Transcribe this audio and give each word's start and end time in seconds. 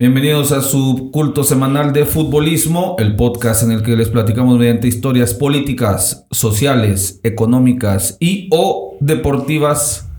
Bienvenidos 0.00 0.50
a 0.52 0.62
su 0.62 1.10
culto 1.12 1.44
semanal 1.44 1.92
de 1.92 2.06
futbolismo, 2.06 2.96
el 2.98 3.16
podcast 3.16 3.64
en 3.64 3.70
el 3.70 3.82
que 3.82 3.98
les 3.98 4.08
platicamos 4.08 4.58
mediante 4.58 4.88
historias 4.88 5.34
políticas, 5.34 6.26
sociales, 6.30 7.20
económicas 7.22 8.16
y 8.18 8.48
o 8.50 8.96
deportivas 9.00 10.10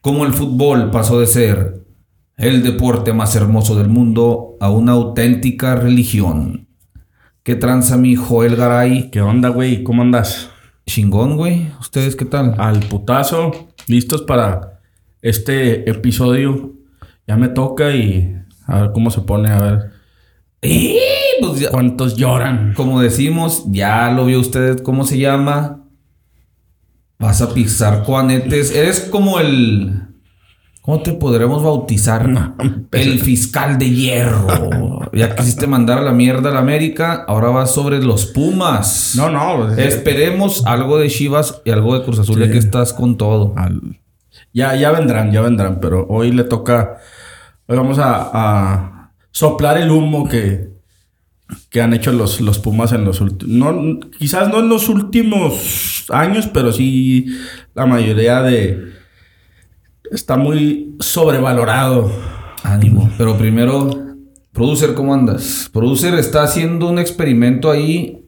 cómo 0.00 0.24
el 0.24 0.32
fútbol 0.32 0.90
pasó 0.90 1.20
de 1.20 1.26
ser 1.26 1.84
el 2.38 2.62
deporte 2.62 3.12
más 3.12 3.36
hermoso 3.36 3.76
del 3.76 3.88
mundo 3.88 4.56
a 4.58 4.70
una 4.70 4.92
auténtica 4.92 5.76
religión. 5.76 6.68
¿Qué 7.42 7.56
tranza 7.56 7.98
mi 7.98 8.16
Joel 8.16 8.56
Garay? 8.56 9.10
¿Qué 9.10 9.20
onda, 9.20 9.50
güey? 9.50 9.84
¿Cómo 9.84 10.00
andas? 10.00 10.48
Chingón, 10.86 11.36
güey. 11.36 11.68
¿Ustedes 11.78 12.16
qué 12.16 12.24
tal? 12.24 12.54
Al 12.56 12.80
putazo, 12.80 13.68
listos 13.86 14.22
para 14.22 14.80
este 15.20 15.90
episodio. 15.90 16.72
Ya 17.26 17.36
me 17.36 17.48
toca 17.48 17.94
y 17.94 18.40
a 18.70 18.80
ver 18.82 18.92
cómo 18.92 19.10
se 19.10 19.20
pone, 19.22 19.50
a 19.50 19.58
ver. 19.58 19.90
¡Y! 20.62 20.96
Pues 21.40 21.60
ya- 21.60 21.70
¿Cuántos 21.70 22.16
lloran? 22.16 22.74
como 22.74 23.00
decimos, 23.00 23.64
ya 23.68 24.10
lo 24.10 24.26
vio 24.26 24.40
usted, 24.40 24.80
¿cómo 24.82 25.04
se 25.04 25.18
llama? 25.18 25.84
Vas 27.18 27.42
a 27.42 27.52
pisar 27.52 28.02
juanetes. 28.04 28.74
Eres 28.74 29.00
como 29.00 29.40
el... 29.40 30.02
¿Cómo 30.82 31.02
te 31.02 31.12
podremos 31.12 31.62
bautizar? 31.62 32.28
el 32.92 33.20
fiscal 33.20 33.78
de 33.78 33.90
hierro. 33.90 34.46
Ya 35.12 35.34
quisiste 35.34 35.66
mandar 35.66 35.98
a 35.98 36.02
la 36.02 36.12
mierda 36.12 36.50
a 36.50 36.52
la 36.54 36.60
América, 36.60 37.24
ahora 37.26 37.48
vas 37.48 37.72
sobre 37.74 38.00
los 38.00 38.26
Pumas. 38.26 39.14
No, 39.16 39.28
no. 39.28 39.66
pues, 39.66 39.76
Esperemos 39.78 40.64
algo 40.66 40.98
de 40.98 41.08
Chivas 41.08 41.60
y 41.64 41.70
algo 41.72 41.98
de 41.98 42.04
Cruz 42.04 42.20
Azul, 42.20 42.38
ya 42.38 42.48
que 42.50 42.58
estás 42.58 42.92
con 42.92 43.16
todo. 43.16 43.52
al- 43.56 43.98
Ya, 44.52 44.76
ya 44.76 44.92
vendrán, 44.92 45.32
ya 45.32 45.40
vendrán, 45.40 45.80
pero 45.80 46.06
hoy 46.08 46.30
le 46.30 46.44
toca. 46.44 46.98
Hoy 47.70 47.76
vamos 47.76 48.00
a, 48.00 48.30
a 48.32 49.12
soplar 49.30 49.78
el 49.78 49.92
humo 49.92 50.28
que, 50.28 50.70
que 51.68 51.80
han 51.80 51.94
hecho 51.94 52.10
los, 52.10 52.40
los 52.40 52.58
Pumas 52.58 52.90
en 52.90 53.04
los 53.04 53.20
últimos. 53.20 53.54
No, 53.54 54.00
quizás 54.18 54.48
no 54.48 54.58
en 54.58 54.68
los 54.68 54.88
últimos 54.88 56.06
años, 56.08 56.48
pero 56.52 56.72
sí 56.72 57.26
la 57.72 57.86
mayoría 57.86 58.42
de. 58.42 58.90
Está 60.10 60.36
muy 60.36 60.96
sobrevalorado. 60.98 62.10
Ánimo. 62.64 63.08
Pero 63.16 63.38
primero, 63.38 64.16
producer, 64.50 64.94
¿cómo 64.94 65.14
andas? 65.14 65.70
Producer 65.72 66.14
está 66.14 66.42
haciendo 66.42 66.88
un 66.88 66.98
experimento 66.98 67.70
ahí. 67.70 68.26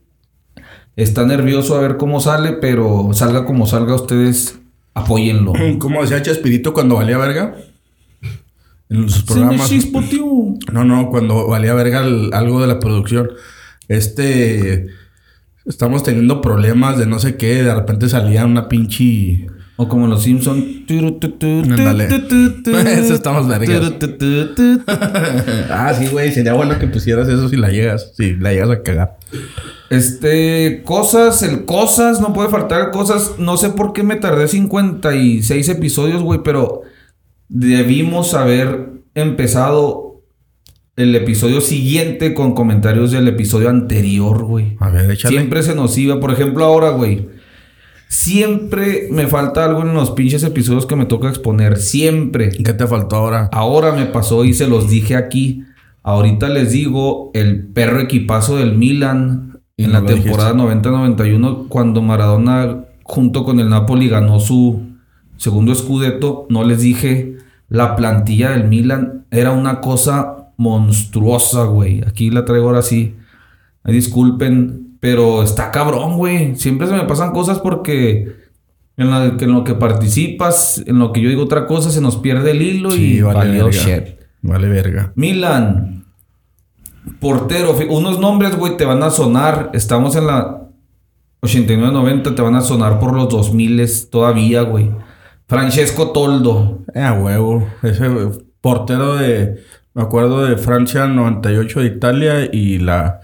Está 0.95 1.27
nervioso 1.27 1.77
a 1.77 1.81
ver 1.81 1.97
cómo 1.97 2.21
sale, 2.21 2.53
pero 2.53 3.11
salga 3.13 3.45
como 3.45 3.67
salga, 3.67 3.97
ustedes 3.97 4.61
apóyenlo. 4.95 5.53
Como 5.81 6.03
decía 6.03 6.23
Chespirito 6.23 6.73
cuando 6.73 6.95
valía 6.95 7.19
verga. 7.19 7.57
En 8.93 9.07
programas. 9.27 9.69
No, 10.73 10.85
no, 10.85 11.09
cuando 11.11 11.49
valía 11.49 11.75
verga 11.75 12.05
el- 12.05 12.31
algo 12.33 12.61
de 12.61 12.67
la 12.67 12.79
producción. 12.79 13.31
Este. 13.89 14.87
Estamos 15.65 16.03
teniendo 16.03 16.41
problemas 16.41 16.99
de 16.99 17.07
no 17.07 17.19
sé 17.21 17.37
qué. 17.37 17.63
De 17.63 17.75
repente 17.75 18.09
salía 18.09 18.45
una 18.45 18.69
pinche. 18.69 19.47
O 19.77 19.89
como 19.89 20.07
los 20.07 20.23
Simpson. 20.23 20.85
Ándale. 21.65 22.05
Eso 23.01 23.15
estamos 23.15 23.49
vergas. 23.49 23.69
ah, 25.71 25.95
sí, 25.99 26.07
güey. 26.09 26.33
Sería 26.33 26.53
bueno 26.53 26.79
que 26.79 26.87
pusieras 26.87 27.29
eso 27.29 27.49
si 27.49 27.57
la 27.57 27.71
llegas. 27.71 28.13
Si 28.17 28.35
la 28.35 28.53
llegas 28.53 28.71
a 28.71 28.83
cagar. 28.83 29.17
Este, 29.89 30.83
cosas, 30.85 31.43
el 31.43 31.65
cosas, 31.65 32.21
no 32.21 32.33
puede 32.33 32.49
faltar 32.49 32.91
cosas. 32.91 33.33
No 33.39 33.57
sé 33.57 33.71
por 33.71 33.93
qué 33.93 34.03
me 34.03 34.17
tardé 34.17 34.49
56 34.49 35.69
episodios, 35.69 36.23
güey, 36.23 36.41
pero 36.45 36.83
debimos 37.53 38.33
haber 38.33 39.03
empezado 39.15 40.23
el 40.97 41.15
episodio 41.15 41.61
siguiente 41.61 42.35
con 42.35 42.55
comentarios 42.55 43.11
del 43.13 43.29
episodio 43.29 43.69
anterior, 43.69 44.45
güey. 44.45 44.77
A 44.81 44.89
ver, 44.89 45.11
échale. 45.11 45.37
Siempre 45.37 45.63
se 45.63 45.75
nos 45.75 45.97
iba. 45.99 46.19
Por 46.19 46.33
ejemplo, 46.33 46.65
ahora, 46.65 46.91
güey. 46.91 47.29
Siempre 48.09 49.09
me 49.11 49.27
falta 49.27 49.65
algo 49.65 49.83
en 49.83 49.95
los 49.95 50.11
pinches 50.11 50.43
episodios 50.45 50.87
que 50.87 50.97
me 50.97 51.07
toca 51.07 51.29
exponer. 51.29 51.79
Siempre. 51.79 52.51
¿Qué 52.51 52.73
te 52.73 52.87
faltó 52.87 53.17
ahora? 53.17 53.49
Ahora 53.53 53.93
me 53.93 54.07
pasó 54.07 54.45
y 54.45 54.55
se 54.55 54.67
los 54.67 54.89
dije 54.89 55.17
aquí. 55.17 55.65
Ahorita 56.03 56.49
les 56.49 56.73
digo 56.73 57.31
el 57.35 57.67
perro 57.69 58.01
equipazo 58.01 58.57
del 58.57 58.77
Milan 58.77 59.61
Y 59.77 59.85
en 59.85 59.93
no 59.93 60.01
la 60.01 60.07
temporada 60.07 60.53
90-91 60.53 61.69
cuando 61.69 62.03
Maradona 62.03 62.87
junto 63.05 63.45
con 63.45 63.61
el 63.61 63.69
Napoli 63.69 64.09
ganó 64.09 64.41
su 64.41 64.83
segundo 65.37 65.75
scudetto. 65.75 66.47
No 66.51 66.65
les 66.65 66.81
dije 66.81 67.37
la 67.73 67.97
plantilla 67.97 68.51
del 68.51 68.69
Milan 68.69 69.25
era 69.31 69.51
una 69.53 69.81
cosa 69.81 70.49
monstruosa, 70.57 71.65
güey. 71.65 72.03
Aquí 72.07 72.31
la 72.31 72.45
traigo 72.45 72.67
ahora 72.69 72.83
sí. 72.83 73.17
Disculpen, 73.85 74.97
pero 75.01 75.43
está 75.43 75.71
cabrón, 75.71 76.17
güey. 76.17 76.55
Siempre 76.57 76.87
se 76.87 76.93
me 76.95 77.05
pasan 77.05 77.33
cosas 77.33 77.59
porque 77.59 78.37
en, 78.97 79.11
la- 79.11 79.37
que 79.37 79.45
en 79.47 79.53
lo 79.53 79.65
que 79.65 79.75
participas, 79.75 80.83
en 80.87 80.99
lo 80.99 81.13
que 81.13 81.21
yo 81.21 81.29
digo 81.29 81.43
otra 81.43 81.67
cosa, 81.67 81.91
se 81.91 82.01
nos 82.01 82.17
pierde 82.17 82.53
el 82.53 82.63
hilo 82.63 82.95
y 82.95 83.17
Sí, 83.17 83.23
vale 83.23 83.39
valió 83.39 83.65
verga. 83.67 83.81
shit. 83.83 84.05
Vale, 84.43 84.69
verga. 84.69 85.13
Milan. 85.17 86.05
Portero. 87.21 87.75
Unos 87.91 88.21
nombres, 88.21 88.57
güey, 88.57 88.77
te 88.77 88.85
van 88.85 89.03
a 89.03 89.11
sonar. 89.11 89.71
Estamos 89.73 90.15
en 90.17 90.27
la 90.27 90.69
89-90, 91.43 92.35
te 92.35 92.43
van 92.43 92.55
a 92.55 92.61
sonar 92.61 93.01
por 93.01 93.15
los 93.15 93.29
2000 93.29 93.85
todavía, 94.11 94.63
güey. 94.63 94.91
Francesco 95.53 96.11
Toldo. 96.13 96.81
Eh, 96.95 97.01
a 97.03 97.13
huevo. 97.15 97.67
Ese 97.83 98.09
portero 98.61 99.15
de. 99.17 99.63
Me 99.95 100.03
acuerdo 100.03 100.45
de 100.47 100.57
Francia 100.57 101.07
98 101.07 101.81
de 101.81 101.87
Italia 101.87 102.49
y 102.53 102.79
la, 102.79 103.21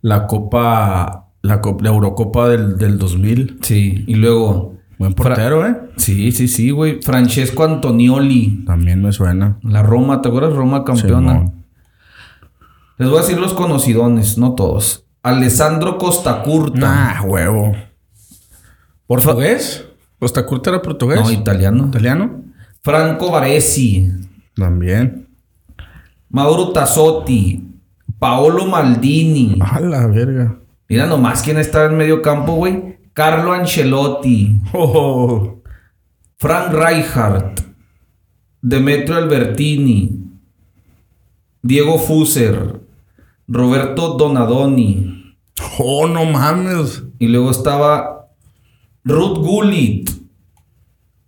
la 0.00 0.26
Copa. 0.26 1.28
La, 1.42 1.60
Copa- 1.60 1.82
la 1.82 1.90
Eurocopa 1.90 2.48
del, 2.48 2.78
del 2.78 2.98
2000. 2.98 3.58
Sí. 3.62 4.04
Y 4.06 4.14
luego. 4.14 4.72
Buen 4.98 5.14
portero, 5.14 5.66
¿eh? 5.66 5.76
Sí, 5.96 6.30
sí, 6.30 6.46
sí, 6.46 6.70
güey. 6.70 7.00
Francesco 7.02 7.64
Antonioli. 7.64 8.64
También 8.64 9.02
me 9.02 9.10
suena. 9.10 9.58
La 9.62 9.82
Roma, 9.82 10.22
¿te 10.22 10.28
acuerdas? 10.28 10.52
Roma 10.54 10.84
campeona. 10.84 11.32
Simón. 11.32 11.64
Les 12.98 13.08
voy 13.08 13.18
a 13.18 13.22
decir 13.22 13.38
los 13.40 13.52
conocidones, 13.54 14.38
no 14.38 14.54
todos. 14.54 15.06
Alessandro 15.24 15.98
Costacurta. 15.98 17.18
Ah, 17.18 17.22
huevo. 17.22 17.72
¿Portugués? 19.08 19.86
¿Costa 20.22 20.46
Curta 20.46 20.70
era 20.70 20.80
portugués? 20.80 21.20
no, 21.20 21.32
italiano. 21.32 21.86
¿Italiano? 21.88 22.44
Franco 22.80 23.32
Baresi. 23.32 24.08
También. 24.54 25.26
Mauro 26.28 26.70
Tassotti. 26.70 27.60
Paolo 28.20 28.66
Maldini. 28.66 29.58
A 29.60 29.80
la 29.80 30.06
verga. 30.06 30.60
Mira 30.88 31.06
nomás 31.06 31.42
quién 31.42 31.58
está 31.58 31.86
en 31.86 31.96
medio 31.96 32.22
campo, 32.22 32.52
güey. 32.52 32.98
Carlo 33.12 33.52
Ancelotti. 33.52 34.60
Oh, 34.72 35.60
Frank 36.38 36.72
Rijkaard. 36.72 37.58
Demetrio 38.60 39.16
Albertini. 39.16 40.20
Diego 41.62 41.98
Fuser. 41.98 42.80
Roberto 43.48 44.10
Donadoni. 44.16 45.34
oh, 45.80 46.06
no 46.06 46.24
mames. 46.26 47.02
Y 47.18 47.26
luego 47.26 47.50
estaba 47.50 48.11
Ruth 49.04 49.38
Gullit. 49.38 50.10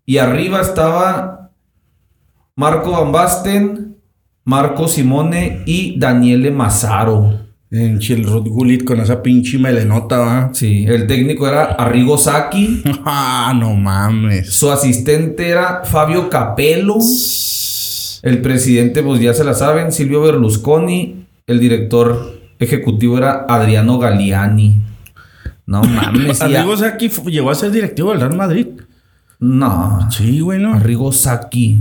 Y 0.06 0.18
arriba 0.18 0.60
estaba 0.60 1.50
Marco 2.56 2.92
Van 2.92 3.10
Basten, 3.10 3.96
Marco 4.44 4.86
Simone 4.86 5.62
y 5.66 5.98
Daniele 5.98 6.50
Mazzaro. 6.50 7.44
En 7.70 7.98
Chilrut 7.98 8.46
Gulit 8.46 8.84
con 8.84 9.00
esa 9.00 9.20
pinche 9.20 9.58
melenota, 9.58 10.18
va. 10.18 10.50
Sí, 10.54 10.84
el 10.86 11.08
técnico 11.08 11.48
era 11.48 11.64
Arrigo 11.64 12.16
Sacchi. 12.16 12.82
Ah, 13.04 13.52
no 13.58 13.74
mames. 13.74 14.54
Su 14.54 14.70
asistente 14.70 15.48
era 15.48 15.82
Fabio 15.84 16.30
Capello. 16.30 16.98
El 18.22 18.40
presidente, 18.40 19.02
pues 19.02 19.20
ya 19.20 19.34
se 19.34 19.42
la 19.42 19.54
saben, 19.54 19.90
Silvio 19.90 20.20
Berlusconi. 20.20 21.26
El 21.48 21.58
director 21.58 22.40
ejecutivo 22.60 23.18
era 23.18 23.44
Adriano 23.48 23.98
Galliani. 23.98 24.83
No 25.66 25.82
mames. 25.84 26.40
Arrigo 26.40 26.76
fu- 27.10 27.30
llegó 27.30 27.50
a 27.50 27.54
ser 27.54 27.70
directivo 27.70 28.10
del 28.10 28.20
Real 28.20 28.36
Madrid. 28.36 28.66
No. 29.40 30.08
Sí, 30.10 30.40
güey, 30.40 30.60
¿no? 30.60 30.74
Arrigo 30.74 31.12
Sacchi. 31.12 31.80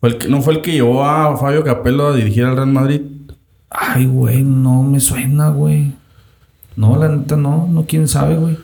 Fue 0.00 0.08
el 0.10 0.18
que- 0.18 0.28
¿No 0.28 0.42
fue 0.42 0.54
el 0.54 0.62
que 0.62 0.72
llevó 0.72 1.04
a 1.04 1.36
Fabio 1.36 1.62
Capello 1.64 2.08
a 2.08 2.14
dirigir 2.16 2.44
al 2.44 2.56
Real 2.56 2.68
Madrid? 2.72 3.02
Ay, 3.70 4.06
güey, 4.06 4.42
no 4.42 4.82
me 4.82 5.00
suena, 5.00 5.48
güey. 5.48 5.92
No, 6.76 6.96
la 6.96 7.08
neta 7.08 7.36
no, 7.36 7.68
no, 7.70 7.84
quién 7.86 8.08
sabe, 8.08 8.36
güey. 8.36 8.56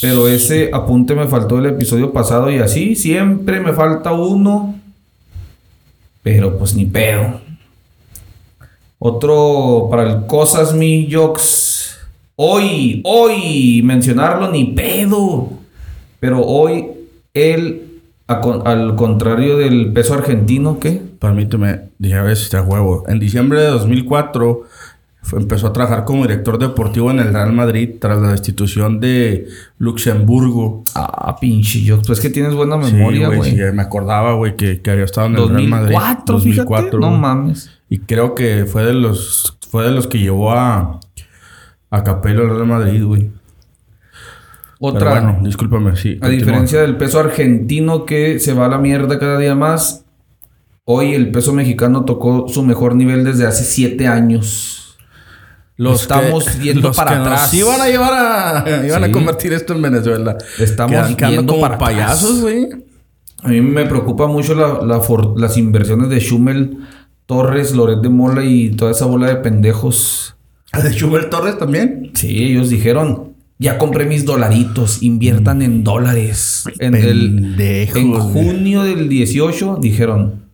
Pero 0.00 0.28
ese 0.28 0.70
apunte 0.72 1.14
me 1.14 1.26
faltó 1.26 1.56
del 1.56 1.66
episodio 1.66 2.12
pasado 2.12 2.50
y 2.50 2.58
así 2.58 2.94
siempre 2.94 3.60
me 3.60 3.72
falta 3.72 4.12
uno. 4.12 4.78
Pero 6.22 6.56
pues 6.58 6.74
ni 6.74 6.84
pedo. 6.84 7.40
Otro 8.98 9.88
para 9.90 10.02
el 10.04 10.26
Cosas 10.26 10.74
Mi 10.74 11.08
Jokes. 11.10 11.77
Hoy, 12.40 13.00
hoy 13.04 13.82
mencionarlo 13.84 14.48
ni 14.52 14.66
pedo. 14.66 15.48
Pero 16.20 16.40
hoy 16.44 16.86
con- 18.40 18.64
al 18.64 18.94
contrario 18.94 19.56
del 19.58 19.92
peso 19.92 20.14
argentino, 20.14 20.78
¿qué? 20.78 21.02
Permíteme, 21.18 21.80
dije 21.98 22.14
a 22.14 22.22
ver 22.22 22.36
si 22.36 22.44
está 22.44 22.62
huevo. 22.62 23.02
En 23.08 23.18
diciembre 23.18 23.60
de 23.60 23.66
2004 23.66 24.62
fue- 25.22 25.40
empezó 25.40 25.66
a 25.66 25.72
trabajar 25.72 26.04
como 26.04 26.22
director 26.22 26.60
deportivo 26.60 27.10
en 27.10 27.18
el 27.18 27.32
Real 27.32 27.52
Madrid 27.52 27.90
tras 28.00 28.20
la 28.22 28.30
destitución 28.30 29.00
de 29.00 29.48
Luxemburgo. 29.78 30.84
Ah, 30.94 31.36
pinche 31.40 31.82
yo. 31.82 32.00
Pues 32.02 32.20
que 32.20 32.30
tienes 32.30 32.54
buena 32.54 32.80
Sí, 32.84 32.92
memoria, 32.92 33.26
güey, 33.26 33.38
güey. 33.38 33.50
sí, 33.50 33.56
me 33.74 33.82
acordaba, 33.82 34.34
güey, 34.34 34.54
que, 34.54 34.80
que 34.80 34.90
había 34.92 35.06
estado 35.06 35.26
en 35.26 35.34
el 35.38 35.48
Real 35.48 35.66
Madrid. 35.68 35.96
2004, 36.24 36.38
fíjate. 36.38 36.96
No 36.98 37.10
mames. 37.10 37.68
Y 37.90 37.98
creo 37.98 38.36
que 38.36 38.64
fue 38.64 38.84
de 38.84 38.92
los 38.94 39.56
fue 39.70 39.84
de 39.84 39.90
los 39.90 40.06
que 40.06 40.18
llevó 40.20 40.52
a 40.52 41.00
a 41.90 42.04
Capello 42.04 42.42
al 42.42 42.50
Real 42.50 42.66
Madrid, 42.66 43.04
güey. 43.04 43.30
Otra. 44.80 45.12
Pero 45.14 45.22
bueno, 45.32 45.38
discúlpame, 45.44 45.96
sí. 45.96 46.10
A 46.16 46.20
continúa. 46.20 46.30
diferencia 46.38 46.80
del 46.82 46.96
peso 46.96 47.18
argentino 47.18 48.04
que 48.04 48.38
se 48.38 48.52
va 48.52 48.66
a 48.66 48.68
la 48.68 48.78
mierda 48.78 49.18
cada 49.18 49.38
día 49.38 49.54
más, 49.54 50.04
hoy 50.84 51.14
el 51.14 51.30
peso 51.32 51.52
mexicano 51.52 52.04
tocó 52.04 52.46
su 52.48 52.62
mejor 52.62 52.94
nivel 52.94 53.24
desde 53.24 53.46
hace 53.46 53.64
siete 53.64 54.06
años. 54.06 54.74
los 55.80 56.02
estamos 56.02 56.44
que- 56.44 56.58
viendo 56.58 56.88
los 56.88 56.96
para 56.96 57.12
que 57.12 57.16
nos 57.18 57.26
atrás. 57.28 57.54
iban 57.54 57.80
a 57.80 57.86
llevar 57.86 58.12
a 58.12 58.84
iban 58.84 59.04
Sí. 59.04 59.08
a 59.10 59.12
convertir 59.12 59.52
esto 59.52 59.74
en 59.74 59.82
Venezuela. 59.82 60.36
Estamos 60.58 61.16
viendo 61.16 61.52
como 61.52 61.60
para 61.62 61.78
payasos, 61.78 62.40
güey. 62.40 62.68
A 63.44 63.48
mí 63.48 63.60
me 63.60 63.86
preocupa 63.86 64.26
mucho 64.26 64.56
la- 64.56 64.84
la 64.84 64.98
for- 65.00 65.38
las 65.40 65.56
inversiones 65.56 66.08
de 66.08 66.18
Schumel, 66.18 66.78
Torres, 67.26 67.76
Loret 67.76 68.00
de 68.00 68.08
Mola 68.08 68.42
y 68.42 68.70
toda 68.70 68.90
esa 68.90 69.06
bola 69.06 69.28
de 69.28 69.36
pendejos. 69.36 70.34
¿A 70.72 70.80
de 70.82 70.92
Schubert 70.92 71.30
Torres 71.30 71.58
también? 71.58 72.10
Sí, 72.14 72.44
ellos 72.44 72.68
dijeron, 72.68 73.34
ya 73.58 73.78
compré 73.78 74.04
mis 74.06 74.24
dolaritos, 74.24 75.02
inviertan 75.02 75.62
en 75.62 75.82
dólares. 75.82 76.64
En, 76.78 76.94
el, 76.94 77.56
en 77.58 78.10
güey. 78.10 78.20
junio 78.20 78.82
del 78.82 79.08
18 79.08 79.78
dijeron, 79.80 80.44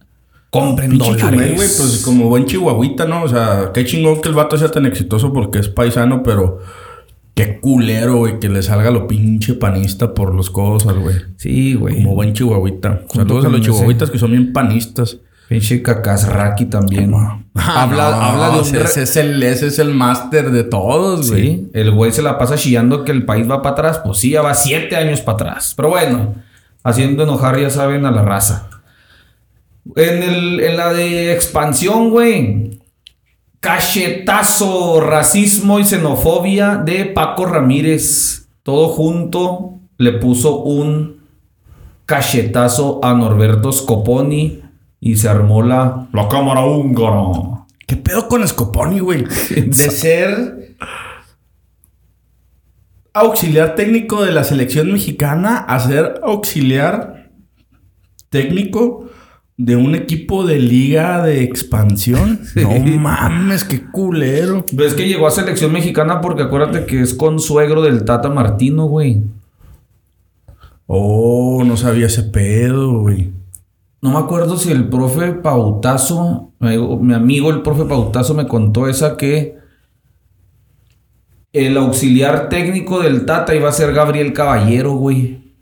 compren 0.51 0.97
dólares. 0.97 1.21
Chumel, 1.21 1.55
güey, 1.57 1.69
pues 1.77 2.03
como 2.05 2.29
buen 2.29 2.47
chihuahuita, 2.47 3.07
¿no? 3.07 3.25
O 3.25 3.29
sea, 3.29 3.73
qué 3.75 3.85
chingón 3.85 4.21
que 4.21 4.29
el 4.29 4.35
vato 4.35 4.57
sea 4.57 4.71
tan 4.71 4.87
exitoso 4.87 5.33
porque 5.33 5.59
es 5.59 5.69
paisano, 5.69 6.23
pero 6.23 6.61
qué 7.35 7.59
culero, 7.61 8.17
güey, 8.19 8.39
que 8.39 8.49
le 8.49 8.63
salga 8.63 8.91
lo 8.91 9.07
pinche 9.09 9.55
panista 9.55 10.15
por 10.15 10.35
los 10.35 10.51
cosas, 10.51 10.97
güey. 10.97 11.17
Sí, 11.37 11.75
güey. 11.75 11.97
Como 11.97 12.15
buen 12.15 12.33
chihuahuita. 12.33 13.03
Saludos 13.13 13.45
a 13.45 13.49
los 13.49 13.61
chihuahuitas 13.61 14.11
que 14.11 14.19
son 14.19 14.31
bien 14.31 14.53
panistas. 14.53 15.19
Pinche 15.55 15.83
cacasraki 15.83 16.65
también. 16.67 17.15
habla, 17.55 18.11
No, 18.11 18.17
habla 18.17 18.51
de 18.51 18.61
un... 18.71 18.77
ese 18.77 19.03
es 19.03 19.17
el, 19.17 19.41
ese 19.41 19.69
es 19.69 19.79
el 19.79 19.95
máster 19.95 20.51
de 20.51 20.65
todos, 20.65 21.31
güey. 21.31 21.43
Sí, 21.43 21.71
el 21.75 21.93
güey 21.93 22.11
se 22.11 22.23
la 22.23 22.39
pasa 22.39 22.57
chillando 22.57 23.05
que 23.05 23.13
el 23.13 23.25
país 23.25 23.49
va 23.49 23.63
para 23.63 23.75
atrás. 23.75 24.01
Pues 24.05 24.19
sí, 24.19 24.31
ya 24.31 24.43
va 24.43 24.55
siete 24.55 24.97
años 24.97 25.21
para 25.21 25.37
atrás. 25.37 25.75
Pero 25.77 25.91
bueno, 25.91 26.35
haciendo 26.83 27.23
enojar, 27.23 27.57
ya 27.61 27.71
saben, 27.71 28.05
a 28.05 28.11
la 28.11 28.23
raza. 28.23 28.69
En, 29.95 30.23
el, 30.25 30.59
en 30.59 30.77
la 30.77 30.93
de 30.93 31.33
expansión, 31.33 32.11
güey. 32.11 32.81
Cachetazo, 33.61 35.01
racismo 35.01 35.79
y 35.79 35.85
xenofobia 35.85 36.79
de 36.79 37.05
Paco 37.05 37.47
Ramírez. 37.47 38.49
Todo 38.65 38.89
junto 38.89 39.79
le 39.99 40.15
puso 40.15 40.63
un 40.63 41.21
cachetazo 42.07 42.99
a 43.05 43.15
Norberto 43.15 43.71
Scoponi 43.71 44.64
y 45.05 45.17
se 45.17 45.29
armó 45.29 45.63
la, 45.63 46.09
la 46.15 46.29
cámara 46.31 46.65
húngara. 46.65 47.67
¿Qué 47.87 47.95
pedo 47.95 48.27
con 48.27 48.49
Scoponi, 48.49 49.01
güey? 49.01 49.25
De 49.51 49.91
ser 49.91 50.77
auxiliar 53.13 53.75
técnico 53.75 54.25
de 54.25 54.33
la 54.33 54.45
selección 54.45 54.91
mexicana 54.91 55.59
a 55.59 55.79
ser 55.79 56.21
auxiliar 56.23 57.31
técnico 58.31 59.11
de 59.59 59.77
un 59.77 59.95
equipo 59.95 60.47
de 60.47 60.59
liga 60.59 61.23
de 61.23 61.45
expansión. 61.45 62.41
No 62.57 62.71
mames, 62.99 63.65
qué 63.65 63.85
culero. 63.85 64.65
Ves 64.73 64.95
que 64.95 65.07
llegó 65.07 65.27
a 65.27 65.31
selección 65.31 65.71
mexicana 65.71 66.23
porque 66.23 66.45
acuérdate 66.45 66.87
que 66.87 67.03
es 67.03 67.13
consuegro 67.13 67.83
del 67.83 68.07
Tata 68.07 68.31
Martino, 68.31 68.87
güey. 68.87 69.23
Oh, 70.87 71.63
no 71.63 71.77
sabía 71.77 72.07
ese 72.07 72.23
pedo, 72.23 73.01
güey. 73.01 73.44
No 74.05 74.11
me 74.11 74.19
acuerdo 74.19 74.59
si 74.59 74.71
el 74.71 74.91
profe 74.91 75.33
Pautazo, 75.33 76.53
mi 76.61 76.69
amigo- 76.69 76.99
mi 76.99 77.15
amigo 77.15 77.49
el 77.51 77.63
profe 77.63 77.87
Pautazo 77.87 78.35
me 78.35 78.47
contó 78.47 78.87
esa 78.87 79.17
que 79.17 79.57
el 81.55 81.75
auxiliar 81.79 82.51
técnico 82.51 83.01
del 83.01 83.25
Tata 83.25 83.55
iba 83.55 83.71
a 83.71 83.73
ser 83.73 83.95
Gabriel 83.95 84.35
Caballero, 84.35 84.93
güey. 84.93 85.55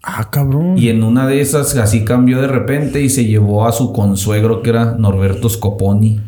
Ah, 0.00 0.30
cabrón. 0.30 0.78
Y 0.78 0.90
en 0.90 1.02
una 1.02 1.26
de 1.26 1.40
esas 1.40 1.76
así 1.76 2.04
cambió 2.04 2.40
de 2.40 2.46
repente 2.46 3.02
y 3.02 3.08
se 3.10 3.24
llevó 3.24 3.66
a 3.66 3.72
su 3.72 3.92
consuegro 3.92 4.62
que 4.62 4.70
era 4.70 4.92
Norberto 4.96 5.48
Scoponi. 5.48 6.20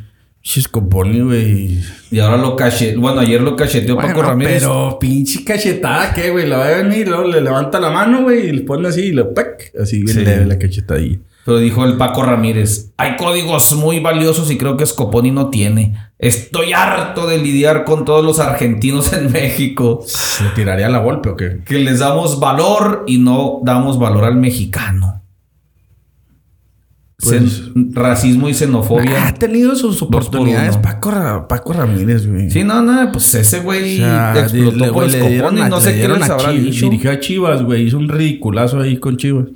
Pinche 0.43 0.61
Scoponi, 0.63 1.21
güey. 1.21 1.79
Y 2.11 2.19
ahora 2.19 2.37
lo 2.37 2.57
caché, 2.57 2.97
bueno, 2.97 3.21
ayer 3.21 3.41
lo 3.41 3.55
cacheteó 3.55 3.97
Paco 3.97 4.23
Ramírez. 4.23 4.61
Pero 4.63 4.99
pinche 4.99 5.45
cachetada, 5.45 6.13
¿qué, 6.13 6.31
güey? 6.31 6.49
La 6.49 6.59
va 6.59 6.67
a 6.67 6.83
venir, 6.83 7.07
luego 7.07 7.29
le 7.29 7.41
levanta 7.41 7.79
la 7.79 7.91
mano, 7.91 8.23
güey, 8.23 8.49
y 8.49 8.53
le 8.53 8.63
pone 8.63 8.89
así 8.89 9.03
y 9.03 9.13
lo 9.13 9.33
¡pac! 9.35 9.71
Así, 9.81 10.05
Sí. 10.07 10.25
leve 10.25 10.45
la 10.47 10.59
cachetadilla. 10.59 11.19
Pero 11.45 11.59
dijo 11.59 11.85
el 11.85 11.97
Paco 11.97 12.23
Ramírez, 12.25 12.91
hay 12.97 13.17
códigos 13.17 13.73
muy 13.75 14.01
valiosos 14.01 14.51
y 14.51 14.59
creo 14.59 14.77
que 14.77 14.85
Scoponi 14.87 15.31
no 15.31 15.49
tiene. 15.51 15.97
Estoy 16.19 16.73
harto 16.73 17.27
de 17.29 17.39
lidiar 17.39 17.85
con 17.85 18.05
todos 18.05 18.25
los 18.25 18.39
argentinos 18.41 19.13
en 19.13 19.31
México. 19.33 20.05
¿Le 20.43 20.49
tiraría 20.51 20.89
la 20.89 20.99
golpe 20.99 21.31
o 21.31 21.37
qué? 21.37 21.59
Que 21.65 21.79
les 21.79 22.01
damos 22.01 22.39
valor 22.41 23.05
y 23.07 23.19
no 23.19 23.61
damos 23.65 23.99
valor 23.99 24.25
al 24.25 24.37
mexicano. 24.37 25.22
Pues- 27.23 27.63
racismo 27.93 28.49
y 28.49 28.55
xenofobia. 28.55 29.29
Ha 29.29 29.35
tenido 29.35 29.77
sus 29.77 29.99
por 29.99 30.09
oportunidades. 30.09 30.77
Paco, 30.79 31.47
Paco 31.49 31.73
Ramírez, 31.73 32.27
güey. 32.27 32.51
Sí, 32.51 32.65
no, 32.65 32.83
no, 32.83 33.13
pues 33.13 33.35
ese 33.35 33.61
O 33.61 33.63
güey 33.63 33.99
sea, 33.99 34.35
explotó 34.41 34.87
le- 34.87 34.93
por 34.93 35.07
le 35.09 35.19
Scoponi. 35.39 35.61
a- 35.61 35.69
No 35.69 35.77
le 35.77 35.83
sé 35.83 36.01
qué 36.01 36.09
les 36.09 36.23
a 36.31 36.35
habrá 36.35 36.51
dicho. 36.51 36.87
Dirigió 36.87 37.11
a 37.13 37.21
Chivas, 37.21 37.63
güey. 37.63 37.85
Hizo 37.87 37.99
un 37.99 38.09
ridiculazo 38.09 38.81
ahí 38.81 38.97
con 38.97 39.17
Chivas. 39.17 39.47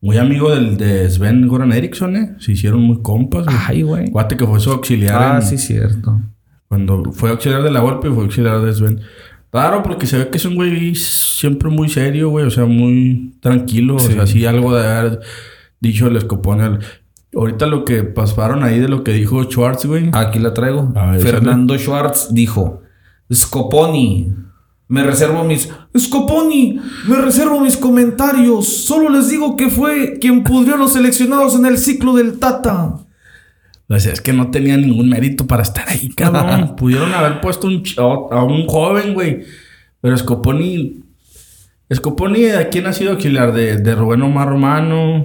Muy 0.00 0.18
amigo 0.18 0.50
del, 0.50 0.76
de 0.76 1.08
Sven 1.08 1.48
Goran 1.48 1.72
Eriksson, 1.72 2.16
¿eh? 2.16 2.34
Se 2.38 2.52
hicieron 2.52 2.80
muy 2.82 3.00
compas, 3.02 3.44
güey. 3.44 3.56
Ay, 3.66 3.82
güey. 3.82 4.10
Cuate 4.10 4.36
que 4.36 4.46
fue 4.46 4.60
su 4.60 4.70
auxiliar. 4.70 5.16
Ah, 5.20 5.36
en- 5.40 5.46
sí, 5.46 5.58
cierto. 5.58 6.20
Cuando 6.68 7.12
fue 7.12 7.30
auxiliar 7.30 7.62
de 7.62 7.70
la 7.70 7.80
golpe, 7.80 8.10
fue 8.10 8.24
auxiliar 8.24 8.60
de 8.60 8.72
Sven. 8.74 9.00
Raro 9.52 9.82
porque 9.82 10.06
se 10.06 10.18
ve 10.18 10.28
que 10.28 10.36
es 10.38 10.44
un 10.44 10.54
güey 10.56 10.94
siempre 10.96 11.70
muy 11.70 11.88
serio, 11.88 12.28
güey. 12.30 12.44
O 12.46 12.50
sea, 12.50 12.64
muy 12.66 13.36
tranquilo. 13.40 13.98
Sí. 14.00 14.08
O 14.08 14.12
sea, 14.12 14.22
así 14.24 14.44
algo 14.44 14.74
de 14.76 15.18
dicho 15.80 16.08
el 16.08 16.16
escopón. 16.16 16.80
Ahorita 17.34 17.66
lo 17.66 17.84
que 17.84 18.02
pasaron 18.02 18.62
ahí 18.62 18.78
de 18.78 18.88
lo 18.88 19.04
que 19.04 19.12
dijo 19.12 19.44
Schwartz, 19.44 19.84
güey. 19.84 20.10
Aquí 20.12 20.38
la 20.38 20.54
traigo. 20.54 20.88
Ver, 20.88 21.20
Fernando 21.20 21.76
Schwartz 21.78 22.28
dijo: 22.32 22.82
Scoponi, 23.32 24.34
me 24.88 25.04
reservo 25.04 25.44
mis. 25.44 25.68
Scoponi, 25.96 26.80
me 27.06 27.16
reservo 27.16 27.60
mis 27.60 27.76
comentarios. 27.76 28.66
Solo 28.66 29.10
les 29.10 29.28
digo 29.28 29.56
que 29.56 29.68
fue 29.68 30.18
quien 30.18 30.42
pudrió 30.44 30.74
a 30.74 30.78
los 30.78 30.92
seleccionados 30.92 31.54
en 31.56 31.66
el 31.66 31.78
ciclo 31.78 32.14
del 32.14 32.38
Tata. 32.38 33.00
O 33.88 33.98
sea, 34.00 34.12
es 34.12 34.20
que 34.20 34.32
no 34.32 34.50
tenía 34.50 34.76
ningún 34.76 35.08
mérito 35.08 35.46
para 35.46 35.62
estar 35.62 35.88
ahí, 35.88 36.08
cabrón. 36.08 36.74
Pudieron 36.78 37.12
haber 37.14 37.40
puesto 37.40 37.66
un 37.66 37.82
a 37.98 38.42
un 38.42 38.66
joven, 38.66 39.14
güey. 39.14 39.44
Pero 40.00 40.16
Scoponi... 40.16 41.05
Scoponi, 41.94 42.40
¿de 42.42 42.68
quién 42.68 42.86
ha 42.86 42.92
sido 42.92 43.12
auxiliar? 43.12 43.52
De, 43.52 43.76
de 43.76 43.94
Rubén 43.94 44.22
Omar 44.22 44.48
Romano. 44.48 45.24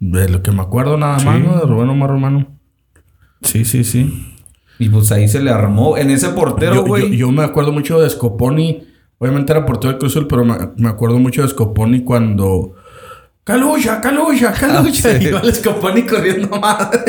De 0.00 0.28
lo 0.28 0.42
que 0.42 0.52
me 0.52 0.62
acuerdo 0.62 0.96
nada 0.96 1.18
más, 1.24 1.40
¿no? 1.40 1.56
De 1.58 1.66
Rubén 1.66 1.88
Omar 1.90 2.10
Romano. 2.10 2.46
Sí, 3.42 3.64
sí, 3.64 3.84
sí. 3.84 4.34
Y 4.78 4.88
pues 4.88 5.12
ahí 5.12 5.28
se 5.28 5.40
le 5.40 5.50
armó. 5.50 5.96
En 5.96 6.10
ese 6.10 6.30
portero, 6.30 6.74
yo, 6.74 6.80
yo- 6.82 6.86
güey. 6.86 7.16
yo 7.16 7.30
me 7.30 7.42
acuerdo 7.44 7.72
mucho 7.72 8.00
de 8.00 8.08
Scoponi. 8.10 8.84
Obviamente 9.18 9.52
era 9.52 9.64
portero 9.64 9.92
de 9.92 9.98
Cruz 9.98 10.12
Azul, 10.12 10.26
pero 10.26 10.44
me, 10.44 10.54
me 10.76 10.88
acuerdo 10.88 11.18
mucho 11.18 11.42
de 11.42 11.48
Scoponi 11.48 12.02
cuando... 12.02 12.74
¡Calucha, 13.44 14.00
calucha, 14.00 14.52
calucha! 14.52 15.10
Ah, 15.10 15.18
sí. 15.20 15.24
Y 15.24 15.46
el 15.46 15.54
Scoponi 15.54 16.02
corriendo 16.04 16.48
madre. 16.58 17.00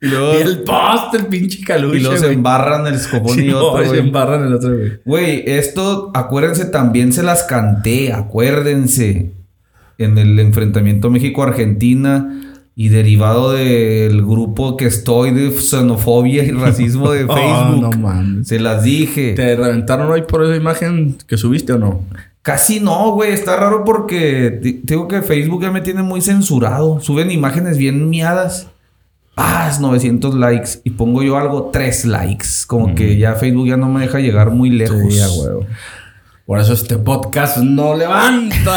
Y 0.00 0.06
luego- 0.06 0.34
Y 0.38 0.42
el 0.42 0.62
poste, 0.62 1.16
el 1.18 1.26
pinche 1.26 1.64
calucha, 1.64 1.96
Y 1.98 2.02
se 2.18 2.18
güey. 2.26 2.34
embarran 2.34 2.86
el 2.86 2.98
Sí, 3.00 3.16
y 3.40 3.48
no, 3.48 3.58
otro, 3.64 3.82
se 3.82 3.88
güey. 3.88 4.00
embarran 4.00 4.46
el 4.46 4.54
otro, 4.54 4.76
güey. 4.76 4.92
Güey, 5.04 5.42
esto, 5.46 6.12
acuérdense, 6.14 6.66
también 6.66 7.12
se 7.12 7.22
las 7.24 7.42
canté, 7.44 8.12
acuérdense. 8.12 9.32
En 9.98 10.18
el 10.18 10.38
enfrentamiento 10.38 11.10
México-Argentina 11.10 12.40
y 12.74 12.88
derivado 12.88 13.52
del 13.52 14.22
grupo 14.22 14.76
que 14.76 14.86
estoy 14.86 15.30
de 15.32 15.50
xenofobia 15.50 16.44
y 16.44 16.50
racismo 16.52 17.10
de 17.10 17.24
Oh, 17.28 17.34
Facebook. 17.34 17.80
no 17.82 17.90
mames. 17.98 18.48
Se 18.48 18.58
las 18.58 18.82
dije. 18.84 19.34
¿Te 19.34 19.54
reventaron 19.56 20.10
hoy 20.10 20.22
por 20.22 20.44
esa 20.44 20.56
imagen 20.56 21.16
que 21.26 21.36
subiste 21.36 21.72
o 21.74 21.78
no? 21.78 22.00
Casi 22.42 22.80
no, 22.80 23.12
güey. 23.12 23.32
Está 23.32 23.56
raro 23.56 23.84
porque 23.84 24.50
te 24.60 24.94
digo 24.94 25.08
que 25.08 25.22
Facebook 25.22 25.62
ya 25.62 25.70
me 25.70 25.80
tiene 25.80 26.02
muy 26.02 26.20
censurado. 26.20 27.00
Suben 27.00 27.30
imágenes 27.30 27.78
bien 27.78 28.10
miadas. 28.10 28.68
Paz, 29.34 29.80
900 29.80 30.34
likes. 30.34 30.80
Y 30.84 30.90
pongo 30.90 31.22
yo 31.22 31.38
algo, 31.38 31.70
3 31.72 32.04
likes. 32.06 32.48
Como 32.66 32.94
que 32.94 33.16
ya 33.16 33.34
Facebook 33.34 33.68
ya 33.68 33.76
no 33.76 33.88
me 33.88 34.00
deja 34.02 34.18
llegar 34.18 34.50
muy 34.50 34.70
lejos. 34.70 35.14
Sí. 35.14 35.20
Por 36.44 36.58
eso 36.58 36.72
este 36.72 36.98
podcast 36.98 37.58
no 37.58 37.94
levanta. 37.94 38.74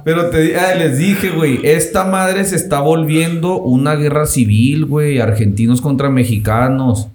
Pero 0.04 0.28
te, 0.30 0.58
ah, 0.58 0.74
les 0.74 0.98
dije, 0.98 1.30
güey, 1.30 1.60
esta 1.62 2.04
madre 2.04 2.44
se 2.44 2.56
está 2.56 2.80
volviendo 2.80 3.58
una 3.58 3.94
guerra 3.94 4.26
civil, 4.26 4.84
güey. 4.86 5.20
Argentinos 5.20 5.80
contra 5.80 6.10
mexicanos. 6.10 7.08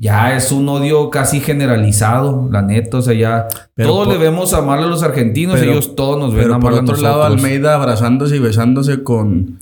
Ya 0.00 0.36
es 0.36 0.52
un 0.52 0.68
odio 0.68 1.10
casi 1.10 1.40
generalizado, 1.40 2.48
la 2.52 2.62
neta. 2.62 2.98
O 2.98 3.02
sea, 3.02 3.14
ya 3.14 3.48
Pero 3.74 3.88
todos 3.90 4.06
por- 4.06 4.16
le 4.16 4.22
vemos 4.22 4.52
a 4.54 4.62
mal 4.62 4.82
a 4.82 4.86
los 4.86 5.02
argentinos, 5.02 5.58
Pero- 5.58 5.72
ellos 5.72 5.96
todos 5.96 6.18
nos 6.18 6.32
ven 6.34 6.44
Pero 6.44 6.54
a 6.54 6.60
por 6.60 6.72
a 6.72 6.76
otro 6.80 6.96
lado, 6.96 7.18
nosotros. 7.18 7.44
Almeida 7.44 7.74
abrazándose 7.74 8.36
y 8.36 8.38
besándose 8.38 9.02
con 9.02 9.58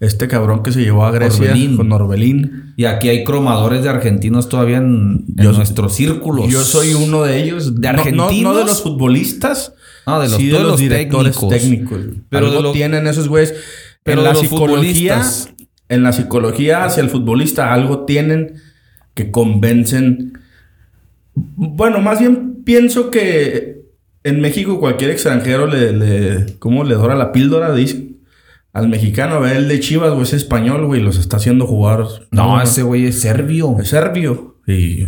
este 0.00 0.28
cabrón 0.28 0.62
que 0.62 0.72
se 0.72 0.82
llevó 0.82 1.04
a 1.06 1.10
Grecia, 1.10 1.50
Orbelín. 1.52 1.76
con 1.76 1.90
Orbelín. 1.90 2.74
Y 2.76 2.84
aquí 2.84 3.08
hay 3.08 3.24
cromadores 3.24 3.82
de 3.82 3.88
argentinos 3.88 4.48
todavía 4.48 4.76
en, 4.76 5.24
en 5.36 5.52
nuestros 5.52 5.94
círculos. 5.94 6.48
Yo 6.48 6.60
soy 6.60 6.92
uno 6.94 7.22
de 7.22 7.42
ellos. 7.42 7.80
¿De 7.80 7.88
No- 7.92 7.96
no- 7.96 8.04
No, 8.04 8.24
argentinos? 8.24 8.56
de 8.58 8.64
los 8.64 8.82
futbolistas. 8.82 9.72
Ah, 10.06 10.18
de 10.20 10.28
los- 10.28 10.36
sí 10.36 10.46
de 10.48 10.60
los, 10.60 10.78
directores 10.78 11.36
técnicos. 11.36 11.48
técnicos. 11.62 11.98
Pero 12.28 12.46
Algo 12.48 12.60
lo- 12.62 12.72
tienen 12.72 13.06
esos 13.06 13.28
güeyes. 13.28 13.54
Pero 14.02 14.20
en 14.20 14.24
la 14.26 14.34
psicología, 14.34 15.22
en 15.88 16.02
la 16.02 16.12
psicología 16.12 16.84
hacia 16.84 17.02
el 17.02 17.10
futbolista, 17.10 17.72
algo 17.74 18.00
tienen 18.04 18.54
que 19.18 19.32
convencen. 19.32 20.38
Bueno, 21.34 22.00
más 22.00 22.20
bien 22.20 22.62
pienso 22.64 23.10
que 23.10 23.82
en 24.22 24.40
México 24.40 24.78
cualquier 24.78 25.10
extranjero 25.10 25.66
le, 25.66 25.92
le 25.92 26.58
¿cómo 26.60 26.84
le 26.84 26.94
dora 26.94 27.16
la 27.16 27.32
píldora? 27.32 27.74
Dice. 27.74 28.04
Al 28.72 28.88
mexicano, 28.88 29.40
ve 29.40 29.56
el 29.56 29.66
de 29.66 29.80
Chivas, 29.80 30.10
güey, 30.12 30.22
es 30.22 30.34
español, 30.34 30.86
güey, 30.86 31.00
los 31.00 31.18
está 31.18 31.38
haciendo 31.38 31.66
jugar. 31.66 32.04
No, 32.30 32.62
ese 32.62 32.82
güey 32.82 33.06
es 33.06 33.20
serbio. 33.20 33.76
es 33.80 33.88
serbio. 33.88 34.56
Y 34.68 35.06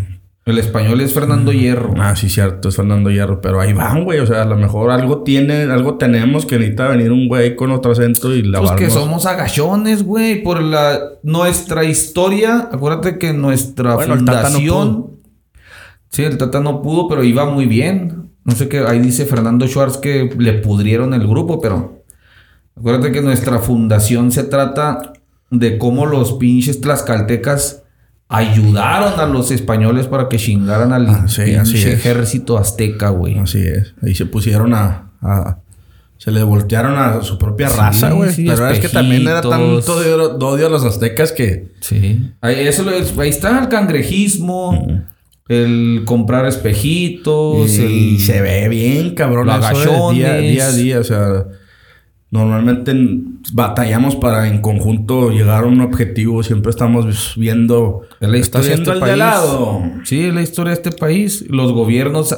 El 0.51 0.59
español 0.59 1.01
es 1.01 1.15
Fernando 1.15 1.53
Hierro. 1.53 1.95
Ah, 1.99 2.15
sí, 2.17 2.29
cierto, 2.29 2.69
es 2.69 2.77
Fernando 2.77 3.11
Hierro, 3.11 3.41
pero 3.41 3.61
ahí 3.61 3.73
van, 3.73 4.05
güey. 4.05 4.19
O 4.21 4.27
sea, 4.27 4.43
a 4.43 4.45
lo 4.45 4.57
mejor 4.57 4.91
algo 4.91 5.23
tiene, 5.23 5.63
algo 5.63 5.95
tenemos 5.97 6.45
que 6.47 6.59
necesita 6.59 6.89
venir 6.89 7.13
un 7.13 7.29
güey 7.29 7.57
con 7.57 7.71
otro 7.71 7.93
acento 7.93 8.35
y 8.35 8.41
Pues 8.41 8.51
lavarnos. 8.53 8.81
que 8.81 8.91
somos 8.91 9.27
agachones, 9.27 10.03
güey, 10.05 10.43
por 10.43 10.61
la 10.63 10.99
nuestra 11.23 11.85
historia. 11.85 12.69
Acuérdate 12.73 13.17
que 13.19 13.33
nuestra 13.33 13.95
Bueno, 13.95 14.15
el 14.15 14.25
Tata 14.25 14.51
no 14.51 14.59
fundación. 14.59 15.11
sí, 16.11 16.25
el 16.25 16.37
Tata 16.37 16.61
no 16.61 16.83
pudo, 16.83 17.09
pero 17.09 17.23
iba 17.25 17.45
muy 17.47 17.67
bien. 17.67 18.31
No 18.45 18.55
sé 18.57 18.69
qué, 18.69 18.81
ahí 18.81 18.99
dice 18.99 19.27
Fernando 19.27 19.67
Schwartz 19.69 19.99
que 19.99 20.35
le 20.39 20.55
pudrieron 20.55 21.15
el 21.15 21.27
grupo, 21.27 21.61
pero 21.61 22.03
acuérdate 22.77 23.13
que 23.13 23.21
nuestra 23.23 23.59
fundación 23.61 24.33
se 24.33 24.45
trata 24.45 25.13
de 25.51 25.79
cómo 25.79 26.07
los 26.07 26.33
pinches 26.35 26.81
tlaxcaltecas 26.81 27.80
ayudaron 28.31 29.19
a 29.21 29.27
los 29.27 29.51
españoles 29.51 30.07
para 30.07 30.29
que 30.29 30.37
chingaran 30.39 30.93
al 30.93 31.09
Ah, 31.09 31.25
sí, 31.29 31.43
ejército 31.43 32.57
azteca, 32.57 33.11
güey. 33.11 33.39
Así 33.39 33.59
es. 33.61 33.93
Ahí 34.03 34.15
se 34.15 34.25
pusieron 34.25 34.73
a. 34.73 35.11
a- 35.21 35.59
se 36.17 36.31
le 36.31 36.43
voltearon 36.43 36.99
a 36.99 37.23
su 37.23 37.39
propia 37.39 37.71
raza, 37.71 38.11
güey. 38.13 38.31
sí, 38.31 38.45
pero 38.47 38.69
es 38.69 38.79
que 38.79 38.91
también 38.91 39.23
era 39.23 39.41
tanto 39.41 39.99
de, 40.01 40.13
odio 40.15 40.67
a 40.67 40.71
los 40.71 40.85
aztecas 40.85 41.33
que. 41.33 41.73
Sí. 41.81 42.31
Ahí, 42.41 42.67
eso 42.69 42.83
lo- 42.85 42.91
ahí 43.23 43.29
está 43.31 43.59
el 43.59 43.69
cangrejismo, 43.69 44.87
el 45.49 46.03
comprar 46.05 46.45
espejitos, 46.47 47.71
y 47.71 48.15
el- 48.17 48.21
se 48.21 48.41
ve 48.43 48.69
bien, 48.69 49.15
cabrón. 49.15 49.47
Los 49.47 49.71
eso 49.71 50.11
de 50.11 50.15
día, 50.19 50.37
día 50.37 50.67
a 50.67 50.73
día. 50.73 50.99
O 51.01 51.05
sea, 51.05 51.45
normalmente 52.31 52.91
en- 52.93 53.41
batallamos 53.53 54.17
para 54.17 54.49
en 54.49 54.61
conjunto 54.61 55.31
llegar 55.31 55.65
a 55.65 55.67
un 55.67 55.81
objetivo. 55.81 56.43
Siempre 56.43 56.71
estamos 56.71 57.35
viendo. 57.37 58.03
es 58.21 58.29
la 58.29 58.39
historia 58.39 58.69
de 58.71 58.75
este 58.77 58.95
de 58.95 59.01
país. 59.01 59.17
lado. 59.19 59.83
Sí, 60.05 60.25
es 60.27 60.35
la 60.35 60.43
historia 60.43 60.71
de 60.75 60.77
este 60.83 60.93
país. 60.93 61.45
Los 61.49 61.73
gobiernos 61.73 62.37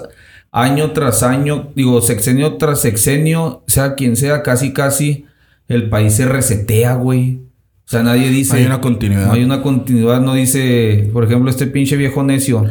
año 0.50 0.90
tras 0.92 1.22
año, 1.22 1.70
digo, 1.74 2.00
sexenio 2.00 2.56
tras 2.56 2.80
sexenio, 2.80 3.62
sea 3.66 3.94
quien 3.94 4.16
sea, 4.16 4.42
casi 4.42 4.72
casi 4.72 5.26
el 5.68 5.88
país 5.88 6.14
se 6.14 6.26
resetea, 6.26 6.94
güey. 6.94 7.40
O 7.86 7.88
sea, 7.92 8.02
nadie 8.02 8.28
dice. 8.30 8.56
Hay 8.56 8.64
una 8.64 8.80
continuidad. 8.80 9.26
No 9.26 9.32
hay 9.32 9.44
una 9.44 9.60
continuidad, 9.62 10.20
no 10.20 10.34
dice, 10.34 11.10
por 11.12 11.24
ejemplo, 11.24 11.50
este 11.50 11.66
pinche 11.66 11.96
viejo 11.96 12.22
necio. 12.22 12.64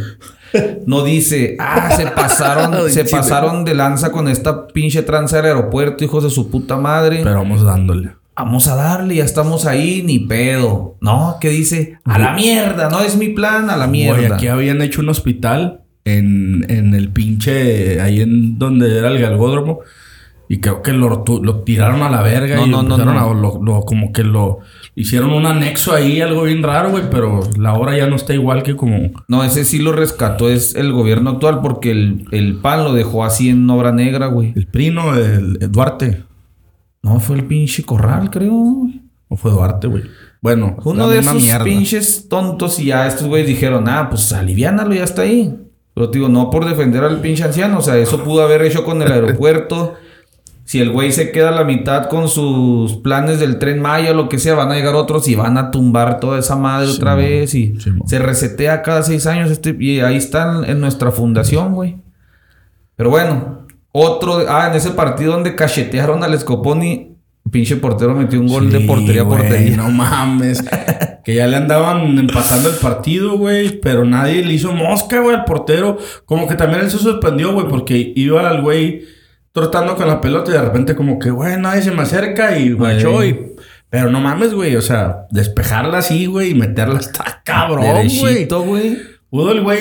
No 0.86 1.04
dice, 1.04 1.56
ah, 1.60 1.92
se 1.96 2.08
pasaron, 2.16 2.90
se 2.90 3.06
pasaron 3.06 3.64
de 3.66 3.74
lanza 3.76 4.12
con 4.12 4.28
esta 4.28 4.68
pinche 4.68 5.02
tranza 5.04 5.38
del 5.38 5.46
aeropuerto, 5.48 6.04
hijos 6.04 6.24
de 6.24 6.30
su 6.30 6.50
puta 6.50 6.78
madre. 6.78 7.22
Pero 7.24 7.36
vamos 7.36 7.64
dándole. 7.64 8.12
Vamos 8.36 8.68
a 8.68 8.76
darle, 8.76 9.16
ya 9.16 9.24
estamos 9.26 9.66
ahí, 9.66 10.02
ni 10.04 10.20
pedo. 10.20 10.96
No, 11.02 11.38
¿qué 11.40 11.50
dice? 11.50 12.00
A 12.06 12.18
la 12.18 12.34
mierda, 12.34 12.90
no 12.90 13.02
es 13.02 13.16
mi 13.18 13.30
plan, 13.30 13.70
a 13.70 13.78
la 13.78 13.88
mierda. 13.88 14.36
aquí 14.36 14.48
habían 14.48 14.82
hecho 14.82 15.02
un 15.02 15.10
hospital 15.10 15.82
en, 16.06 16.66
en 16.70 16.94
el 16.96 17.10
pinche. 17.10 18.02
Ahí 18.02 18.22
en 18.22 18.58
donde 18.58 18.98
era 18.98 19.10
el 19.10 19.20
galgódromo. 19.20 19.82
Y 20.48 20.60
creo 20.60 20.82
que 20.82 20.92
lo, 20.92 21.24
tiraron 21.66 22.02
a 22.02 22.10
la 22.10 22.22
verga 22.24 22.56
No, 22.58 22.66
y 22.66 22.70
no, 22.70 22.84
no, 22.84 22.96
empezaron 22.96 23.16
no. 23.16 23.30
a. 23.30 23.34
Lo, 23.34 23.62
lo- 23.64 23.82
como 23.82 24.12
que 24.12 24.24
lo. 24.24 24.60
Hicieron 24.94 25.32
un 25.32 25.46
anexo 25.46 25.94
ahí, 25.94 26.20
algo 26.20 26.44
bien 26.44 26.62
raro, 26.64 26.92
güey. 26.92 27.04
Pero 27.10 27.40
la 27.58 27.74
hora 27.74 27.98
ya 27.98 28.08
no 28.08 28.16
está 28.18 28.34
igual 28.34 28.62
que 28.64 28.76
como. 28.76 29.12
No, 29.28 29.44
ese 29.44 29.64
sí 29.64 29.80
lo 29.80 29.94
rescató, 29.94 30.50
es 30.50 30.76
el 30.76 30.92
gobierno 30.92 31.30
actual, 31.32 31.62
porque 31.62 31.92
el, 31.92 32.26
el 32.32 32.56
PAN 32.58 32.84
lo 32.84 32.94
dejó 32.94 33.24
así 33.24 33.50
en 33.50 33.70
obra 33.70 33.92
negra, 33.94 34.28
güey. 34.28 34.54
El 34.56 34.68
Prino, 34.68 35.16
el, 35.16 35.58
el 35.62 35.72
Duarte. 35.72 36.24
No, 37.04 37.20
fue 37.20 37.38
el 37.38 37.46
pinche 37.46 37.84
corral, 37.84 38.30
creo. 38.30 38.88
¿O 39.30 39.38
fue 39.38 39.52
Duarte, 39.52 39.88
güey? 39.88 40.04
Bueno, 40.42 40.76
Uno 40.84 41.08
de 41.08 41.20
esos 41.20 41.36
mierda. 41.36 41.64
pinches 41.64 42.28
tontos 42.28 42.80
y 42.80 42.86
ya 42.86 43.08
estos 43.08 43.28
güeyes 43.28 43.48
dijeron, 43.48 43.88
ah, 43.88 44.08
pues 44.10 44.34
aliviánalo, 44.34 44.94
ya 44.94 45.04
está 45.04 45.22
ahí. 45.22 45.56
Pero 45.94 46.10
te 46.10 46.18
digo, 46.18 46.30
no 46.30 46.50
por 46.50 46.66
defender 46.68 47.04
al 47.04 47.22
pinche 47.22 47.44
anciano, 47.44 47.78
o 47.78 47.82
sea, 47.82 47.98
eso 47.98 48.24
pudo 48.24 48.42
haber 48.44 48.62
hecho 48.64 48.84
con 48.84 49.02
el 49.02 49.12
aeropuerto. 49.12 49.96
Si 50.72 50.80
el 50.80 50.90
güey 50.90 51.12
se 51.12 51.32
queda 51.32 51.50
a 51.50 51.52
la 51.52 51.66
mitad 51.66 52.08
con 52.08 52.30
sus 52.30 52.96
planes 53.02 53.42
del 53.42 53.60
tren 53.60 53.82
Maya 53.82 54.12
o 54.12 54.14
lo 54.14 54.30
que 54.30 54.40
sea, 54.40 54.54
van 54.54 54.72
a 54.72 54.76
llegar 54.76 54.96
otros 54.96 55.28
y 55.28 55.36
van 55.36 55.58
a 55.58 55.70
tumbar 55.70 56.22
toda 56.22 56.40
esa 56.40 56.56
madre 56.56 56.88
Sí, 56.88 56.96
otra 56.96 57.16
vez 57.16 57.54
y 57.56 57.76
Sí, 57.78 57.92
se 58.06 58.20
resetea 58.20 58.82
cada 58.82 59.04
seis 59.04 59.28
años 59.28 59.52
este, 59.52 59.76
y 59.78 60.00
ahí 60.00 60.16
están 60.16 60.64
en 60.64 60.80
nuestra 60.80 61.12
fundación, 61.12 61.74
güey. 61.74 61.98
Pero 62.96 63.10
bueno, 63.10 63.68
otro, 63.92 64.46
ah, 64.48 64.70
en 64.70 64.78
ese 64.78 64.92
partido 64.92 65.34
donde 65.34 65.56
cachetearon 65.56 66.24
al 66.24 66.40
Scoponi, 66.40 67.18
pinche 67.52 67.76
portero 67.76 68.16
metió 68.16 68.40
un 68.40 68.48
gol 68.48 68.72
de 68.72 68.80
portería 68.80 69.24
a 69.24 69.28
portería. 69.28 69.76
No 69.76 69.90
mames. 69.90 70.64
que 71.26 71.36
ya 71.36 71.48
le 71.48 71.58
andaban 71.58 72.18
empatando 72.18 72.70
el 72.70 72.76
partido, 72.76 73.38
güey. 73.38 73.82
Pero 73.82 74.06
nadie 74.06 74.42
le 74.46 74.54
hizo 74.54 74.72
mosca, 74.72 75.20
güey, 75.20 75.36
al 75.36 75.44
portero. 75.44 75.98
Como 76.24 76.48
que 76.48 76.56
también 76.56 76.80
él 76.80 76.90
se 76.90 76.98
sorprendió, 76.98 77.52
güey, 77.52 77.68
porque 77.68 78.14
iba 78.16 78.50
al 78.50 78.62
güey 78.62 79.20
trotando 79.52 79.96
con 79.96 80.08
la 80.08 80.22
pelota 80.22 80.52
y 80.52 80.54
de 80.54 80.62
repente, 80.62 80.96
como 80.96 81.20
que, 81.20 81.30
güey, 81.32 81.58
nadie 81.60 81.82
se 81.82 81.92
me 81.92 82.02
acerca 82.04 82.58
y 82.58 82.72
guachó 82.74 83.24
y. 83.24 83.54
Pero 83.90 84.10
no 84.10 84.22
mames, 84.22 84.54
güey. 84.54 84.76
O 84.78 84.82
sea, 84.82 85.28
despejarla 85.32 85.98
así, 85.98 86.26
güey, 86.26 86.52
y 86.52 86.56
meterla 86.56 87.00
hasta 87.00 87.42
cabrón, 87.44 87.84
güey. 87.86 87.94
Derechito, 87.94 88.64
güey. 88.64 88.98
Pudo 89.30 89.54
el 89.54 89.62
güey, 89.62 89.80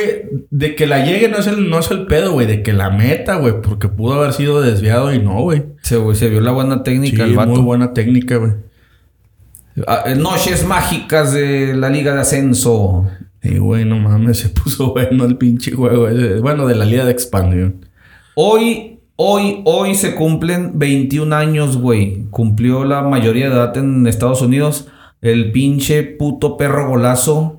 de 0.51 0.77
que 0.77 0.87
la 0.87 1.05
llegue 1.05 1.29
no 1.29 1.39
es 1.39 1.49
el, 1.49 1.69
no 1.71 1.81
es 1.81 1.91
el 1.91 2.07
pedo, 2.07 2.33
güey, 2.33 2.47
de 2.47 2.63
que 2.63 2.73
la 2.73 2.91
meta, 2.91 3.35
güey, 3.35 3.61
porque 3.61 3.89
pudo 3.89 4.15
haber 4.15 4.33
sido 4.33 4.63
desviado 4.63 5.13
y 5.13 5.19
no, 5.19 5.43
güey. 5.43 5.65
Se, 5.83 5.99
vio 6.29 6.41
la 6.41 6.53
buena 6.53 6.77
Sí, 6.77 6.83
técnica 6.85 7.25
el 7.25 7.31
muy 7.31 7.37
vato. 7.37 7.63
buena 7.63 7.93
técnica, 7.93 8.37
güey. 8.37 8.53
Ah, 9.87 10.05
eh, 10.07 10.15
Noches 10.15 10.65
mágicas 10.65 11.33
de 11.33 11.75
la 11.75 11.89
Liga 11.91 12.15
de 12.15 12.21
Ascenso. 12.21 13.09
Y 13.43 13.59
güey, 13.59 13.85
no 13.85 13.99
mames, 13.99 14.39
se 14.39 14.51
puso 14.51 14.93
bueno 14.93 15.25
el 15.25 15.37
pinche 15.37 15.73
juego 15.73 16.09
ese. 16.09 16.39
Bueno, 16.41 16.67
de 16.67 16.75
la 16.77 16.85
Liga 16.85 17.05
de 17.05 17.11
Expansión. 17.13 17.87
Hoy, 18.35 18.90
hoy, 19.23 19.61
hoy 19.67 19.95
se 19.95 20.15
cumplen 20.15 20.79
21 20.79 21.37
años, 21.37 21.77
güey. 21.77 22.25
Cumplió 22.31 22.85
la 22.85 23.03
mayoría 23.03 23.51
de 23.51 23.55
edad 23.55 23.77
en 23.77 24.07
Estados 24.07 24.41
Unidos. 24.41 24.89
El 25.21 25.53
pinche 25.53 26.03
puto 26.05 26.57
perro 26.57 26.89
golazo. 26.89 27.59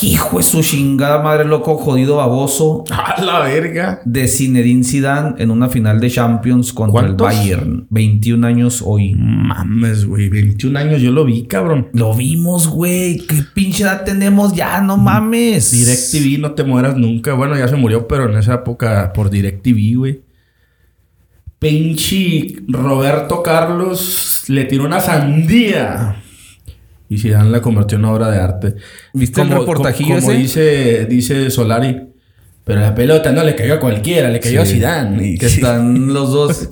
Hijo 0.00 0.38
de 0.38 0.44
su 0.44 0.62
chingada 0.62 1.20
madre, 1.20 1.44
loco, 1.44 1.76
jodido 1.76 2.16
baboso. 2.16 2.84
¡A 2.90 3.20
la 3.20 3.40
verga! 3.40 4.00
De 4.04 4.28
Zinedine 4.28 4.84
Zidane 4.84 5.34
en 5.38 5.50
una 5.50 5.68
final 5.68 5.98
de 5.98 6.10
Champions 6.10 6.72
contra 6.72 7.02
¿Cuántos? 7.02 7.28
el 7.28 7.36
Bayern. 7.38 7.86
21 7.90 8.46
años 8.46 8.82
hoy. 8.86 9.16
Mames, 9.16 10.06
güey, 10.06 10.28
21 10.28 10.78
años 10.78 11.02
yo 11.02 11.10
lo 11.10 11.24
vi, 11.24 11.42
cabrón. 11.46 11.88
Lo 11.92 12.14
vimos, 12.14 12.68
güey. 12.68 13.18
¿Qué 13.18 13.42
pinche 13.52 13.82
edad 13.82 14.04
tenemos 14.04 14.54
ya? 14.54 14.80
No 14.80 14.96
mames. 14.96 15.72
DirecTV, 15.72 16.40
no 16.40 16.52
te 16.52 16.62
mueras 16.62 16.96
nunca. 16.96 17.34
Bueno, 17.34 17.58
ya 17.58 17.66
se 17.66 17.76
murió, 17.76 18.06
pero 18.06 18.30
en 18.30 18.38
esa 18.38 18.54
época 18.54 19.12
por 19.12 19.28
DirecTV, 19.28 19.98
güey. 19.98 20.25
Pinche 21.58 22.56
Roberto 22.68 23.42
Carlos 23.42 24.44
le 24.48 24.64
tiró 24.64 24.84
una 24.84 25.00
sandía. 25.00 26.22
Y 27.08 27.18
Zidane 27.18 27.50
la 27.50 27.60
convirtió 27.62 27.98
en 27.98 28.04
obra 28.04 28.30
de 28.30 28.38
arte. 28.40 28.74
¿Viste 29.14 29.40
el 29.40 29.48
reportajillo 29.50 30.16
como 30.16 30.30
ese? 30.32 30.38
dice, 30.38 31.06
dice 31.06 31.50
Solari. 31.50 32.02
Pero 32.64 32.80
la 32.80 32.94
pelota 32.96 33.30
no 33.30 33.44
le 33.44 33.54
cayó 33.54 33.74
a 33.74 33.80
cualquiera, 33.80 34.28
le 34.28 34.40
cayó 34.40 34.60
a. 34.62 34.66
Zidane. 34.66 35.24
Y- 35.24 35.38
Que 35.38 35.46
están 35.46 36.12
los 36.12 36.32
dos. 36.32 36.68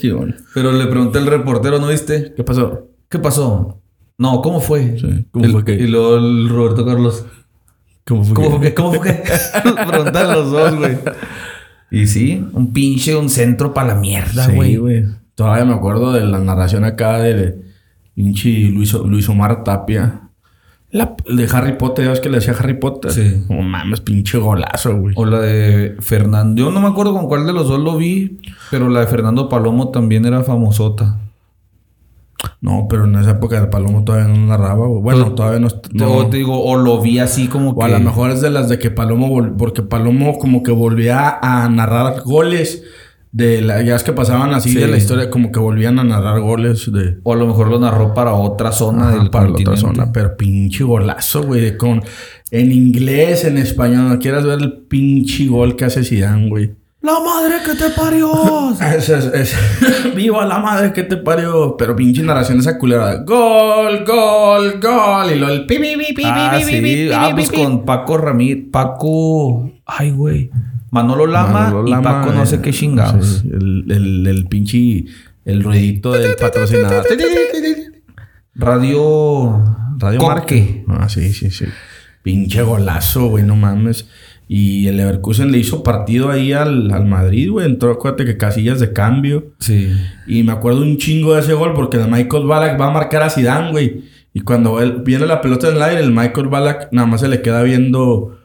Pero 0.55 0.73
le 0.73 0.87
pregunté 0.87 1.19
al 1.19 1.26
reportero, 1.26 1.79
¿no 1.79 1.87
viste? 1.88 2.35
¿Qué 2.37 2.43
pasó? 2.43 2.88
¿Qué 3.09 3.21
pasó? 3.21 3.81
No, 4.19 4.43
¿cómo 4.43 4.61
fue? 4.61 4.99
Sí, 4.99 5.26
¿cómo 5.31 5.45
El- 5.45 5.53
fue 5.53 5.64
que? 5.64 5.75
Y 5.75 5.87
luego 5.87 6.17
el 6.17 6.49
Roberto 6.49 6.85
Carlos. 6.85 7.25
¿Cómo 8.05 8.25
fue? 8.25 8.35
¿Cómo 8.35 8.50
fue 8.50 8.61
que? 8.61 8.75
¿Cómo 8.75 8.93
fue 8.95 9.07
que? 9.07 9.23
Preguntan 9.88 10.33
los 10.33 10.50
dos, 10.50 10.75
güey. 10.76 10.99
Y 11.91 12.07
sí, 12.07 12.45
un 12.53 12.73
pinche, 12.73 13.17
un 13.17 13.29
centro 13.29 13.73
para 13.73 13.88
la 13.88 13.95
mierda, 13.95 14.47
Sí, 14.47 14.76
güey. 14.76 15.05
Todavía 15.35 15.64
me 15.64 15.75
acuerdo 15.75 16.12
de 16.12 16.25
la 16.25 16.38
narración 16.38 16.85
acá 16.85 17.19
de 17.19 17.57
pinche 18.14 18.69
Luis, 18.69 18.93
Luis 18.95 19.29
Omar 19.29 19.64
Tapia. 19.64 20.21
La, 20.91 21.17
de 21.29 21.49
Harry 21.53 21.76
Potter, 21.76 22.05
ya 22.05 22.11
ves 22.12 22.21
que 22.21 22.31
le 22.31 22.38
decía 22.38 22.55
Harry 22.57 22.75
Potter. 22.75 23.11
Sí. 23.11 23.45
No 23.49 23.62
mames, 23.62 24.00
pinche 24.00 24.38
golazo, 24.38 24.97
güey. 24.97 25.14
O 25.17 25.26
la 25.26 25.41
de 25.41 25.97
Fernando. 25.99 26.62
Yo 26.62 26.71
no 26.71 26.81
me 26.81 26.87
acuerdo 26.87 27.12
con 27.12 27.26
cuál 27.26 27.47
de 27.47 27.53
los 27.53 27.67
dos 27.67 27.81
lo 27.81 27.97
vi, 27.97 28.41
pero 28.71 28.88
la 28.88 29.00
de 29.00 29.07
Fernando 29.09 29.49
Palomo 29.49 29.88
también 29.88 30.25
era 30.25 30.45
famosota. 30.45 31.19
No, 32.61 32.87
pero 32.89 33.05
en 33.05 33.15
esa 33.17 33.33
época 33.33 33.59
el 33.59 33.69
Palomo 33.69 34.05
todavía 34.05 34.29
no 34.29 34.47
narraba, 34.47 34.87
güey. 34.87 35.03
Bueno, 35.03 35.25
Pero- 35.25 35.35
todavía 35.35 35.61
no. 35.61 35.69
no- 35.93 36.13
O 36.15 36.27
te 36.27 36.37
digo, 36.39 36.63
o 36.65 36.77
lo 36.77 37.01
vi 37.01 37.19
así 37.19 37.49
como 37.49 37.71
o 37.71 37.79
que. 37.79 37.85
a 37.85 37.89
lo 37.89 38.01
mejor 38.01 38.31
es 38.31 38.41
de 38.41 38.51
las 38.51 38.69
de 38.69 38.79
que 38.79 38.91
Palomo, 38.91 39.29
vol- 39.29 39.57
porque 39.57 39.83
Palomo 39.83 40.39
como 40.39 40.63
que 40.63 40.71
volvía 40.73 41.39
a 41.41 41.69
narrar 41.69 42.23
goles 42.23 42.83
de 43.33 43.61
la, 43.63 43.83
ya 43.83 43.97
es 43.97 44.05
que 44.05 44.13
pasaban 44.13 44.55
así 44.55 44.71
Sí. 44.71 44.79
de 44.79 44.87
la 44.87 44.97
historia, 44.97 45.29
como 45.29 45.51
que 45.51 45.59
volvían 45.59 45.99
a 45.99 46.05
narrar 46.05 46.41
goles 46.41 46.91
de 46.93 47.19
O 47.25 47.33
a 47.33 47.37
lo 47.37 47.49
mejor 47.49 47.67
lo 47.69 47.81
narró 47.81 48.15
para 48.15 48.33
otra 48.35 48.71
zona 48.71 49.09
Ajá, 49.09 49.19
del 49.19 49.31
para 49.31 49.51
otra 49.51 49.77
zona, 49.77 50.13
pero 50.13 50.37
pinche 50.37 50.85
golazo, 50.85 51.43
güey, 51.43 51.77
con 51.77 52.01
en 52.53 52.71
inglés, 52.71 53.45
en 53.45 53.59
español, 53.59 54.09
no 54.09 54.19
quieras 54.21 54.45
ver 54.45 54.61
el 54.61 54.73
pinche 54.89 55.49
gol 55.49 55.75
que 55.75 55.85
hace 55.85 56.05
Zidane, 56.05 56.49
güey. 56.49 56.75
¡La 57.04 57.20
madre 57.20 57.56
que 57.64 57.75
te 57.75 57.90
parió! 57.90 58.32
Es, 58.80 59.08
es, 59.11 59.25
es- 59.26 59.56
viva 60.14 60.44
la 60.46 60.58
madre 60.58 60.92
que 60.92 61.02
te 61.02 61.16
parió, 61.18 61.76
pero 61.76 61.94
pinche 61.94 62.23
narración 62.23 62.58
esa 62.61 62.78
culera. 62.78 63.16
Gol, 63.18 64.04
gol, 64.04 64.80
gol 64.80 65.30
y 65.30 65.38
lo 65.38 65.49
el 65.50 65.66
pi 65.66 65.76
pi 65.78 65.96
pi 65.96 66.12
pi 66.14 66.23
ah, 66.25 66.54
pi, 66.56 66.64
sí. 66.64 66.80
pi, 66.80 67.11
Ah, 67.12 67.26
pi, 67.28 67.34
pues 67.34 67.50
pi. 67.50 67.56
con 67.62 67.84
Paco 67.84 68.16
Ramírez. 68.16 68.64
Paco. 68.73 69.70
Ay, 69.84 70.11
güey. 70.12 70.50
Manolo 70.90 71.26
Lama 71.26 71.64
Manolo 71.64 71.88
y 71.88 72.02
Paco 72.02 72.32
no 72.32 72.46
sé 72.46 72.56
eh, 72.56 72.61
qué 72.62 72.73
chingados. 72.73 73.42
sí, 73.42 73.50
el, 73.52 73.84
el, 73.90 74.26
el 74.26 74.46
pinche 74.46 75.04
el 75.44 75.62
ruidito 75.62 76.12
del 76.12 76.37
patrocinador. 76.37 77.04
Radio. 78.54 79.62
Radio 79.99 80.20
Coque. 80.20 80.84
Marca. 80.87 81.04
Ah, 81.04 81.08
sí, 81.08 81.32
sí, 81.32 81.50
sí. 81.50 81.66
Pinche 82.23 82.62
golazo, 82.62 83.26
güey, 83.28 83.44
no 83.44 83.56
mames. 83.56 84.08
Y 84.47 84.89
el 84.89 84.99
Leverkusen 84.99 85.51
le 85.51 85.59
hizo 85.59 85.83
partido 85.83 86.31
ahí 86.31 86.53
al, 86.53 86.91
al 86.93 87.07
Madrid, 87.07 87.51
güey. 87.51 87.67
Entró, 87.67 87.91
acuérdate 87.93 88.27
que 88.27 88.37
casillas 88.37 88.79
de 88.79 88.93
cambio. 88.93 89.53
Sí. 89.59 89.91
Y 90.27 90.43
me 90.43 90.53
acuerdo 90.53 90.83
un 90.83 90.99
chingo 90.99 91.35
de 91.35 91.41
ese 91.41 91.55
gol 91.55 91.73
porque 91.75 91.97
el 91.97 92.09
Michael 92.11 92.45
Ballack 92.45 92.79
va 92.81 92.89
a 92.89 92.91
marcar 92.93 93.23
a 93.23 93.31
Zidane, 93.31 93.71
güey. 93.71 94.05
Y 94.35 94.41
cuando 94.41 94.81
él 94.83 95.03
viene 95.05 95.27
la 95.27 95.41
pelota 95.41 95.69
en 95.71 95.77
el 95.77 95.83
aire, 95.83 96.03
el 96.03 96.11
Michael 96.13 96.49
Ballack 96.49 96.89
nada 96.93 97.07
más 97.07 97.21
se 97.21 97.29
le 97.29 97.41
queda 97.41 97.63
viendo... 97.63 98.39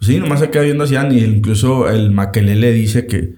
Sí, 0.00 0.16
nada 0.18 0.28
más 0.28 0.40
se 0.40 0.50
queda 0.50 0.62
viendo 0.64 0.84
a 0.84 0.86
Zidane. 0.88 1.14
Y 1.14 1.24
incluso 1.24 1.88
el 1.88 2.10
Makelele 2.10 2.72
dice 2.72 3.06
que, 3.06 3.36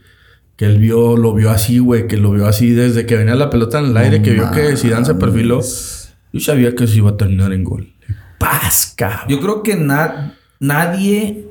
que 0.57 0.65
él 0.65 0.79
vio, 0.79 1.17
lo 1.17 1.35
vio 1.35 1.51
así, 1.51 1.79
güey. 1.79 2.09
Que 2.09 2.17
lo 2.17 2.33
vio 2.33 2.47
así 2.49 2.71
desde 2.71 3.07
que 3.07 3.17
venía 3.17 3.37
la 3.37 3.49
pelota 3.51 3.79
en 3.79 3.87
el 3.87 3.97
aire. 3.97 4.23
que 4.23 4.33
vio 4.33 4.51
que 4.51 4.77
Zidane 4.77 5.05
se 5.05 5.15
perfiló. 5.15 5.61
Yo 6.33 6.41
sabía 6.41 6.75
que 6.75 6.87
se 6.89 6.97
iba 6.97 7.11
a 7.11 7.17
terminar 7.17 7.53
en 7.53 7.63
gol. 7.63 7.93
¡Paz, 8.39 8.93
cabrón! 8.97 9.29
Yo 9.29 9.41
creo 9.41 9.63
que 9.63 9.77
na- 9.77 10.35
nadie 10.61 11.45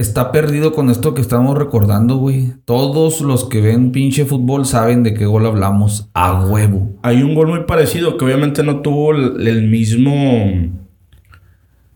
está 0.00 0.32
perdido 0.32 0.72
con 0.72 0.90
esto 0.90 1.14
que 1.14 1.20
estamos 1.20 1.56
recordando, 1.56 2.16
güey. 2.16 2.52
Todos 2.64 3.20
los 3.20 3.44
que 3.44 3.60
ven 3.60 3.92
pinche 3.92 4.24
fútbol 4.24 4.64
saben 4.66 5.02
de 5.02 5.14
qué 5.14 5.26
gol 5.26 5.46
hablamos 5.46 6.08
a 6.14 6.44
huevo. 6.44 6.92
Hay 7.02 7.22
un 7.22 7.34
gol 7.34 7.48
muy 7.48 7.64
parecido 7.64 8.16
que 8.16 8.24
obviamente 8.24 8.62
no 8.62 8.80
tuvo 8.80 9.12
el, 9.14 9.46
el 9.46 9.68
mismo. 9.68 10.12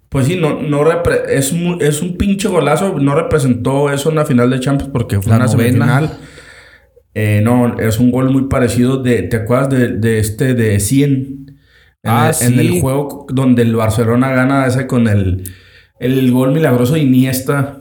Pues 0.08 0.26
sí, 0.26 0.36
no, 0.36 0.62
no 0.62 0.84
repre- 0.84 1.24
es, 1.28 1.50
un 2.02 2.16
pinche 2.16 2.46
golazo. 2.48 2.98
No 3.00 3.14
representó 3.16 3.90
eso 3.90 4.10
en 4.10 4.16
la 4.16 4.24
final 4.24 4.48
de 4.50 4.60
Champions 4.60 4.92
porque 4.92 5.20
fue 5.20 5.30
La 5.30 5.36
una 5.36 5.46
novena. 5.46 5.98
semifinal. 5.98 6.18
Eh, 7.14 7.40
no, 7.42 7.78
es 7.78 7.98
un 7.98 8.10
gol 8.10 8.30
muy 8.30 8.44
parecido 8.44 8.98
de. 9.02 9.22
¿Te 9.22 9.36
acuerdas 9.38 9.70
de, 9.70 9.88
de 9.96 10.18
este 10.18 10.54
de 10.54 10.78
100? 10.78 11.10
En, 11.10 11.44
Ah, 12.06 12.30
el, 12.38 12.46
en 12.46 12.52
sí. 12.60 12.60
el 12.74 12.80
juego 12.80 13.26
donde 13.32 13.62
el 13.62 13.74
Barcelona 13.74 14.30
gana 14.32 14.66
ese 14.66 14.86
con 14.86 15.08
el, 15.08 15.44
el 15.98 16.30
gol 16.32 16.52
milagroso 16.52 16.94
de 16.94 17.00
Iniesta. 17.00 17.78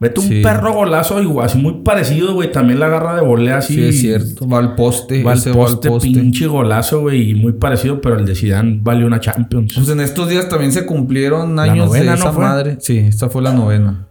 Vete 0.00 0.20
un 0.20 0.28
Sí. 0.28 0.42
perro 0.42 0.72
golazo 0.74 1.20
igual, 1.20 1.46
así 1.46 1.58
muy 1.58 1.82
parecido, 1.82 2.32
güey. 2.34 2.52
También 2.52 2.78
la 2.78 2.86
agarra 2.86 3.16
de 3.16 3.22
volea 3.22 3.58
así. 3.58 3.74
Sí, 3.74 3.84
es 3.84 4.00
cierto. 4.00 4.48
Va 4.48 4.58
al 4.58 4.76
poste. 4.76 5.24
Va 5.24 5.32
al 5.32 5.42
poste, 5.52 5.90
pinche 6.00 6.46
golazo, 6.46 7.00
güey, 7.00 7.30
y 7.30 7.34
muy 7.34 7.52
parecido, 7.54 8.00
pero 8.00 8.16
el 8.18 8.24
de 8.24 8.36
Zidane 8.36 8.78
valió 8.80 9.06
una 9.08 9.18
Champions. 9.18 9.72
Pues 9.74 9.88
en 9.88 10.00
estos 10.00 10.28
días 10.28 10.48
también 10.48 10.70
se 10.70 10.86
cumplieron 10.86 11.58
años 11.58 11.88
novena, 11.88 12.12
de 12.14 12.18
¿no 12.24 12.32
fue? 12.32 12.44
madre. 12.44 12.76
Sí, 12.80 12.98
esta 12.98 13.28
fue 13.28 13.42
la 13.42 13.52
novena. 13.52 14.04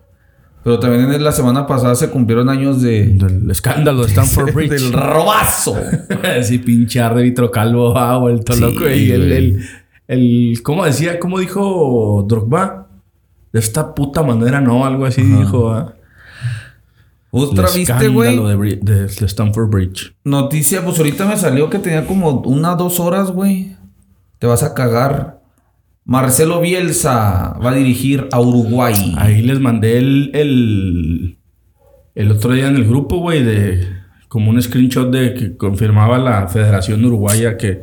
Pero 0.63 0.77
también 0.79 1.09
en 1.13 1.23
la 1.23 1.31
semana 1.31 1.65
pasada 1.65 1.95
se 1.95 2.09
cumplieron 2.09 2.49
años 2.49 2.81
de... 2.81 3.05
Del 3.07 3.49
escándalo 3.49 4.01
de 4.01 4.07
Stanford 4.09 4.51
Bridge. 4.53 4.71
del 4.71 4.91
robazo. 4.91 5.77
sí, 6.43 6.57
pinche 6.57 6.99
árbitro 6.99 7.49
calvo, 7.49 7.97
ha 7.97 8.17
vuelto 8.17 8.51
Sí, 8.51 8.59
loco. 8.59 8.89
Y 8.89 9.09
el, 9.11 9.25
güey. 9.27 9.37
el, 9.37 9.63
el- 10.09 10.61
¿cómo 10.63 10.83
decía? 10.83 11.17
¿Cómo 11.19 11.39
dijo 11.39 12.25
Drogba? 12.27 12.86
De 13.53 13.59
esta 13.59 13.95
puta 13.95 14.23
manera, 14.23 14.59
no, 14.61 14.85
algo 14.85 15.05
así 15.05 15.21
dijo. 15.23 15.93
Otra, 17.29 17.67
El 17.67 17.73
¿viste, 17.75 18.07
güey? 18.07 18.35
de- 18.81 19.07
de 19.07 19.25
Stanford 19.25 19.69
Bridge. 19.69 20.15
Noticia, 20.23 20.83
pues 20.83 20.97
ahorita 20.97 21.25
me 21.25 21.37
salió 21.37 21.69
que 21.69 21.79
tenía 21.79 22.05
como 22.05 22.29
una, 22.41 22.75
dos 22.75 22.99
horas, 22.99 23.31
güey. 23.31 23.75
Te 24.39 24.47
vas 24.47 24.63
a 24.63 24.73
cagar. 24.73 25.41
Marcelo 26.05 26.61
Bielsa 26.61 27.57
va 27.63 27.71
a 27.71 27.75
dirigir 27.75 28.27
a 28.31 28.39
Uruguay. 28.39 29.13
Ahí 29.17 29.41
les 29.41 29.59
mandé 29.59 29.97
el, 29.97 30.31
el, 30.33 31.37
el 32.15 32.31
otro 32.31 32.53
día 32.53 32.67
en 32.69 32.77
el 32.77 32.85
grupo, 32.85 33.17
güey, 33.17 33.43
de 33.43 33.87
como 34.29 34.49
un 34.51 34.61
screenshot 34.61 35.11
de 35.11 35.33
que 35.33 35.57
confirmaba 35.57 36.17
la 36.17 36.47
Federación 36.47 37.03
Uruguaya 37.03 37.57
que 37.57 37.81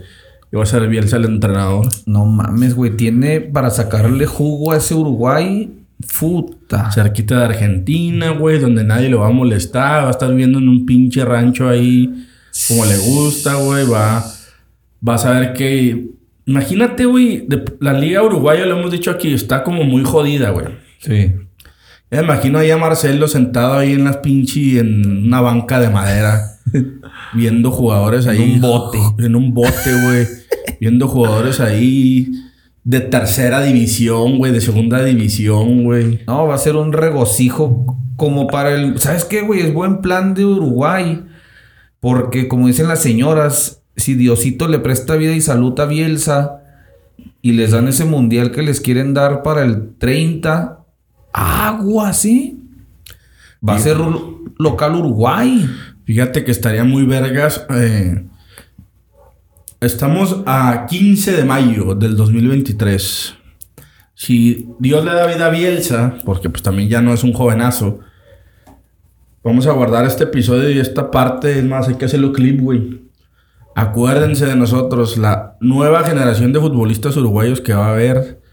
iba 0.54 0.62
a 0.62 0.66
ser 0.66 0.88
Bielsa 0.88 1.16
el 1.16 1.24
entrenador. 1.24 1.88
No 2.06 2.24
mames, 2.24 2.74
güey. 2.74 2.96
Tiene 2.96 3.40
para 3.40 3.70
sacarle 3.70 4.26
jugo 4.26 4.72
a 4.72 4.76
ese 4.76 4.94
Uruguay. 4.94 5.80
Puta. 6.18 6.90
cerquita 6.90 7.38
de 7.38 7.44
Argentina, 7.44 8.30
güey, 8.30 8.58
donde 8.58 8.84
nadie 8.84 9.08
lo 9.08 9.20
va 9.20 9.28
a 9.28 9.30
molestar, 9.30 10.04
va 10.04 10.08
a 10.08 10.10
estar 10.10 10.28
viviendo 10.28 10.58
en 10.58 10.68
un 10.68 10.84
pinche 10.84 11.24
rancho 11.24 11.68
ahí 11.68 12.26
como 12.68 12.84
le 12.84 12.96
gusta, 12.96 13.54
güey, 13.54 13.86
va, 13.86 14.24
va 15.06 15.14
a 15.14 15.18
saber 15.18 15.52
que, 15.54 16.06
imagínate, 16.46 17.04
güey, 17.04 17.46
la 17.80 17.92
liga 17.92 18.22
uruguaya, 18.22 18.64
lo 18.64 18.78
hemos 18.78 18.92
dicho 18.92 19.10
aquí, 19.10 19.34
está 19.34 19.64
como 19.64 19.84
muy 19.84 20.04
jodida, 20.04 20.50
güey. 20.50 20.66
Sí. 20.98 21.32
Ya 22.10 22.18
me 22.18 22.24
imagino 22.24 22.58
ahí 22.58 22.70
a 22.70 22.76
Marcelo 22.76 23.26
sentado 23.26 23.78
ahí 23.78 23.92
en 23.92 24.04
las 24.04 24.18
pinches, 24.18 24.80
en 24.80 25.26
una 25.26 25.40
banca 25.40 25.80
de 25.80 25.90
madera, 25.90 26.53
viendo 27.34 27.70
jugadores 27.70 28.26
ahí. 28.26 28.54
un 28.54 28.60
bote. 28.60 28.98
En 29.18 29.36
un 29.36 29.54
bote, 29.54 30.02
güey. 30.04 30.26
viendo 30.80 31.08
jugadores 31.08 31.60
ahí 31.60 32.32
de 32.84 33.00
tercera 33.00 33.62
división, 33.62 34.38
güey, 34.38 34.52
de 34.52 34.60
segunda 34.60 35.02
división, 35.02 35.84
güey. 35.84 36.20
No, 36.26 36.46
va 36.46 36.54
a 36.54 36.58
ser 36.58 36.76
un 36.76 36.92
regocijo 36.92 37.96
como 38.16 38.46
para 38.46 38.74
el... 38.74 38.98
¿Sabes 38.98 39.24
qué, 39.24 39.40
güey? 39.40 39.60
Es 39.60 39.72
buen 39.72 40.00
plan 40.02 40.34
de 40.34 40.44
Uruguay. 40.44 41.24
Porque 42.00 42.48
como 42.48 42.66
dicen 42.66 42.88
las 42.88 43.02
señoras, 43.02 43.82
si 43.96 44.14
Diosito 44.14 44.68
le 44.68 44.78
presta 44.78 45.16
vida 45.16 45.32
y 45.32 45.40
salud 45.40 45.78
a 45.80 45.86
Bielsa 45.86 46.60
y 47.40 47.52
les 47.52 47.70
dan 47.70 47.88
ese 47.88 48.04
mundial 48.04 48.50
que 48.50 48.62
les 48.62 48.80
quieren 48.80 49.14
dar 49.14 49.42
para 49.42 49.62
el 49.62 49.94
30, 49.96 50.84
agua, 51.32 52.12
¿sí? 52.12 52.60
Va 53.66 53.76
a 53.76 53.78
ser 53.78 53.96
local 54.58 54.94
Uruguay. 54.96 55.66
Fíjate 56.04 56.44
que 56.44 56.50
estaría 56.50 56.84
muy 56.84 57.04
vergas. 57.04 57.66
eh, 57.70 58.24
estamos 59.80 60.42
a 60.46 60.86
15 60.88 61.32
de 61.32 61.44
mayo 61.44 61.94
del 61.94 62.16
2023. 62.16 63.34
Si 64.14 64.68
Dios 64.78 65.04
le 65.04 65.12
da 65.12 65.26
vida 65.26 65.46
a 65.46 65.50
Bielsa, 65.50 66.18
porque 66.24 66.50
pues 66.50 66.62
también 66.62 66.88
ya 66.88 67.00
no 67.00 67.12
es 67.12 67.24
un 67.24 67.32
jovenazo, 67.32 68.00
vamos 69.42 69.66
a 69.66 69.72
guardar 69.72 70.06
este 70.06 70.24
episodio 70.24 70.70
y 70.70 70.78
esta 70.78 71.10
parte. 71.10 71.58
Es 71.58 71.64
más, 71.64 71.88
hay 71.88 71.94
que 71.94 72.04
hacerlo 72.04 72.32
clip, 72.32 72.60
güey. 72.60 73.02
Acuérdense 73.74 74.46
de 74.46 74.56
nosotros, 74.56 75.16
la 75.16 75.56
nueva 75.60 76.04
generación 76.04 76.52
de 76.52 76.60
futbolistas 76.60 77.16
uruguayos 77.16 77.60
que 77.60 77.74
va 77.74 77.88
a 77.88 77.92
haber 77.92 78.43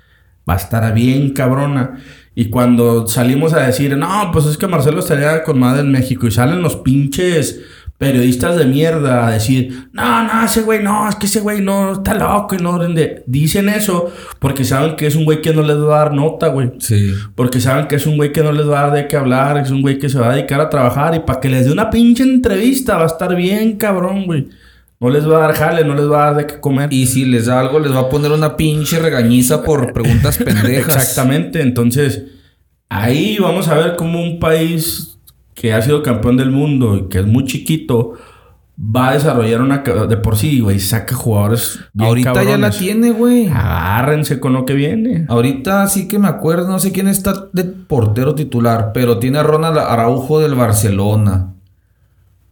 va 0.50 0.54
a 0.54 0.58
estar 0.58 0.94
bien 0.94 1.32
cabrona. 1.34 2.00
Y 2.34 2.50
cuando 2.50 3.08
salimos 3.08 3.54
a 3.54 3.66
decir, 3.66 3.98
no, 3.98 4.30
pues 4.32 4.46
es 4.46 4.58
que 4.58 4.68
Marcelo 4.68 5.00
estaría 5.00 5.44
con 5.44 5.60
madre 5.60 5.82
en 5.82 5.92
México 5.92 6.28
y 6.28 6.32
salen 6.32 6.62
los 6.62 6.78
pinches 6.78 7.60
periodistas 8.02 8.58
de 8.58 8.66
mierda 8.66 9.28
a 9.28 9.32
decir, 9.32 9.90
no, 9.94 10.24
no, 10.24 10.44
ese 10.44 10.64
güey 10.64 10.82
no, 10.82 11.08
es 11.08 11.16
que 11.18 11.28
ese 11.28 11.42
güey 11.42 11.62
no, 11.62 11.92
está 11.92 12.16
loco 12.16 12.56
y 12.56 12.58
no 12.58 12.80
rinde. 12.80 13.24
Dicen 13.28 13.70
eso 13.70 14.12
porque 14.40 14.64
saben 14.64 14.96
que 14.96 15.06
es 15.06 15.16
un 15.16 15.24
güey 15.24 15.40
que 15.42 15.54
no 15.54 15.62
les 15.62 15.78
va 15.78 15.98
a 15.98 16.04
dar 16.06 16.14
nota, 16.14 16.48
güey. 16.48 16.72
Sí. 16.80 17.14
Porque 17.36 17.62
saben 17.62 17.88
que 17.88 17.98
es 17.98 18.08
un 18.08 18.18
güey 18.18 18.32
que 18.32 18.42
no 18.42 18.54
les 18.54 18.68
va 18.68 18.80
a 18.80 18.84
dar 18.88 18.94
de 18.94 19.08
qué 19.08 19.18
hablar, 19.18 19.58
es 19.60 19.70
un 19.70 19.84
güey 19.84 20.00
que 20.00 20.10
se 20.10 20.18
va 20.18 20.32
a 20.32 20.36
dedicar 20.36 20.60
a 20.60 20.70
trabajar 20.70 21.14
y 21.14 21.20
para 21.20 21.40
que 21.40 21.50
les 21.50 21.66
dé 21.66 21.72
una 21.72 21.92
pinche 21.92 22.24
entrevista 22.24 22.98
va 22.98 23.04
a 23.04 23.06
estar 23.08 23.36
bien 23.36 23.78
cabrón, 23.78 24.26
güey. 24.26 24.48
No 25.02 25.10
les 25.10 25.28
va 25.28 25.38
a 25.38 25.48
dar 25.48 25.56
jale, 25.56 25.84
no 25.84 25.96
les 25.96 26.10
va 26.10 26.22
a 26.22 26.26
dar 26.28 26.36
de 26.38 26.48
qué 26.48 26.60
comer. 26.60 26.94
Y 26.94 27.08
si 27.08 27.26
les 27.26 27.48
da 27.48 27.60
algo, 27.60 27.80
les 27.80 27.92
va 27.92 28.02
a 28.02 28.10
poner 28.10 28.32
una 28.32 28.56
pinche 28.56 29.00
regañiza 29.00 29.64
por 29.64 29.94
preguntas 29.94 30.38
pendejas. 30.46 30.96
Exactamente, 30.96 31.62
entonces 31.62 32.26
ahí 32.88 33.40
vamos 33.40 33.68
a 33.68 33.76
ver 33.76 33.96
cómo 33.96 34.22
un 34.22 34.40
país 34.40 35.18
que 35.56 35.74
ha 35.74 35.82
sido 35.82 36.04
campeón 36.04 36.38
del 36.38 36.52
mundo 36.52 36.98
y 36.98 37.10
que 37.10 37.18
es 37.18 37.26
muy 37.26 37.46
chiquito, 37.46 38.14
va 38.78 39.10
a 39.10 39.14
desarrollar 39.14 39.62
una... 39.62 39.80
De 39.80 40.18
por 40.18 40.38
sí, 40.38 40.60
güey, 40.60 40.80
saca 40.80 41.16
jugadores 41.16 41.80
bien 41.94 42.08
Ahorita 42.08 42.44
ya 42.44 42.58
la 42.58 42.70
tiene, 42.70 43.10
güey. 43.10 43.48
Agárrense 43.48 44.40
con 44.40 44.54
lo 44.54 44.66
que 44.66 44.76
viene. 44.76 45.26
Ahorita 45.30 45.88
sí 45.88 46.08
que 46.08 46.20
me 46.20 46.28
acuerdo, 46.28 46.68
no 46.68 46.78
sé 46.78 46.92
quién 46.92 47.08
está 47.08 47.48
de 47.54 47.64
portero 47.64 48.36
titular, 48.36 48.92
pero 48.94 49.18
tiene 49.18 49.40
a 49.40 49.44
Ronald 49.44 49.80
Araujo 49.80 50.40
del 50.40 50.54
Barcelona. 50.54 51.54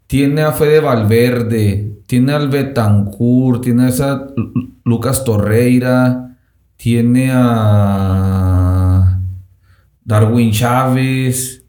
Tiene 0.08 0.42
a 0.42 0.52
Fede 0.52 0.80
Valverde, 0.80 1.99
tiene 2.10 2.34
al 2.34 2.50
Betancourt, 2.50 3.62
tiene 3.64 3.84
a 3.84 3.90
esa 3.90 4.26
Lu- 4.36 4.74
Lucas 4.84 5.24
Torreira, 5.24 6.36
tiene 6.76 7.30
a 7.32 9.20
Darwin 10.04 10.52
Chávez. 10.52 11.64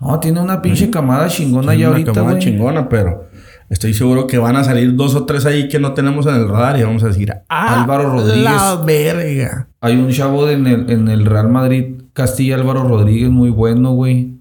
No, 0.00 0.20
tiene 0.20 0.40
una 0.40 0.60
pinche 0.62 0.90
camada 0.90 1.28
chingona 1.28 1.68
Tiene 1.72 1.80
ya 1.82 1.88
una 1.88 1.96
ahorita, 1.96 2.12
camada 2.12 2.32
güey. 2.34 2.44
chingona, 2.44 2.88
pero 2.90 3.24
estoy 3.70 3.94
seguro 3.94 4.26
que 4.26 4.36
van 4.38 4.56
a 4.56 4.64
salir 4.64 4.94
dos 4.94 5.14
o 5.14 5.24
tres 5.24 5.46
ahí 5.46 5.66
que 5.68 5.78
no 5.80 5.92
tenemos 5.94 6.26
en 6.26 6.34
el 6.34 6.48
radar 6.48 6.78
y 6.78 6.82
vamos 6.82 7.02
a 7.02 7.08
decir, 7.08 7.32
ah, 7.48 7.82
Álvaro 7.82 8.10
Rodríguez. 8.10 8.44
La 8.44 8.76
verga. 8.84 9.68
Hay 9.80 9.96
un 9.96 10.10
chavo 10.10 10.48
en 10.50 10.66
el, 10.66 10.90
en 10.90 11.08
el 11.08 11.24
Real 11.24 11.48
Madrid, 11.48 12.02
Castilla 12.12 12.56
Álvaro 12.56 12.84
Rodríguez, 12.84 13.30
muy 13.30 13.50
bueno, 13.50 13.92
güey. 13.92 14.37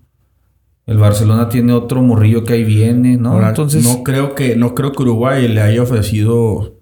El 0.87 0.97
Barcelona 0.97 1.49
tiene 1.49 1.73
otro 1.73 2.01
morrillo 2.01 2.43
que 2.43 2.53
ahí 2.53 2.63
viene, 2.63 3.17
¿no? 3.17 3.33
Ahora, 3.33 3.49
Entonces, 3.49 3.83
no 3.83 4.03
creo 4.03 4.33
que 4.35 4.55
no 4.55 4.73
creo 4.73 4.93
que 4.93 5.03
Uruguay 5.03 5.47
le 5.47 5.61
haya 5.61 5.83
ofrecido 5.83 6.75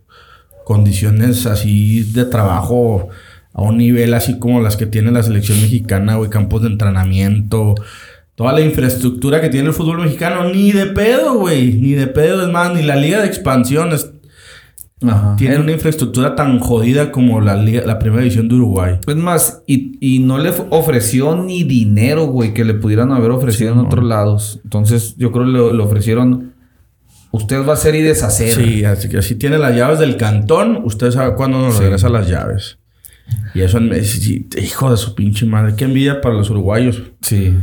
condiciones 0.64 1.46
así 1.46 2.04
de 2.04 2.26
trabajo 2.26 3.10
a 3.54 3.62
un 3.62 3.78
nivel 3.78 4.14
así 4.14 4.40
como 4.40 4.62
las 4.62 4.78
que 4.78 4.86
tiene 4.86 5.12
la 5.12 5.24
selección 5.24 5.60
mexicana, 5.62 6.16
güey, 6.16 6.30
campos 6.30 6.62
de 6.62 6.68
entrenamiento, 6.68 7.76
toda 8.36 8.52
la 8.54 8.62
infraestructura 8.62 9.40
que 9.42 9.50
tiene 9.50 9.70
el 9.70 9.74
fútbol 9.74 10.02
mexicano, 10.02 10.50
ni 10.50 10.72
de 10.72 10.88
pedo, 10.88 11.36
güey, 11.36 11.74
ni 11.74 11.94
de 11.94 12.08
pedo, 12.08 12.42
es 12.46 12.50
más, 12.52 12.74
ni 12.74 12.84
la 12.84 12.96
liga 12.98 13.22
de 13.22 13.28
expansión 13.28 13.94
es- 13.94 14.12
Ajá. 15.02 15.36
tiene 15.38 15.56
Es- 15.56 15.60
una 15.62 15.72
infraestructura 15.74 16.36
tan 16.36 16.60
jodida 16.60 17.12
como 17.12 17.42
la 17.42 17.56
liga, 17.56 17.82
la 17.86 18.00
primera 18.00 18.22
división 18.22 18.48
de 18.48 18.56
Uruguay. 18.56 18.96
Es 19.06 19.16
más, 19.16 19.62
y, 19.68 19.98
y 20.00 20.20
no 20.20 20.38
le 20.38 20.52
ofreció 20.70 21.36
ni 21.36 21.64
dinero, 21.64 22.28
güey, 22.28 22.54
que 22.54 22.64
le 22.64 22.74
pudieran 22.76 23.12
haber 23.12 23.32
ofrecido 23.32 23.74
en 23.74 23.80
otros 23.80 24.06
lados. 24.06 24.60
Entonces, 24.64 25.16
yo 25.18 25.32
creo 25.32 25.46
que 25.46 25.52
le, 25.52 25.84
ofrecieron. 25.84 26.54
Usted 27.32 27.66
va 27.66 27.72
a 27.72 27.74
hacer 27.74 27.96
y 27.96 28.02
deshacer. 28.02 28.54
Sí, 28.54 28.86
así 28.86 29.10
que 29.10 29.22
si 29.22 29.36
tiene 29.36 29.58
las 29.58 29.76
llaves 29.76 30.00
del 30.00 30.16
cantón, 30.16 30.80
usted 30.86 31.12
sabe 31.12 31.36
cuándo 31.36 31.60
nos 31.60 31.76
Sí. 31.76 31.82
regresa 31.84 32.08
las 32.08 32.30
llaves. 32.30 32.78
Y 33.54 33.62
eso, 33.62 33.78
en- 33.80 34.04
sí, 34.06 34.48
hijo 34.62 34.90
de 34.92 34.96
su 34.98 35.14
pinche 35.16 35.46
madre, 35.46 35.74
qué 35.76 35.84
envidia 35.86 36.22
para 36.22 36.36
los 36.36 36.50
uruguayos. 36.50 37.02
Sí. 37.22 37.54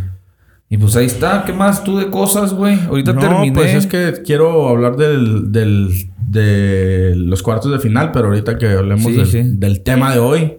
Y 0.68 0.76
pues 0.76 0.94
ahí 0.96 1.06
está. 1.06 1.44
¿Qué 1.46 1.52
más 1.54 1.84
tú 1.84 1.96
de 1.98 2.10
cosas, 2.10 2.52
güey? 2.52 2.78
Ahorita 2.88 3.12
no, 3.14 3.20
terminé. 3.20 3.52
pues 3.52 3.74
es 3.74 3.86
que 3.86 4.22
quiero 4.24 4.68
hablar 4.68 4.96
del, 4.96 5.52
del, 5.52 5.88
de 6.32 7.12
los 7.14 7.42
cuartos 7.42 7.70
de 7.70 7.78
final, 7.78 8.10
pero 8.12 8.28
ahorita 8.28 8.56
que 8.58 8.68
hablemos 8.68 9.04
Sí, 9.04 9.12
del, 9.16 9.26
sí. 9.26 9.42
del 9.44 9.82
tema 9.82 10.12
de 10.12 10.18
hoy. 10.18 10.54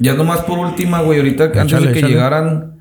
Ya 0.00 0.14
nomás 0.14 0.40
por 0.40 0.58
última, 0.58 1.00
güey, 1.00 1.18
ahorita 1.20 1.44
antes 1.56 1.80
de 1.80 1.92
que 1.92 1.98
échale. 2.00 2.12
llegaran, 2.12 2.76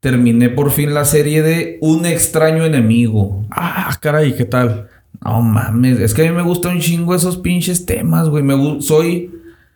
terminé 0.00 0.50
por 0.50 0.70
fin 0.70 0.92
la 0.92 1.06
serie 1.06 1.42
de 1.42 1.78
Un 1.80 2.04
extraño 2.04 2.64
enemigo. 2.64 3.46
Ah, 3.50 3.96
caray, 4.00 4.34
¿qué 4.36 4.44
tal? 4.44 4.88
No 5.24 5.40
mames, 5.40 5.98
es 6.00 6.12
que 6.12 6.26
a 6.26 6.30
mí 6.30 6.36
me 6.36 6.42
gustan 6.42 6.72
un 6.76 6.80
chingo 6.80 7.14
esos 7.14 7.38
pinches 7.38 7.86
temas, 7.86 8.28
güey. 8.28 8.42
Me 8.42 8.82
soy, 8.82 9.30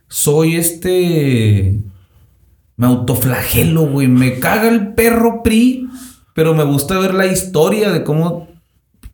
soy 0.09 0.57
este, 0.57 1.81
me 2.76 2.87
autoflagelo, 2.87 3.87
güey. 3.87 4.09
Me 4.09 4.38
caga 4.38 4.68
el 4.68 4.92
perro 4.92 5.42
PRI, 5.42 5.88
pero 6.35 6.55
me 6.55 6.64
gusta 6.64 6.98
ver 6.98 7.14
la 7.14 7.24
historia 7.24 7.90
de 7.90 8.05
cómo 8.05 8.50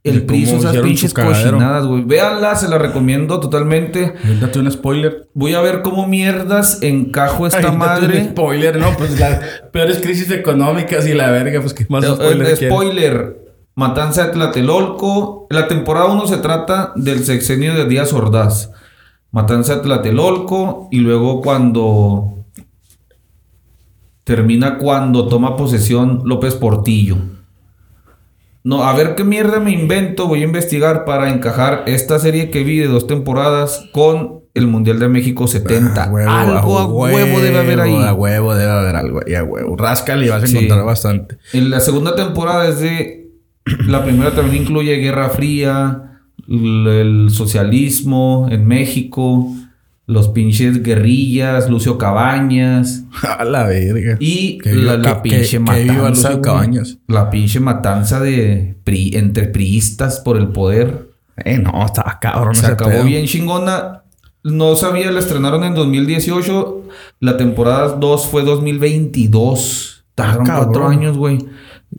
el 0.07 0.23
PRI 0.25 0.43
hizo 0.43 0.57
esas 0.57 0.77
pinches 0.79 1.13
cochinadas, 1.13 1.87
güey. 1.87 2.05
Véanla, 2.05 2.55
se 2.55 2.69
la 2.69 2.79
recomiendo 2.79 3.41
totalmente. 3.41 4.15
Aviéntate 4.23 4.59
un 4.59 4.71
spoiler. 4.71 5.29
Voy 5.35 5.55
a 5.55 5.61
ver 5.61 5.83
cómo 5.83 6.07
mierdas 6.07 6.83
encajo 6.83 7.47
esta 7.47 7.73
madre. 7.73 8.21
Un 8.21 8.29
spoiler, 8.31 8.79
no, 8.79 8.97
pues 8.97 9.19
las 9.19 9.41
peores 9.73 9.99
crisis 9.99 10.31
económicas 10.31 11.07
y 11.07 11.15
la 11.15 11.31
verga, 11.31 11.61
pues 11.61 11.75
qué 11.75 11.87
más 11.89 12.05
Eh, 12.05 12.15
spoiler 12.15 12.47
eh, 12.47 12.57
spoiler. 12.57 13.47
Matanza 13.75 14.27
de 14.27 14.33
Tlatelolco. 14.33 15.47
La 15.51 15.69
temporada 15.69 16.07
1 16.07 16.27
se 16.27 16.39
trata 16.39 16.93
del 16.95 17.25
sexenio 17.25 17.75
de 17.75 17.87
Díaz 17.87 18.13
Ordaz. 18.13 18.71
Matanza 19.33 19.77
de 19.77 19.83
Tlatelolco. 19.83 20.89
Y 20.91 21.01
luego 21.01 21.41
cuando... 21.43 22.33
Termina 24.25 24.79
cuando 24.79 25.29
toma 25.29 25.57
posesión 25.57 26.23
López 26.25 26.55
Portillo. 26.55 27.17
No, 28.67 28.83
a 28.83 28.93
ver 28.95 29.15
qué 29.15 29.23
mierda 29.23 29.61
me 29.61 29.71
invento. 29.71 30.27
Voy 30.27 30.41
a 30.41 30.45
investigar 30.45 31.05
para 31.05 31.31
encajar 31.31 31.85
esta 31.87 32.19
serie 32.19 32.51
que 32.51 32.65
vi 32.65 32.79
de 32.79 32.89
dos 32.89 33.07
temporadas 33.07 33.89
con 33.93 34.41
el 34.55 34.67
Mundial 34.67 34.99
de 34.99 35.09
México 35.09 35.47
70. 35.47 36.03
A 36.03 36.11
huevo, 36.11 36.31
algo 36.33 36.79
a 36.81 36.87
huevo, 36.87 37.41
debe 37.41 37.59
haber 37.59 37.81
ahí. 37.81 37.95
A 37.95 38.13
huevo 38.13 38.57
debe 38.57 38.73
haber 38.73 38.97
algo 38.97 39.21
ahí, 39.25 39.35
a 39.37 39.45
huevo. 39.45 39.77
Ráscale 39.77 40.27
y 40.27 40.31
vas 40.31 40.43
a 40.43 40.47
Sí. 40.49 40.57
encontrar 40.57 40.85
bastante. 40.85 41.39
En 41.53 41.71
la 41.71 41.79
segunda 41.79 42.17
temporada 42.17 42.67
es 42.69 42.81
de. 42.81 43.31
La 43.87 44.05
primera 44.05 44.33
también 44.33 44.65
incluye 44.65 44.97
Guerra 44.97 45.29
Fría, 45.31 46.19
el 46.49 47.29
socialismo 47.31 48.49
en 48.51 48.67
México, 48.67 49.47
los 50.07 50.29
pinches 50.29 50.83
guerrillas, 50.83 51.69
Lucio 51.69 51.99
Cabañas 51.99 53.05
A 53.39 53.45
la 53.45 53.65
verga. 53.65 54.17
y 54.21 54.59
Que 54.59 54.73
la, 54.73 54.97
viva- 54.97 54.97
la 54.99 55.15
que- 55.23 55.29
pinche 55.31 55.59
que- 55.59 55.65
que 55.65 55.83
viva 55.83 55.95
matanza. 55.95 56.29
Lucio. 56.29 56.43
Cabañas. 56.43 56.99
La 57.09 57.29
pinche 57.31 57.59
matanza 57.61 58.21
de 58.21 58.77
pri- 58.85 59.17
entre 59.17 59.49
priistas 59.49 60.21
por 60.21 60.37
el 60.37 60.49
poder. 60.49 61.11
Eh, 61.45 61.59
no, 61.59 61.85
estaba 61.85 62.19
cabrón 62.21 62.55
Se 62.55 62.67
acabó 62.67 62.91
pedo. 62.91 63.05
bien 63.05 63.27
chingona. 63.27 64.03
No 64.45 64.77
sabía, 64.77 65.11
la 65.11 65.19
estrenaron 65.19 65.65
en 65.65 65.75
2018. 65.75 66.85
La 67.21 67.37
temporada 67.37 67.89
2 67.97 68.27
fue 68.29 68.43
2022. 68.45 70.05
Tardaron 70.15 70.47
cuatro 70.47 70.89
años, 70.89 71.17
güey. 71.17 71.39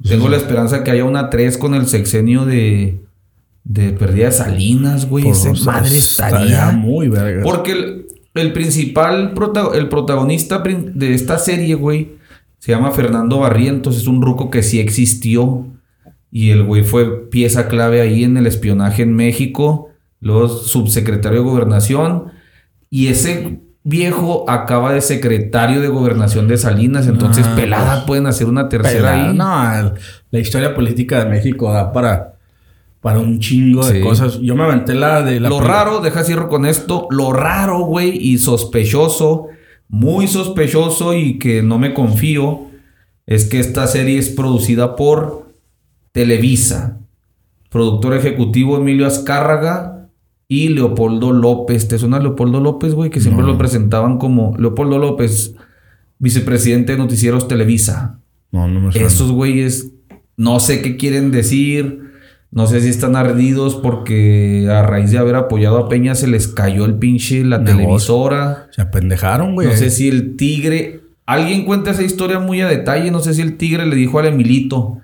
Tengo 0.07 0.29
la 0.29 0.37
esperanza 0.37 0.83
que 0.83 0.91
haya 0.91 1.03
una 1.05 1.29
3 1.29 1.57
con 1.57 1.73
el 1.75 1.87
sexenio 1.87 2.45
de, 2.45 3.01
de 3.69 3.91
pérdida 3.91 4.27
de 4.27 4.31
Salinas, 4.31 5.09
güey. 5.09 5.27
Ese 5.27 5.51
madre 5.65 5.97
estaría 5.97 6.39
estaría. 6.47 6.71
muy 6.77 7.09
verga. 7.09 7.43
Porque 7.43 7.73
el, 7.73 8.05
el 8.35 8.53
principal, 8.53 9.33
prota- 9.33 9.71
el 9.75 9.89
protagonista 9.89 10.59
de 10.63 11.13
esta 11.13 11.37
serie, 11.37 11.75
güey, 11.75 12.13
se 12.59 12.71
llama 12.71 12.91
Fernando 12.91 13.39
Barrientos. 13.39 13.97
Es 13.97 14.07
un 14.07 14.21
ruco 14.21 14.49
que 14.49 14.63
sí 14.63 14.79
existió. 14.79 15.65
Y 16.31 16.51
el 16.51 16.63
güey 16.63 16.83
fue 16.83 17.29
pieza 17.29 17.67
clave 17.67 17.99
ahí 18.01 18.23
en 18.23 18.37
el 18.37 18.47
espionaje 18.47 19.03
en 19.03 19.15
México. 19.15 19.89
Luego 20.21 20.47
subsecretario 20.47 21.39
de 21.43 21.45
Gobernación. 21.49 22.31
Y 22.89 23.07
ese 23.07 23.59
viejo 23.83 24.49
acaba 24.49 24.93
de 24.93 25.01
secretario 25.01 25.81
de 25.81 25.87
Gobernación 25.89 26.47
de 26.47 26.57
Salinas. 26.57 27.07
Entonces, 27.07 27.45
Ah, 27.47 27.55
pelada 27.55 28.05
pueden 28.05 28.27
hacer 28.27 28.47
una 28.47 28.69
tercera 28.69 29.11
Pelada. 29.11 29.29
ahí. 29.79 29.87
No, 29.89 29.93
la 30.31 30.39
historia 30.39 30.73
política 30.73 31.23
de 31.23 31.29
México 31.29 31.71
da 31.71 31.91
para, 31.93 32.36
para 33.07 33.19
un 33.19 33.39
chingo 33.39 33.85
de 33.87 34.01
cosas. 34.01 34.41
Yo 34.41 34.53
me 34.53 34.63
aventé 34.63 34.93
la 34.93 35.21
de 35.21 35.39
la 35.39 35.47
lo 35.47 35.61
raro, 35.61 36.01
deja 36.01 36.25
cierro 36.25 36.49
con 36.49 36.65
esto, 36.65 37.07
lo 37.09 37.31
raro, 37.31 37.85
güey, 37.85 38.17
y 38.17 38.37
sospechoso, 38.37 39.45
muy 39.87 40.27
sospechoso 40.27 41.13
y 41.13 41.39
que 41.39 41.63
no 41.63 41.79
me 41.79 41.93
confío, 41.93 42.63
es 43.25 43.45
que 43.45 43.59
esta 43.61 43.87
serie 43.87 44.17
es 44.17 44.27
producida 44.27 44.97
por 44.97 45.53
Televisa. 46.11 46.99
Productor 47.69 48.13
ejecutivo 48.13 48.75
Emilio 48.75 49.07
Azcárraga 49.07 50.09
y 50.49 50.67
Leopoldo 50.67 51.31
López. 51.31 51.87
¿Te 51.87 51.97
suena 51.97 52.19
Leopoldo 52.19 52.59
López, 52.59 52.93
güey? 52.93 53.09
Que 53.09 53.21
siempre 53.21 53.45
No. 53.45 53.53
lo 53.53 53.57
presentaban 53.57 54.17
como 54.17 54.53
Leopoldo 54.57 54.97
López, 54.97 55.55
vicepresidente 56.19 56.91
de 56.91 56.97
Noticieros 56.97 57.47
Televisa. 57.47 58.19
No, 58.51 58.67
no 58.67 58.81
me 58.81 58.91
suena. 58.91 59.07
Esos 59.07 59.31
güeyes 59.31 59.93
no 60.35 60.59
sé 60.59 60.81
qué 60.81 60.97
quieren 60.97 61.31
decir. 61.31 62.06
No 62.49 62.65
sé 62.65 62.79
si 62.81 62.89
están 62.89 63.15
ardidos 63.15 63.75
porque 63.75 64.67
a 64.71 64.81
raíz 64.81 65.11
de 65.11 65.17
haber 65.17 65.35
apoyado 65.35 65.77
a 65.77 65.89
Peña 65.89 66.15
se 66.15 66.27
les 66.27 66.47
cayó 66.47 66.85
el 66.85 66.95
pinche 66.95 67.43
la 67.43 67.57
Negocio. 67.57 67.77
televisora. 67.77 68.67
Se 68.71 68.81
apendejaron, 68.81 69.53
güey. 69.55 69.67
No 69.67 69.73
sé 69.75 69.89
si 69.89 70.07
el 70.07 70.35
tigre. 70.37 71.01
Alguien 71.25 71.65
cuenta 71.65 71.91
esa 71.91 72.03
historia 72.03 72.39
muy 72.39 72.61
a 72.61 72.67
detalle. 72.67 73.11
No 73.11 73.19
sé 73.19 73.33
si 73.33 73.41
el 73.41 73.57
tigre 73.57 73.85
le 73.85 73.95
dijo 73.95 74.17
al 74.19 74.27
Emilito. 74.27 74.99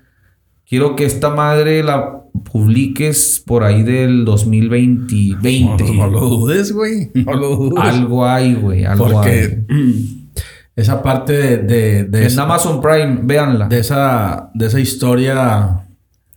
Quiero 0.66 0.96
que 0.96 1.04
esta 1.04 1.30
madre 1.30 1.82
la 1.82 2.22
publiques 2.50 3.42
por 3.46 3.62
ahí 3.62 3.82
del 3.82 4.24
2020. 4.24 5.14
No, 5.42 5.76
no 5.94 6.06
lo 6.08 6.20
dudes, 6.20 6.72
güey. 6.72 7.10
No 7.14 7.34
lo 7.34 7.56
dudes. 7.56 7.84
Algo 7.84 8.26
hay, 8.26 8.54
güey. 8.54 8.84
Algo 8.86 9.06
Porque 9.10 9.64
hay. 9.68 10.26
esa 10.76 11.02
parte 11.02 11.32
de, 11.34 11.58
de, 11.58 12.04
de 12.04 12.18
En 12.20 12.24
esa, 12.26 12.42
Amazon 12.44 12.80
Prime, 12.80 13.18
véanla. 13.22 13.68
de 13.68 13.78
esa 13.78 14.50
de 14.54 14.66
esa 14.66 14.80
historia 14.80 15.83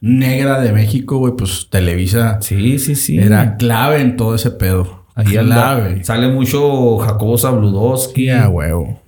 negra 0.02 0.60
de 0.62 0.72
México, 0.74 1.18
güey, 1.18 1.34
pues 1.36 1.68
Televisa 1.70 2.40
Sí, 2.42 2.80
sí, 2.80 2.96
sí. 2.96 3.18
era 3.18 3.58
clave 3.58 4.02
en 4.02 4.16
todo 4.18 4.36
ese 4.36 4.52
pedo. 4.52 5.06
Ahí 5.16 5.36
clave. 5.36 6.04
Sale 6.04 6.28
mucho 6.28 6.98
Jacobo 7.00 7.38
Zabludowski. 7.38 8.26
Ya, 8.26 8.48
huevo. 8.50 9.02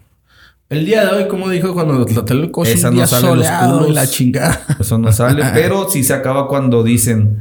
El 0.70 0.86
día 0.86 1.04
de 1.06 1.24
hoy, 1.24 1.28
como 1.28 1.50
dijo 1.50 1.74
cuando 1.74 2.06
la 2.06 2.26
tele 2.26 2.50
Esa 2.66 2.90
un 2.90 2.98
no 2.98 3.08
sale 3.08 3.36
los 3.36 3.48
culos. 3.48 3.90
la 3.94 4.08
chingada. 4.08 4.62
Eso 4.80 4.98
no 4.98 5.12
sale, 5.12 5.44
pero 5.54 5.90
sí 5.90 6.04
se 6.04 6.14
acaba 6.14 6.48
cuando 6.48 6.84
dicen 6.84 7.40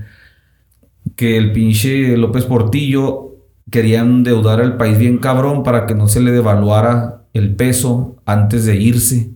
que 1.16 1.36
el 1.36 1.52
pinche 1.52 2.16
López 2.16 2.44
Portillo 2.44 3.36
quería 3.70 4.00
endeudar 4.00 4.60
al 4.60 4.76
país 4.76 4.96
bien 4.98 5.18
cabrón 5.18 5.62
para 5.62 5.86
que 5.86 5.94
no 5.94 6.08
se 6.08 6.20
le 6.20 6.30
devaluara 6.30 7.22
el 7.34 7.54
peso 7.54 8.16
antes 8.24 8.64
de 8.64 8.76
irse. 8.76 9.30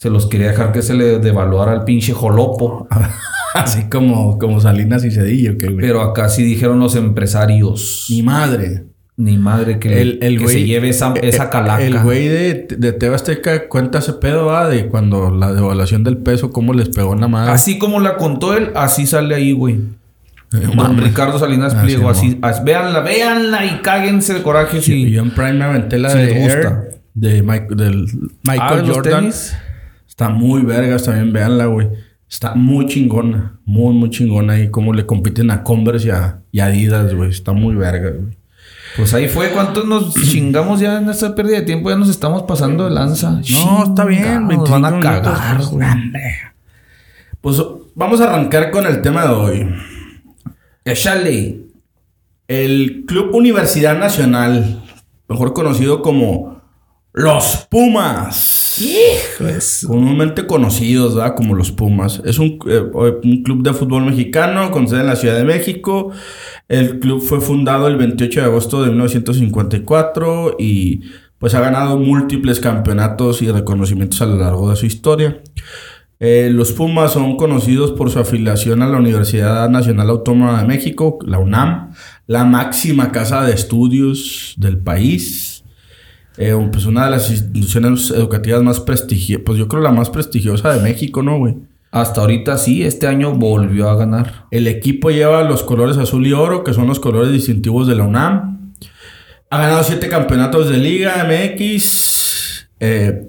Se 0.00 0.08
los 0.08 0.26
quería 0.26 0.48
dejar 0.48 0.72
que 0.72 0.80
se 0.80 0.94
le 0.94 1.18
devaluara 1.18 1.72
al 1.72 1.84
pinche 1.84 2.12
jolopo. 2.14 2.88
Así 3.54 3.88
como, 3.90 4.38
como 4.38 4.60
Salinas 4.60 5.04
y 5.04 5.10
Cedillo, 5.10 5.58
que 5.58 5.66
güey. 5.66 5.80
Pero 5.86 6.00
acá 6.02 6.28
sí 6.30 6.42
dijeron 6.42 6.78
los 6.80 6.96
empresarios. 6.96 8.06
Mi 8.08 8.22
madre. 8.22 8.84
Ni 9.16 9.36
madre 9.36 9.78
que, 9.78 10.00
El, 10.00 10.18
el 10.22 10.38
que 10.38 10.44
güey. 10.44 10.54
se 10.60 10.64
lleve 10.66 10.88
esa, 10.88 11.12
esa 11.20 11.44
eh, 11.44 11.48
calaca. 11.50 11.82
El 11.84 11.98
güey 11.98 12.28
de, 12.28 12.66
de 12.78 13.14
Azteca 13.14 13.68
cuenta 13.68 13.98
ese 13.98 14.14
pedo, 14.14 14.46
¿va? 14.46 14.66
De 14.68 14.86
cuando 14.86 15.30
la 15.30 15.52
devaluación 15.52 16.02
del 16.04 16.16
peso, 16.16 16.50
cómo 16.50 16.72
les 16.72 16.88
pegó 16.88 17.12
en 17.12 17.20
la 17.20 17.28
madre. 17.28 17.52
Así 17.52 17.78
como 17.78 18.00
la 18.00 18.16
contó 18.16 18.56
él, 18.56 18.70
así 18.76 19.06
sale 19.06 19.34
ahí, 19.34 19.52
güey. 19.52 19.74
Eh, 20.54 20.66
Don. 20.74 20.96
Ricardo 20.96 21.38
Salinas 21.38 21.74
Ah, 21.76 21.82
Pliego, 21.82 22.14
sí, 22.14 22.28
así, 22.28 22.38
as- 22.40 22.64
véanla, 22.64 23.00
véanla 23.00 23.66
y 23.66 23.80
cáguense 23.82 24.32
de 24.32 24.42
coraje 24.42 24.80
Sí, 24.80 25.04
si 25.04 25.10
Yo 25.10 25.20
en 25.22 25.30
Prime 25.32 25.52
me 25.52 25.64
aventé 25.64 25.98
la 25.98 26.08
si 26.10 26.18
de. 26.18 26.42
Air, 26.44 27.00
de 27.12 27.42
Mike- 27.42 27.74
del 27.74 28.06
Ah, 28.08 28.26
Michael 28.44 28.86
los 28.86 28.96
Jordan. 28.96 29.20
tenis. 29.20 29.54
Está 30.20 30.28
muy 30.28 30.60
vergas 30.60 31.04
también, 31.04 31.32
véanla, 31.32 31.64
güey. 31.64 31.88
Está 32.28 32.54
muy 32.54 32.84
chingona. 32.84 33.58
Muy, 33.64 33.94
muy 33.94 34.10
chingona. 34.10 34.60
Y 34.60 34.70
cómo 34.70 34.92
le 34.92 35.06
compiten 35.06 35.50
a 35.50 35.62
Converse 35.62 36.08
y 36.08 36.10
a, 36.10 36.42
y 36.52 36.60
Adidas, 36.60 37.14
güey. 37.14 37.30
Está 37.30 37.52
muy 37.52 37.74
verga, 37.74 38.10
güey. 38.10 38.36
Pues 38.98 39.14
ahí 39.14 39.28
fue. 39.28 39.48
¿Cuántos 39.48 39.86
nos 39.86 40.12
chingamos 40.30 40.78
ya 40.78 40.98
en 40.98 41.08
esta 41.08 41.34
pérdida 41.34 41.60
de 41.60 41.62
tiempo? 41.62 41.88
Ya 41.88 41.96
nos 41.96 42.10
estamos 42.10 42.42
pasando 42.42 42.84
de 42.84 42.90
lanza. 42.90 43.40
No, 43.50 43.84
está 43.84 44.04
bien. 44.04 44.46
Nos 44.46 44.68
van 44.68 44.84
a 44.84 44.90
25 44.90 45.22
cagar, 45.22 45.62
güey. 45.62 45.88
Pues 47.40 47.56
vamos 47.94 48.20
a 48.20 48.24
arrancar 48.24 48.70
con 48.70 48.86
el 48.86 49.00
tema 49.00 49.24
de 49.24 49.32
hoy. 49.32 49.74
Échale. 50.84 51.62
El 52.46 53.04
Club 53.06 53.34
Universidad 53.34 53.98
Nacional, 53.98 54.82
mejor 55.28 55.54
conocido 55.54 56.02
como 56.02 56.59
los 57.12 57.66
Pumas. 57.70 58.76
Comúnmente 59.86 60.46
conocidos, 60.46 61.16
¿verdad? 61.16 61.34
Como 61.34 61.54
los 61.54 61.72
Pumas. 61.72 62.22
Es 62.24 62.38
un, 62.38 62.58
eh, 62.66 62.80
un 63.24 63.42
club 63.42 63.62
de 63.62 63.74
fútbol 63.74 64.04
mexicano 64.04 64.70
con 64.70 64.88
sede 64.88 65.00
en 65.00 65.06
la 65.06 65.16
Ciudad 65.16 65.36
de 65.36 65.44
México. 65.44 66.12
El 66.68 67.00
club 67.00 67.20
fue 67.20 67.40
fundado 67.40 67.88
el 67.88 67.96
28 67.96 68.40
de 68.40 68.46
agosto 68.46 68.82
de 68.82 68.90
1954 68.90 70.56
y 70.58 71.00
pues 71.38 71.54
ha 71.54 71.60
ganado 71.60 71.98
múltiples 71.98 72.60
campeonatos 72.60 73.42
y 73.42 73.50
reconocimientos 73.50 74.20
a 74.22 74.26
lo 74.26 74.36
largo 74.36 74.70
de 74.70 74.76
su 74.76 74.86
historia. 74.86 75.42
Eh, 76.22 76.50
los 76.52 76.72
Pumas 76.72 77.14
son 77.14 77.38
conocidos 77.38 77.92
por 77.92 78.10
su 78.10 78.18
afiliación 78.18 78.82
a 78.82 78.88
la 78.88 78.98
Universidad 78.98 79.70
Nacional 79.70 80.10
Autónoma 80.10 80.60
de 80.60 80.68
México, 80.68 81.18
la 81.26 81.38
UNAM, 81.38 81.92
la 82.26 82.44
máxima 82.44 83.10
casa 83.10 83.42
de 83.42 83.54
estudios 83.54 84.54
del 84.58 84.78
país. 84.78 85.49
Eh, 86.42 86.56
pues 86.72 86.86
una 86.86 87.04
de 87.04 87.10
las 87.10 87.30
instituciones 87.30 88.10
educativas 88.10 88.62
más 88.62 88.80
prestigiosas, 88.80 89.44
pues 89.44 89.58
yo 89.58 89.68
creo 89.68 89.82
la 89.82 89.92
más 89.92 90.08
prestigiosa 90.08 90.72
de 90.72 90.80
México, 90.80 91.22
¿no, 91.22 91.36
güey? 91.36 91.56
Hasta 91.90 92.22
ahorita 92.22 92.56
sí, 92.56 92.82
este 92.82 93.06
año 93.06 93.34
volvió 93.34 93.90
a 93.90 93.94
ganar. 93.94 94.46
El 94.50 94.66
equipo 94.66 95.10
lleva 95.10 95.42
los 95.42 95.62
colores 95.62 95.98
azul 95.98 96.26
y 96.26 96.32
oro, 96.32 96.64
que 96.64 96.72
son 96.72 96.86
los 96.86 96.98
colores 96.98 97.30
distintivos 97.30 97.86
de 97.86 97.94
la 97.94 98.04
UNAM. 98.04 98.72
Ha 99.50 99.58
ganado 99.58 99.84
siete 99.84 100.08
campeonatos 100.08 100.70
de 100.70 100.78
Liga 100.78 101.26
MX. 101.28 102.68
Eh, 102.80 103.26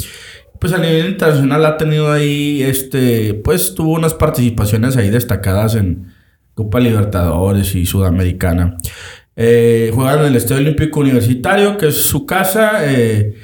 pues 0.58 0.72
a 0.72 0.78
nivel 0.78 1.08
internacional 1.08 1.66
ha 1.66 1.78
tenido 1.78 2.14
ahí, 2.14 2.64
este, 2.64 3.34
pues 3.34 3.76
tuvo 3.76 3.92
unas 3.92 4.14
participaciones 4.14 4.96
ahí 4.96 5.10
destacadas 5.10 5.76
en 5.76 6.14
Copa 6.54 6.80
Libertadores 6.80 7.76
y 7.76 7.86
Sudamericana. 7.86 8.78
Eh, 9.36 9.92
juegan 9.94 10.20
en 10.20 10.26
el 10.26 10.36
Estadio 10.36 10.62
Olímpico 10.62 11.00
Universitario, 11.00 11.78
que 11.78 11.88
es 11.88 11.96
su 12.02 12.26
casa. 12.26 12.92
eh, 12.92 13.36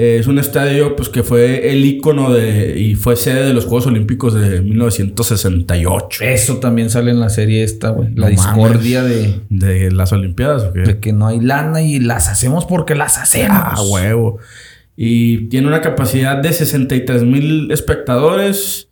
eh, 0.00 0.18
es 0.20 0.28
un 0.28 0.38
estadio 0.38 0.94
pues, 0.94 1.08
que 1.08 1.24
fue 1.24 1.72
el 1.72 1.84
ícono 1.84 2.32
de, 2.32 2.78
y 2.78 2.94
fue 2.94 3.16
sede 3.16 3.44
de 3.44 3.52
los 3.52 3.64
Juegos 3.64 3.88
Olímpicos 3.88 4.32
de 4.32 4.60
1968. 4.60 6.22
Eso 6.24 6.58
también 6.58 6.88
sale 6.88 7.10
en 7.10 7.18
la 7.18 7.30
serie 7.30 7.64
esta, 7.64 7.90
güey. 7.90 8.10
La 8.14 8.26
No 8.26 8.30
discordia 8.30 9.02
de, 9.02 9.40
¿De 9.48 9.90
las 9.90 10.12
Olimpiadas 10.12 10.62
o 10.62 10.72
qué? 10.72 10.80
de 10.82 11.00
que 11.00 11.12
no 11.12 11.26
hay 11.26 11.40
lana 11.40 11.82
y 11.82 11.98
las 11.98 12.28
hacemos 12.28 12.64
porque 12.64 12.94
las 12.94 13.18
hacemos. 13.18 13.58
Ah, 13.60 13.82
huevo. 13.90 14.38
Y 14.96 15.48
tiene 15.48 15.66
una 15.66 15.80
capacidad 15.80 16.36
de 16.36 16.52
63 16.52 17.24
mil 17.24 17.70
espectadores. 17.72 18.87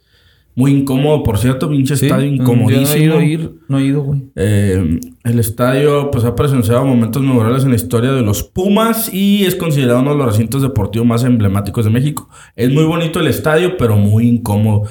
Muy 0.56 0.72
incómodo, 0.72 1.22
por 1.22 1.36
cierto, 1.36 1.68
pinche 1.68 1.96
Sí, 1.96 2.06
estadio 2.06 2.28
yo 2.30 2.42
incomodísimo. 2.42 3.14
No 3.14 3.20
he 3.20 3.26
ido 3.26 3.42
ir, 3.42 3.52
no 3.68 3.78
he 3.78 3.84
ido, 3.84 4.02
güey. 4.02 4.22
Eh, 4.36 5.00
el 5.22 5.38
estadio 5.38 6.10
pues 6.10 6.24
ha 6.24 6.34
presenciado 6.34 6.82
momentos 6.86 7.20
memorables 7.22 7.64
en 7.64 7.70
la 7.70 7.76
historia 7.76 8.10
de 8.12 8.22
los 8.22 8.42
Pumas 8.42 9.12
y 9.12 9.44
es 9.44 9.54
considerado 9.54 10.00
uno 10.00 10.12
de 10.12 10.16
los 10.16 10.26
recintos 10.26 10.62
deportivos 10.62 11.06
más 11.06 11.24
emblemáticos 11.24 11.84
de 11.84 11.90
México. 11.90 12.30
Es 12.56 12.72
muy 12.72 12.84
bonito 12.84 13.20
el 13.20 13.26
estadio, 13.26 13.76
pero 13.76 13.98
muy 13.98 14.26
incómodo. 14.26 14.84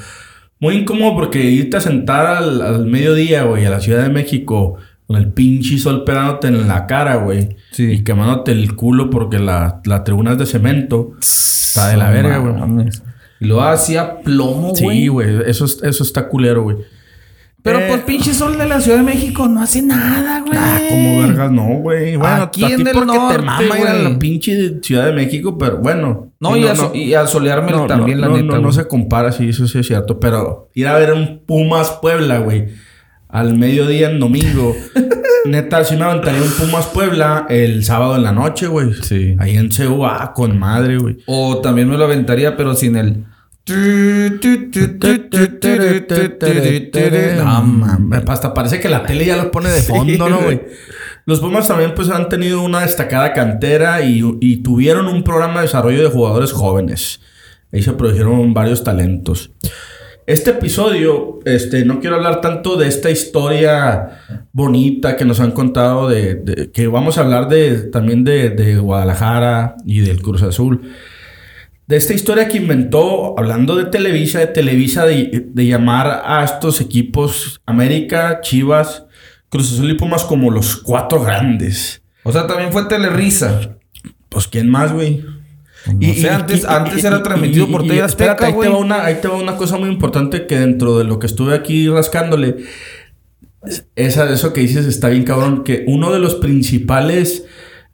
Muy 0.59 0.75
incómodo 0.75 1.15
porque 1.15 1.43
irte 1.43 1.77
a 1.77 1.81
sentar 1.81 2.27
al, 2.27 2.61
al 2.61 2.85
mediodía, 2.85 3.43
güey, 3.45 3.65
a 3.65 3.71
la 3.71 3.79
Ciudad 3.79 4.03
de 4.03 4.09
México 4.09 4.77
con 5.07 5.17
el 5.17 5.31
pinche 5.33 5.79
sol 5.79 6.03
pegándote 6.03 6.47
en 6.47 6.67
la 6.67 6.85
cara, 6.85 7.15
güey. 7.15 7.57
Sí. 7.71 7.85
Y 7.91 8.03
quemándote 8.03 8.51
el 8.51 8.75
culo 8.75 9.09
porque 9.09 9.39
la, 9.39 9.81
la 9.85 10.03
tribuna 10.03 10.33
es 10.33 10.37
de 10.37 10.45
cemento. 10.45 11.13
Está 11.19 11.89
de 11.89 11.97
la 11.97 12.11
verga, 12.11 12.37
güey. 12.37 12.89
Y 13.39 13.45
lo 13.45 13.61
hacía 13.61 14.21
plomo, 14.21 14.73
güey. 14.73 14.97
Sí, 15.01 15.07
güey. 15.07 15.29
Eso, 15.47 15.65
es- 15.65 15.81
eso 15.83 16.03
está 16.03 16.27
culero, 16.29 16.63
güey. 16.63 16.77
Pero 17.61 17.79
Eh, 17.79 17.85
pues 17.89 18.01
pinche 18.01 18.31
sol 18.33 18.57
de 18.59 18.67
la 18.67 18.79
Ciudad 18.79 18.99
de 18.99 19.03
México 19.03 19.47
no 19.47 19.59
hace 19.61 19.81
nada, 19.81 20.41
güey. 20.41 20.53
Ah, 20.55 20.79
como 20.87 21.21
vergas, 21.21 21.51
no, 21.51 21.63
güey. 21.79 22.15
Bueno, 22.15 22.43
Aquí 22.43 22.63
a 22.63 22.67
ti 22.67 22.73
en 22.73 22.87
el 22.87 22.93
porque 22.93 23.05
norte, 23.17 23.35
te 23.37 23.41
mama 23.41 23.79
ir 23.79 23.87
a 23.87 23.93
la 23.95 24.19
pinche 24.19 24.79
Ciudad 24.83 25.05
de 25.07 25.13
México, 25.13 25.57
pero 25.57 25.79
bueno. 25.79 26.31
No, 26.39 26.55
y, 26.55 26.67
a, 26.67 26.75
so- 26.75 26.91
y 26.93 27.15
a 27.15 27.25
solearme 27.25 27.71
no, 27.71 27.87
también, 27.87 28.19
no, 28.21 28.27
la 28.27 28.27
no, 28.35 28.41
neta. 28.43 28.55
No, 28.57 28.61
no 28.61 28.71
se 28.71 28.87
compara, 28.87 29.31
sí, 29.31 29.49
eso 29.49 29.67
sí 29.67 29.79
es 29.79 29.87
cierto. 29.87 30.19
Pero 30.19 30.69
ir 30.75 30.87
a 30.87 30.95
ver 30.95 31.13
un 31.13 31.41
Pumas 31.45 31.89
Puebla, 32.01 32.37
güey, 32.37 32.67
al 33.35 33.57
mediodía 33.57 34.09
en 34.09 34.19
domingo. 34.19 34.75
neta, 35.45 35.83
sí 35.83 35.97
me 35.97 36.05
aventaría 36.05 36.41
un 36.41 36.51
Pumas 36.51 36.87
Puebla 36.87 37.45
el 37.49 37.83
sábado 37.83 38.15
en 38.15 38.23
la 38.23 38.31
noche, 38.31 38.67
güey. 38.67 38.93
Sí. 38.93 39.35
Ahí 39.39 39.57
en 39.57 39.71
CEU, 39.71 40.05
ah, 40.05 40.31
con 40.33 40.57
madre, 40.57 40.97
güey. 40.97 41.17
O 41.25 41.59
también 41.59 41.89
me 41.89 41.97
lo 41.97 42.05
aventaría, 42.05 42.55
pero 42.55 42.73
sin 42.75 42.95
el. 42.95 43.25
No, 47.43 47.61
mames, 47.63 48.23
hasta 48.27 48.53
parece 48.53 48.79
que 48.79 48.87
la 48.87 49.03
tele 49.03 49.25
ya 49.25 49.35
lo 49.35 49.51
pone 49.51 49.69
de 49.69 49.81
fondo, 49.81 50.29
¿no, 50.29 50.41
güey? 50.41 50.61
Los 51.25 51.39
Pumas 51.39 51.67
también 51.67 51.93
pues 51.95 52.09
han 52.09 52.29
tenido 52.29 52.61
una 52.61 52.81
destacada 52.81 53.33
cantera 53.33 54.01
y, 54.01 54.21
y 54.39 54.57
tuvieron 54.57 55.07
un 55.07 55.23
programa 55.23 55.55
de 55.55 55.65
desarrollo 55.65 56.03
de 56.03 56.09
jugadores 56.09 56.51
jóvenes. 56.51 57.19
Ahí 57.73 57.81
se 57.81 57.91
produjeron 57.93 58.53
varios 58.53 58.83
talentos. 58.83 59.51
Este 60.27 60.51
episodio, 60.51 61.39
este, 61.45 61.85
no 61.85 61.99
quiero 61.99 62.15
hablar 62.15 62.41
tanto 62.41 62.77
de 62.77 62.87
esta 62.87 63.11
historia 63.11 64.21
bonita 64.53 65.17
que 65.17 65.25
nos 65.25 65.39
han 65.39 65.51
contado, 65.51 66.09
de, 66.09 66.33
de- 66.35 66.71
que 66.71 66.87
vamos 66.87 67.17
a 67.17 67.21
hablar 67.21 67.47
de, 67.47 67.81
también 67.91 68.23
de, 68.23 68.49
de 68.49 68.77
Guadalajara 68.77 69.75
y 69.85 69.99
del 69.99 70.23
Cruz 70.23 70.41
Azul. 70.41 70.89
De 71.85 71.95
esta 71.97 72.15
historia 72.15 72.47
que 72.47 72.57
inventó, 72.57 73.37
hablando 73.37 73.75
de 73.75 73.85
Televisa, 73.85 74.39
de 74.39 74.47
Televisa, 74.47 75.05
de, 75.05 75.45
de 75.47 75.67
llamar 75.67 76.23
a 76.25 76.43
estos 76.43 76.81
equipos 76.81 77.61
América, 77.67 78.39
Chivas, 78.41 79.05
Cruz 79.49 79.71
Azul 79.73 79.91
y 79.91 79.93
Pumas 79.93 80.23
como 80.23 80.49
los 80.49 80.75
cuatro 80.77 81.21
grandes. 81.21 82.01
O 82.23 82.31
sea, 82.31 82.47
también 82.47 82.71
fue 82.71 82.85
Telerisa. 82.85 83.77
Pues, 84.29 84.47
¿quién 84.47 84.71
más, 84.71 84.91
güey? 84.91 85.23
No 85.93 86.13
sé, 86.13 86.29
antes- 86.29 86.65
antes 86.65 87.03
era 87.03 87.21
transmitido 87.23 87.67
por 87.67 87.83
TV 87.83 88.01
Azteca, 88.01 88.35
ahí 88.47 88.53
te, 88.53 88.69
va 88.69 88.77
una, 88.79 89.05
ahí 89.05 89.15
te 89.21 89.27
va 89.27 89.35
una 89.35 89.55
cosa 89.55 89.77
muy 89.77 89.89
importante 89.89 90.47
que 90.47 90.57
dentro 90.59 90.97
de 90.97 91.03
lo 91.03 91.19
que 91.19 91.27
estuve 91.27 91.53
aquí 91.53 91.87
rascándole, 91.89 92.55
esa, 93.95 94.29
eso 94.31 94.53
que 94.53 94.61
dices 94.61 94.85
está 94.85 95.09
bien 95.09 95.23
cabrón, 95.23 95.63
que 95.63 95.83
uno 95.87 96.11
de 96.11 96.19
los 96.19 96.35
principales, 96.35 97.45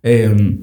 eh, 0.03 0.59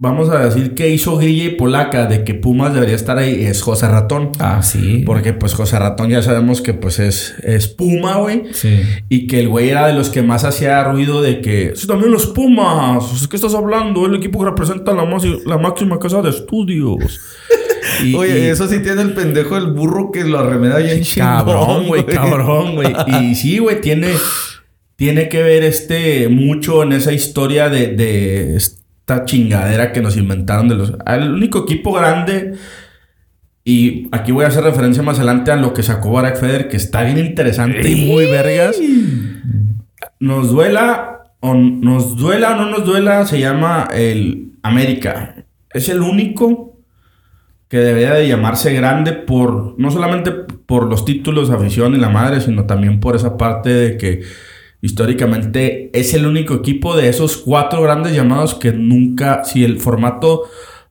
vamos 0.00 0.28
a 0.30 0.38
decir 0.44 0.74
que 0.74 0.88
hizo 0.90 1.16
Grilla 1.16 1.44
y 1.44 1.50
Polaca 1.56 2.06
de 2.06 2.22
que 2.24 2.34
Pumas 2.34 2.72
debería 2.72 2.94
estar 2.94 3.18
ahí 3.18 3.44
es 3.44 3.62
José 3.62 3.88
Ratón. 3.88 4.30
Ah, 4.38 4.62
sí. 4.62 5.02
Porque 5.04 5.32
pues 5.32 5.54
José 5.54 5.78
Ratón 5.78 6.10
ya 6.10 6.22
sabemos 6.22 6.60
que 6.62 6.72
pues 6.74 6.98
es, 6.98 7.34
es 7.42 7.66
Puma, 7.68 8.16
güey. 8.16 8.44
Sí. 8.52 8.80
Y 9.08 9.26
que 9.26 9.40
el 9.40 9.48
güey 9.48 9.70
era 9.70 9.86
de 9.88 9.94
los 9.94 10.10
que 10.10 10.22
más 10.22 10.44
hacía 10.44 10.84
ruido 10.84 11.20
de 11.22 11.40
que... 11.40 11.72
Sí, 11.74 11.86
también 11.86 12.12
los 12.12 12.26
Pumas. 12.26 13.26
¿Qué 13.28 13.36
estás 13.36 13.54
hablando? 13.54 14.06
El 14.06 14.14
equipo 14.14 14.38
que 14.38 14.46
representa 14.50 14.92
la, 14.92 15.04
más- 15.04 15.24
la 15.44 15.58
máxima 15.58 15.98
casa 15.98 16.22
de 16.22 16.30
estudios. 16.30 16.98
Y- 18.04 18.14
Oye, 18.14 18.44
y- 18.44 18.46
eso 18.48 18.68
sí 18.68 18.80
tiene 18.80 19.00
el 19.02 19.14
pendejo 19.14 19.54
del 19.54 19.72
burro 19.72 20.12
que 20.12 20.22
lo 20.22 20.38
arremeda 20.38 20.78
bien 20.78 21.02
Cabrón, 21.16 21.86
güey, 21.86 22.04
cabrón, 22.06 22.74
güey. 22.76 22.92
Y 23.22 23.34
sí, 23.34 23.58
güey, 23.58 23.80
tiene, 23.80 24.08
tiene 24.96 25.28
que 25.28 25.42
ver 25.42 25.64
este 25.64 26.28
mucho 26.28 26.82
en 26.82 26.92
esa 26.92 27.12
historia 27.12 27.68
de, 27.70 27.88
de, 27.88 28.58
esta 29.08 29.24
chingadera 29.24 29.92
que 29.92 30.02
nos 30.02 30.16
inventaron 30.18 30.68
de 30.68 30.74
los... 30.74 30.92
El 31.06 31.32
único 31.32 31.60
equipo 31.60 31.92
grande... 31.92 32.54
Y 33.64 34.08
aquí 34.12 34.32
voy 34.32 34.46
a 34.46 34.48
hacer 34.48 34.64
referencia 34.64 35.02
más 35.02 35.18
adelante 35.18 35.50
a 35.50 35.56
lo 35.56 35.74
que 35.74 35.82
sacó 35.82 36.12
Barack 36.12 36.38
Feder, 36.38 36.68
que 36.68 36.78
está 36.78 37.02
bien 37.02 37.18
interesante 37.18 37.86
y 37.86 38.06
muy 38.06 38.24
vergas. 38.24 38.78
Nos 40.20 40.48
duela 40.48 41.24
o 41.40 41.52
nos 41.52 42.16
duela 42.16 42.52
o 42.52 42.56
no 42.56 42.70
nos 42.70 42.86
duela, 42.86 43.26
se 43.26 43.38
llama 43.38 43.86
el 43.92 44.52
América. 44.62 45.44
Es 45.74 45.90
el 45.90 46.00
único 46.00 46.80
que 47.68 47.76
debería 47.76 48.14
de 48.14 48.26
llamarse 48.26 48.72
grande 48.72 49.12
por 49.12 49.78
no 49.78 49.90
solamente 49.90 50.30
por 50.30 50.88
los 50.88 51.04
títulos, 51.04 51.50
afición 51.50 51.94
y 51.94 51.98
la 51.98 52.08
madre, 52.08 52.40
sino 52.40 52.64
también 52.64 53.00
por 53.00 53.16
esa 53.16 53.36
parte 53.36 53.68
de 53.68 53.98
que 53.98 54.22
históricamente 54.80 55.90
es 55.98 56.14
el 56.14 56.26
único 56.26 56.54
equipo 56.54 56.96
de 56.96 57.08
esos 57.08 57.36
cuatro 57.36 57.82
grandes 57.82 58.14
llamados 58.14 58.54
que 58.54 58.72
nunca, 58.72 59.44
si 59.44 59.64
el 59.64 59.80
formato 59.80 60.44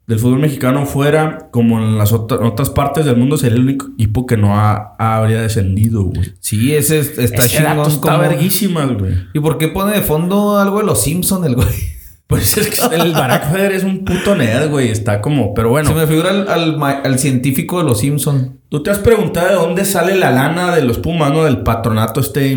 del 0.08 0.20
fútbol 0.20 0.40
mexicano 0.40 0.86
fuera 0.86 1.50
como 1.52 1.80
en 1.80 1.98
las 1.98 2.14
otras 2.14 2.70
partes 2.70 3.06
del 3.06 3.18
mundo, 3.18 3.38
sería 3.38 3.58
el 3.58 3.64
único 3.64 3.88
equipo 3.94 4.26
que 4.26 4.38
no 4.38 4.58
ha, 4.58 4.96
habría 4.98 5.42
descendido, 5.42 6.04
güey. 6.04 6.34
Sí, 6.40 6.74
ese 6.74 7.00
está 7.00 7.46
ese 7.46 7.58
chingón. 7.58 7.88
Está 7.88 8.18
verguísima, 8.18 8.86
güey. 8.86 9.16
¿Y 9.34 9.40
por 9.42 9.58
qué 9.58 9.68
pone 9.68 9.94
de 9.94 10.02
fondo 10.02 10.58
algo 10.58 10.80
de 10.80 10.86
los 10.86 11.02
Simpsons, 11.02 11.46
el 11.46 11.56
güey? 11.56 11.68
Pues 12.28 12.58
es 12.58 12.68
que 12.68 12.94
el 12.94 13.14
Barack 13.14 13.50
Feder 13.54 13.72
es 13.72 13.86
un 13.86 14.04
puto 14.04 14.36
nerd, 14.36 14.70
güey. 14.70 14.90
Está 14.90 15.22
como... 15.22 15.54
Pero 15.54 15.70
bueno. 15.70 15.88
Se 15.88 15.96
me 15.96 16.06
figura 16.08 16.30
al, 16.30 16.84
al, 16.84 17.20
científico 17.20 17.78
de 17.78 17.86
los 17.86 18.02
Simpsons. 18.02 18.50
Tú 18.68 18.84
te 18.84 18.92
has 18.92 19.00
preguntado 19.00 19.48
de 19.48 19.54
dónde 19.54 19.86
sale 19.86 20.14
la 20.14 20.30
lana 20.32 20.76
de 20.76 20.84
los 20.84 20.98
Pumas, 20.98 21.32
¿no? 21.32 21.46
Del 21.46 21.60
patronato 21.60 22.20
este... 22.20 22.54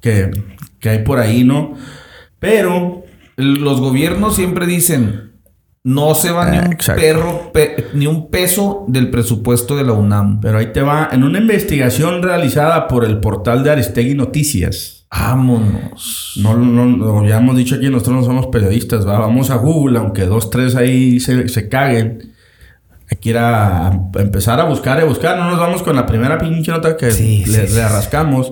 Que, 0.00 0.30
que 0.80 0.88
hay 0.88 0.98
por 1.04 1.18
ahí, 1.18 1.44
¿no? 1.44 1.74
Pero... 2.38 3.04
Los 3.38 3.82
gobiernos 3.82 4.34
siempre 4.34 4.66
dicen... 4.66 5.26
No 5.84 6.16
se 6.16 6.32
va 6.32 6.50
ni 6.50 6.58
un 6.58 6.76
perro, 6.96 7.52
ni 7.94 8.08
un 8.08 8.28
peso 8.28 8.86
del 8.88 9.08
presupuesto 9.08 9.76
de 9.76 9.84
la 9.84 9.92
UNAM. 9.92 10.40
Pero 10.40 10.58
ahí 10.58 10.72
te 10.72 10.82
va. 10.82 11.10
En 11.12 11.22
una 11.22 11.38
investigación 11.38 12.24
realizada 12.24 12.88
por 12.88 13.04
el 13.04 13.20
portal 13.20 13.62
de 13.62 13.70
Aristegui 13.70 14.16
Noticias. 14.16 15.06
Vámonos. 15.12 16.32
No, 16.42 16.56
no, 16.56 17.24
ya 17.24 17.36
hemos 17.36 17.56
dicho 17.56 17.76
aquí, 17.76 17.88
nosotros 17.88 18.16
no 18.16 18.24
somos 18.24 18.48
periodistas, 18.48 19.06
¿va? 19.06 19.20
Vamos 19.20 19.50
a 19.50 19.58
Google, 19.58 19.98
aunque 20.00 20.26
dos, 20.26 20.50
tres 20.50 20.74
ahí 20.74 21.20
se, 21.20 21.48
se 21.48 21.68
caguen. 21.68 22.32
Hay 23.08 23.18
que 23.18 23.30
ir 23.30 23.38
a, 23.38 23.92
empezar 24.18 24.58
a 24.58 24.64
buscar 24.64 25.00
y 25.00 25.06
buscar. 25.06 25.38
No 25.38 25.48
nos 25.48 25.60
vamos 25.60 25.84
con 25.84 25.94
la 25.94 26.04
primera 26.04 26.36
pinche 26.38 26.72
nota 26.72 26.96
que 26.96 27.12
le, 27.12 27.82
arrascamos. 27.82 28.50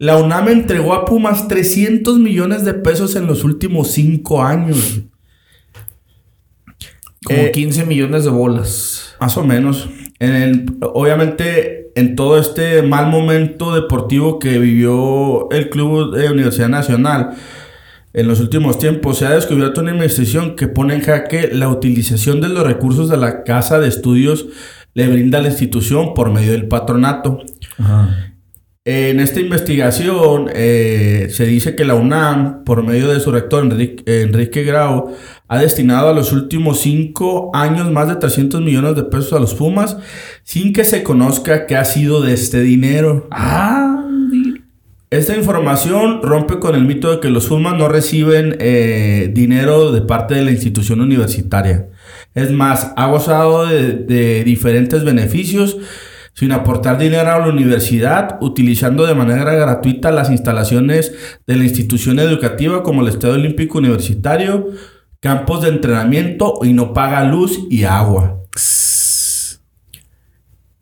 La 0.00 0.16
UNAM 0.16 0.48
entregó 0.48 0.94
a 0.94 1.04
Pumas 1.04 1.46
300 1.46 2.18
millones 2.18 2.64
de 2.64 2.72
pesos 2.72 3.16
en 3.16 3.26
los 3.26 3.44
últimos 3.44 3.88
cinco 3.90 4.42
años. 4.42 5.02
Como 7.22 7.50
15 7.52 7.82
eh, 7.82 7.84
millones 7.84 8.24
de 8.24 8.30
bolas. 8.30 9.14
Más 9.20 9.36
o 9.36 9.44
menos. 9.44 9.90
En 10.18 10.78
obviamente, 10.80 11.90
en 11.96 12.16
todo 12.16 12.38
este 12.38 12.80
mal 12.80 13.08
momento 13.10 13.74
deportivo 13.74 14.38
que 14.38 14.58
vivió 14.58 15.50
el 15.50 15.68
Club 15.68 16.16
de 16.16 16.30
Universidad 16.30 16.70
Nacional 16.70 17.36
en 18.14 18.26
los 18.26 18.40
últimos 18.40 18.78
tiempos, 18.78 19.18
se 19.18 19.26
ha 19.26 19.32
descubierto 19.32 19.82
una 19.82 19.92
investigación 19.92 20.56
que 20.56 20.66
pone 20.66 20.94
en 20.94 21.02
jaque 21.02 21.50
la 21.52 21.68
utilización 21.68 22.40
de 22.40 22.48
los 22.48 22.66
recursos 22.66 23.10
de 23.10 23.18
la 23.18 23.44
casa 23.44 23.78
de 23.78 23.88
estudios 23.88 24.46
le 24.94 25.08
brinda 25.08 25.40
a 25.40 25.42
la 25.42 25.48
institución 25.48 26.14
por 26.14 26.30
medio 26.30 26.52
del 26.52 26.68
patronato. 26.68 27.44
En 28.92 29.20
esta 29.20 29.38
investigación 29.38 30.50
eh, 30.52 31.28
se 31.30 31.46
dice 31.46 31.76
que 31.76 31.84
la 31.84 31.94
UNAM, 31.94 32.64
por 32.64 32.82
medio 32.82 33.06
de 33.06 33.20
su 33.20 33.30
rector 33.30 33.62
Enrique, 33.62 34.02
Enrique 34.24 34.64
Grau, 34.64 35.14
ha 35.46 35.58
destinado 35.60 36.08
a 36.08 36.12
los 36.12 36.32
últimos 36.32 36.80
cinco 36.80 37.52
años 37.54 37.88
más 37.92 38.08
de 38.08 38.16
300 38.16 38.60
millones 38.60 38.96
de 38.96 39.04
pesos 39.04 39.32
a 39.32 39.38
los 39.38 39.54
Pumas 39.54 39.96
sin 40.42 40.72
que 40.72 40.82
se 40.82 41.04
conozca 41.04 41.66
qué 41.66 41.76
ha 41.76 41.84
sido 41.84 42.20
de 42.20 42.32
este 42.32 42.62
dinero. 42.62 43.28
Ah, 43.30 44.08
esta 45.10 45.36
información 45.36 46.20
rompe 46.24 46.58
con 46.58 46.74
el 46.74 46.84
mito 46.84 47.12
de 47.12 47.20
que 47.20 47.30
los 47.30 47.46
Pumas 47.46 47.78
no 47.78 47.88
reciben 47.88 48.56
eh, 48.58 49.30
dinero 49.32 49.92
de 49.92 50.00
parte 50.00 50.34
de 50.34 50.44
la 50.44 50.50
institución 50.50 51.00
universitaria. 51.00 51.90
Es 52.34 52.50
más, 52.50 52.92
ha 52.96 53.06
gozado 53.06 53.66
de, 53.66 53.92
de 53.92 54.42
diferentes 54.42 55.04
beneficios 55.04 55.76
sin 56.34 56.52
aportar 56.52 56.98
dinero 56.98 57.30
a 57.30 57.38
la 57.38 57.48
universidad, 57.48 58.36
utilizando 58.40 59.06
de 59.06 59.14
manera 59.14 59.54
gratuita 59.54 60.10
las 60.10 60.30
instalaciones 60.30 61.14
de 61.46 61.56
la 61.56 61.64
institución 61.64 62.18
educativa 62.18 62.82
como 62.82 63.02
el 63.02 63.08
Estadio 63.08 63.34
Olímpico 63.34 63.78
Universitario, 63.78 64.68
campos 65.20 65.62
de 65.62 65.68
entrenamiento 65.68 66.60
y 66.62 66.72
no 66.72 66.94
paga 66.94 67.24
luz 67.24 67.60
y 67.68 67.84
agua. 67.84 68.38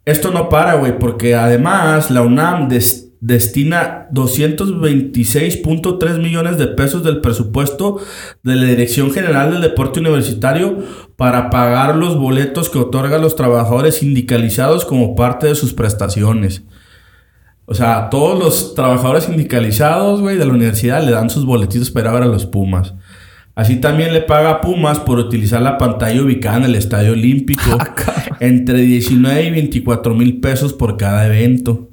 Esto 0.05 0.31
no 0.31 0.49
para, 0.49 0.77
güey, 0.77 0.97
porque 0.99 1.35
además 1.35 2.11
la 2.11 2.23
UNAM 2.23 2.71
destina 3.21 4.09
226.3 4.11 6.19
millones 6.19 6.57
de 6.57 6.69
pesos 6.69 7.05
del 7.05 7.21
presupuesto 7.21 8.01
de 8.43 8.57
la 8.57 8.65
Dirección 8.65 9.11
General 9.11 9.51
del 9.51 9.61
Deporte 9.61 10.01
Universitario 10.01 10.79
para 11.19 11.51
pagar 11.51 11.97
los 11.97 12.17
boletos 12.17 12.71
que 12.71 12.79
otorga 12.79 13.17
a 13.17 13.19
los 13.19 13.35
trabajadores 13.35 13.97
sindicalizados 13.97 14.85
como 14.85 15.17
parte 15.17 15.49
de 15.49 15.57
sus 15.57 15.73
prestaciones. 15.73 16.63
O 17.67 17.75
sea, 17.75 18.09
todos 18.09 18.39
los 18.39 18.77
trabajadores 18.77 19.25
sindicalizados, 19.25 20.21
güey, 20.21 20.37
de 20.37 20.47
la 20.47 20.53
universidad 20.53 21.05
le 21.05 21.11
dan 21.11 21.29
sus 21.29 21.45
boletitos 21.45 21.91
para 21.91 22.13
ver 22.13 22.23
a 22.23 22.27
los 22.27 22.47
Pumas. 22.47 22.95
Así 23.57 23.81
también 23.81 24.13
le 24.13 24.21
paga 24.21 24.51
a 24.51 24.61
Pumas 24.61 25.01
por 25.01 25.19
utilizar 25.19 25.61
la 25.61 25.77
pantalla 25.77 26.23
ubicada 26.23 26.59
en 26.59 26.65
el 26.67 26.77
Estadio 26.77 27.13
Olímpico. 27.13 27.63
Ah, 28.07 28.37
entre 28.41 28.79
19 28.83 29.43
y 29.43 29.51
24 29.51 30.15
mil 30.15 30.39
pesos 30.39 30.73
por 30.73 30.97
cada 30.97 31.27
evento. 31.27 31.89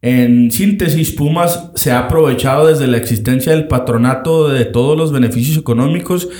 En 0.00 0.50
síntesis, 0.50 1.12
Pumas 1.12 1.70
se 1.74 1.92
ha 1.92 1.98
aprovechado 1.98 2.68
desde 2.68 2.86
la 2.86 2.96
existencia 2.96 3.52
del 3.52 3.68
patronato 3.68 4.48
de 4.48 4.64
todos 4.64 4.96
los 4.96 5.12
beneficios 5.12 5.58
económicos 5.58 6.30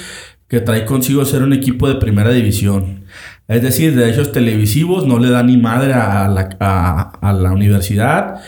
que 0.50 0.60
trae 0.60 0.84
consigo 0.84 1.24
ser 1.24 1.44
un 1.44 1.52
equipo 1.52 1.88
de 1.88 1.94
primera 1.94 2.30
división. 2.30 3.04
Es 3.46 3.62
decir, 3.62 3.94
derechos 3.94 4.32
televisivos 4.32 5.06
no 5.06 5.20
le 5.20 5.30
da 5.30 5.44
ni 5.44 5.56
madre 5.56 5.94
a 5.94 6.28
la, 6.28 7.52
universidad, 7.52 8.40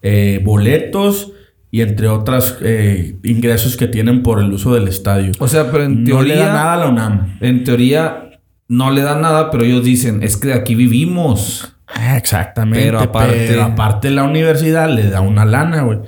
eh, 0.00 0.40
boletos 0.42 1.32
y 1.70 1.82
entre 1.82 2.08
otros 2.08 2.56
eh, 2.62 3.16
ingresos 3.22 3.76
que 3.76 3.86
tienen 3.88 4.22
por 4.22 4.40
el 4.40 4.50
uso 4.50 4.74
del 4.74 4.88
estadio. 4.88 5.32
O 5.38 5.48
sea, 5.48 5.70
pero 5.70 5.84
en 5.84 6.06
teoría... 6.06 6.34
No 6.34 6.40
le 6.40 6.46
da 6.46 6.52
nada 6.52 6.72
a 6.72 6.76
la 6.78 6.88
UNAM. 6.88 7.38
En 7.40 7.62
teoría 7.62 8.40
no 8.66 8.90
le 8.90 9.02
da 9.02 9.20
nada, 9.20 9.50
pero 9.50 9.64
ellos 9.64 9.84
dicen, 9.84 10.22
es 10.22 10.38
que 10.38 10.48
de 10.48 10.54
aquí 10.54 10.74
vivimos. 10.74 11.76
Ah, 11.86 12.16
exactamente. 12.16 12.86
Pero 12.86 13.00
aparte, 13.00 13.60
aparte 13.60 14.10
la 14.10 14.24
universidad 14.24 14.88
le 14.88 15.10
da 15.10 15.20
una 15.20 15.44
lana, 15.44 15.82
güey. 15.82 15.98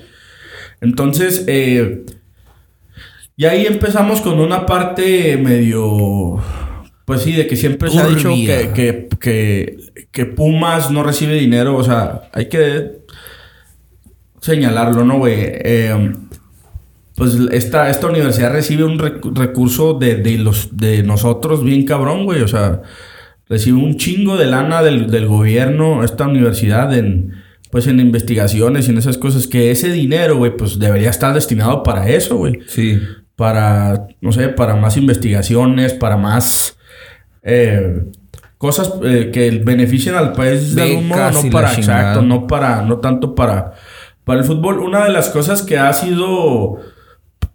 Entonces, 0.81 1.45
eh, 1.47 2.07
y 3.37 3.45
ahí 3.45 3.67
empezamos 3.67 4.21
con 4.21 4.39
una 4.41 4.67
parte 4.67 5.37
medio... 5.37 6.41
Pues 7.05 7.23
sí, 7.23 7.33
de 7.33 7.49
que 7.49 7.57
siempre 7.57 7.91
se 7.91 7.99
ha 7.99 8.07
dicho 8.07 8.29
que, 8.29 9.09
que, 9.21 9.77
que 10.13 10.25
Pumas 10.25 10.91
no 10.93 11.03
recibe 11.03 11.35
dinero. 11.35 11.77
O 11.77 11.83
sea, 11.83 12.31
hay 12.33 12.49
que 12.49 13.03
señalarlo, 14.41 15.05
¿no, 15.05 15.19
güey? 15.19 15.37
Eh, 15.39 16.13
pues 17.17 17.39
esta, 17.53 17.89
esta 17.89 18.09
universidad 18.09 18.53
recibe 18.53 18.85
un 18.85 18.99
recurso 18.99 19.95
de, 19.95 20.39
los, 20.39 20.77
de 20.77 21.03
nosotros 21.03 21.63
bien 21.63 21.85
cabrón, 21.85 22.25
güey. 22.25 22.43
O 22.43 22.49
sea, 22.49 22.83
recibe 23.49 23.79
un 23.79 23.97
chingo 23.97 24.37
de 24.37 24.47
lana 24.47 24.83
del, 24.83 25.27
gobierno, 25.27 26.05
esta 26.05 26.27
universidad, 26.27 26.93
en, 26.97 27.33
pues 27.71 27.87
en 27.87 28.01
investigaciones 28.01 28.89
y 28.89 28.91
en 28.91 28.99
esas 28.99 29.19
cosas. 29.19 29.47
Que 29.47 29.71
ese 29.71 29.91
dinero, 29.93 30.37
güey, 30.37 30.57
pues 30.57 30.79
debería 30.79 31.11
estar 31.11 31.35
destinado 31.35 31.83
para 31.83 32.09
eso, 32.09 32.37
güey. 32.37 32.61
Sí. 32.67 33.01
Para, 33.43 34.07
no 34.21 34.31
sé, 34.31 34.51
para 34.51 34.77
más 34.77 34.97
investigaciones, 34.97 35.95
para 35.95 36.17
más... 36.17 36.79
Eh, 37.43 38.05
cosas 38.57 38.93
eh, 39.03 39.33
que 39.35 39.51
beneficien 39.51 40.15
al 40.15 40.33
país 40.33 40.77
de 40.77 40.83
algún 40.83 41.09
modo, 41.09 41.33
no 41.33 41.51
para, 41.51 41.75
exacto, 41.75 42.23
no 42.23 42.47
para, 42.47 42.83
no 42.83 42.99
tanto 42.99 43.35
para 43.35 43.73
para 44.23 44.41
el 44.41 44.47
fútbol. 44.47 44.79
Una 44.79 45.05
de 45.05 45.11
las 45.11 45.31
cosas 45.31 45.63
que 45.63 45.79
ha 45.79 45.93
sido, 45.93 46.77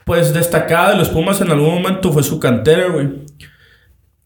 pues, 0.06 0.34
destacada 0.34 0.92
de 0.92 0.98
los 0.98 1.08
Pumas 1.08 1.40
en 1.42 1.52
algún 1.52 1.76
momento 1.76 2.12
fue 2.12 2.24
su 2.24 2.38
cantera, 2.40 2.90
güey. 2.90 3.26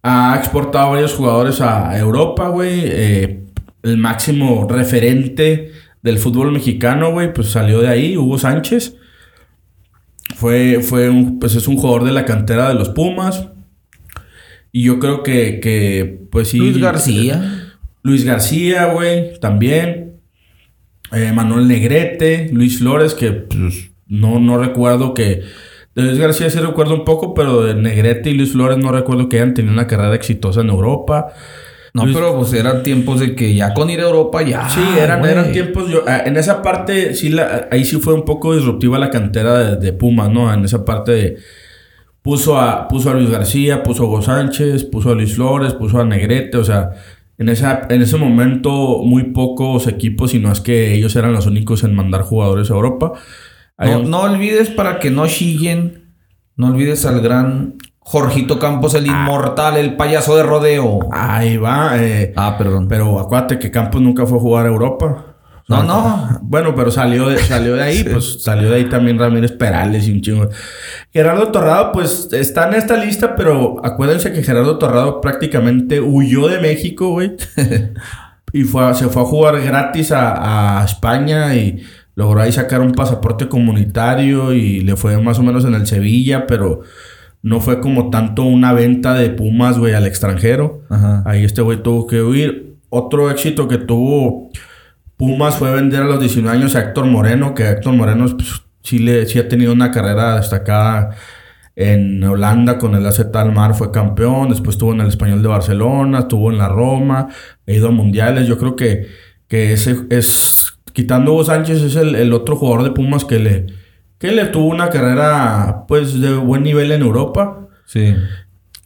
Ha 0.01 0.35
exportado 0.39 0.91
varios 0.91 1.13
jugadores 1.13 1.61
a 1.61 1.95
Europa, 1.97 2.47
güey. 2.47 2.81
Eh, 2.85 3.43
el 3.83 3.97
máximo 3.97 4.67
referente 4.67 5.71
del 6.01 6.17
fútbol 6.17 6.51
mexicano, 6.51 7.11
güey, 7.11 7.31
pues 7.31 7.51
salió 7.51 7.81
de 7.81 7.89
ahí, 7.89 8.17
Hugo 8.17 8.39
Sánchez. 8.39 8.95
Fue, 10.41 10.81
fue 10.81 11.07
un, 11.07 11.37
pues 11.37 11.53
es 11.53 11.67
un 11.67 11.77
jugador 11.77 12.03
de 12.03 12.11
la 12.11 12.25
cantera 12.25 12.67
de 12.67 12.73
los 12.73 12.89
Pumas. 12.89 13.49
Y 14.71 14.85
yo 14.85 14.97
creo 14.97 15.21
que, 15.21 15.59
que 15.59 16.19
pues 16.31 16.47
sí. 16.47 16.57
Luis 16.57 16.79
García. 16.79 17.77
Luis 18.01 18.25
García, 18.25 18.85
güey, 18.85 19.39
también. 19.39 20.15
Eh, 21.11 21.31
Manuel 21.31 21.67
Negrete, 21.67 22.49
Luis 22.51 22.79
Flores, 22.79 23.13
que 23.13 23.33
pues, 23.33 23.91
no, 24.07 24.39
no 24.39 24.57
recuerdo 24.57 25.13
que 25.13 25.43
De 25.93 26.01
Luis 26.01 26.17
García 26.17 26.49
sí 26.49 26.57
recuerdo 26.57 26.95
un 26.95 27.05
poco, 27.05 27.35
pero 27.35 27.61
de 27.61 27.75
Negrete 27.75 28.31
y 28.31 28.33
Luis 28.33 28.53
Flores 28.53 28.79
no 28.79 28.91
recuerdo 28.91 29.29
que 29.29 29.35
hayan 29.35 29.53
tenido 29.53 29.73
una 29.73 29.85
carrera 29.85 30.15
exitosa 30.15 30.61
en 30.61 30.69
Europa. 30.69 31.33
No, 31.93 32.05
Luis- 32.05 32.15
pero 32.15 32.37
pues 32.37 32.53
eran 32.53 32.83
tiempos 32.83 33.19
de 33.19 33.35
que 33.35 33.53
ya 33.53 33.73
con 33.73 33.89
ir 33.89 33.99
a 33.99 34.03
Europa 34.03 34.41
ya. 34.43 34.69
Sí, 34.69 34.79
eran, 34.97 35.25
eran 35.25 35.51
tiempos. 35.51 35.89
Yo, 35.89 36.03
ah, 36.07 36.21
en 36.25 36.37
esa 36.37 36.61
parte, 36.61 37.13
sí, 37.15 37.29
la, 37.29 37.67
ahí 37.71 37.83
sí 37.83 37.97
fue 37.97 38.13
un 38.13 38.23
poco 38.23 38.55
disruptiva 38.55 38.97
la 38.97 39.09
cantera 39.09 39.57
de, 39.59 39.75
de 39.75 39.91
Pumas, 39.93 40.29
¿no? 40.29 40.53
En 40.53 40.63
esa 40.63 40.85
parte 40.85 41.11
de. 41.11 41.37
Puso 42.21 42.59
a, 42.59 42.87
puso 42.87 43.09
a 43.09 43.13
Luis 43.15 43.29
García, 43.31 43.81
puso 43.83 44.03
a 44.03 44.05
Hugo 44.05 44.21
Sánchez, 44.21 44.83
puso 44.85 45.09
a 45.11 45.15
Luis 45.15 45.33
Flores, 45.35 45.73
puso 45.73 45.99
a 45.99 46.05
Negrete, 46.05 46.57
o 46.57 46.63
sea. 46.63 46.91
En, 47.37 47.49
esa, 47.49 47.87
en 47.89 48.03
ese 48.03 48.17
momento, 48.17 48.99
muy 49.03 49.23
pocos 49.31 49.87
equipos, 49.87 50.29
sino 50.29 50.51
es 50.51 50.61
que 50.61 50.93
ellos 50.93 51.15
eran 51.15 51.33
los 51.33 51.47
únicos 51.47 51.83
en 51.83 51.95
mandar 51.95 52.21
jugadores 52.21 52.69
a 52.69 52.75
Europa. 52.75 53.13
No, 53.79 53.99
un- 54.01 54.11
no 54.11 54.19
olvides 54.21 54.69
para 54.69 54.99
que 54.99 55.09
no 55.09 55.25
chillen. 55.27 56.13
No 56.55 56.67
olvides 56.67 57.03
al 57.07 57.19
gran 57.21 57.77
Jorgito 58.03 58.59
Campos, 58.59 58.93
el 58.95 59.05
inmortal, 59.07 59.77
el 59.77 59.95
payaso 59.95 60.35
de 60.35 60.43
rodeo. 60.43 60.99
Ahí 61.11 61.57
va. 61.57 61.91
eh, 61.97 62.33
Ah, 62.35 62.57
perdón. 62.57 62.87
pero 62.87 63.19
acuérdate 63.19 63.59
que 63.59 63.71
Campos 63.71 64.01
nunca 64.01 64.25
fue 64.25 64.37
a 64.37 64.41
jugar 64.41 64.65
a 64.65 64.69
Europa. 64.69 65.25
No, 65.69 65.83
no. 65.83 66.39
Bueno, 66.41 66.75
pero 66.75 66.91
salió 66.91 67.29
de, 67.29 67.37
salió 67.37 67.75
de 67.75 67.83
ahí, 67.83 68.03
pues 68.11 68.43
salió 68.43 68.69
de 68.69 68.75
ahí 68.77 68.85
también 68.89 69.17
Ramírez 69.17 69.53
Perales 69.53 70.05
y 70.07 70.11
un 70.11 70.21
chingo. 70.21 70.49
Gerardo 71.13 71.47
Torrado, 71.49 71.91
pues 71.93 72.27
está 72.33 72.67
en 72.67 72.73
esta 72.73 72.97
lista, 72.97 73.35
pero 73.37 73.79
acuérdense 73.85 74.33
que 74.33 74.43
Gerardo 74.43 74.77
Torrado 74.77 75.21
prácticamente 75.21 76.01
huyó 76.01 76.49
de 76.49 76.59
México, 76.59 77.09
güey. 77.11 77.37
y 78.53 78.63
fue 78.63 78.83
a- 78.83 78.93
se 78.93 79.07
fue 79.07 79.21
a 79.21 79.25
jugar 79.25 79.61
gratis 79.61 80.11
a, 80.11 80.81
a 80.81 80.83
España 80.85 81.55
y 81.55 81.81
logró 82.15 82.41
ahí 82.41 82.51
sacar 82.51 82.81
un 82.81 82.91
pasaporte 82.91 83.47
comunitario 83.47 84.53
y 84.53 84.81
le 84.81 84.97
fue 84.97 85.17
más 85.21 85.39
o 85.39 85.43
menos 85.43 85.63
en 85.63 85.75
el 85.75 85.87
Sevilla, 85.87 86.45
pero 86.47 86.81
no 87.43 87.59
fue 87.59 87.79
como 87.79 88.09
tanto 88.09 88.43
una 88.43 88.73
venta 88.73 89.13
de 89.13 89.29
Pumas, 89.29 89.77
güey, 89.77 89.93
al 89.93 90.05
extranjero. 90.05 90.83
Ajá. 90.89 91.23
Ahí 91.25 91.43
este 91.43 91.61
güey 91.61 91.81
tuvo 91.81 92.07
que 92.07 92.21
huir. 92.21 92.75
Otro 92.89 93.31
éxito 93.31 93.67
que 93.67 93.77
tuvo 93.77 94.49
Pumas 95.17 95.55
fue 95.55 95.71
vender 95.71 96.01
a 96.01 96.05
los 96.05 96.19
19 96.19 96.57
años 96.57 96.75
a 96.75 96.81
Héctor 96.81 97.05
Moreno, 97.05 97.53
que 97.53 97.69
Héctor 97.69 97.93
Moreno 97.93 98.25
pues, 98.35 98.63
sí, 98.83 98.99
le, 98.99 99.25
sí 99.25 99.39
ha 99.39 99.47
tenido 99.47 99.73
una 99.73 99.91
carrera 99.91 100.35
destacada 100.35 101.15
en 101.75 102.23
Holanda 102.23 102.77
con 102.77 102.95
el 102.95 103.05
AZ 103.05 103.25
Almar, 103.33 103.73
fue 103.73 103.91
campeón, 103.91 104.49
después 104.49 104.75
estuvo 104.75 104.93
en 104.93 105.01
el 105.01 105.07
Español 105.07 105.41
de 105.41 105.47
Barcelona, 105.47 106.19
estuvo 106.19 106.51
en 106.51 106.57
la 106.57 106.67
Roma, 106.67 107.29
ha 107.67 107.71
ido 107.71 107.87
a 107.87 107.91
mundiales. 107.91 108.47
Yo 108.47 108.57
creo 108.57 108.75
que, 108.75 109.07
que 109.47 109.73
ese 109.73 109.95
es, 110.09 110.73
quitando 110.93 111.31
a 111.31 111.33
Hugo 111.35 111.43
Sánchez, 111.45 111.81
es 111.81 111.95
el, 111.95 112.15
el 112.15 112.33
otro 112.33 112.55
jugador 112.55 112.83
de 112.83 112.91
Pumas 112.91 113.25
que 113.25 113.39
le, 113.39 113.67
que 114.21 114.31
le 114.31 114.45
tuvo 114.45 114.67
una 114.67 114.89
carrera 114.91 115.85
pues 115.87 116.21
de 116.21 116.35
buen 116.35 116.61
nivel 116.61 116.91
en 116.91 117.01
Europa. 117.01 117.67
Sí. 117.85 118.15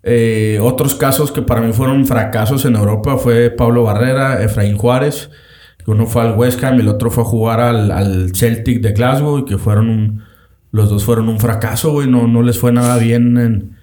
Eh, 0.02 0.60
otros 0.62 0.96
casos 0.96 1.34
que 1.34 1.42
para 1.42 1.60
mí 1.60 1.74
fueron 1.74 2.06
fracasos 2.06 2.64
en 2.64 2.76
Europa 2.76 3.18
fue 3.18 3.50
Pablo 3.50 3.84
Barrera, 3.84 4.42
Efraín 4.42 4.78
Juárez, 4.78 5.30
que 5.84 5.92
uno 5.92 6.06
fue 6.06 6.22
al 6.22 6.38
West 6.38 6.64
Ham 6.64 6.78
y 6.78 6.80
el 6.80 6.88
otro 6.88 7.12
fue 7.12 7.24
a 7.24 7.28
jugar 7.28 7.60
al, 7.60 7.92
al 7.92 8.34
Celtic 8.34 8.80
de 8.82 8.94
Glasgow 8.94 9.40
y 9.40 9.46
que 9.46 9.58
fueron 9.58 9.90
un, 9.90 10.24
los 10.72 10.90
dos 10.90 11.04
fueron 11.04 11.28
un 11.28 11.40
fracaso, 11.40 11.92
güey, 11.92 12.10
no, 12.10 12.28
no 12.28 12.42
les 12.42 12.58
fue 12.58 12.72
nada 12.72 12.98
bien 12.98 13.38
en, 13.38 13.78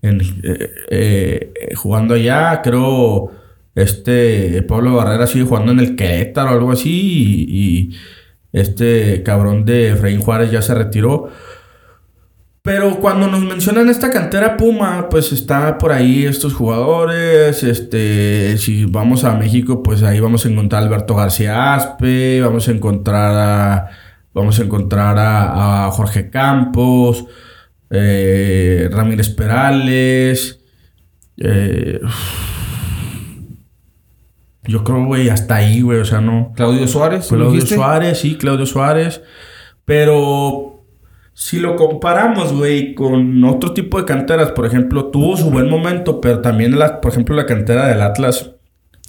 en, 0.00 0.20
eh, 0.44 0.72
eh, 0.90 1.74
jugando 1.74 2.14
allá, 2.14 2.62
creo 2.62 3.32
este 3.74 4.62
Pablo 4.62 4.94
Barrera 4.94 5.26
sigue 5.26 5.44
jugando 5.44 5.72
en 5.72 5.80
el 5.80 5.96
Querétaro 5.96 6.50
o 6.50 6.52
algo 6.52 6.70
así 6.70 7.46
y, 7.48 7.90
y 7.90 7.96
este 8.54 9.24
cabrón 9.24 9.64
de 9.64 9.90
Efraín 9.90 10.20
Juárez 10.20 10.50
ya 10.50 10.62
se 10.62 10.74
retiró. 10.74 11.28
Pero 12.62 12.98
cuando 13.00 13.26
nos 13.26 13.42
mencionan 13.42 13.90
esta 13.90 14.10
cantera 14.10 14.56
Puma, 14.56 15.08
pues 15.10 15.32
está 15.32 15.76
por 15.76 15.92
ahí 15.92 16.24
estos 16.24 16.54
jugadores. 16.54 17.62
Este, 17.64 18.56
si 18.56 18.86
vamos 18.86 19.24
a 19.24 19.34
México, 19.34 19.82
pues 19.82 20.02
ahí 20.02 20.20
vamos 20.20 20.46
a 20.46 20.48
encontrar 20.48 20.82
a 20.82 20.86
Alberto 20.86 21.14
García 21.16 21.74
Aspe, 21.74 22.40
vamos 22.40 22.68
a 22.68 22.70
encontrar 22.70 23.34
a, 23.36 23.90
vamos 24.32 24.58
a 24.60 24.62
encontrar 24.62 25.16
a, 25.18 25.90
Jorge 25.90 26.30
Campos, 26.30 27.26
eh, 27.90 28.88
Ramírez 28.90 29.30
Perales. 29.30 30.60
eh, 31.36 32.00
yo 34.66 34.84
creo, 34.84 35.04
güey, 35.04 35.28
hasta 35.28 35.56
ahí, 35.56 35.80
güey, 35.82 35.98
o 36.00 36.04
sea, 36.04 36.20
no. 36.20 36.52
Claudio 36.56 36.86
Suárez. 36.88 37.30
¿lo 37.30 37.36
Claudio 37.36 37.52
dijiste? 37.54 37.74
Suárez, 37.74 38.18
sí, 38.18 38.36
Claudio 38.36 38.66
Suárez. 38.66 39.22
Pero 39.84 40.84
si 41.34 41.58
lo 41.58 41.76
comparamos, 41.76 42.52
güey, 42.52 42.94
con 42.94 43.42
otro 43.44 43.74
tipo 43.74 43.98
de 43.98 44.04
canteras, 44.04 44.52
por 44.52 44.66
ejemplo, 44.66 45.06
tuvo 45.06 45.36
su 45.36 45.50
buen 45.50 45.68
momento, 45.68 46.20
pero 46.20 46.40
también, 46.40 46.78
la, 46.78 47.00
por 47.00 47.12
ejemplo, 47.12 47.34
la 47.34 47.46
cantera 47.46 47.88
del 47.88 48.00
Atlas 48.00 48.52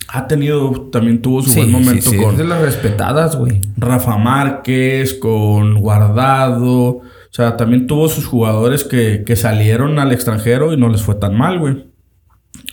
ha 0.07 0.27
tenido, 0.27 0.89
también 0.91 1.21
tuvo 1.21 1.41
su 1.41 1.51
Sí, 1.51 1.59
buen 1.59 1.71
momento 1.71 2.09
sí, 2.09 2.17
sí, 2.17 2.23
con 2.23 2.33
es 2.33 2.37
de 2.37 2.43
las 2.45 2.61
respetadas, 2.61 3.35
güey. 3.35 3.61
Rafa 3.77 4.17
Márquez, 4.17 5.13
con 5.13 5.75
Guardado. 5.75 6.87
O 6.87 7.01
sea, 7.31 7.57
también 7.57 7.87
tuvo 7.87 8.07
sus 8.07 8.25
jugadores 8.25 8.83
que, 8.83 9.23
que 9.25 9.35
salieron 9.35 9.99
al 9.99 10.11
extranjero 10.11 10.73
y 10.73 10.77
no 10.77 10.89
les 10.89 11.01
fue 11.01 11.15
tan 11.15 11.35
mal, 11.37 11.59
güey. 11.59 11.85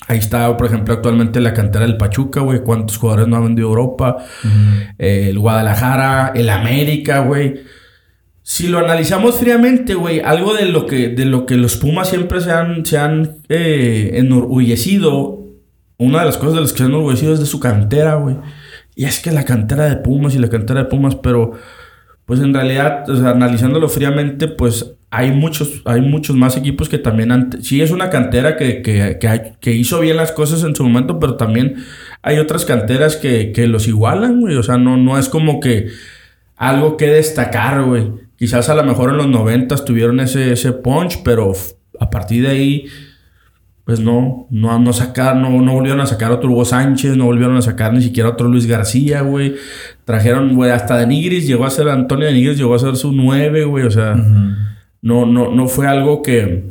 Ahí 0.08 0.18
está, 0.18 0.56
por 0.56 0.66
ejemplo, 0.66 0.94
actualmente 0.94 1.40
la 1.40 1.54
cantera 1.54 1.86
del 1.86 1.96
Pachuca, 1.96 2.40
güey. 2.40 2.60
¿Cuántos 2.60 2.96
jugadores 2.98 3.28
no 3.28 3.36
ha 3.36 3.40
vendido 3.40 3.68
Europa? 3.68 4.16
Eh, 4.98 5.28
el 5.30 5.38
Guadalajara, 5.38 6.32
el 6.34 6.48
América, 6.50 7.20
güey. 7.20 7.62
Si 8.42 8.66
lo 8.66 8.78
analizamos 8.78 9.38
fríamente, 9.38 9.94
güey, 9.94 10.20
algo 10.20 10.54
de 10.54 10.66
lo 10.66 10.86
que, 10.86 11.08
de 11.08 11.24
lo 11.24 11.46
que 11.46 11.56
los 11.56 11.76
Pumas 11.76 12.08
siempre 12.08 12.40
se 12.40 12.50
han, 12.50 12.84
se 12.84 12.98
han 12.98 13.38
eh, 13.48 14.10
enorgullecido, 14.14 15.46
una 15.98 16.20
de 16.20 16.26
las 16.26 16.38
cosas 16.38 16.54
de 16.54 16.60
las 16.62 16.72
que 16.72 16.78
se 16.78 16.84
han 16.84 16.90
enorgullecido 16.90 17.32
es 17.32 17.40
de 17.40 17.46
su 17.46 17.60
cantera, 17.60 18.16
güey. 18.16 18.36
Y 18.96 19.04
es 19.04 19.20
que 19.20 19.30
la 19.30 19.44
cantera 19.44 19.84
de 19.84 19.96
Pumas 19.96 20.34
y 20.34 20.38
la 20.38 20.48
cantera 20.48 20.82
de 20.82 20.88
Pumas, 20.88 21.14
pero 21.14 21.52
pues 22.26 22.40
en 22.40 22.54
realidad, 22.54 23.04
analizándolo 23.26 23.88
fríamente, 23.88 24.48
pues 24.48 24.94
hay 25.10 25.30
muchos, 25.30 25.82
hay 25.84 26.00
muchos 26.00 26.36
más 26.36 26.56
equipos 26.56 26.88
que 26.88 26.98
también 26.98 27.32
han... 27.32 27.62
Sí 27.62 27.82
es 27.82 27.90
una 27.90 28.08
cantera 28.08 28.56
que, 28.56 28.80
que, 28.80 29.18
que, 29.20 29.52
que 29.60 29.72
hizo 29.72 30.00
bien 30.00 30.16
las 30.16 30.32
cosas 30.32 30.64
en 30.64 30.74
su 30.74 30.84
momento, 30.84 31.18
pero 31.18 31.36
también 31.36 31.84
hay 32.22 32.38
otras 32.38 32.64
canteras 32.64 33.16
que, 33.16 33.52
los 33.66 33.88
igualan, 33.88 34.40
güey. 34.40 34.56
O 34.56 34.62
sea, 34.62 34.78
no, 34.78 34.96
no 34.96 35.18
es 35.18 35.28
como 35.28 35.60
que 35.60 35.88
algo 36.56 36.96
que 36.96 37.08
destacar, 37.08 37.82
güey. 37.82 38.10
Quizás 38.36 38.68
a 38.68 38.74
lo 38.74 38.84
mejor 38.84 39.10
en 39.10 39.18
los 39.18 39.28
noventas 39.28 39.84
tuvieron 39.84 40.20
ese, 40.20 40.52
ese 40.52 40.72
punch, 40.72 41.22
pero 41.22 41.52
a 42.00 42.08
partir 42.08 42.44
de 42.44 42.48
ahí, 42.48 42.86
pues 43.84 43.98
no, 44.00 44.46
no, 44.50 44.78
no 44.78 44.92
sacaron, 44.92 45.42
no, 45.42 45.50
no 45.60 45.72
volvieron 45.72 46.00
a 46.00 46.06
sacar 46.06 46.30
otro 46.30 46.50
Hugo 46.50 46.64
Sánchez, 46.64 47.16
no 47.16 47.24
volvieron 47.24 47.56
a 47.56 47.62
sacar 47.62 47.92
ni 47.92 48.00
siquiera 48.02 48.28
otro 48.30 48.48
Luis 48.48 48.66
García, 48.66 49.22
güey. 49.22 49.56
Trajeron, 50.04 50.54
güey, 50.54 50.70
hasta 50.70 50.96
de 50.98 51.06
Nigris, 51.06 51.46
llegó 51.46 51.64
a 51.66 51.70
ser 51.70 51.88
Antonio 51.88 52.26
de 52.26 52.32
Nigris, 52.32 52.58
llegó 52.58 52.74
a 52.74 52.78
ser 52.78 52.96
su 52.96 53.12
nueve, 53.12 53.64
güey. 53.64 53.84
O 53.84 53.90
sea, 53.90 54.14
no, 55.02 55.26
no, 55.26 55.50
no 55.50 55.66
fue 55.66 55.88
algo 55.88 56.22
que, 56.22 56.70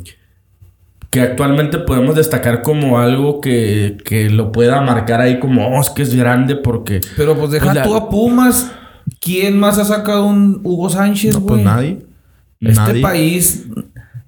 que 1.10 1.20
actualmente 1.20 1.78
podemos 1.78 2.14
destacar 2.16 2.62
como 2.62 2.98
algo 2.98 3.42
que, 3.42 3.98
que 4.06 4.30
lo 4.30 4.50
pueda 4.50 4.80
marcar 4.80 5.20
ahí 5.20 5.38
como, 5.38 5.68
oh, 5.68 5.80
es 5.82 5.90
que 5.90 6.02
es 6.02 6.14
grande 6.14 6.56
porque... 6.56 7.00
Pero 7.18 7.36
pues 7.36 7.50
deja 7.50 7.66
Pues 7.66 7.76
la- 7.76 7.82
tú 7.82 7.94
a 7.94 8.08
Pumas. 8.08 8.72
¿Quién 9.20 9.58
más 9.60 9.78
ha 9.78 9.84
sacado 9.84 10.24
un 10.26 10.60
Hugo 10.62 10.88
Sánchez, 10.88 11.34
No, 11.34 11.40
güey? 11.40 11.54
pues 11.56 11.64
nadie. 11.64 11.98
Este 12.60 12.74
Nadie. 12.80 13.02
país, 13.02 13.66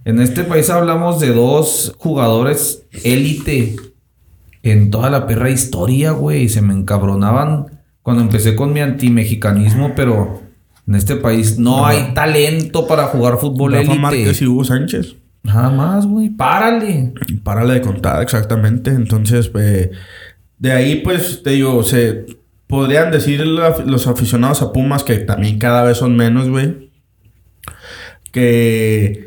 en 0.05 0.20
este 0.20 0.44
país 0.44 0.68
hablamos 0.70 1.20
de 1.20 1.32
dos 1.32 1.94
jugadores 1.98 2.86
élite 3.05 3.76
en 4.62 4.90
toda 4.90 5.11
la 5.11 5.26
perra 5.26 5.50
historia, 5.50 6.12
güey. 6.12 6.48
Se 6.48 6.62
me 6.62 6.74
encabronaban 6.74 7.66
cuando 8.02 8.22
empecé 8.22 8.55
con 8.55 8.72
mi 8.72 8.80
antimexicanismo, 8.80 9.92
pero 9.94 10.42
en 10.86 10.94
este 10.94 11.16
país 11.16 11.59
no, 11.59 11.86
hay 11.86 12.12
talento 12.14 12.86
para 12.86 13.05
jugar 13.05 13.38
fútbol 13.38 13.72
Rafa 13.72 13.94
Márquez 13.94 14.26
élite. 14.26 14.44
y 14.44 14.46
Hugo 14.46 14.64
Sánchez. 14.64 15.16
Nada 15.42 15.70
más, 15.70 16.07
güey. 16.07 16.30
Párale. 16.30 17.12
Párale 17.42 17.74
de 17.74 17.80
contar, 17.82 18.22
exactamente. 18.22 18.90
Entonces, 18.90 19.50
eh, 19.59 19.90
de 20.59 20.72
ahí, 20.72 20.96
pues, 20.96 21.42
te 21.42 21.50
digo, 21.50 21.82
se 21.82 22.26
podrían 22.66 23.11
decir 23.11 23.46
los 23.46 24.07
aficionados 24.07 24.62
a 24.62 24.72
Pumas 24.72 25.05
que 25.05 25.18
también 25.18 25.59
cada 25.59 25.82
vez 25.82 25.98
son 25.98 26.16
menos, 26.16 26.48
güey. 26.48 26.90
Que, 28.32 29.24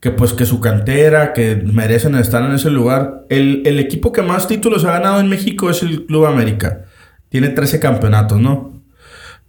que 0.00 0.10
pues 0.10 0.32
que 0.32 0.46
su 0.46 0.60
cantera, 0.60 1.32
que 1.34 1.56
merecen 1.56 2.14
estar 2.14 2.42
en 2.42 2.52
ese 2.52 2.70
lugar. 2.70 3.26
El, 3.28 3.62
el 3.66 3.78
equipo 3.78 4.12
que 4.12 4.22
más 4.22 4.48
títulos 4.48 4.84
ha 4.84 4.92
ganado 4.92 5.20
en 5.20 5.28
México 5.28 5.68
es 5.70 5.82
el 5.82 6.06
Club 6.06 6.24
América. 6.26 6.84
Tiene 7.28 7.48
13 7.50 7.80
campeonatos, 7.80 8.40
¿no? 8.40 8.82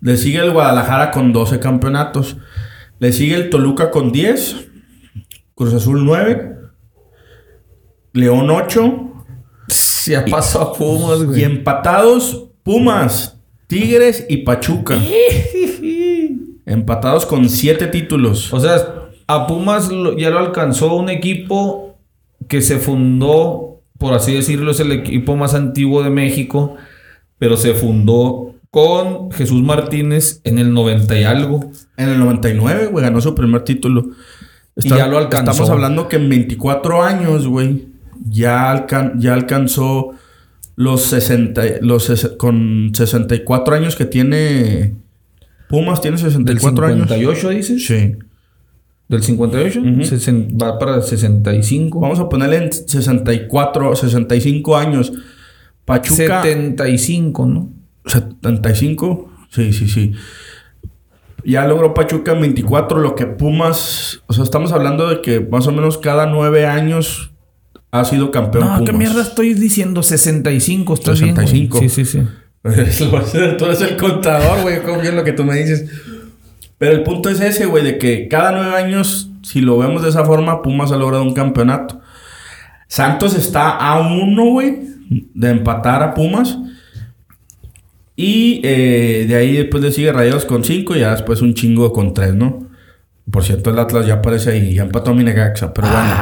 Le 0.02 0.18
sigue 0.18 0.40
el 0.40 0.52
Guadalajara 0.52 1.12
con 1.12 1.32
12 1.32 1.60
campeonatos. 1.60 2.38
Le 3.00 3.14
sigue 3.14 3.36
el 3.36 3.50
Toluca 3.50 3.92
con 3.92 4.12
10. 4.12 4.68
Cruz 5.56 5.74
Azul 5.74 6.04
9. 6.06 6.56
León 8.14 8.50
8. 8.50 9.08
Ya 10.08 10.26
pasó 10.26 10.62
a 10.62 10.74
Pumas, 10.74 11.22
Y 11.22 11.26
güey. 11.26 11.44
empatados, 11.44 12.50
Pumas, 12.64 13.38
Tigres 13.68 14.26
y 14.28 14.38
Pachuca. 14.38 14.98
empatados 16.66 17.26
con 17.26 17.48
7 17.48 17.88
títulos. 17.88 18.52
O 18.54 18.60
sea, 18.60 19.01
a 19.36 19.48
Pumas 19.48 19.90
ya 20.18 20.30
lo 20.30 20.40
alcanzó 20.40 20.96
un 20.96 21.10
equipo 21.10 21.98
que 22.48 22.62
se 22.62 22.78
fundó, 22.78 23.82
por 23.98 24.14
así 24.14 24.34
decirlo, 24.34 24.72
es 24.72 24.80
el 24.80 24.92
equipo 24.92 25.36
más 25.36 25.54
antiguo 25.54 26.04
de 26.04 26.10
México, 26.10 26.76
pero 27.38 27.58
se 27.58 27.74
fundó 27.74 28.56
con 28.70 29.32
Jesús 29.32 29.62
Martínez 29.64 30.42
en 30.44 30.58
el 30.60 30.74
90 30.74 31.20
y 31.20 31.24
algo. 31.24 31.72
En 31.98 32.10
el 32.10 32.20
99, 32.20 32.88
güey, 32.88 33.04
ganó 33.04 33.20
su 33.22 33.36
primer 33.36 33.64
título. 33.64 34.06
Y 34.78 34.90
ya 34.90 35.08
lo 35.08 35.18
alcanzó. 35.18 35.52
Estamos 35.52 35.70
hablando 35.70 36.08
que 36.08 36.16
en 36.16 36.30
24 36.30 37.04
años, 37.04 37.48
güey, 37.48 37.88
ya, 38.30 38.72
alcan- 38.72 39.20
ya 39.20 39.34
alcanzó 39.34 40.12
los 40.78 41.02
60, 41.04 41.64
los 41.82 42.10
ses- 42.10 42.38
con 42.38 42.92
64 42.96 43.76
años 43.76 43.96
que 43.96 44.06
tiene 44.06 44.96
Pumas, 45.68 46.02
tiene 46.02 46.18
Del 46.18 46.26
64 46.32 46.86
años. 46.88 47.10
58, 47.10 47.50
dices. 47.50 47.86
Sí. 47.86 48.16
Del 49.12 49.22
58, 49.24 49.80
Ujú. 49.82 49.90
sesen- 50.04 50.58
va 50.60 50.80
para 50.80 51.02
65. 51.02 52.00
Vamos 52.00 52.20
a 52.20 52.30
ponerle 52.30 52.56
en 52.58 52.72
64, 52.72 53.96
65 53.96 54.78
años. 54.78 55.12
Pachuca. 55.86 56.42
75, 56.42 57.46
¿no? 57.46 57.70
75. 58.06 59.30
Sí, 59.50 59.74
sí, 59.74 59.88
sí. 59.88 60.14
Ya 61.44 61.68
logró 61.68 61.94
Pachuca 61.94 62.32
en 62.34 62.42
24, 62.42 63.00
lo 63.00 63.16
que 63.16 63.26
Pumas. 63.26 64.22
O 64.28 64.34
sea, 64.34 64.44
estamos 64.44 64.72
hablando 64.72 65.10
de 65.10 65.22
que 65.22 65.40
más 65.42 65.68
o 65.68 65.72
menos 65.72 65.98
cada 65.98 66.26
nueve 66.28 66.66
años 66.66 67.32
ha 67.92 68.06
sido 68.06 68.32
campeón. 68.32 68.66
No, 68.66 68.84
¿qué 68.86 68.94
mierda 68.94 69.22
estoy 69.22 69.54
diciendo? 69.56 70.04
65, 70.04 70.94
¿estás 70.94 71.20
65. 71.20 71.52
bien? 71.52 71.70
güey? 71.70 71.90
Sí, 71.90 72.06
sí, 72.06 72.20
sí. 72.20 72.28
Tú 73.58 73.66
eres 73.66 73.82
el 73.90 73.98
contador, 73.98 74.62
güey. 74.62 74.82
Confío 74.84 75.10
en 75.10 75.16
lo 75.18 75.24
que 75.24 75.34
tú 75.34 75.44
me 75.44 75.56
dices. 75.58 75.90
Pero 76.82 76.94
el 76.94 77.04
punto 77.04 77.30
es 77.30 77.40
ese, 77.42 77.68
güey, 77.68 77.84
de 77.84 78.00
que 78.00 78.28
cada 78.28 78.52
nueve 78.52 78.76
años, 78.76 79.30
si 79.44 79.62
lo 79.62 79.78
vemos 79.78 80.02
de 80.02 80.10
esa 80.10 80.26
forma, 80.26 80.64
Pumas 80.64 80.92
ha 80.92 80.98
logrado 80.98 81.22
un 81.22 81.36
campeonato. 81.36 82.02
Santos 82.88 83.36
está 83.36 83.70
a 83.70 84.00
uno, 84.00 84.46
güey, 84.46 84.80
de 85.36 85.52
empatar 85.52 86.02
a 86.02 86.16
Pumas. 86.16 86.58
Y 88.16 88.62
eh, 88.64 89.26
de 89.28 89.36
ahí 89.36 89.58
después 89.58 89.84
le 89.84 89.92
sigue 89.92 90.12
Rayados 90.12 90.46
con 90.46 90.64
cinco 90.64 90.96
y 90.96 91.02
ya 91.02 91.12
después 91.12 91.44
un 91.44 91.54
chingo 91.54 91.94
con 91.94 92.16
tres, 92.16 92.34
¿no? 92.34 92.68
Por 93.30 93.44
cierto, 93.44 93.70
el 93.70 93.78
Atlas 93.78 94.08
ya 94.08 94.16
aparece 94.16 94.50
ahí, 94.50 94.74
ya 94.74 94.82
empató 94.82 95.12
a 95.12 95.14
Minegaxa, 95.14 95.76
pero 95.76 95.88
bueno. 95.88 96.16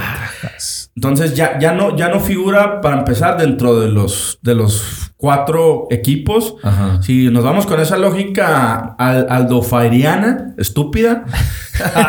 Entonces 1.00 1.34
ya, 1.34 1.58
ya, 1.60 1.72
no, 1.72 1.96
ya 1.96 2.10
no 2.10 2.20
figura 2.20 2.82
para 2.82 2.98
empezar 2.98 3.38
dentro 3.38 3.80
de 3.80 3.88
los, 3.88 4.38
de 4.42 4.54
los 4.54 5.14
cuatro 5.16 5.88
equipos. 5.92 6.56
Ajá. 6.62 7.02
Si 7.02 7.30
nos 7.30 7.46
vamos 7.46 7.66
con 7.66 7.80
esa 7.80 7.98
lógica 7.98 8.96
al, 8.98 9.26
aldofairiana, 9.30 10.56
estúpida, 10.58 11.24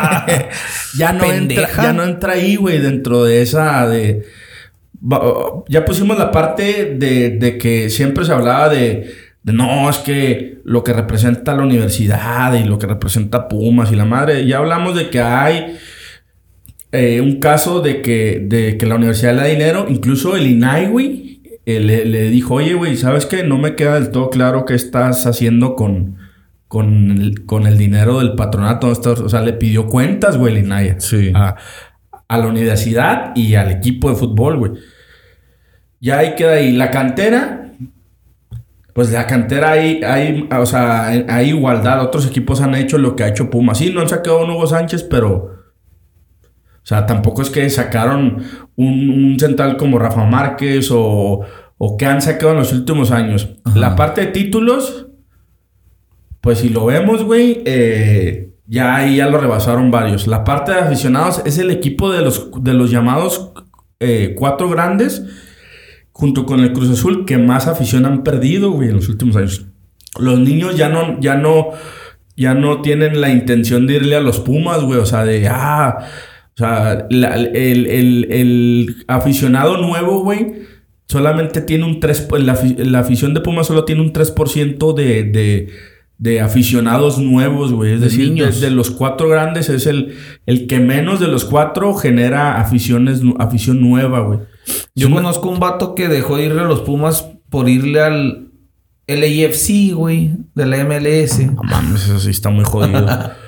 ya, 0.97 1.13
no 1.13 1.23
entra, 1.23 1.69
ya 1.73 1.93
no 1.93 2.03
entra 2.03 2.33
ahí, 2.33 2.57
güey, 2.57 2.79
dentro 2.79 3.23
de 3.23 3.41
esa 3.41 3.87
de... 3.87 4.25
Ya 5.69 5.85
pusimos 5.85 6.17
la 6.17 6.29
parte 6.29 6.93
de, 6.93 7.29
de 7.29 7.57
que 7.57 7.89
siempre 7.89 8.25
se 8.25 8.33
hablaba 8.33 8.67
de, 8.67 9.15
de, 9.41 9.53
no, 9.53 9.89
es 9.89 9.99
que 9.99 10.59
lo 10.65 10.83
que 10.83 10.91
representa 10.91 11.55
la 11.55 11.63
universidad 11.63 12.55
y 12.55 12.65
lo 12.65 12.77
que 12.77 12.87
representa 12.87 13.47
Pumas 13.47 13.89
y 13.93 13.95
la 13.95 14.03
madre. 14.03 14.45
Ya 14.45 14.57
hablamos 14.57 14.97
de 14.97 15.09
que 15.09 15.21
hay 15.21 15.77
eh, 16.91 17.21
un 17.21 17.39
caso 17.39 17.79
de 17.81 18.01
que, 18.01 18.43
de 18.45 18.77
que 18.77 18.85
la 18.85 18.95
universidad 18.95 19.33
le 19.33 19.41
da 19.41 19.47
dinero, 19.47 19.85
incluso 19.87 20.35
el 20.35 20.47
INAI, 20.47 20.87
güey, 20.87 21.41
eh, 21.65 21.79
le, 21.79 22.05
le 22.05 22.29
dijo, 22.29 22.55
oye, 22.55 22.73
güey, 22.73 22.97
¿sabes 22.97 23.25
qué? 23.25 23.43
No 23.43 23.57
me 23.57 23.75
queda 23.75 23.93
del 23.95 24.11
todo 24.11 24.29
claro 24.29 24.65
qué 24.65 24.73
estás 24.73 25.25
haciendo 25.25 25.75
con, 25.75 26.17
con, 26.67 27.11
el, 27.11 27.45
con 27.45 27.67
el 27.67 27.77
dinero 27.77 28.19
del 28.19 28.33
patronato. 28.35 28.87
¿Dónde 28.87 28.99
estás?". 28.99 29.19
O 29.21 29.29
sea, 29.29 29.41
le 29.41 29.53
pidió 29.53 29.87
cuentas, 29.87 30.37
güey, 30.37 30.55
el 30.55 30.65
INAI. 30.65 30.95
Sí. 30.97 31.31
A, 31.33 31.55
a 32.27 32.37
la 32.37 32.47
universidad 32.47 33.31
y 33.35 33.55
al 33.55 33.71
equipo 33.71 34.09
de 34.09 34.15
fútbol, 34.15 34.57
güey. 34.57 34.71
Ya 35.99 36.17
ahí 36.17 36.35
queda 36.35 36.53
ahí. 36.53 36.71
La 36.71 36.91
cantera, 36.91 37.71
pues 38.93 39.11
la 39.11 39.27
cantera 39.27 39.71
hay, 39.71 40.01
hay, 40.03 40.49
o 40.51 40.65
sea, 40.65 41.07
hay 41.07 41.49
igualdad. 41.49 42.01
Otros 42.01 42.27
equipos 42.27 42.59
han 42.59 42.75
hecho 42.75 42.97
lo 42.97 43.15
que 43.15 43.23
ha 43.23 43.27
hecho 43.29 43.49
Pumas. 43.49 43.77
Sí, 43.77 43.91
no 43.93 44.01
han 44.01 44.09
sacado 44.09 44.43
un 44.43 44.51
Hugo 44.51 44.67
Sánchez, 44.67 45.03
pero... 45.03 45.60
O 46.83 46.85
sea, 46.85 47.05
tampoco 47.05 47.41
es 47.41 47.49
que 47.49 47.69
sacaron 47.69 48.43
un, 48.75 49.09
un 49.09 49.39
central 49.39 49.77
como 49.77 49.99
Rafa 49.99 50.25
Márquez 50.25 50.89
o, 50.91 51.41
o 51.77 51.97
que 51.97 52.05
han 52.05 52.21
sacado 52.21 52.53
en 52.53 52.57
los 52.59 52.73
últimos 52.73 53.11
años. 53.11 53.49
Ajá. 53.63 53.79
La 53.79 53.95
parte 53.95 54.21
de 54.21 54.27
títulos, 54.27 55.07
pues 56.41 56.59
si 56.59 56.69
lo 56.69 56.85
vemos, 56.85 57.23
güey, 57.23 57.61
eh, 57.65 58.51
ya 58.65 58.95
ahí 58.95 59.17
ya 59.17 59.27
lo 59.27 59.37
rebasaron 59.37 59.91
varios. 59.91 60.27
La 60.27 60.43
parte 60.43 60.71
de 60.71 60.79
aficionados 60.79 61.41
es 61.45 61.57
el 61.57 61.71
equipo 61.71 62.11
de 62.11 62.21
los, 62.21 62.49
de 62.61 62.73
los 62.73 62.89
llamados 62.89 63.51
eh, 63.99 64.33
cuatro 64.37 64.69
grandes, 64.69 65.23
junto 66.11 66.45
con 66.45 66.61
el 66.61 66.73
Cruz 66.73 66.89
Azul, 66.89 67.25
que 67.25 67.37
más 67.37 67.67
afición 67.67 68.05
han 68.05 68.23
perdido, 68.23 68.71
güey, 68.71 68.89
en 68.89 68.95
los 68.95 69.09
últimos 69.09 69.35
años. 69.35 69.65
Los 70.19 70.39
niños 70.39 70.75
ya 70.75 70.89
no, 70.89 71.19
ya 71.19 71.35
no, 71.35 71.69
ya 72.35 72.53
no 72.53 72.81
tienen 72.81 73.21
la 73.21 73.29
intención 73.29 73.87
de 73.87 73.95
irle 73.95 74.15
a 74.15 74.21
los 74.21 74.39
Pumas, 74.39 74.81
güey. 74.81 74.99
O 74.99 75.05
sea, 75.05 75.25
de, 75.25 75.47
ah, 75.47 75.99
o 76.55 76.57
sea, 76.57 77.07
la- 77.09 77.35
el, 77.35 77.87
el- 77.87 78.27
el 78.31 79.03
aficionado 79.07 79.77
nuevo, 79.77 80.23
güey, 80.23 80.53
solamente 81.07 81.61
tiene 81.61 81.85
un 81.85 81.99
3%, 81.99 82.27
pues, 82.27 82.43
la, 82.43 82.59
la 82.77 82.99
afición 82.99 83.33
de 83.33 83.41
Pumas 83.41 83.67
solo 83.67 83.85
tiene 83.85 84.01
un 84.01 84.13
3% 84.13 84.93
de, 84.93 85.23
de, 85.23 85.69
de 86.17 86.39
aficionados 86.41 87.17
nuevos, 87.17 87.73
güey. 87.73 87.93
Es 87.93 87.99
De 87.99 88.05
decir, 88.07 88.25
de, 88.25 88.29
niños. 88.31 88.61
de 88.61 88.69
los 88.71 88.91
cuatro 88.91 89.27
grandes 89.27 89.69
es 89.69 89.87
el, 89.87 90.15
el 90.45 90.67
que 90.67 90.79
menos 90.79 91.19
de 91.19 91.27
los 91.27 91.45
cuatro 91.45 91.93
genera 91.95 92.59
aficiones, 92.61 93.21
afición 93.39 93.81
nueva, 93.81 94.19
güey. 94.21 94.39
Yo 94.95 95.09
conozco 95.09 95.49
un 95.49 95.59
vato 95.59 95.95
que 95.95 96.07
dejó 96.07 96.37
de 96.37 96.45
irle 96.45 96.61
a 96.61 96.65
los 96.65 96.81
Pumas 96.81 97.27
por 97.49 97.67
irle 97.67 97.99
al 98.01 98.51
LAFC, 99.07 99.93
güey, 99.93 100.31
de 100.55 100.65
la 100.65 100.77
MLS. 100.85 101.39
No 101.53 101.63
mames, 101.63 102.03
eso 102.05 102.19
sí 102.19 102.29
está 102.29 102.49
muy 102.49 102.63
jodido. 102.63 103.05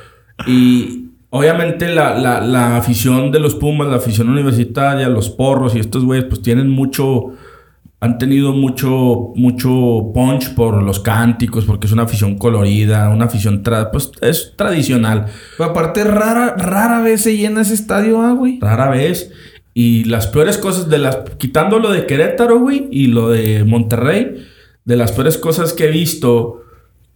y 0.48 1.03
obviamente 1.34 1.88
la, 1.94 2.18
la- 2.18 2.40
la 2.42 2.78
afición 2.78 3.32
de 3.32 3.40
los 3.40 3.56
Pumas, 3.56 3.88
la 3.90 3.96
afición 3.98 4.30
universitaria, 4.30 5.10
los 5.10 5.30
porros 5.30 5.76
y 5.76 5.80
estos 5.80 6.06
güeyes, 6.06 6.26
pues 6.26 6.42
tienen 6.42 6.70
mucho. 6.70 7.32
Han 8.00 8.18
tenido 8.18 8.52
mucho, 8.52 9.32
mucho 9.36 10.12
punch 10.14 10.54
por 10.56 10.84
los 10.84 11.00
cánticos, 11.00 11.64
porque 11.64 11.88
es 11.88 11.94
una 11.94 12.04
afición 12.04 12.38
colorida, 12.38 13.08
una 13.10 13.26
afición, 13.26 13.64
tra- 13.64 13.92
pues 13.92 14.12
es 14.22 14.54
tradicional. 14.58 15.28
Pero 15.58 15.70
aparte, 15.70 16.04
rara, 16.04 16.54
rara 16.58 17.02
vez 17.02 17.22
se 17.22 17.38
llena 17.38 17.62
ese 17.62 17.74
estadio, 17.76 18.22
ah, 18.22 18.34
güey. 18.34 18.60
Rara 18.60 18.90
vez. 18.90 19.32
Y 19.74 20.04
las 20.04 20.28
peores 20.28 20.58
cosas 20.58 20.90
de 20.90 20.98
las. 20.98 21.18
Quitando 21.38 21.80
lo 21.80 21.92
de 21.92 22.06
Querétaro, 22.06 22.60
güey, 22.60 22.90
y 22.92 23.08
lo 23.08 23.30
de 23.30 23.64
Monterrey, 23.64 24.36
de 24.84 24.96
las 24.98 25.14
peores 25.14 25.38
cosas 25.38 25.72
que 25.72 25.86
he 25.86 25.92
visto 25.92 26.63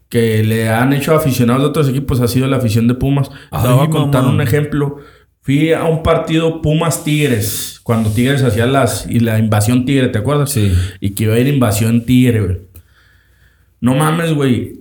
que 0.10 0.44
le 0.44 0.70
han 0.70 0.94
hecho 0.94 1.16
aficionados 1.16 1.62
de 1.64 1.68
otros 1.70 1.90
equipos 1.90 2.22
ha 2.22 2.28
sido 2.28 2.48
la 2.48 2.58
afición 2.58 2.88
de 2.88 2.94
Pumas. 2.96 3.30
Te 3.30 3.36
Ay, 3.52 3.74
voy 3.76 3.88
a 3.88 3.90
contar 3.90 4.22
mamá. 4.24 4.34
un 4.36 4.42
ejemplo. 4.42 4.98
Fui 5.42 5.72
a 5.74 5.84
un 5.86 6.04
partido 6.04 6.62
Pumas 6.62 7.04
Tigres, 7.04 7.80
cuando 7.84 8.10
Tigres 8.10 8.44
hacía 8.44 8.66
las. 8.66 9.06
y 9.10 9.20
la 9.20 9.40
invasión 9.40 9.86
Tigre, 9.86 10.10
¿te 10.10 10.18
acuerdas? 10.20 10.52
Sí. 10.52 10.74
Y 11.00 11.12
que 11.12 11.24
iba 11.26 11.36
a 11.36 11.40
ir 11.40 11.48
invasión 11.48 12.06
Tigre, 12.06 12.42
güey. 12.42 12.58
No 13.80 13.96
mames, 13.96 14.34
güey. 14.34 14.80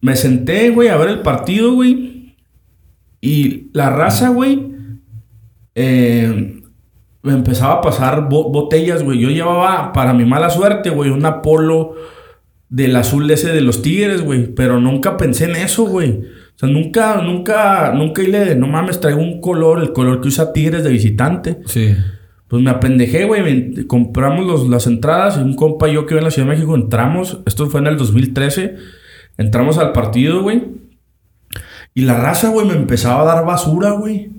Me 0.00 0.16
senté, 0.16 0.70
güey, 0.70 0.88
a 0.88 0.96
ver 0.96 1.08
el 1.10 1.20
partido, 1.20 1.72
güey. 1.74 2.36
Y 3.20 3.70
la 3.72 3.90
raza, 3.90 4.30
güey, 4.30 4.72
eh, 5.74 6.60
me 7.22 7.32
empezaba 7.32 7.74
a 7.74 7.80
pasar 7.82 8.28
bo- 8.28 8.50
botellas, 8.50 9.02
güey. 9.02 9.20
Yo 9.20 9.28
llevaba, 9.30 9.92
para 9.92 10.12
mi 10.12 10.24
mala 10.24 10.50
suerte, 10.50 10.90
güey, 10.90 11.10
un 11.10 11.24
Apolo 11.24 11.94
del 12.72 12.96
azul 12.96 13.30
ese 13.30 13.52
de 13.52 13.60
los 13.60 13.82
Tigres, 13.82 14.22
güey. 14.22 14.46
Pero 14.54 14.80
nunca 14.80 15.16
pensé 15.18 15.44
en 15.44 15.56
eso, 15.56 15.84
güey. 15.84 16.10
O 16.54 16.58
sea, 16.58 16.68
nunca, 16.68 17.20
nunca, 17.22 17.92
nunca 17.94 18.22
le, 18.22 18.54
no 18.56 18.66
mames, 18.66 18.98
traigo 19.00 19.20
un 19.20 19.40
color, 19.40 19.80
el 19.82 19.92
color 19.92 20.20
que 20.20 20.28
usa 20.28 20.52
Tigres 20.52 20.82
de 20.82 20.90
visitante. 20.90 21.58
Sí. 21.66 21.94
Pues 22.48 22.62
me 22.62 22.70
apendejé, 22.70 23.24
güey. 23.24 23.86
Compramos 23.86 24.46
los- 24.46 24.68
las 24.68 24.86
entradas. 24.86 25.36
Y 25.36 25.40
un 25.40 25.54
compa 25.54 25.88
y 25.88 25.94
yo 25.94 26.06
que 26.06 26.14
vivo 26.14 26.18
en 26.20 26.24
la 26.24 26.30
Ciudad 26.30 26.48
de 26.48 26.54
México 26.54 26.74
entramos. 26.74 27.40
Esto 27.46 27.66
fue 27.68 27.80
en 27.80 27.86
el 27.88 27.96
2013. 27.96 28.76
Entramos 29.38 29.78
al 29.78 29.92
partido, 29.92 30.42
güey. 30.42 30.62
Y 31.94 32.02
la 32.02 32.14
raza, 32.18 32.48
güey, 32.48 32.66
me 32.66 32.74
empezaba 32.74 33.22
a 33.22 33.34
dar 33.34 33.44
basura, 33.44 33.90
güey. 33.92 34.30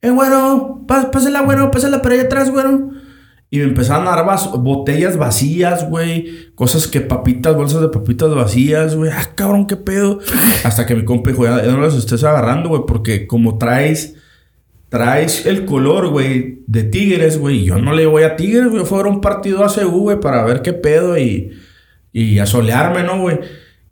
Eh, 0.00 0.10
güero, 0.10 0.82
pá- 0.86 1.10
pásala, 1.10 1.42
güero, 1.42 1.70
pásala 1.70 2.02
para 2.02 2.14
allá 2.16 2.24
atrás, 2.24 2.50
güero. 2.50 2.90
Y 3.54 3.58
me 3.58 3.64
empezaban 3.64 4.06
a 4.08 4.16
dar 4.16 4.24
bas- 4.24 4.50
botellas 4.62 5.18
vacías, 5.18 5.86
güey. 5.86 6.48
Cosas 6.54 6.86
que 6.88 7.02
papitas, 7.02 7.54
bolsas 7.54 7.82
de 7.82 7.88
papitas 7.90 8.34
vacías, 8.34 8.96
güey. 8.96 9.10
Ah, 9.14 9.28
cabrón, 9.34 9.66
qué 9.66 9.76
pedo. 9.76 10.20
Hasta 10.64 10.86
que 10.86 10.94
mi 10.94 11.04
compa 11.04 11.30
dijo, 11.30 11.44
ya, 11.44 11.60
no 11.70 11.82
las 11.82 11.94
estés 11.94 12.24
agarrando, 12.24 12.70
güey, 12.70 12.82
porque 12.88 13.26
como 13.26 13.58
traes 13.58 14.14
traes 14.88 15.44
el 15.46 15.64
color, 15.66 16.08
güey, 16.08 16.62
de 16.66 16.84
Tigres, 16.84 17.38
güey. 17.38 17.64
Yo 17.64 17.78
no 17.78 17.92
le 17.92 18.06
voy 18.06 18.22
a 18.22 18.36
Tigres, 18.36 18.70
güey. 18.70 18.84
Fue 18.86 18.98
a 19.00 19.02
ver 19.02 19.12
un 19.12 19.20
partido 19.20 19.62
a 19.64 19.68
CU, 19.68 20.00
güey, 20.00 20.18
para 20.18 20.44
ver 20.44 20.62
qué 20.62 20.72
pedo 20.72 21.18
y, 21.18 21.52
y 22.10 22.38
a 22.38 22.46
solearme, 22.46 23.02
¿no, 23.02 23.20
güey? 23.20 23.38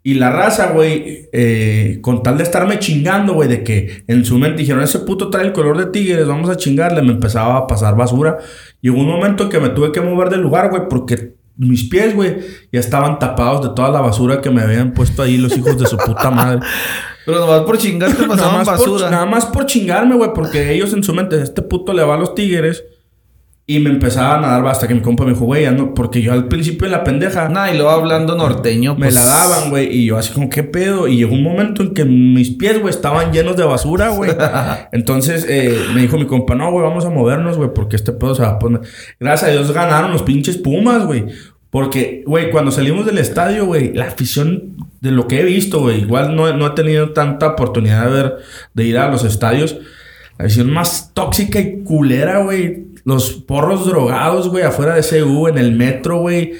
Y 0.03 0.15
la 0.15 0.31
raza, 0.31 0.71
güey, 0.71 1.29
eh, 1.31 1.99
con 2.01 2.23
tal 2.23 2.37
de 2.37 2.43
estarme 2.43 2.79
chingando, 2.79 3.33
güey, 3.33 3.47
de 3.47 3.63
que 3.63 4.03
en 4.07 4.25
su 4.25 4.39
mente 4.39 4.61
dijeron, 4.61 4.81
ese 4.81 4.99
puto 4.99 5.29
trae 5.29 5.45
el 5.45 5.53
color 5.53 5.77
de 5.77 5.91
tigres, 5.91 6.27
vamos 6.27 6.49
a 6.49 6.57
chingarle, 6.57 7.03
me 7.03 7.11
empezaba 7.11 7.57
a 7.57 7.67
pasar 7.67 7.95
basura. 7.95 8.39
Llegó 8.81 8.99
un 8.99 9.07
momento 9.07 9.47
que 9.47 9.59
me 9.59 9.69
tuve 9.69 9.91
que 9.91 10.01
mover 10.01 10.29
del 10.29 10.41
lugar, 10.41 10.71
güey, 10.71 10.83
porque 10.89 11.35
mis 11.57 11.83
pies, 11.83 12.15
güey, 12.15 12.37
ya 12.71 12.79
estaban 12.79 13.19
tapados 13.19 13.61
de 13.61 13.75
toda 13.75 13.89
la 13.89 14.01
basura 14.01 14.41
que 14.41 14.49
me 14.49 14.61
habían 14.61 14.93
puesto 14.93 15.21
ahí 15.21 15.37
los 15.37 15.55
hijos 15.55 15.77
de 15.77 15.85
su 15.85 15.97
puta 15.97 16.31
madre. 16.31 16.59
Pero 17.25 17.39
nomás 17.39 17.61
por 17.61 17.77
chingarte 17.77 18.21
nada, 18.23 18.35
pasaban 18.35 18.55
más 18.55 18.65
basura. 18.65 19.03
por, 19.03 19.11
nada 19.11 19.25
más 19.27 19.45
por 19.45 19.65
chingarme, 19.67 20.15
güey, 20.15 20.31
porque 20.33 20.73
ellos 20.73 20.93
en 20.93 21.03
su 21.03 21.13
mente, 21.13 21.39
este 21.39 21.61
puto 21.61 21.93
le 21.93 22.03
va 22.03 22.15
a 22.15 22.17
los 22.17 22.33
tigres. 22.33 22.83
Y 23.67 23.79
me 23.79 23.89
empezaban 23.89 24.43
a 24.43 24.47
dar 24.47 24.67
hasta 24.67 24.87
que 24.87 24.93
mi 24.93 25.01
compa 25.01 25.23
me 25.23 25.31
dijo, 25.31 25.45
güey, 25.45 25.65
no, 25.73 25.93
porque 25.93 26.21
yo 26.21 26.33
al 26.33 26.47
principio 26.47 26.85
en 26.85 26.91
la 26.91 27.03
pendeja 27.03 27.47
Nah, 27.47 27.71
y 27.71 27.75
luego 27.75 27.91
hablando 27.91 28.35
norteño, 28.35 28.95
me 28.95 29.05
pues, 29.05 29.15
la 29.15 29.23
daban, 29.23 29.69
güey, 29.69 29.87
y 29.95 30.05
yo 30.07 30.17
así 30.17 30.33
como, 30.33 30.49
¿qué 30.49 30.63
pedo? 30.63 31.07
Y 31.07 31.17
llegó 31.17 31.33
un 31.33 31.43
momento 31.43 31.83
en 31.83 31.93
que 31.93 32.03
mis 32.03 32.51
pies, 32.51 32.81
güey, 32.81 32.93
estaban 32.93 33.31
llenos 33.31 33.55
de 33.55 33.63
basura, 33.63 34.09
güey. 34.09 34.31
Entonces 34.91 35.45
eh, 35.47 35.77
me 35.93 36.01
dijo 36.01 36.17
mi 36.17 36.25
compa, 36.25 36.55
no, 36.55 36.71
güey, 36.71 36.83
vamos 36.83 37.05
a 37.05 37.09
movernos, 37.09 37.57
güey, 37.57 37.69
porque 37.73 37.95
este 37.95 38.11
pedo 38.11 38.35
se 38.35 38.41
va 38.41 38.49
a 38.49 38.59
poner. 38.59 38.81
Gracias 39.19 39.49
a 39.49 39.53
Dios 39.53 39.71
ganaron 39.71 40.11
los 40.11 40.23
pinches 40.23 40.57
Pumas, 40.57 41.05
güey. 41.05 41.25
Porque, 41.71 42.23
güey, 42.27 42.51
cuando 42.51 42.69
salimos 42.69 43.05
del 43.05 43.17
estadio, 43.17 43.65
güey, 43.65 43.93
la 43.93 44.07
afición 44.07 44.75
de 44.99 45.11
lo 45.11 45.27
que 45.27 45.39
he 45.39 45.43
visto, 45.45 45.79
güey, 45.79 46.01
igual 46.01 46.35
no, 46.35 46.51
no 46.53 46.67
he 46.67 46.71
tenido 46.71 47.11
tanta 47.11 47.47
oportunidad 47.47 48.05
de 48.05 48.11
ver, 48.11 48.37
de 48.73 48.83
ir 48.83 48.97
a 48.97 49.09
los 49.09 49.23
estadios. 49.23 49.77
La 50.37 50.45
afición 50.45 50.69
más 50.69 51.11
tóxica 51.13 51.59
y 51.61 51.83
culera, 51.83 52.39
güey. 52.39 52.90
Los 53.03 53.31
porros 53.31 53.85
drogados, 53.85 54.49
güey, 54.49 54.63
afuera 54.63 54.95
de 54.95 55.01
CU, 55.03 55.47
en 55.47 55.57
el 55.57 55.71
metro, 55.73 56.19
güey. 56.19 56.53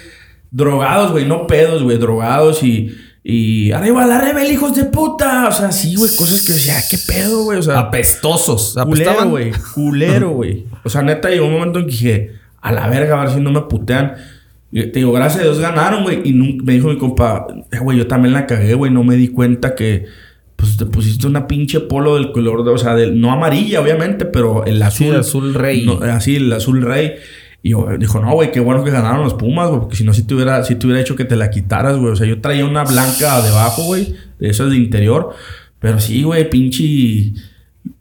Drogados, 0.50 1.12
güey, 1.12 1.26
no 1.26 1.48
pedos, 1.48 1.84
güey, 1.84 1.98
drogados 1.98 2.64
y. 2.64 2.96
Y 3.24 3.72
arriba 3.72 4.08
la 4.08 4.20
rebel, 4.20 4.52
hijos 4.52 4.76
de 4.76 4.86
puta. 4.86 5.48
O 5.48 5.52
sea, 5.52 5.72
sí, 5.72 5.96
güey, 5.96 6.10
cosas 6.16 6.42
que 6.42 6.54
decía, 6.54 6.76
qué 6.90 6.98
pedo, 6.98 7.44
güey. 7.44 7.60
O 7.60 7.62
sea, 7.62 7.78
apestosos. 7.80 8.76
culero, 8.84 9.30
güey. 9.30 9.52
Culero, 9.76 10.30
güey. 10.32 10.66
O 10.84 10.90
sea, 10.90 11.04
neta, 11.04 11.30
llegó 11.30 11.46
un 11.46 11.54
momento 11.54 11.78
en 11.80 11.86
que 11.86 11.92
dije, 11.92 12.32
a 12.62 12.72
la 12.72 12.88
verga, 12.88 13.20
a 13.22 13.26
ver 13.26 13.36
si 13.36 13.40
no 13.40 13.52
me 13.52 13.62
putean. 13.62 14.16
Y 14.72 14.82
te 14.88 15.00
digo, 15.00 15.12
gracias 15.12 15.42
a 15.42 15.44
Dios 15.44 15.60
ganaron, 15.60 16.02
güey. 16.04 16.22
Y 16.28 16.34
me 16.34 16.74
dijo 16.74 16.88
mi 16.88 16.98
compa, 16.98 17.46
"Eh, 17.72 17.78
güey, 17.80 17.98
yo 18.00 18.08
también 18.08 18.34
la 18.34 18.48
cagué, 18.48 18.74
güey. 18.74 18.92
No 18.92 19.04
me 19.04 19.16
di 19.16 19.28
cuenta 19.28 19.76
que, 19.76 20.06
pues, 20.62 20.78
te 20.78 20.86
pusiste 20.86 21.26
una 21.28 21.48
pinche 21.48 21.80
polo 21.82 22.16
del 22.16 22.32
color, 22.32 22.64
de, 22.64 22.70
o 22.72 22.78
sea, 22.78 22.94
del, 22.96 23.20
no 23.20 23.32
amarilla, 23.32 23.82
obviamente, 23.82 24.26
pero 24.26 24.64
el 24.66 24.78
Sí, 24.78 24.84
azul. 24.84 25.16
azul 25.16 25.54
rey. 25.56 25.86
No, 25.86 25.94
así, 26.04 26.36
el 26.36 26.54
azul 26.54 26.82
rey. 26.84 27.14
Y 27.64 27.72
yo, 27.72 27.88
dijo, 28.00 28.20
no, 28.20 28.32
güey, 28.34 28.52
qué 28.52 28.60
bueno 28.60 28.84
que 28.84 28.92
ganaron 28.92 29.24
los 29.24 29.34
Pumas, 29.34 29.70
güey, 29.70 29.82
porque 29.82 29.96
si 29.96 30.04
no, 30.04 30.14
si 30.14 30.24
te 30.24 30.36
hubiera, 30.36 30.64
si 30.64 30.76
te 30.76 30.86
hubiera 30.86 31.02
hecho 31.02 31.16
que 31.16 31.26
te 31.26 31.36
la 31.36 31.50
quitaras, 31.50 31.98
güey. 31.98 32.12
O 32.12 32.16
sea, 32.16 32.28
yo 32.28 32.40
traía 32.42 32.66
una 32.66 32.84
blanca 32.84 33.42
debajo, 33.42 33.84
güey, 33.84 34.16
de 34.40 34.50
esas 34.50 34.70
de 34.70 34.78
interior. 34.78 35.32
Pero 35.80 36.00
sí, 36.00 36.24
güey, 36.24 36.50
pinche. 36.50 37.34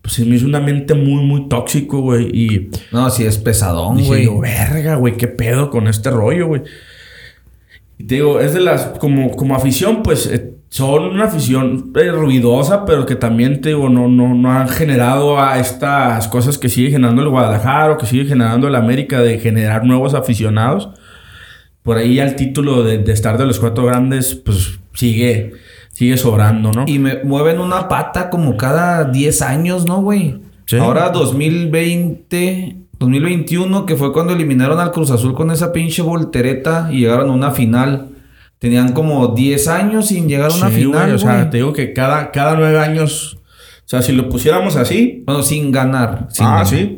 Pues 0.03 0.15
se 0.15 0.25
me 0.27 0.37
hizo 0.37 0.45
un 0.47 0.55
ambiente 0.55 0.93
muy, 0.95 1.23
muy 1.25 1.49
tóxico, 1.49 2.01
güey. 2.03 2.27
Y 2.33 2.71
No, 2.93 3.09
sí 3.11 3.25
es 3.25 3.39
pesadón, 3.39 4.05
güey. 4.05 4.27
yo, 4.27 4.39
verga, 4.39 4.97
güey, 4.97 5.17
qué 5.17 5.29
pedo 5.29 5.71
con 5.71 5.89
este 5.89 6.11
rollo, 6.11 6.47
güey. 6.47 6.63
Y 7.99 8.05
te 8.05 8.17
digo, 8.17 8.41
es 8.41 8.53
de 8.55 8.61
las. 8.61 8.83
Como, 8.99 9.31
como 9.33 9.55
afición, 9.55 10.03
pues 10.03 10.27
eh, 10.27 10.55
son 10.71 11.03
una 11.03 11.25
afición 11.25 11.93
eh, 11.97 12.13
ruidosa, 12.13 12.85
pero 12.85 13.05
que 13.05 13.17
también, 13.17 13.61
te 13.61 13.71
digo, 13.71 13.89
no, 13.89 14.07
no, 14.07 14.35
no 14.35 14.53
han 14.53 14.69
generado 14.69 15.41
a 15.41 15.59
estas 15.59 16.29
cosas 16.29 16.59
que 16.59 16.69
sigue 16.69 16.93
generando 16.93 17.23
el 17.23 17.29
Guadalajara 17.29 17.93
o 17.93 17.99
que 17.99 18.07
sigue 18.07 18.25
generando 18.25 18.69
el 18.69 18.77
América 18.77 19.21
de 19.21 19.41
generar 19.41 19.85
nuevos 19.85 20.15
aficionados. 20.15 20.91
Por 21.83 21.97
ahí 21.97 22.15
ya 22.15 22.25
el 22.25 22.37
título 22.37 22.85
de, 22.85 22.99
de 22.99 23.13
estar 23.13 23.37
de 23.37 23.47
los 23.47 23.59
cuatro 23.59 23.85
grandes, 23.85 24.37
pues 24.37 24.79
sigue, 24.95 25.55
sigue 25.93 26.17
sobrando, 26.17 26.71
¿no? 26.71 26.85
Y 26.87 27.01
me 27.01 27.25
mueven 27.25 27.59
una 27.59 27.89
pata 27.89 28.31
como 28.31 28.57
cada 28.57 29.05
10 29.05 29.43
años, 29.43 29.87
¿no, 29.87 30.01
güey? 30.01 30.41
Sí. 30.67 30.77
Ahora 30.77 31.09
2020, 31.09 32.77
2021, 32.97 33.87
que 33.87 33.97
fue 33.97 34.13
cuando 34.13 34.35
eliminaron 34.35 34.79
al 34.79 34.93
Cruz 34.93 35.11
Azul 35.11 35.35
con 35.35 35.51
esa 35.51 35.73
pinche 35.73 36.03
voltereta 36.03 36.91
y 36.93 37.01
llegaron 37.01 37.29
a 37.31 37.33
una 37.33 37.51
final. 37.51 38.11
Tenían 38.61 38.93
como 38.93 39.29
10 39.35 39.67
años 39.69 40.07
sin 40.09 40.29
llegar 40.29 40.53
a 40.53 40.55
una 40.55 40.69
Sí, 40.69 40.77
final, 40.77 41.03
güey. 41.05 41.13
O 41.15 41.19
sea, 41.19 41.51
te 41.51 41.57
digo 41.57 41.73
que 41.73 41.93
cada, 41.93 42.31
cada 42.31 42.55
nueve 42.55 42.79
años, 42.79 43.39
o 43.85 43.89
sea, 43.89 44.03
si 44.03 44.13
lo 44.13 44.29
pusiéramos 44.29 44.77
así, 44.77 45.23
Bueno, 45.27 45.43
sin 45.43 45.73
ganar. 45.73 46.29
sin 46.31 46.47
ah, 46.47 46.51
ganar. 46.51 46.67
sí. 46.69 46.97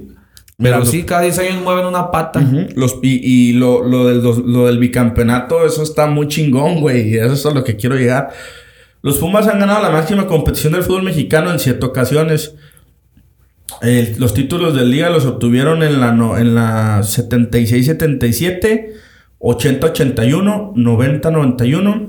Pero 0.59 0.85
sí, 0.85 1.03
cada 1.05 1.23
10 1.23 1.39
años 1.41 1.63
mueven 1.65 1.87
una 1.87 2.11
pata. 2.13 2.41
Los, 2.77 2.99
y 3.03 3.21
y 3.49 3.53
lo, 3.55 3.83
lo, 3.83 4.07
del, 4.07 4.23
dos- 4.23 4.39
lo 4.45 4.67
del 4.67 4.79
bicampeonato, 4.79 5.65
eso 5.67 5.83
está 5.83 6.07
muy 6.07 6.29
chingón, 6.29 6.81
güey. 6.81 7.17
Eso 7.17 7.33
es 7.33 7.47
a 7.47 7.51
lo 7.51 7.65
que 7.65 7.75
quiero 7.77 7.97
llegar. 7.97 8.29
Los 9.01 9.19
Pumas 9.19 9.49
han 9.49 9.59
ganado 9.59 9.83
la 9.83 9.91
máxima 9.91 10.27
competición 10.29 10.75
del 10.75 10.85
fútbol 10.85 11.03
mexicano 11.03 11.51
en 11.51 11.59
siete 11.59 11.85
ocasiones. 11.87 12.55
Los 14.19 14.35
títulos 14.35 14.77
de 14.77 14.85
liga 14.85 15.11
los 15.11 15.25
obtuvieron 15.27 15.83
en 15.83 16.01
la, 16.01 16.13
no- 16.13 16.39
en 16.39 16.55
la 16.55 17.01
76-77, 17.03 18.93
80-81, 19.43 20.72
90-91. 20.74 22.09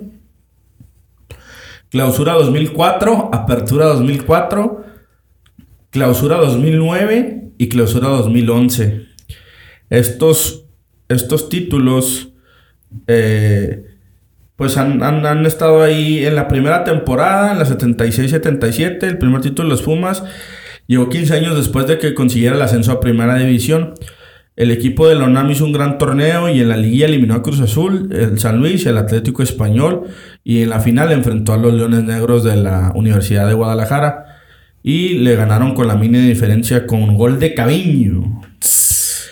Clausura 1.89 2.33
2004, 2.33 3.29
Apertura 3.33 3.85
2004, 3.87 4.83
Clausura 5.91 6.37
2009 6.37 7.51
y 7.57 7.69
Clausura 7.69 8.07
2011. 8.09 9.05
Estos, 9.89 10.65
estos 11.07 11.49
títulos, 11.49 12.29
eh, 13.07 13.85
pues 14.55 14.77
han, 14.77 15.03
han- 15.03 15.25
han 15.25 15.45
estado 15.45 15.83
ahí 15.83 16.25
en 16.25 16.35
la 16.35 16.47
primera 16.47 16.83
temporada, 16.83 17.51
en 17.51 17.59
la 17.59 17.65
76-77, 17.65 19.03
el 19.07 19.17
primer 19.19 19.41
título 19.41 19.67
de 19.69 19.75
los 19.75 19.83
Pumas. 19.83 20.23
Llegó 20.87 21.09
15 21.09 21.35
años 21.35 21.55
después 21.55 21.85
de 21.87 21.99
que 21.99 22.13
consiguiera 22.15 22.55
el 22.55 22.61
ascenso 22.61 22.91
a 22.91 22.99
Primera 22.99 23.35
División. 23.35 23.93
El 24.55 24.69
equipo 24.71 25.07
de 25.07 25.15
la 25.15 25.25
UNAM 25.25 25.49
hizo 25.49 25.65
un 25.65 25.73
gran 25.73 25.97
torneo 25.97 26.47
y 26.49 26.61
en 26.61 26.69
la 26.69 26.77
liguilla 26.77 27.07
eliminó 27.07 27.33
a 27.33 27.41
Cruz 27.41 27.59
Azul, 27.59 28.09
el 28.11 28.39
San 28.39 28.59
Luis, 28.59 28.85
el 28.85 28.97
Atlético 28.97 29.41
Español 29.41 30.03
y 30.43 30.61
en 30.61 30.69
la 30.69 30.79
final 30.79 31.11
enfrentó 31.11 31.53
a 31.53 31.57
los 31.57 31.73
Leones 31.73 32.03
Negros 32.03 32.43
de 32.43 32.55
la 32.57 32.91
Universidad 32.93 33.47
de 33.47 33.55
Guadalajara 33.55 34.25
y 34.83 35.15
le 35.19 35.35
ganaron 35.35 35.73
con 35.73 35.87
la 35.87 35.95
mini 35.95 36.19
diferencia 36.19 36.85
con 36.85 37.01
un 37.01 37.15
gol 37.17 37.39
de 37.39 37.53
Caviño 37.55 38.41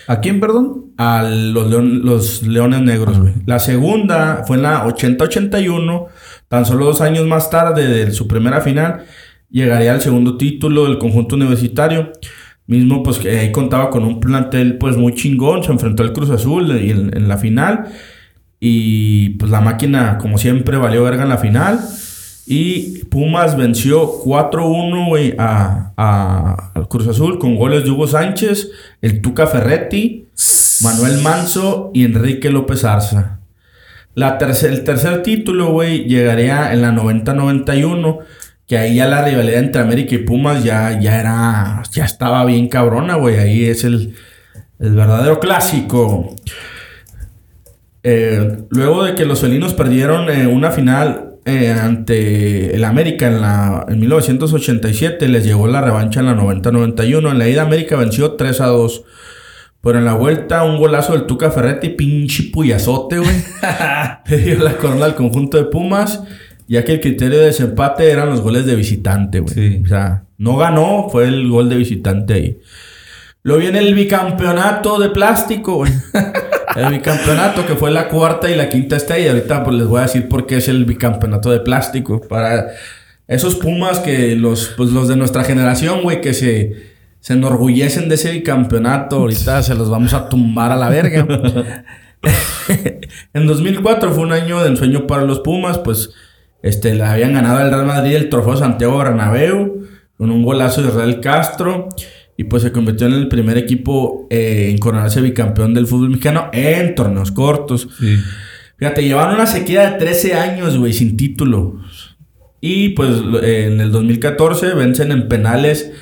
¿A 0.08 0.18
quién, 0.20 0.40
perdón? 0.40 0.86
a 0.98 1.22
los, 1.22 1.70
leon- 1.70 2.00
los 2.02 2.42
Leones 2.42 2.82
Negros. 2.82 3.18
güey. 3.20 3.32
La 3.46 3.58
segunda 3.60 4.42
fue 4.46 4.56
en 4.56 4.62
la 4.64 4.84
80-81, 4.86 6.06
tan 6.48 6.66
solo 6.66 6.84
dos 6.86 7.00
años 7.00 7.26
más 7.26 7.48
tarde 7.50 7.86
de 7.86 8.10
su 8.10 8.26
primera 8.28 8.60
final, 8.60 9.04
llegaría 9.50 9.92
al 9.92 10.00
segundo 10.00 10.36
título 10.36 10.84
del 10.84 10.98
conjunto 10.98 11.36
universitario. 11.36 12.12
Mismo, 12.66 13.02
pues 13.02 13.18
que 13.18 13.28
ahí 13.38 13.52
contaba 13.52 13.90
con 13.90 14.04
un 14.04 14.20
plantel 14.20 14.78
pues 14.78 14.96
muy 14.96 15.14
chingón, 15.14 15.62
se 15.64 15.72
enfrentó 15.72 16.02
al 16.02 16.12
Cruz 16.12 16.30
Azul 16.30 16.70
en, 16.70 17.16
en 17.16 17.28
la 17.28 17.36
final. 17.38 17.86
Y 18.60 19.30
pues 19.30 19.50
la 19.50 19.60
máquina, 19.60 20.18
como 20.18 20.38
siempre, 20.38 20.76
valió 20.76 21.02
verga 21.02 21.24
en 21.24 21.28
la 21.30 21.38
final. 21.38 21.80
Y 22.46 23.04
Pumas 23.04 23.56
venció 23.56 24.20
4-1 24.24 25.08
güey, 25.08 25.34
a, 25.38 25.92
a- 25.96 26.70
al 26.74 26.88
Cruz 26.88 27.06
Azul 27.08 27.38
con 27.38 27.56
goles 27.56 27.84
de 27.84 27.90
Hugo 27.90 28.06
Sánchez, 28.06 28.70
el 29.00 29.20
Tuca 29.22 29.46
Ferretti, 29.46 30.26
Manuel 30.82 31.20
Manso 31.22 31.90
y 31.94 32.04
Enrique 32.04 32.50
López 32.50 32.84
Arza. 32.84 33.40
La 34.14 34.38
el 34.38 34.84
tercer 34.84 35.22
título, 35.22 35.70
güey, 35.72 36.04
llegaría 36.04 36.72
en 36.72 36.82
la 36.82 36.92
90-91, 36.92 38.18
que 38.72 38.78
ahí 38.78 38.94
ya 38.94 39.06
la 39.06 39.22
rivalidad 39.22 39.58
entre 39.58 39.82
América 39.82 40.14
y 40.14 40.18
Pumas 40.20 40.64
ya, 40.64 40.98
ya 40.98 41.20
era, 41.20 41.82
ya 41.92 42.06
estaba 42.06 42.42
bien 42.46 42.68
cabrona, 42.68 43.16
güey. 43.16 43.36
Ahí 43.36 43.66
es 43.66 43.84
el, 43.84 44.14
el 44.78 44.94
verdadero 44.94 45.40
clásico. 45.40 46.34
Eh, 48.02 48.62
luego 48.70 49.04
de 49.04 49.14
que 49.14 49.26
los 49.26 49.42
felinos 49.42 49.74
perdieron 49.74 50.30
eh, 50.30 50.46
una 50.46 50.70
final 50.70 51.34
eh, 51.44 51.70
ante 51.70 52.74
el 52.74 52.82
América 52.84 53.26
en, 53.26 53.42
la, 53.42 53.84
en 53.90 54.00
1987, 54.00 55.28
les 55.28 55.44
llegó 55.44 55.66
la 55.66 55.82
revancha 55.82 56.20
en 56.20 56.26
la 56.26 56.34
90-91. 56.34 57.30
En 57.30 57.38
la 57.38 57.48
ida 57.48 57.60
América 57.60 57.96
venció 57.96 58.36
3 58.36 58.58
a 58.62 58.68
2. 58.68 59.04
Pero 59.82 59.98
en 59.98 60.06
la 60.06 60.14
vuelta, 60.14 60.64
un 60.64 60.78
golazo 60.78 61.12
del 61.12 61.26
Tuca 61.26 61.50
Ferretti, 61.50 61.90
pinche 61.90 62.44
puyazote, 62.44 63.18
güey. 63.18 63.36
Le 64.28 64.38
dio 64.38 64.60
la 64.60 64.78
corona 64.78 65.04
al 65.04 65.14
conjunto 65.14 65.58
de 65.58 65.64
Pumas, 65.64 66.22
ya 66.72 66.86
que 66.86 66.92
el 66.92 67.00
criterio 67.00 67.38
de 67.38 67.44
desempate 67.44 68.10
eran 68.10 68.30
los 68.30 68.40
goles 68.40 68.64
de 68.64 68.74
visitante, 68.74 69.40
güey. 69.40 69.52
Sí. 69.52 69.82
O 69.84 69.86
sea, 69.86 70.24
no 70.38 70.56
ganó, 70.56 71.10
fue 71.10 71.28
el 71.28 71.50
gol 71.50 71.68
de 71.68 71.76
visitante 71.76 72.32
ahí. 72.32 72.60
Luego 73.42 73.60
viene 73.60 73.80
el 73.80 73.94
bicampeonato 73.94 74.98
de 74.98 75.10
plástico, 75.10 75.74
güey. 75.74 75.92
El 76.74 76.88
bicampeonato 76.88 77.66
que 77.66 77.74
fue 77.74 77.90
la 77.90 78.08
cuarta 78.08 78.50
y 78.50 78.54
la 78.54 78.70
quinta 78.70 78.96
estrella. 78.96 79.32
Ahorita 79.32 79.62
pues 79.62 79.76
les 79.76 79.86
voy 79.86 79.98
a 79.98 80.04
decir 80.04 80.26
por 80.26 80.46
qué 80.46 80.56
es 80.56 80.68
el 80.68 80.86
bicampeonato 80.86 81.50
de 81.50 81.60
plástico. 81.60 82.22
Para 82.22 82.68
esos 83.28 83.56
Pumas 83.56 83.98
que 83.98 84.36
los, 84.36 84.68
pues, 84.74 84.88
los 84.88 85.06
de 85.06 85.16
nuestra 85.16 85.44
generación, 85.44 86.00
güey, 86.02 86.22
que 86.22 86.32
se, 86.32 86.94
se 87.20 87.34
enorgullecen 87.34 88.08
de 88.08 88.14
ese 88.14 88.32
bicampeonato. 88.32 89.16
Ahorita 89.16 89.62
se 89.62 89.74
los 89.74 89.90
vamos 89.90 90.14
a 90.14 90.30
tumbar 90.30 90.72
a 90.72 90.76
la 90.76 90.88
verga. 90.88 91.26
en 93.34 93.46
2004 93.46 94.14
fue 94.14 94.22
un 94.22 94.32
año 94.32 94.62
de 94.62 94.70
ensueño 94.70 95.06
para 95.06 95.24
los 95.24 95.40
Pumas, 95.40 95.76
pues 95.76 96.14
Este, 96.62 96.94
le 96.94 97.02
habían 97.02 97.34
ganado 97.34 97.58
al 97.58 97.70
Real 97.70 97.86
Madrid 97.86 98.14
el 98.14 98.28
trofeo 98.28 98.56
Santiago 98.56 98.98
Bernabéu 98.98 99.82
con 100.16 100.30
un 100.30 100.44
golazo 100.44 100.82
de 100.82 100.88
Israel 100.88 101.20
Castro. 101.20 101.88
Y 102.36 102.44
pues 102.44 102.62
se 102.62 102.72
convirtió 102.72 103.06
en 103.08 103.12
el 103.12 103.28
primer 103.28 103.58
equipo 103.58 104.26
eh, 104.30 104.68
en 104.70 104.78
coronarse 104.78 105.20
bicampeón 105.20 105.74
del 105.74 105.86
fútbol 105.86 106.10
mexicano 106.10 106.48
en 106.52 106.94
torneos 106.94 107.30
cortos. 107.30 107.88
Fíjate, 108.78 109.04
llevaron 109.04 109.34
una 109.34 109.46
sequía 109.46 109.90
de 109.90 109.98
13 109.98 110.34
años, 110.34 110.78
güey, 110.78 110.92
sin 110.92 111.16
título. 111.16 111.80
Y 112.60 112.90
pues 112.90 113.10
en 113.42 113.80
el 113.80 113.92
2014 113.92 114.74
vencen 114.74 115.12
en 115.12 115.28
penales 115.28 115.92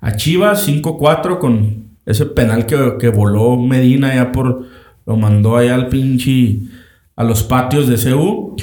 a 0.00 0.16
Chivas 0.16 0.66
5-4 0.66 1.38
con 1.38 1.88
ese 2.06 2.26
penal 2.26 2.66
que, 2.66 2.94
que, 2.98 3.08
voló 3.08 3.56
Medina 3.56 4.14
ya 4.14 4.32
por... 4.32 4.66
Lo 5.04 5.16
mandó 5.16 5.56
allá 5.56 5.74
al 5.74 5.88
pinche... 5.88 6.60
A 7.16 7.24
los 7.24 7.42
patios 7.42 7.88
de 7.88 7.96
CU. 7.96 8.56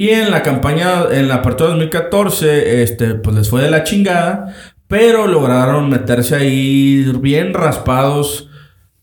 Y 0.00 0.08
en 0.08 0.30
la 0.30 0.42
campaña, 0.42 1.12
en 1.12 1.28
la 1.28 1.34
apertura 1.34 1.68
2014, 1.72 2.82
este, 2.82 3.16
pues 3.16 3.36
les 3.36 3.50
fue 3.50 3.60
de 3.60 3.70
la 3.70 3.84
chingada. 3.84 4.54
Pero 4.88 5.26
lograron 5.26 5.90
meterse 5.90 6.36
ahí 6.36 7.04
bien 7.20 7.52
raspados 7.52 8.48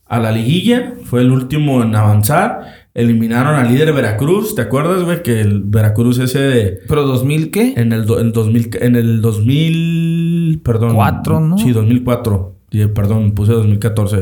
a 0.06 0.20
la 0.20 0.32
liguilla. 0.32 0.94
Fue 1.04 1.22
el 1.22 1.30
último 1.30 1.84
en 1.84 1.94
avanzar. 1.94 2.88
Eliminaron 2.96 3.54
al 3.54 3.68
líder 3.68 3.94
Veracruz. 3.94 4.56
¿Te 4.56 4.64
acuerdas, 4.64 5.04
güey? 5.04 5.22
Que 5.22 5.40
el 5.40 5.62
Veracruz 5.66 6.18
ese 6.18 6.40
de... 6.40 6.80
¿Pero 6.88 7.04
2000 7.04 7.52
qué? 7.52 7.76
En 7.78 7.94
el, 7.94 8.12
en 8.20 8.32
2000, 8.32 8.70
en 8.82 8.96
el 8.96 9.22
2000... 9.22 10.62
Perdón. 10.64 10.96
4, 10.96 11.40
¿no? 11.42 11.60
Sí, 11.60 11.74
2004. 11.74 12.56
Perdón, 12.96 13.34
puse 13.34 13.52
2014. 13.52 14.18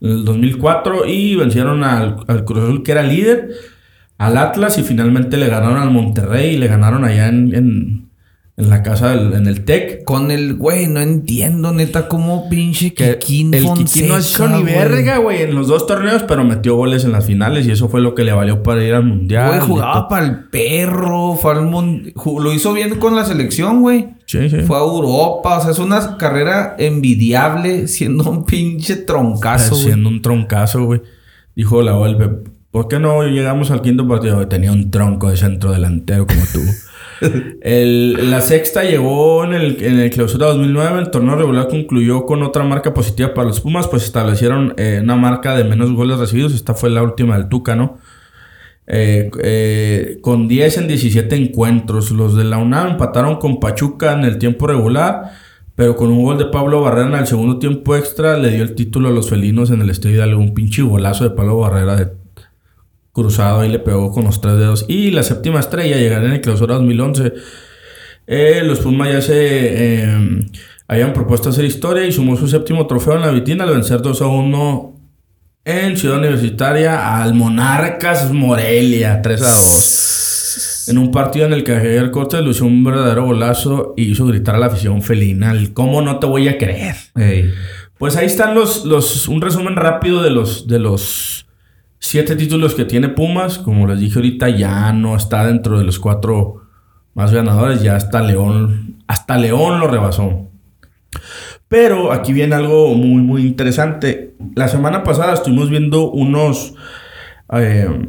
En 0.00 0.10
el 0.10 0.24
2004 0.24 1.06
y 1.06 1.34
vencieron 1.34 1.82
al, 1.82 2.18
al 2.28 2.44
Cruz 2.44 2.62
Azul 2.62 2.84
que 2.84 2.92
era 2.92 3.02
líder. 3.02 3.48
Al 4.20 4.36
Atlas 4.36 4.78
y 4.78 4.82
finalmente 4.82 5.36
le 5.36 5.48
ganaron 5.48 5.78
al 5.78 5.90
Monterrey 5.90 6.54
y 6.54 6.58
le 6.58 6.68
ganaron 6.68 7.04
allá 7.04 7.28
en 7.28 8.10
en 8.60 8.68
la 8.68 8.82
casa, 8.82 9.16
del, 9.16 9.32
en 9.32 9.46
el 9.46 9.64
TEC. 9.64 10.04
Con 10.04 10.30
el, 10.30 10.54
güey, 10.54 10.86
no 10.86 11.00
entiendo, 11.00 11.72
neta, 11.72 12.08
cómo 12.08 12.48
pinche 12.48 12.92
Kikín 12.92 13.54
El 13.54 13.64
Kikín 13.72 14.08
no 14.08 14.18
es 14.18 14.36
con 14.36 14.52
ni 14.52 14.62
verga, 14.62 15.16
güey, 15.16 15.42
en 15.42 15.54
los 15.54 15.68
dos 15.68 15.86
torneos, 15.86 16.24
pero 16.24 16.44
metió 16.44 16.76
goles 16.76 17.04
en 17.04 17.12
las 17.12 17.24
finales 17.24 17.66
y 17.66 17.70
eso 17.70 17.88
fue 17.88 18.00
lo 18.00 18.14
que 18.14 18.24
le 18.24 18.32
valió 18.32 18.62
para 18.62 18.84
ir 18.84 18.94
al 18.94 19.04
mundial. 19.04 19.48
Güey, 19.48 19.60
jugaba 19.60 20.08
para 20.08 20.26
el 20.26 20.44
perro, 20.44 21.34
fue 21.34 21.52
al 21.52 21.70
lo 21.70 22.52
hizo 22.52 22.72
bien 22.74 22.98
con 22.98 23.16
la 23.16 23.24
selección, 23.24 23.80
güey. 23.80 24.08
Sí, 24.26 24.48
sí. 24.50 24.60
Fue 24.60 24.76
a 24.76 24.80
Europa, 24.80 25.58
o 25.58 25.62
sea, 25.62 25.70
es 25.70 25.78
una 25.78 26.16
carrera 26.18 26.76
envidiable 26.78 27.88
siendo 27.88 28.30
un 28.30 28.44
pinche 28.44 28.96
troncazo. 28.96 29.74
Siendo 29.74 30.08
un 30.08 30.22
troncazo, 30.22 30.84
güey. 30.84 31.00
Dijo 31.56 31.82
la 31.82 31.92
Volpe, 31.92 32.50
¿por 32.70 32.88
qué 32.88 32.98
no 32.98 33.22
llegamos 33.24 33.70
al 33.70 33.82
quinto 33.82 34.06
partido? 34.06 34.46
Tenía 34.48 34.72
un 34.72 34.90
tronco 34.90 35.30
de 35.30 35.36
centro 35.36 35.72
delantero 35.72 36.26
como 36.26 36.42
tú. 36.52 36.60
la 37.62 38.40
sexta 38.40 38.84
llegó 38.84 39.44
en 39.44 39.52
el, 39.52 39.82
en 39.82 39.98
el 39.98 40.10
clausura 40.10 40.46
2009. 40.46 41.00
El 41.00 41.10
torneo 41.10 41.36
regular 41.36 41.68
concluyó 41.68 42.24
con 42.26 42.42
otra 42.42 42.64
marca 42.64 42.94
positiva 42.94 43.34
para 43.34 43.48
los 43.48 43.60
Pumas, 43.60 43.88
pues 43.88 44.04
establecieron 44.04 44.74
eh, 44.76 45.00
una 45.02 45.16
marca 45.16 45.56
de 45.56 45.64
menos 45.64 45.92
goles 45.92 46.18
recibidos. 46.18 46.54
Esta 46.54 46.74
fue 46.74 46.90
la 46.90 47.02
última 47.02 47.36
del 47.36 47.48
Tuca, 47.48 47.76
¿no? 47.76 47.98
Eh, 48.86 49.30
eh, 49.42 50.18
con 50.20 50.48
10 50.48 50.78
en 50.78 50.88
17 50.88 51.36
encuentros. 51.36 52.10
Los 52.10 52.36
de 52.36 52.44
la 52.44 52.58
UNAM 52.58 52.92
empataron 52.92 53.36
con 53.36 53.60
Pachuca 53.60 54.12
en 54.12 54.24
el 54.24 54.38
tiempo 54.38 54.66
regular, 54.66 55.32
pero 55.76 55.94
con 55.96 56.10
un 56.10 56.24
gol 56.24 56.38
de 56.38 56.46
Pablo 56.46 56.80
Barrera 56.80 57.08
en 57.08 57.14
el 57.14 57.26
segundo 57.26 57.58
tiempo 57.58 57.94
extra 57.94 58.36
le 58.36 58.50
dio 58.50 58.62
el 58.62 58.74
título 58.74 59.08
a 59.08 59.12
los 59.12 59.30
felinos 59.30 59.70
en 59.70 59.80
el 59.82 59.90
estadio 59.90 60.26
de 60.26 60.34
Un 60.34 60.54
pinche 60.54 60.82
golazo 60.82 61.24
de 61.24 61.30
Pablo 61.30 61.58
Barrera 61.58 61.94
de 61.94 62.19
cruzado 63.20 63.64
y 63.64 63.68
le 63.68 63.78
pegó 63.78 64.12
con 64.12 64.24
los 64.24 64.40
tres 64.40 64.56
dedos. 64.56 64.84
Y 64.88 65.10
la 65.10 65.22
séptima 65.22 65.60
estrella 65.60 65.96
llegará 65.96 66.26
en 66.26 66.32
el 66.32 66.40
clausura 66.40 66.74
2011. 66.76 67.32
Eh, 68.26 68.62
los 68.64 68.80
Pumas 68.80 69.12
ya 69.12 69.20
se 69.20 69.34
eh, 69.34 70.46
habían 70.88 71.12
propuesto 71.12 71.50
hacer 71.50 71.64
historia 71.64 72.04
y 72.04 72.12
sumó 72.12 72.36
su 72.36 72.48
séptimo 72.48 72.86
trofeo 72.86 73.16
en 73.16 73.22
la 73.22 73.30
vitina 73.30 73.64
al 73.64 73.70
vencer 73.70 74.02
2 74.02 74.22
a 74.22 74.26
1 74.26 74.96
en 75.64 75.96
Ciudad 75.96 76.18
Universitaria 76.18 77.20
al 77.20 77.34
Monarcas 77.34 78.32
Morelia 78.32 79.20
3 79.20 79.42
a 79.42 79.50
2. 79.50 80.88
En 80.88 80.98
un 80.98 81.10
partido 81.10 81.46
en 81.46 81.52
el 81.52 81.64
que 81.64 81.74
Javier 81.74 82.10
Corte 82.10 82.40
lució 82.40 82.66
un 82.66 82.82
verdadero 82.82 83.26
golazo 83.26 83.94
y 83.96 84.10
hizo 84.10 84.26
gritar 84.26 84.56
a 84.56 84.58
la 84.58 84.66
afición 84.66 85.02
felina. 85.02 85.54
¿Cómo 85.74 86.02
no 86.02 86.18
te 86.18 86.26
voy 86.26 86.48
a 86.48 86.58
creer? 86.58 86.96
Pues 87.98 88.16
ahí 88.16 88.26
están 88.26 88.54
los, 88.54 88.84
los, 88.86 89.28
un 89.28 89.42
resumen 89.42 89.76
rápido 89.76 90.22
de 90.22 90.30
los, 90.30 90.66
de 90.66 90.78
los 90.78 91.39
siete 92.00 92.34
títulos 92.34 92.74
que 92.74 92.86
tiene 92.86 93.10
Pumas, 93.10 93.58
como 93.58 93.86
les 93.86 94.00
dije 94.00 94.18
ahorita, 94.18 94.48
ya 94.48 94.92
no 94.92 95.14
está 95.14 95.46
dentro 95.46 95.78
de 95.78 95.84
los 95.84 96.00
cuatro 96.00 96.62
más 97.14 97.32
ganadores, 97.32 97.82
ya 97.82 97.94
hasta 97.94 98.22
León, 98.22 99.02
hasta 99.06 99.36
León 99.36 99.78
lo 99.78 99.86
rebasó. 99.86 100.48
Pero 101.68 102.12
aquí 102.12 102.32
viene 102.32 102.56
algo 102.56 102.94
muy, 102.94 103.22
muy 103.22 103.42
interesante. 103.42 104.34
La 104.56 104.66
semana 104.66 105.04
pasada 105.04 105.34
estuvimos 105.34 105.70
viendo 105.70 106.10
unos, 106.10 106.74
eh, 107.52 108.08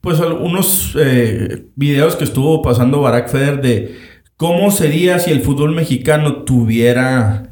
pues 0.00 0.20
unos 0.20 0.96
eh, 0.98 1.66
videos 1.74 2.16
que 2.16 2.24
estuvo 2.24 2.62
pasando 2.62 3.02
Barack 3.02 3.28
Feder 3.28 3.60
de 3.60 3.98
cómo 4.36 4.70
sería 4.70 5.18
si 5.18 5.30
el 5.30 5.42
fútbol 5.42 5.74
mexicano 5.74 6.44
tuviera 6.44 7.47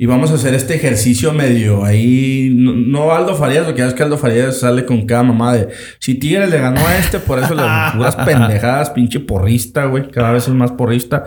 y 0.00 0.06
vamos 0.06 0.30
a 0.30 0.34
hacer 0.34 0.54
este 0.54 0.76
ejercicio 0.76 1.32
medio 1.32 1.84
ahí. 1.84 2.52
No, 2.54 3.10
Aldo 3.10 3.34
Farías, 3.34 3.66
lo 3.66 3.74
que 3.74 3.84
es 3.84 3.94
que 3.94 4.02
Aldo 4.04 4.16
Farías 4.16 4.60
sale 4.60 4.84
con 4.84 5.04
cada 5.06 5.24
mamá 5.24 5.52
de. 5.52 5.68
Si 5.98 6.14
Tigres 6.14 6.48
le 6.50 6.58
ganó 6.58 6.86
a 6.86 6.96
este, 6.98 7.18
por 7.18 7.40
eso 7.40 7.48
puras 7.94 8.14
pendejadas, 8.14 8.90
pinche 8.90 9.18
porrista, 9.18 9.86
güey. 9.86 10.08
Cada 10.08 10.30
vez 10.30 10.46
es 10.46 10.54
más 10.54 10.70
porrista. 10.70 11.24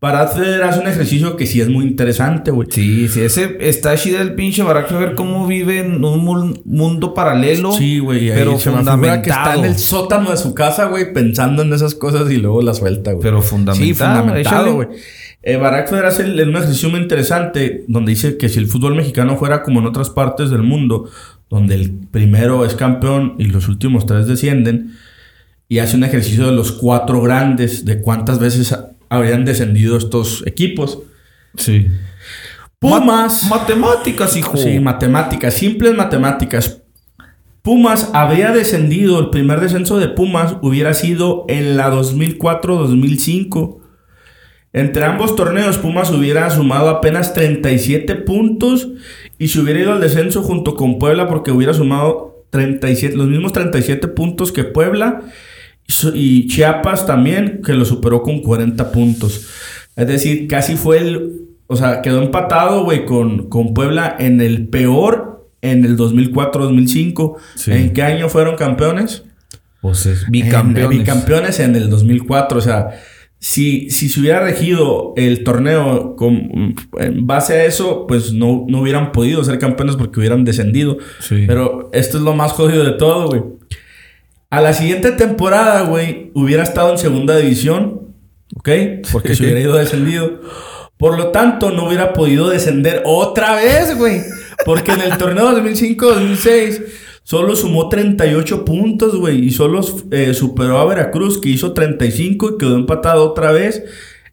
Para 0.00 0.22
hacer 0.22 0.62
hace 0.62 0.80
un 0.80 0.86
ejercicio 0.86 1.36
que 1.36 1.46
sí 1.46 1.60
es 1.60 1.68
muy 1.68 1.84
interesante, 1.84 2.50
güey. 2.50 2.66
Sí, 2.70 3.06
sí, 3.08 3.20
ese 3.20 3.58
está 3.60 3.94
chido 3.96 4.22
el 4.22 4.34
pinche 4.34 4.64
que 4.88 4.94
ver 4.94 5.14
cómo 5.14 5.46
vive 5.46 5.80
en 5.80 6.02
un 6.02 6.58
mundo 6.64 7.12
paralelo. 7.12 7.70
Sí, 7.72 7.98
güey. 7.98 8.30
Pero 8.30 8.58
fundamentado. 8.58 9.22
que 9.22 9.28
está 9.28 9.54
en 9.56 9.64
el 9.66 9.76
sótano 9.76 10.30
de 10.30 10.38
su 10.38 10.54
casa, 10.54 10.86
güey, 10.86 11.12
pensando 11.12 11.60
en 11.60 11.74
esas 11.74 11.94
cosas 11.94 12.30
y 12.30 12.38
luego 12.38 12.62
las 12.62 12.78
suelta, 12.78 13.12
güey. 13.12 13.22
Pero 13.22 13.42
fundamentado. 13.42 13.86
Sí, 13.86 13.92
fundamentado, 13.92 14.74
güey. 14.74 14.88
Eh, 15.42 15.56
Barack 15.56 15.90
Feder 15.90 16.06
hace 16.06 16.24
un 16.24 16.56
ejercicio 16.56 16.88
muy 16.88 17.00
interesante 17.00 17.84
donde 17.86 18.10
dice 18.10 18.38
que 18.38 18.48
si 18.48 18.58
el 18.58 18.68
fútbol 18.68 18.94
mexicano 18.94 19.36
fuera 19.36 19.62
como 19.62 19.80
en 19.80 19.86
otras 19.86 20.08
partes 20.08 20.48
del 20.48 20.62
mundo, 20.62 21.10
donde 21.50 21.74
el 21.74 21.92
primero 22.10 22.64
es 22.64 22.74
campeón 22.74 23.34
y 23.38 23.44
los 23.44 23.68
últimos 23.68 24.06
tres 24.06 24.26
descienden, 24.26 24.92
y 25.70 25.78
hace 25.78 25.96
un 25.96 26.04
ejercicio 26.04 26.46
de 26.46 26.52
los 26.52 26.72
cuatro 26.72 27.22
grandes, 27.22 27.84
de 27.84 28.02
cuántas 28.02 28.40
veces 28.40 28.76
habrían 29.08 29.44
descendido 29.44 29.96
estos 29.96 30.42
equipos. 30.44 30.98
Sí. 31.56 31.86
Pumas. 32.78 33.48
matemáticas, 33.48 34.36
hijo. 34.36 34.56
Sí, 34.56 34.80
matemáticas, 34.80 35.54
simples 35.54 35.94
matemáticas. 35.94 36.82
Pumas 37.62 38.10
habría 38.12 38.50
descendido, 38.50 39.20
el 39.20 39.30
primer 39.30 39.60
descenso 39.60 39.98
de 39.98 40.08
Pumas 40.08 40.56
hubiera 40.60 40.92
sido 40.92 41.44
en 41.48 41.76
la 41.76 41.90
2004-2005 41.92 43.80
entre 44.72 45.04
ambos 45.04 45.34
torneos, 45.34 45.78
Pumas 45.78 46.10
hubiera 46.12 46.48
sumado 46.50 46.88
apenas 46.88 47.34
37 47.34 48.14
puntos 48.16 48.88
y 49.36 49.48
se 49.48 49.60
hubiera 49.60 49.80
ido 49.80 49.92
al 49.92 50.00
descenso 50.00 50.42
junto 50.42 50.74
con 50.76 50.98
Puebla 50.98 51.28
porque 51.28 51.50
hubiera 51.50 51.74
sumado 51.74 52.44
37, 52.50 53.16
los 53.16 53.26
mismos 53.26 53.52
37 53.52 54.06
puntos 54.08 54.52
que 54.52 54.62
Puebla 54.62 55.22
y 56.14 56.46
Chiapas 56.46 57.06
también, 57.06 57.62
que 57.64 57.72
lo 57.74 57.84
superó 57.84 58.22
con 58.22 58.40
40 58.40 58.92
puntos. 58.92 59.46
Es 59.96 60.06
decir, 60.06 60.46
casi 60.46 60.76
fue 60.76 60.98
el. 60.98 61.46
O 61.66 61.76
sea, 61.76 62.02
quedó 62.02 62.22
empatado, 62.22 62.84
güey, 62.84 63.04
con, 63.04 63.48
con 63.48 63.74
Puebla 63.74 64.16
en 64.18 64.40
el 64.40 64.68
peor 64.68 65.48
en 65.62 65.84
el 65.84 65.96
2004-2005. 65.96 67.36
¿En 67.66 67.92
qué 67.92 68.02
año 68.02 68.28
fueron 68.28 68.56
campeones? 68.56 69.24
Pues 69.80 70.06
es 70.06 70.28
bicampeones. 70.28 70.92
En, 70.92 70.98
bicampeones 70.98 71.60
en 71.60 71.76
el 71.76 71.90
2004. 71.90 72.58
O 72.58 72.60
sea, 72.60 72.88
si, 73.38 73.90
si 73.90 74.08
se 74.08 74.20
hubiera 74.20 74.40
regido 74.40 75.14
el 75.16 75.44
torneo 75.44 76.16
con, 76.16 76.74
en 76.98 77.26
base 77.26 77.54
a 77.54 77.64
eso, 77.64 78.06
pues 78.06 78.32
no, 78.32 78.66
no 78.68 78.80
hubieran 78.80 79.12
podido 79.12 79.42
ser 79.44 79.58
campeones 79.58 79.96
porque 79.96 80.20
hubieran 80.20 80.44
descendido. 80.44 80.98
Pero 81.28 81.90
esto 81.92 82.18
es 82.18 82.22
lo 82.22 82.34
más 82.34 82.52
jodido 82.52 82.84
de 82.84 82.92
todo, 82.92 83.28
güey. 83.28 83.42
A 84.50 84.60
la 84.60 84.72
siguiente 84.72 85.12
temporada, 85.12 85.82
güey, 85.82 86.30
hubiera 86.34 86.62
estado 86.62 86.90
en 86.90 86.98
segunda 86.98 87.36
división, 87.36 88.14
¿ok? 88.56 88.68
Porque 89.12 89.34
se 89.34 89.44
hubiera 89.44 89.60
ido 89.60 89.74
descendido. 89.76 90.40
Por 90.98 91.16
lo 91.16 91.28
tanto, 91.28 91.70
no 91.70 91.86
hubiera 91.86 92.12
podido 92.12 92.50
descender 92.50 93.02
otra 93.06 93.54
vez, 93.54 93.96
güey. 93.96 94.20
Porque 94.66 94.92
en 94.92 95.00
el 95.00 95.16
torneo 95.16 95.50
2005-2006 95.52 96.82
Solo 97.30 97.54
sumó 97.54 97.88
38 97.88 98.64
puntos, 98.64 99.14
güey. 99.14 99.44
Y 99.44 99.50
solo 99.52 99.82
eh, 100.10 100.34
superó 100.34 100.78
a 100.78 100.84
Veracruz, 100.84 101.40
que 101.40 101.48
hizo 101.48 101.72
35 101.72 102.54
y 102.54 102.58
quedó 102.58 102.74
empatado 102.74 103.30
otra 103.30 103.52
vez. 103.52 103.84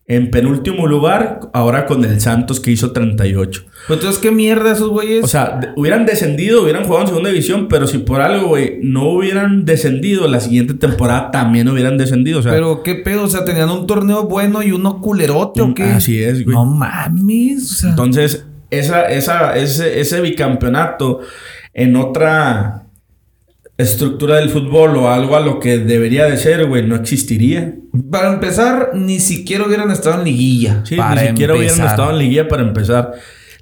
En 0.10 0.32
penúltimo 0.32 0.88
lugar, 0.88 1.42
ahora 1.52 1.86
con 1.86 2.06
el 2.06 2.22
Santos 2.22 2.62
que 2.62 2.72
hizo 2.72 2.94
38. 2.94 3.64
Pero 3.88 4.00
entonces, 4.00 4.22
¿qué 4.22 4.32
mierda 4.32 4.72
esos 4.72 4.88
güeyes? 4.88 5.22
O 5.22 5.28
sea, 5.28 5.74
hubieran 5.76 6.06
descendido, 6.06 6.64
hubieran 6.64 6.86
jugado 6.86 7.02
en 7.02 7.08
segunda 7.10 7.30
división, 7.30 7.68
pero 7.68 7.88
si 7.88 7.98
por 7.98 8.22
algo, 8.22 8.48
güey, 8.48 8.80
no 8.82 9.10
hubieran 9.10 9.66
descendido, 9.66 10.30
la 10.30 10.40
siguiente 10.40 10.76
temporada 10.76 11.30
también 11.32 11.68
hubieran 11.68 11.98
descendido. 11.98 12.40
O 12.40 12.42
sea, 12.42 12.54
Pero 12.54 12.84
qué 12.84 12.96
pedo, 12.96 13.26
o 13.26 13.28
sea, 13.28 13.44
tenían 13.44 13.70
un 13.70 13.86
torneo 13.86 14.24
bueno 14.24 14.64
y 14.64 14.72
uno 14.72 15.02
culerote 15.02 15.62
o 15.62 15.74
qué? 15.74 15.84
así 15.84 16.24
es, 16.24 16.46
güey. 16.46 16.56
No 16.56 16.64
mames. 16.64 17.70
o 17.74 17.76
sea. 17.76 17.90
Entonces, 17.90 18.46
esa, 18.70 19.10
esa, 19.10 19.58
ese, 19.58 20.00
ese 20.00 20.22
bicampeonato 20.22 21.20
en 21.74 21.98
otra 21.98 22.87
estructura 23.78 24.38
del 24.38 24.50
fútbol 24.50 24.98
o 24.98 25.10
algo 25.10 25.36
a 25.36 25.40
lo 25.40 25.60
que 25.60 25.78
debería 25.78 26.26
de 26.26 26.38
ser, 26.38 26.66
güey, 26.66 26.86
no 26.86 26.96
existiría. 26.96 27.76
Para 28.12 28.34
empezar, 28.34 28.92
ni 28.94 29.20
siquiera 29.20 29.66
hubieran 29.66 29.92
estado 29.92 30.20
en 30.20 30.26
liguilla. 30.26 30.82
Sí, 30.84 30.96
para 30.96 31.22
ni 31.22 31.28
siquiera 31.30 31.56
hubieran 31.56 31.86
estado 31.86 32.12
en 32.12 32.18
liguilla 32.18 32.48
para 32.48 32.64
empezar. 32.64 33.14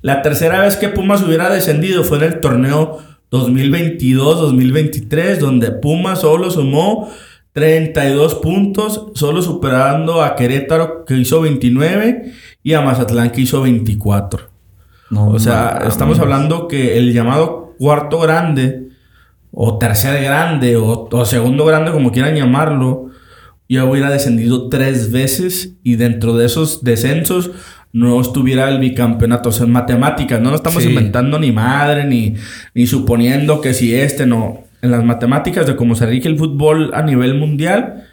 La 0.02 0.22
tercera 0.22 0.62
vez 0.62 0.78
que 0.78 0.90
Pumas 0.90 1.24
hubiera 1.24 1.50
descendido 1.50 2.04
fue 2.04 2.20
en 2.20 2.24
el 2.26 2.40
torneo 2.40 3.00
2022-2023, 3.32 5.38
donde 5.38 5.72
Pumas 5.72 6.22
solo 6.22 6.52
sumó 6.52 7.12
32 7.54 8.36
puntos, 8.36 9.08
solo 9.16 9.42
superando 9.42 10.22
a 10.22 10.36
Querétaro 10.36 11.06
que 11.06 11.16
hizo 11.16 11.42
29 11.42 12.32
y 12.64 12.74
a 12.74 12.82
Mazatlán 12.82 13.32
que 13.32 13.42
hizo 13.42 13.62
24. 13.62 14.44
No 15.10 15.30
O 15.30 15.40
sea, 15.40 15.84
estamos 15.88 16.20
hablando 16.20 16.68
que 16.68 16.98
el 16.98 17.14
llamado 17.14 17.74
cuarto 17.78 18.20
grande, 18.20 18.85
o 19.58 19.78
tercer 19.78 20.22
grande, 20.22 20.76
o, 20.76 21.08
o 21.10 21.26
segundo 21.26 21.64
grande, 21.66 21.92
como 21.92 22.12
quieran 22.12 22.36
llamarlo, 22.36 23.06
ya 23.70 23.86
hubiera 23.86 24.12
descendido 24.12 24.68
tres 24.70 25.12
veces 25.12 25.76
y 25.82 25.96
dentro 25.96 26.36
de 26.36 26.46
esos 26.46 26.84
descensos 26.84 27.52
no 27.94 28.20
estuviera 28.20 28.68
el 28.70 28.80
bicampeonato. 28.80 29.50
O 29.50 29.52
sea, 29.54 29.66
en 29.66 29.72
matemáticas, 29.72 30.42
no 30.42 30.52
nos 30.52 30.60
estamos 30.60 30.84
Sí. 30.84 30.90
inventando 30.90 31.40
ni 31.40 31.54
madre, 31.54 32.04
ni, 32.06 32.36
ni 32.74 32.86
suponiendo 32.86 33.62
que 33.62 33.74
si 33.74 33.96
este 33.96 34.26
no. 34.26 34.60
En 34.82 34.92
las 34.92 35.04
matemáticas 35.06 35.66
de 35.66 35.76
cómo 35.78 35.96
se 35.96 36.06
rige 36.06 36.28
el 36.28 36.38
fútbol 36.38 36.92
a 36.94 37.02
nivel 37.02 37.36
mundial, 37.36 38.04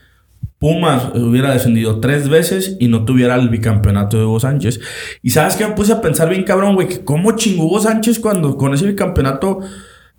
Pumas 0.58 1.08
hubiera 1.16 1.50
descendido 1.52 1.98
tres 1.98 2.28
veces 2.28 2.76
y 2.78 2.86
no 2.86 3.04
tuviera 3.04 3.34
el 3.34 3.48
bicampeonato 3.48 4.16
de 4.16 4.24
Hugo 4.24 4.38
Sánchez. 4.38 4.78
Y 5.20 5.30
sabes 5.30 5.56
que 5.56 5.66
me 5.66 5.72
puse 5.74 5.92
a 5.92 6.00
pensar 6.00 6.28
bien 6.28 6.44
cabrón, 6.44 6.76
güey, 6.76 6.86
que 6.86 7.04
cómo 7.04 7.32
chingó 7.32 7.64
Hugo 7.64 7.80
Sánchez 7.80 8.20
cuando 8.20 8.56
con 8.56 8.72
ese 8.72 8.86
bicampeonato 8.86 9.58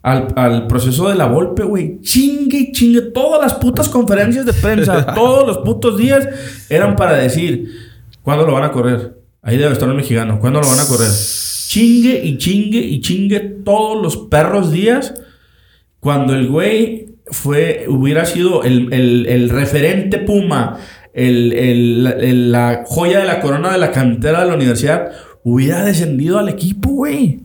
al, 0.04 0.28
al 0.36 0.68
proceso 0.68 1.10
de 1.10 1.16
la 1.16 1.26
Volpe, 1.26 1.64
güey. 1.64 2.00
Chingue 2.02 2.58
y 2.60 2.72
chingue. 2.72 3.02
Todas 3.02 3.42
las 3.42 3.56
putas 3.56 3.90
conferencias 3.90 4.46
de 4.46 4.54
prensa, 4.54 5.06
todos 5.16 5.48
los 5.48 5.58
putos 5.60 5.98
días 5.98 6.28
eran 6.70 6.96
para 6.96 7.16
decir, 7.18 7.70
¿cuándo 8.22 8.46
lo 8.46 8.54
van 8.54 8.64
a 8.66 8.72
correr? 8.72 9.18
Ahí 9.42 9.58
debe 9.58 9.74
estar 9.74 9.90
el 9.90 9.96
mexicano. 9.96 10.40
¿Cuándo 10.40 10.62
lo 10.62 10.68
van 10.68 10.80
a 10.80 10.86
correr? 10.86 11.10
Chingue 11.68 12.22
y 12.24 12.38
chingue 12.38 12.78
y 12.80 13.02
chingue 13.02 13.40
todos 13.40 14.00
los 14.02 14.16
perros 14.18 14.72
días 14.72 15.14
cuando 16.00 16.34
el 16.36 16.48
güey 16.48 17.08
fue, 17.28 17.86
hubiera 17.88 18.26
sido 18.26 18.64
el, 18.64 18.94
el- 18.94 19.26
el 19.28 19.50
referente 19.50 20.20
Puma, 20.20 20.78
el, 21.14 21.54
el- 21.54 22.04
la- 22.04 22.12
el- 22.12 22.52
la 22.52 22.84
joya 22.86 23.20
de 23.20 23.26
la 23.26 23.40
corona 23.40 23.72
de 23.72 23.78
la 23.80 23.92
cantera 23.92 24.42
de 24.42 24.48
la 24.50 24.56
universidad, 24.56 25.12
hubiera 25.44 25.84
descendido 25.84 26.38
al 26.40 26.50
equipo, 26.50 26.90
güey. 26.90 27.40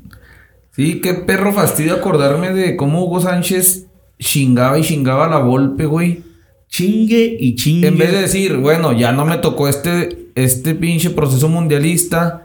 Sí, 0.78 1.00
qué 1.02 1.12
perro 1.14 1.52
fastidio 1.52 1.94
acordarme 1.94 2.52
de 2.54 2.76
cómo 2.76 3.04
Hugo 3.04 3.20
Sánchez 3.20 3.88
chingaba 4.18 4.78
y 4.78 4.82
chingaba 4.82 5.26
la 5.28 5.38
golpe, 5.38 5.86
güey. 5.86 6.22
Chingue 6.68 7.36
y 7.40 7.56
chingue. 7.56 7.88
En 7.88 7.98
vez 7.98 8.12
de 8.12 8.20
decir, 8.20 8.56
bueno, 8.58 8.92
ya 8.92 9.10
no 9.10 9.24
me 9.26 9.38
tocó 9.38 9.66
este, 9.68 10.30
este 10.36 10.74
pinche 10.76 11.10
proceso 11.10 11.48
mundialista. 11.48 12.44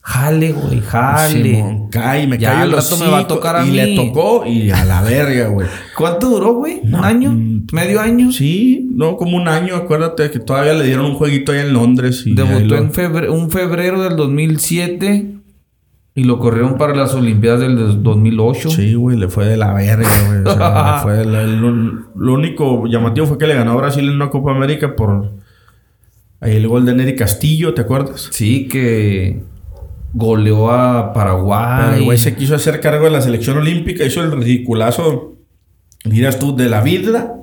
Jale, 0.00 0.52
güey, 0.52 0.80
jale. 0.80 1.42
Simón, 1.54 1.88
cae, 1.90 2.26
me 2.26 2.38
Ya 2.38 2.62
al 2.62 2.72
rato 2.72 2.96
me 2.96 3.08
va 3.08 3.18
a 3.18 3.26
tocar 3.28 3.56
a 3.56 3.66
y 3.66 3.70
mí. 3.70 3.76
le 3.76 3.94
tocó 3.94 4.44
y 4.46 4.70
a 4.70 4.84
la 4.84 5.02
verga, 5.02 5.48
güey. 5.48 5.68
¿Cuánto 5.96 6.30
duró, 6.30 6.54
güey? 6.54 6.80
¿Un 6.82 6.94
año? 6.96 7.30
mm, 7.30 7.66
¿Medio 7.72 8.00
año? 8.00 8.32
Sí, 8.32 8.88
no, 8.90 9.16
como 9.16 9.36
un 9.36 9.46
año, 9.48 9.76
acuérdate 9.76 10.30
que 10.30 10.38
todavía 10.40 10.72
le 10.72 10.84
dieron 10.84 11.04
un 11.04 11.14
jueguito 11.14 11.52
allá 11.52 11.60
en 11.62 11.74
Londres. 11.74 12.22
Y 12.26 12.34
Debutó 12.34 12.64
lo- 12.64 12.78
en 12.78 12.90
febre- 12.92 13.28
un 13.30 13.50
febrero 13.50 14.02
del 14.02 14.16
2007 14.16 15.34
y 16.18 16.24
lo 16.24 16.38
corrieron 16.38 16.76
para 16.78 16.94
las 16.96 17.14
Olimpiadas 17.14 17.60
del 17.60 17.76
dos- 17.76 18.02
2008. 18.02 18.70
Sí, 18.70 18.94
güey, 18.94 19.16
le 19.16 19.28
fue 19.28 19.44
de 19.46 19.56
la 19.56 19.72
verga, 19.74 20.08
güey. 20.26 20.40
O 20.44 20.56
sea, 20.56 20.96
le 20.96 21.02
fue 21.02 21.12
de 21.14 21.24
la- 21.26 21.42
lo, 21.44 21.70
lo 21.70 22.32
único 22.32 22.86
llamativo 22.86 23.26
fue 23.26 23.38
que 23.38 23.46
le 23.46 23.54
ganó 23.54 23.72
a 23.72 23.76
Brasil 23.76 24.08
en 24.08 24.14
una 24.16 24.30
Copa 24.30 24.50
América 24.50 24.96
por 24.96 25.30
ahí 26.40 26.56
el 26.56 26.66
gol 26.68 26.84
de 26.86 26.94
Neri 26.94 27.14
Castillo, 27.14 27.74
¿te 27.74 27.82
acuerdas? 27.82 28.28
Sí, 28.32 28.66
que 28.68 29.42
goleó 30.12 30.70
a 30.70 31.12
Paraguay. 31.12 31.80
Pero 31.84 31.96
el 31.98 32.04
güey 32.04 32.18
se 32.18 32.34
quiso 32.34 32.54
hacer 32.54 32.80
cargo 32.80 33.04
de 33.04 33.10
la 33.10 33.20
selección 33.20 33.58
olímpica, 33.58 34.04
hizo 34.04 34.22
el 34.22 34.32
ridiculazo, 34.32 35.34
dirás 36.04 36.38
tú, 36.38 36.56
de 36.56 36.68
la 36.68 36.80
vida. 36.80 37.34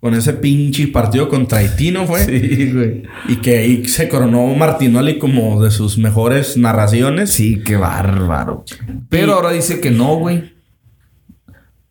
Con 0.00 0.14
ese 0.14 0.34
pinche 0.34 0.88
partido 0.88 1.28
contra 1.28 1.58
Haití, 1.58 1.90
¿no 1.90 2.06
fue? 2.06 2.24
Sí, 2.26 2.72
güey. 2.72 3.02
Y 3.28 3.36
que 3.36 3.58
ahí 3.58 3.84
se 3.86 4.08
coronó 4.08 4.46
Martinoli 4.54 5.18
como 5.18 5.62
de 5.62 5.70
sus 5.70 5.98
mejores 5.98 6.56
narraciones. 6.56 7.30
Sí, 7.30 7.62
qué 7.64 7.76
bárbaro. 7.76 8.64
Pero 9.08 9.34
ahora 9.34 9.50
dice 9.50 9.80
que 9.80 9.90
no, 9.90 10.16
güey. 10.16 10.56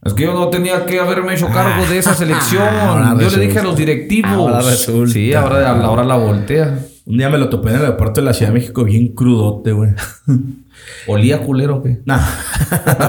Es 0.05 0.13
que 0.13 0.23
yo 0.23 0.33
no 0.33 0.49
tenía 0.49 0.85
que 0.85 0.99
haberme 0.99 1.33
hecho 1.33 1.47
cargo 1.49 1.83
de 1.87 1.97
esa 1.97 2.13
selección. 2.13 2.63
Ahora 2.79 3.17
yo 3.19 3.35
le 3.35 3.47
dije 3.47 3.57
a 3.57 3.63
los 3.63 3.75
directivos. 3.75 4.33
Ahora 4.33 4.61
resulta. 4.61 5.11
Sí, 5.11 5.33
ahora, 5.33 5.67
ahora 5.71 6.03
la 6.03 6.15
voltea. 6.15 6.77
Un 7.05 7.17
día 7.17 7.27
me 7.27 7.39
lo 7.39 7.49
topé 7.49 7.69
en 7.69 7.75
el 7.77 7.81
aeropuerto 7.81 8.21
de 8.21 8.25
la 8.25 8.33
Ciudad 8.33 8.51
de 8.51 8.59
México 8.59 8.83
bien 8.83 9.09
crudote, 9.09 9.71
güey. 9.71 9.91
¿Olía 11.07 11.39
culero 11.41 11.77
o 11.77 11.83
qué? 11.83 12.01
Nah. 12.05 12.19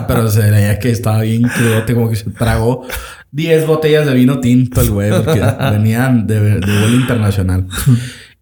Pero 0.08 0.28
se 0.30 0.50
veía 0.50 0.78
que 0.78 0.90
estaba 0.90 1.20
bien 1.20 1.42
crudote, 1.42 1.94
como 1.94 2.08
que 2.08 2.16
se 2.16 2.30
tragó 2.30 2.86
10 3.36 3.66
botellas 3.66 4.06
de 4.06 4.14
vino 4.14 4.40
tinto 4.40 4.80
el 4.80 4.90
güey, 4.90 5.10
porque 5.10 5.40
venían 5.70 6.26
de, 6.26 6.40
de 6.40 6.58
vuelo 6.80 6.96
internacional. 6.96 7.66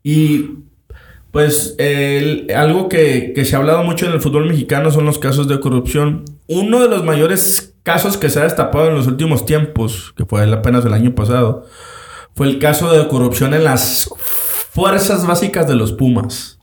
Y 0.02 0.50
pues 1.32 1.74
el- 1.78 2.46
algo 2.54 2.88
que, 2.88 3.32
que 3.34 3.44
se 3.44 3.56
ha 3.56 3.58
hablado 3.58 3.82
mucho 3.82 4.06
en 4.06 4.12
el 4.12 4.20
fútbol 4.20 4.46
mexicano 4.46 4.90
son 4.92 5.04
los 5.04 5.18
casos 5.18 5.48
de 5.48 5.58
corrupción. 5.58 6.24
Uno 6.46 6.80
de 6.80 6.88
los 6.88 7.04
mayores 7.04 7.74
casos 7.82 8.16
que 8.16 8.30
se 8.30 8.38
ha 8.40 8.44
destapado 8.44 8.88
en 8.88 8.94
los 8.94 9.06
últimos 9.08 9.44
tiempos, 9.44 10.14
que 10.16 10.24
fue 10.26 10.44
apenas 10.52 10.84
el 10.84 10.92
año 10.92 11.14
pasado, 11.14 11.66
fue 12.34 12.46
el 12.46 12.58
caso 12.60 12.92
de 12.92 13.08
corrupción 13.08 13.52
en 13.52 13.64
las 13.64 14.08
fuerzas 14.70 15.26
básicas 15.26 15.66
de 15.66 15.74
los 15.74 15.92
Pumas. 15.92 16.58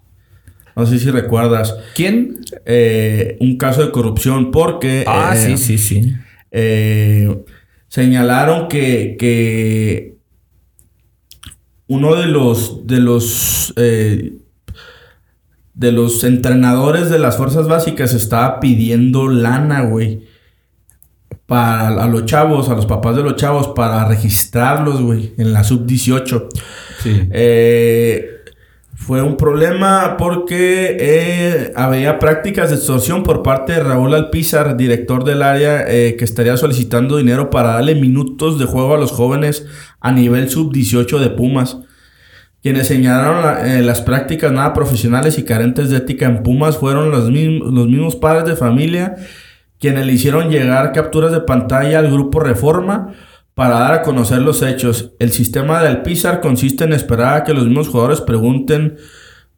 No 0.75 0.85
sé 0.85 0.99
si 0.99 1.11
recuerdas. 1.11 1.75
¿Quién? 1.95 2.39
eh, 2.65 3.35
un 3.41 3.57
caso 3.57 3.83
de 3.85 3.91
corrupción 3.91 4.51
porque 4.51 5.03
Ah, 5.05 5.33
eh, 5.35 5.57
sí, 5.57 5.57
sí, 5.57 5.77
sí. 5.77 6.13
eh, 6.51 7.43
señalaron 7.91 8.69
que, 8.69 9.17
que 9.19 10.15
uno 11.87 12.15
de 12.15 12.25
los 12.25 12.87
de 12.87 12.99
los 12.99 13.73
eh, 13.75 14.37
de 15.73 15.91
los 15.91 16.23
entrenadores 16.23 17.09
de 17.09 17.19
las 17.19 17.35
fuerzas 17.35 17.67
básicas 17.67 18.13
estaba 18.13 18.61
pidiendo 18.61 19.27
lana, 19.27 19.81
güey. 19.81 20.25
Para 21.45 21.89
a 22.01 22.07
los 22.07 22.23
chavos, 22.23 22.69
a 22.69 22.75
los 22.75 22.85
papás 22.85 23.17
de 23.17 23.23
los 23.23 23.35
chavos, 23.35 23.73
para 23.75 24.07
registrarlos, 24.07 25.01
güey, 25.01 25.33
en 25.37 25.51
la 25.51 25.65
sub-18. 25.65 26.47
Sí. 27.03 27.27
Eh, 27.29 28.40
fue 29.03 29.21
un 29.23 29.35
problema 29.35 30.15
porque 30.17 30.95
eh, 30.99 31.71
había 31.75 32.19
prácticas 32.19 32.69
de 32.69 32.75
extorsión 32.75 33.23
por 33.23 33.41
parte 33.41 33.73
de 33.73 33.79
Raúl 33.83 34.13
Alpizar, 34.13 34.77
director 34.77 35.23
del 35.23 35.41
área, 35.41 35.83
eh, 35.87 36.15
que 36.17 36.23
estaría 36.23 36.55
solicitando 36.55 37.17
dinero 37.17 37.49
para 37.49 37.69
darle 37.73 37.95
minutos 37.95 38.59
de 38.59 38.65
juego 38.65 38.93
a 38.93 38.99
los 38.99 39.11
jóvenes 39.11 39.65
a 39.99 40.11
nivel 40.11 40.49
sub-18 40.49 41.17
de 41.19 41.29
Pumas. 41.31 41.77
Quienes 42.61 42.87
señalaron 42.87 43.41
la- 43.41 43.75
eh, 43.79 43.81
las 43.81 44.01
prácticas 44.01 44.51
nada 44.51 44.73
profesionales 44.73 45.39
y 45.39 45.45
carentes 45.45 45.89
de 45.89 45.97
ética 45.97 46.27
en 46.27 46.43
Pumas 46.43 46.77
fueron 46.77 47.09
los 47.09 47.29
mismos 47.31 48.15
padres 48.15 48.45
de 48.45 48.55
familia 48.55 49.15
quienes 49.79 50.05
le 50.05 50.13
hicieron 50.13 50.51
llegar 50.51 50.91
capturas 50.91 51.31
de 51.31 51.39
pantalla 51.41 51.97
al 51.97 52.11
grupo 52.11 52.39
Reforma 52.39 53.15
para 53.61 53.77
dar 53.77 53.93
a 53.93 54.01
conocer 54.01 54.41
los 54.41 54.63
hechos. 54.63 55.11
El 55.19 55.31
sistema 55.31 55.79
de 55.83 55.87
Alpizar 55.87 56.41
consiste 56.41 56.83
en 56.83 56.93
esperar 56.93 57.35
a 57.35 57.43
que 57.43 57.53
los 57.53 57.67
mismos 57.67 57.89
jugadores 57.89 58.19
pregunten 58.19 58.97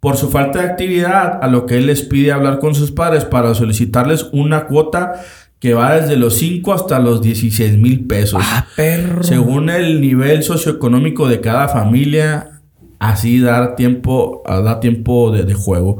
por 0.01 0.17
su 0.17 0.29
falta 0.29 0.59
de 0.59 0.65
actividad, 0.65 1.39
a 1.41 1.47
lo 1.47 1.65
que 1.65 1.77
él 1.77 1.85
les 1.85 2.01
pide 2.01 2.33
hablar 2.33 2.59
con 2.59 2.75
sus 2.75 2.91
padres 2.91 3.23
para 3.23 3.55
solicitarles 3.55 4.27
una 4.33 4.65
cuota 4.65 5.13
que 5.57 5.73
va 5.73 5.95
desde 5.95 6.17
los 6.17 6.33
5 6.35 6.73
hasta 6.73 6.99
los 6.99 7.21
16 7.21 7.77
mil 7.77 8.05
pesos. 8.05 8.43
Ah, 8.45 8.67
perro. 8.75 9.23
Según 9.23 9.69
el 9.69 10.01
nivel 10.01 10.43
socioeconómico 10.43 11.29
de 11.29 11.39
cada 11.39 11.69
familia, 11.69 12.59
así 12.99 13.39
dar 13.39 13.77
tiempo, 13.77 14.43
da 14.45 14.81
tiempo 14.81 15.31
de, 15.31 15.43
de 15.45 15.53
juego. 15.53 15.99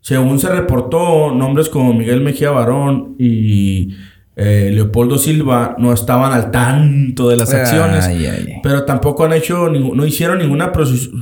Según 0.00 0.40
se 0.40 0.48
reportó, 0.48 1.32
nombres 1.32 1.68
como 1.68 1.94
Miguel 1.94 2.20
Mejía 2.20 2.50
Barón 2.50 3.14
y 3.16 3.94
eh, 4.38 4.70
Leopoldo 4.72 5.18
Silva 5.18 5.74
no 5.78 5.92
estaban 5.92 6.32
al 6.32 6.50
tanto 6.50 7.28
de 7.28 7.36
las 7.36 7.52
acciones, 7.52 8.06
Ay, 8.06 8.24
ay, 8.26 8.44
ay. 8.46 8.54
pero 8.62 8.84
tampoco 8.84 9.24
han 9.24 9.32
hecho, 9.32 9.68
no 9.68 10.06
hicieron 10.06 10.38
ninguna, 10.38 10.72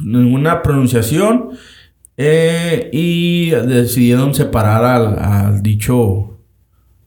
ninguna 0.05 0.63
pronunciación 0.63 1.51
Eh, 2.19 2.89
y 2.95 3.51
decidieron 3.51 4.33
separar 4.35 4.85
al, 4.85 5.19
al 5.19 5.63
dicho 5.63 6.41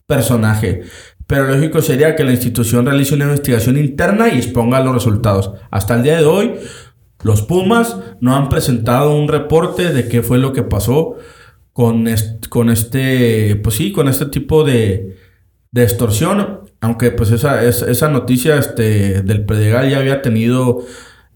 personaje. 0.06 0.82
Pero 1.26 1.44
lógico 1.48 1.82
sería 1.82 2.14
que 2.14 2.22
la 2.22 2.30
institución 2.30 2.86
realice 2.86 3.14
una 3.16 3.24
investigación 3.24 3.76
interna 3.76 4.28
y 4.28 4.36
exponga 4.38 4.80
los 4.80 4.94
resultados. 4.94 5.50
Hasta 5.72 5.96
el 5.96 6.04
día 6.04 6.16
de 6.18 6.26
hoy, 6.26 6.52
los 7.24 7.42
Pumas 7.42 7.96
no 8.20 8.36
han 8.36 8.48
presentado 8.48 9.16
un 9.16 9.26
reporte 9.26 9.92
de 9.92 10.06
qué 10.08 10.22
fue 10.22 10.38
lo 10.38 10.52
que 10.52 10.62
pasó 10.62 11.16
con, 11.72 12.06
con 12.48 12.70
este, 12.70 13.56
pues 13.62 13.74
sí, 13.76 13.90
con 13.90 14.06
este 14.06 14.26
tipo 14.26 14.62
de, 14.62 15.16
de 15.72 15.82
extorsión. 15.82 16.60
Aunque 16.80 17.10
pues 17.10 17.30
esa, 17.30 17.62
esa 17.64 18.08
noticia 18.08 18.56
este, 18.56 19.22
del 19.22 19.44
Predigal 19.44 19.90
ya 19.90 19.98
había 19.98 20.22
tenido 20.22 20.84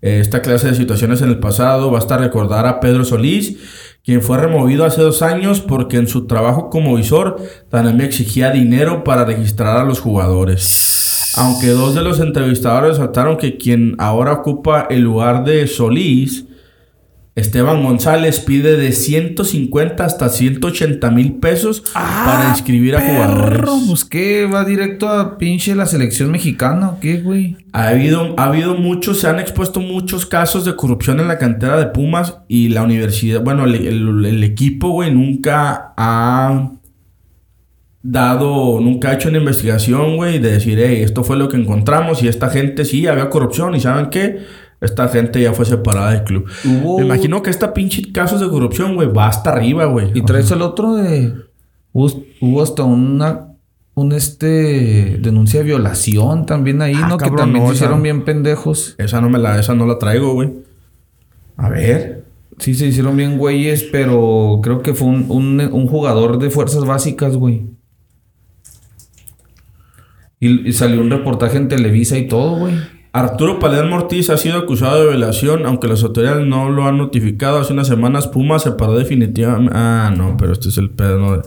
eh, 0.01 0.21
esta 0.21 0.43
clase 0.43 0.69
de 0.69 0.75
situaciones 0.75 1.21
en 1.23 1.29
el 1.29 1.39
pasado. 1.39 1.91
Basta 1.91 2.17
recordar 2.17 2.67
a 2.67 2.81
Pedro 2.81 3.05
Solís, 3.05 3.59
quien 4.05 4.23
fue 4.23 4.39
removido 4.39 4.85
hace 4.85 5.03
dos 5.03 5.23
años 5.23 5.61
porque 5.61 5.97
en 5.97 6.09
su 6.09 6.27
trabajo 6.27 6.71
como 6.71 6.97
visor 6.97 7.37
también 7.69 8.01
exigía 8.01 8.51
dinero 8.51 9.05
para 9.05 9.25
registrar 9.25 9.79
a 9.79 9.85
los 9.85 10.01
jugadores. 10.01 11.33
Aunque 11.37 11.69
dos 11.69 11.95
de 11.95 12.03
los 12.03 12.21
entrevistadores 12.21 12.99
saltaron 12.99 13.37
que 13.37 13.57
quien 13.57 13.97
ahora 13.99 14.33
ocupa 14.33 14.87
el 14.89 15.01
lugar 15.01 15.45
de 15.45 15.67
Solís 15.67 16.47
Esteban 17.37 17.83
González 17.83 18.39
pide 18.39 18.77
de 18.77 18.93
150 18.93 20.05
hasta 20.05 20.29
180 20.29 21.11
mil 21.11 21.35
pesos 21.35 21.81
para 21.93 22.49
ah, 22.49 22.51
inscribir 22.51 22.95
a 22.95 23.01
jugadores. 23.01 23.71
Pues 23.89 24.05
qué, 24.05 24.47
va 24.47 24.65
directo 24.65 25.09
a 25.09 25.37
pinche 25.37 25.75
la 25.75 25.87
selección 25.87 26.31
mexicana 26.31 26.93
qué, 27.01 27.19
güey. 27.19 27.57
Ha 27.73 27.89
habido, 27.89 28.35
ha 28.39 28.45
habido 28.45 28.77
muchos, 28.77 29.21
se 29.21 29.29
han 29.29 29.41
expuesto 29.41 29.81
muchos 29.81 30.27
casos 30.27 30.65
de 30.65 30.77
corrupción 30.77 31.19
en 31.19 31.27
la 31.27 31.39
cantera 31.39 31.77
de 31.77 31.87
Pumas 31.87 32.39
y 32.47 32.69
la 32.69 32.83
universidad, 32.83 33.43
bueno, 33.43 33.65
el, 33.65 34.45
equipo, 34.45 34.91
güey, 34.91 35.13
nunca 35.13 35.93
ha 35.97 36.71
dado, 38.03 38.81
nunca 38.81 39.11
ha 39.11 39.15
hecho 39.15 39.29
una 39.29 39.39
investigación, 39.39 40.17
güey, 40.17 40.39
de 40.39 40.53
decir, 40.53 40.79
hey, 40.81 41.03
esto 41.03 41.25
fue 41.25 41.37
lo 41.37 41.49
que 41.49 41.57
encontramos 41.57 42.23
y 42.23 42.29
esta 42.29 42.49
gente 42.49 42.85
sí 42.85 43.07
había 43.09 43.29
corrupción 43.29 43.75
y 43.75 43.81
¿saben 43.81 44.11
qué? 44.11 44.39
Esta 44.85 45.09
gente 45.09 45.41
ya 45.41 45.53
fue 45.53 45.65
separada 45.65 46.11
del 46.11 46.25
club. 46.25 46.47
Me 46.65 47.05
imagino 47.05 47.43
que 47.43 47.51
esta 47.51 47.73
pinche 47.73 48.13
casos 48.13 48.41
de 48.41 48.49
corrupción, 48.49 48.95
güey, 48.95 49.09
va 49.09 49.29
hasta 49.29 49.51
arriba, 49.51 49.87
güey. 49.87 50.11
Y 50.15 50.23
traes 50.23 50.51
el 50.51 50.63
otro 50.63 50.95
de. 50.95 51.35
Hubo, 51.93 52.63
hasta 52.63 52.83
una. 52.85 53.49
Un 53.95 54.13
este. 54.13 55.19
Denuncia 55.21 55.61
de 55.61 55.67
violación 55.67 56.47
también 56.47 56.83
ahí, 56.83 56.95
ah, 56.97 57.09
¿no? 57.09 57.19
que 57.19 57.31
también 57.31 57.67
se 57.69 57.75
hicieron 57.75 58.03
bien 58.03 58.25
pendejos. 58.25 58.95
Esa 58.99 59.21
no 59.21 59.31
me 59.31 59.39
la, 59.39 59.59
esa 59.59 59.75
no 59.75 59.87
la 59.87 59.99
traigo, 59.99 60.35
güey. 60.35 60.53
A 61.57 61.69
ver. 61.69 62.25
Sí, 62.59 62.75
se 62.75 62.87
hicieron 62.87 63.17
bien 63.17 63.39
güeyes, 63.39 63.85
pero 63.85 64.61
creo 64.63 64.83
que 64.83 64.95
fue 64.95 65.09
un, 65.09 65.29
un, 65.29 65.89
jugador 65.89 66.39
de 66.39 66.51
fuerzas 66.51 66.85
básicas, 66.85 67.37
güey. 67.37 67.67
Y, 70.39 70.69
y, 70.69 70.73
salió 70.73 71.01
un 71.01 71.11
reportaje 71.11 71.57
en 71.57 71.69
Televisa 71.69 72.17
y 72.17 72.29
todo, 72.29 72.59
güey. 72.59 72.75
Arturo 73.15 73.61
Palermo 73.61 73.95
Ortiz 73.95 74.29
ha 74.31 74.37
sido 74.37 74.59
acusado 74.59 75.01
de 75.01 75.11
violación, 75.11 75.67
aunque 75.67 75.87
las 75.87 76.03
autoridades 76.03 76.45
no 76.45 76.69
lo 76.69 76.85
han 76.89 76.99
notificado. 76.99 77.61
Hace 77.61 77.73
unas 77.73 77.87
semanas 77.87 78.27
Puma 78.27 78.59
se 78.59 78.73
paró 78.73 78.99
definitivamente. 78.99 79.73
Ah, 79.73 80.13
no, 80.15 80.37
pero 80.37 80.53
este 80.53 80.69
es 80.69 80.79
el 80.79 80.91
pedo 80.91 81.37
de. 81.37 81.43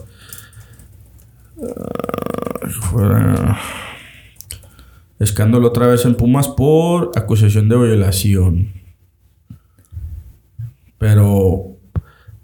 Ah, 2.97 3.59
escándalo 5.19 5.67
otra 5.67 5.87
vez 5.87 6.05
en 6.05 6.15
Pumas 6.15 6.47
por 6.47 7.11
acusación 7.15 7.67
de 7.67 7.75
violación. 7.75 8.71
Pero. 10.97 11.73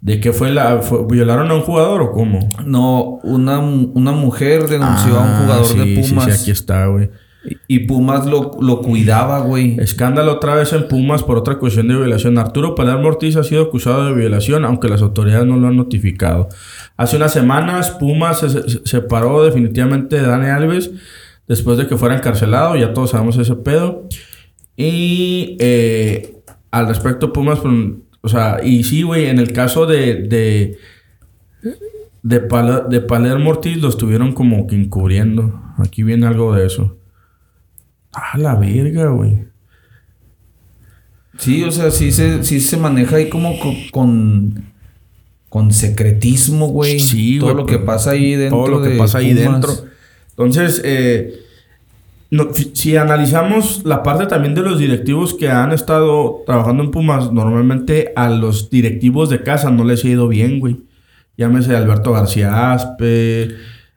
¿De 0.01 0.19
qué 0.19 0.33
fue 0.33 0.51
la. 0.51 0.81
¿Violaron 1.07 1.49
a 1.49 1.53
un 1.53 1.61
jugador 1.61 2.01
o 2.01 2.11
cómo? 2.11 2.49
No, 2.65 3.21
una, 3.23 3.59
una 3.59 4.11
mujer 4.11 4.67
denunció 4.67 5.17
a 5.17 5.23
un 5.23 5.29
ah, 5.29 5.39
jugador 5.41 5.77
de 5.77 5.95
Pumas. 5.95 6.25
Sí, 6.25 6.31
sí, 6.31 6.41
aquí 6.41 6.51
está, 6.51 6.87
güey. 6.87 7.09
Y 7.67 7.79
Pumas 7.79 8.25
lo, 8.25 8.51
cuidaba, 8.81 9.39
güey. 9.39 9.77
Escándalo 9.79 10.33
otra 10.33 10.55
vez 10.55 10.71
en 10.73 10.87
Pumas 10.87 11.23
por 11.23 11.37
otra 11.37 11.59
cuestión 11.59 11.87
de 11.87 11.95
violación. 11.95 12.37
Arturo 12.37 12.75
Palermo 12.75 13.09
Ortiz 13.09 13.35
ha 13.35 13.43
sido 13.43 13.63
acusado 13.63 14.05
de 14.05 14.13
violación, 14.13 14.63
aunque 14.63 14.87
las 14.87 15.01
autoridades 15.01 15.45
no 15.45 15.57
lo 15.57 15.67
han 15.67 15.75
notificado. 15.75 16.49
Hace 16.95 17.17
unas 17.17 17.33
semanas, 17.33 17.91
Pumas 17.91 18.39
se 18.39 18.85
separó 18.85 19.43
definitivamente 19.43 20.15
de 20.17 20.27
Dani 20.27 20.47
Alves 20.47 20.91
después 21.47 21.77
de 21.77 21.87
que 21.87 21.97
fuera 21.97 22.15
encarcelado. 22.15 22.75
Ya 22.77 22.93
todos 22.93 23.09
sabemos 23.11 23.37
ese 23.37 23.55
pedo. 23.55 24.07
Y 24.77 25.57
eh, 25.59 26.37
al 26.71 26.87
respecto, 26.87 27.33
Pumas, 27.33 27.59
pues, 27.59 27.73
o 28.21 28.29
sea, 28.29 28.59
y 28.63 28.83
sí, 28.83 29.03
güey, 29.03 29.25
en 29.25 29.39
el 29.39 29.51
caso 29.51 29.85
de, 29.85 30.23
de, 30.23 30.77
de, 32.21 32.39
de 32.89 33.01
Palermo 33.01 33.59
lo 33.75 33.89
estuvieron 33.89 34.31
como 34.31 34.65
que 34.65 34.75
encubriendo. 34.75 35.61
Aquí 35.77 36.03
viene 36.03 36.25
algo 36.25 36.53
de 36.55 36.65
eso. 36.65 36.97
A 38.13 38.37
la 38.37 38.55
verga, 38.55 39.07
güey. 39.07 39.45
Sí, 41.37 41.63
o 41.63 41.71
sea, 41.71 41.89
sí 41.91 42.11
se, 42.11 42.43
sí 42.43 42.59
se 42.59 42.77
maneja 42.77 43.15
ahí 43.15 43.27
como 43.29 43.55
con, 43.91 44.71
con, 45.49 45.73
secretismo, 45.73 46.67
güey. 46.67 46.99
Sí, 46.99 47.39
Todo 47.39 47.53
lo 47.55 47.65
que 47.65 47.79
pasa 47.79 48.11
ahí 48.11 48.35
dentro. 48.35 48.57
Todo 48.59 48.79
lo 48.79 48.83
que 48.83 48.91
pasa 48.91 49.17
ahí 49.17 49.33
dentro. 49.33 49.73
Entonces, 50.29 50.81
eh, 50.85 51.43
si 52.73 52.97
analizamos 52.97 53.83
la 53.83 54.03
parte 54.03 54.25
también 54.25 54.55
de 54.55 54.61
los 54.61 54.79
directivos 54.79 55.33
que 55.33 55.49
han 55.49 55.71
estado 55.71 56.43
trabajando 56.45 56.83
en 56.83 56.91
Pumas, 56.91 57.31
normalmente 57.31 58.13
a 58.15 58.29
los 58.29 58.69
directivos 58.69 59.29
de 59.29 59.43
casa 59.43 59.69
no 59.71 59.83
les 59.83 60.03
ha 60.03 60.09
ido 60.09 60.27
bien, 60.27 60.59
güey. 60.59 60.77
Llámese 61.37 61.75
Alberto 61.75 62.11
García 62.11 62.73
Aspe, 62.73 63.55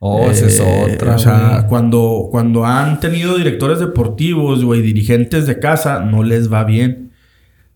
Oh, 0.08 0.30
esa 0.30 0.46
es 0.46 0.60
eh, 0.60 0.94
otra. 0.94 1.16
O 1.16 1.18
sea, 1.18 1.66
cuando, 1.68 2.28
cuando 2.30 2.64
han 2.64 3.00
tenido 3.00 3.36
directores 3.36 3.80
deportivos, 3.80 4.64
güey, 4.64 4.80
dirigentes 4.82 5.46
de 5.46 5.58
casa, 5.58 6.00
no 6.00 6.22
les 6.22 6.52
va 6.52 6.64
bien. 6.64 7.10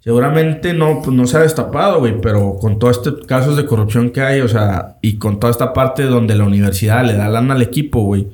Seguramente 0.01 0.72
no, 0.72 1.03
pues 1.03 1.14
no 1.14 1.26
se 1.26 1.37
ha 1.37 1.41
destapado, 1.41 1.99
güey, 1.99 2.20
pero 2.20 2.57
con 2.59 2.78
todos 2.78 2.99
estos 2.99 3.26
casos 3.26 3.57
de 3.57 3.66
corrupción 3.66 4.11
que 4.11 4.22
hay, 4.22 4.41
o 4.41 4.49
sea, 4.49 4.97
y 5.03 5.18
con 5.18 5.39
toda 5.39 5.51
esta 5.51 5.72
parte 5.72 6.05
donde 6.05 6.35
la 6.35 6.45
universidad 6.45 7.05
le 7.05 7.16
da 7.16 7.28
lana 7.28 7.55
al 7.55 7.62
equipo, 7.62 8.03
güey. 8.03 8.28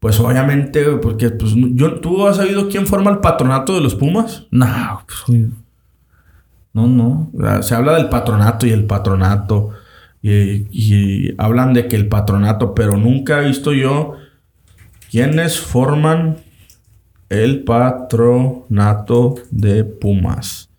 Pues 0.00 0.18
obviamente, 0.20 0.84
porque 0.96 1.30
pues, 1.30 1.52
yo, 1.54 2.00
¿tú 2.00 2.26
has 2.26 2.36
sabido 2.36 2.68
quién 2.68 2.86
forma 2.86 3.10
el 3.10 3.18
patronato 3.18 3.74
de 3.74 3.80
los 3.80 3.94
Pumas? 3.94 4.46
No, 4.50 5.02
pues, 5.06 5.40
no, 6.72 6.86
no. 6.86 7.62
se 7.62 7.74
habla 7.74 7.94
del 7.94 8.08
patronato 8.08 8.66
y 8.66 8.70
el 8.70 8.84
patronato. 8.84 9.70
Y, 10.22 11.34
hablan 11.38 11.72
de 11.72 11.88
que 11.88 11.96
el 11.96 12.08
patronato, 12.08 12.74
pero 12.74 12.96
nunca 12.96 13.42
he 13.42 13.46
visto 13.46 13.72
yo 13.72 14.16
quiénes 15.10 15.58
forman 15.58 16.36
el 17.28 17.64
patronato 17.64 19.36
de 19.50 19.84
Pumas. 19.84 20.70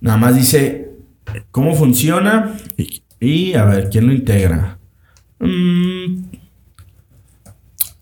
Nada 0.00 0.18
más 0.18 0.34
dice 0.34 0.90
cómo 1.50 1.74
funciona 1.74 2.54
y, 3.20 3.54
a 3.54 3.64
ver 3.64 3.88
quién 3.88 4.06
lo 4.06 4.12
integra. 4.12 4.78
Mm. 5.38 6.24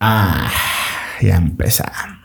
Ah, 0.01 0.51
ya 1.21 1.37
empezamos. 1.37 2.19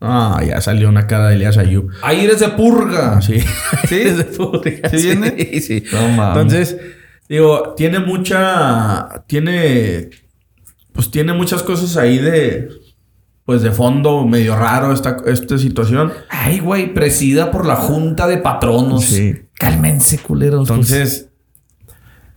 Ah, 0.00 0.40
ya 0.46 0.60
salió 0.60 0.88
una 0.88 1.06
cara 1.06 1.28
de 1.28 1.34
Elias 1.34 1.58
Ayub. 1.58 1.90
Aires 2.02 2.40
de 2.40 2.48
purga. 2.48 3.20
Sí. 3.20 3.40
¿Sí? 3.88 3.98
de 4.04 4.24
purga. 4.24 4.88
¿Sí, 4.88 4.96
viene? 4.96 5.34
Sí, 5.36 5.60
sí. 5.60 5.84
Entonces, 5.92 6.76
Digo, 7.30 7.74
tiene 7.76 8.00
mucha. 8.00 9.22
Tiene. 9.28 10.10
Pues 10.92 11.12
tiene 11.12 11.32
muchas 11.32 11.62
cosas 11.62 11.96
ahí 11.96 12.18
de. 12.18 12.70
Pues 13.44 13.62
de 13.62 13.70
fondo 13.70 14.26
medio 14.26 14.56
raro 14.56 14.92
esta, 14.92 15.16
esta 15.26 15.56
situación. 15.56 16.12
Ay, 16.28 16.58
güey, 16.58 16.92
presida 16.92 17.52
por 17.52 17.66
la 17.66 17.76
Junta 17.76 18.26
de 18.26 18.38
Patronos. 18.38 19.04
Sí. 19.04 19.42
Cálmense, 19.54 20.18
culeros. 20.18 20.66
Pues. 20.66 20.70
Entonces. 20.70 21.28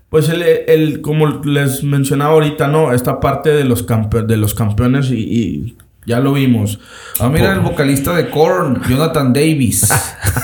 Pues 0.09 0.29
el, 0.29 0.43
el, 0.43 1.01
como 1.01 1.41
les 1.43 1.83
mencionaba 1.83 2.33
ahorita, 2.33 2.67
¿no? 2.67 2.93
Esta 2.93 3.19
parte 3.19 3.49
de 3.49 3.63
los, 3.63 3.87
de 3.87 4.37
los 4.37 4.53
campeones 4.53 5.09
y, 5.09 5.75
ya 6.05 6.19
lo 6.19 6.33
vimos. 6.33 6.79
Ah, 7.19 7.29
mira 7.29 7.51
el 7.53 7.61
vocalista 7.61 8.13
de 8.13 8.29
Korn, 8.29 8.79
Jonathan 8.87 9.33
Davis. 9.33 9.89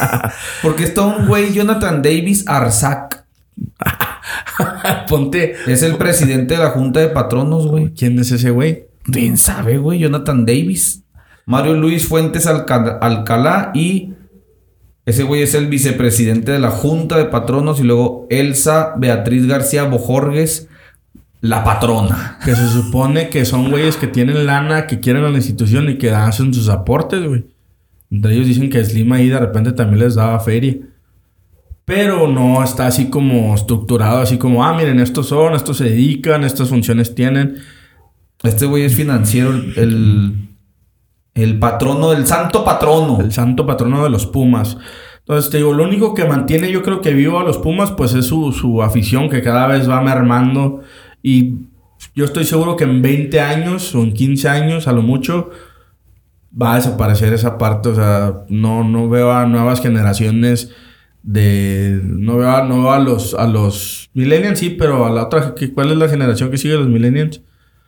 Porque 0.64 0.86
está 0.86 1.04
un 1.04 1.28
güey, 1.28 1.54
Jonathan 1.54 2.02
Davis 2.02 2.47
Arzac. 2.47 3.26
Ponte. 5.08 5.56
Es 5.68 5.84
el 5.84 5.96
presidente 5.96 6.56
de 6.56 6.60
la 6.60 6.70
Junta 6.70 7.00
de 7.00 7.10
Patronos, 7.10 7.68
güey. 7.68 7.94
¿Quién 7.94 8.20
es 8.20 8.32
ese 8.32 8.52
güey? 8.52 8.86
Bien 9.08 9.38
sabe, 9.38 9.78
güey. 9.78 10.00
Jonathan 10.00 10.46
Davis. 10.46 11.04
Mario 11.46 11.74
Luis 11.74 12.08
Fuentes 12.08 12.46
Alcalá 12.46 13.72
y 13.74 14.14
ese 15.10 15.24
güey 15.24 15.42
es 15.42 15.56
el 15.56 15.66
vicepresidente 15.66 16.52
de 16.52 16.60
la 16.60 16.70
Junta 16.70 17.18
de 17.18 17.26
Patronos 17.26 17.80
y 17.80 17.84
luego 17.84 18.28
Elsa 18.30 18.94
Beatriz 18.98 19.48
García 19.48 19.86
Bojorges, 19.86 20.68
la 21.42 21.64
patrona. 21.64 22.38
Que 22.46 22.56
se 22.56 22.70
supone 22.70 23.30
que 23.30 23.46
son 23.46 23.72
güeyes 23.72 23.96
que 23.96 24.06
tienen 24.06 24.46
lana, 24.46 24.86
que 24.86 25.00
quieren 25.00 25.24
a 25.24 25.30
la 25.30 25.38
institución 25.38 25.90
y 25.90 25.98
que 25.98 26.12
hacen 26.12 26.54
sus 26.54 26.70
aportes, 26.70 27.24
güey. 27.24 27.46
Entre 28.12 28.34
ellos 28.34 28.46
dicen 28.46 28.70
que 28.70 28.86
Slim 28.86 29.12
ahí 29.14 29.30
de 29.30 29.40
repente 29.40 29.72
también 29.72 30.02
les 30.04 30.14
daba 30.14 30.40
feria. 30.40 30.78
Pero 31.90 32.28
no 32.28 32.64
está 32.64 32.86
así 32.86 33.10
como 33.10 33.56
estructurado, 33.56 34.20
así 34.20 34.38
como, 34.38 34.64
ah, 34.64 34.78
miren, 34.78 35.00
estos 35.00 35.26
son, 35.26 35.56
estos 35.56 35.78
se 35.78 35.86
dedican, 35.86 36.44
estas 36.44 36.70
funciones 36.70 37.16
tienen. 37.16 37.56
Este 38.44 38.68
güey 38.68 38.84
es 38.84 38.96
financiero, 38.96 39.50
el, 39.50 40.50
el 41.34 41.58
patrono, 41.58 42.14
el 42.14 42.28
santo 42.28 42.64
patrono. 42.64 43.20
El 43.20 43.32
santo 43.32 43.66
patrono 43.66 44.04
de 44.04 44.12
los 44.12 44.28
Pumas. 44.28 44.78
Entonces, 45.18 45.50
te 45.50 45.58
digo, 45.58 45.74
lo 45.74 45.84
único 45.84 46.14
que 46.14 46.26
mantiene 46.26 46.72
yo 46.72 46.84
creo 46.84 47.02
que 47.02 47.12
vivo 47.16 47.40
a 47.40 47.44
los 47.44 47.58
Pumas, 47.58 47.90
pues 47.90 48.14
es 48.14 48.28
su, 48.28 48.52
su 48.52 48.84
afición 48.84 49.28
que 49.28 49.42
cada 49.42 49.66
vez 49.66 49.90
va 49.90 50.00
mermando. 50.00 50.82
Y 51.24 51.56
yo 52.14 52.26
estoy 52.26 52.46
seguro 52.46 52.76
que 52.76 52.84
en 52.84 53.02
20 53.02 53.42
años 53.42 53.96
o 53.96 54.04
en 54.04 54.14
15 54.14 54.48
años, 54.48 54.88
a 54.88 54.92
lo 54.92 55.02
mucho, 55.02 55.50
va 56.50 56.74
a 56.74 56.76
desaparecer 56.76 57.34
esa 57.34 57.58
parte. 57.58 57.90
O 57.90 57.96
sea, 57.96 58.44
no, 58.48 58.84
no 58.84 59.10
veo 59.10 59.32
a 59.32 59.48
nuevas 59.48 59.82
generaciones 59.82 60.72
de 61.24 62.02
no 62.04 62.38
veo, 62.38 62.50
a, 62.50 62.64
no 62.64 62.84
veo 62.84 62.92
a 62.92 63.00
los 63.00 63.34
a 63.34 63.46
los 63.46 64.10
millennials 64.14 64.60
sí 64.60 64.70
pero 64.70 65.06
a 65.06 65.10
la 65.10 65.26
otra 65.26 65.54
¿cuál 65.74 65.92
es 65.92 65.98
la 65.98 66.08
generación 66.08 66.50
que 66.50 66.58
sigue 66.58 66.76
a 66.76 66.78
los 66.78 66.88
millennials? 66.88 67.42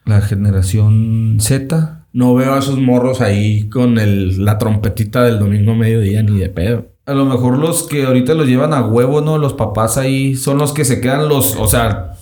La 0.05 0.21
generación 0.21 1.37
Z. 1.39 2.05
No 2.13 2.33
veo 2.35 2.53
a 2.53 2.59
esos 2.59 2.77
morros 2.79 3.21
ahí 3.21 3.69
con 3.69 3.97
el, 3.97 4.43
la 4.43 4.57
trompetita 4.57 5.23
del 5.23 5.39
domingo 5.39 5.75
mediodía 5.75 6.23
ni 6.23 6.39
de 6.39 6.49
pedo. 6.49 6.87
A 7.05 7.13
lo 7.13 7.25
mejor 7.25 7.57
los 7.57 7.83
que 7.83 8.03
ahorita 8.03 8.33
los 8.33 8.47
llevan 8.47 8.73
a 8.73 8.85
huevo, 8.85 9.21
¿no? 9.21 9.37
Los 9.37 9.53
papás 9.53 9.97
ahí 9.97 10.35
son 10.35 10.57
los 10.57 10.73
que 10.73 10.85
se 10.85 11.01
quedan 11.01 11.29
los, 11.29 11.55
o 11.55 11.67
sea, 11.67 12.13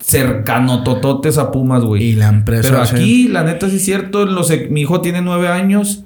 cercano 0.00 0.84
tototes 0.84 1.38
a 1.38 1.50
Pumas, 1.50 1.84
güey. 1.84 2.02
Y 2.02 2.12
la 2.14 2.28
empresa. 2.28 2.68
Pero 2.68 2.82
aquí, 2.82 3.28
la 3.28 3.42
neta, 3.42 3.68
sí 3.68 3.76
es 3.76 3.84
cierto. 3.84 4.24
Los, 4.26 4.50
e, 4.50 4.68
mi 4.70 4.82
hijo 4.82 5.00
tiene 5.00 5.22
nueve 5.22 5.48
años. 5.48 6.04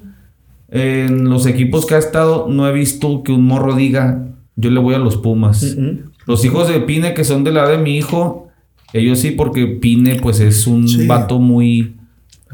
En 0.69 1.29
los 1.29 1.45
equipos 1.45 1.85
que 1.85 1.95
ha 1.95 1.99
estado, 1.99 2.47
no 2.49 2.67
he 2.67 2.73
visto 2.73 3.23
que 3.23 3.31
un 3.31 3.45
morro 3.45 3.75
diga, 3.75 4.25
yo 4.57 4.71
le 4.71 4.79
voy 4.79 4.95
a 4.95 4.99
los 4.99 5.15
Pumas. 5.15 5.77
Los 6.25 6.43
hijos 6.43 6.67
de 6.67 6.81
Pine, 6.81 7.13
que 7.13 7.23
son 7.23 7.45
de 7.45 7.51
la 7.51 7.69
de 7.69 7.77
mi 7.77 7.95
hijo, 7.95 8.49
ellos 8.91 9.19
sí, 9.19 9.31
porque 9.31 9.67
Pine, 9.67 10.15
pues 10.15 10.39
es 10.41 10.67
un 10.67 11.07
vato 11.07 11.39
muy. 11.39 11.95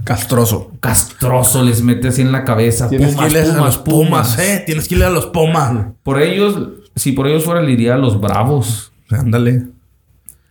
Castroso. 0.03 0.71
Castroso, 0.81 1.63
les 1.63 1.81
mete 1.81 2.09
así 2.09 2.21
en 2.21 2.33
la 2.33 2.43
cabeza. 2.43 2.89
Tienes 2.89 3.15
que 3.15 3.25
irle 3.25 3.41
a 3.41 3.55
los 3.55 3.77
Pumas, 3.77 4.37
eh. 4.37 4.63
Tienes 4.65 4.87
que 4.87 4.95
irle 4.95 5.05
a 5.05 5.09
los 5.09 5.27
Pumas. 5.27 5.87
Por 6.03 6.21
ellos, 6.21 6.69
si 6.95 7.13
por 7.13 7.27
ellos 7.27 7.45
fuera, 7.45 7.61
le 7.61 7.71
iría 7.71 7.95
a 7.95 7.97
los 7.97 8.19
Bravos. 8.19 8.91
Ándale. 9.09 9.67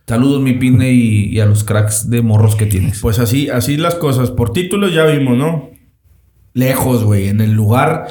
Saludos, 0.07 0.41
mi 0.41 0.53
Pine, 0.53 0.91
y, 0.91 1.27
y, 1.27 1.39
a 1.39 1.45
los 1.45 1.63
cracks 1.63 2.09
de 2.09 2.23
morros 2.23 2.55
que 2.55 2.65
tienes. 2.65 2.99
Pues 2.99 3.19
así, 3.19 3.49
así 3.49 3.77
las 3.77 3.95
cosas. 3.95 4.31
Por 4.31 4.51
títulos 4.51 4.93
ya 4.93 5.05
vimos, 5.05 5.37
¿no? 5.37 5.69
Lejos, 6.53 7.03
güey. 7.03 7.27
En 7.27 7.39
el 7.39 7.51
lugar. 7.51 8.07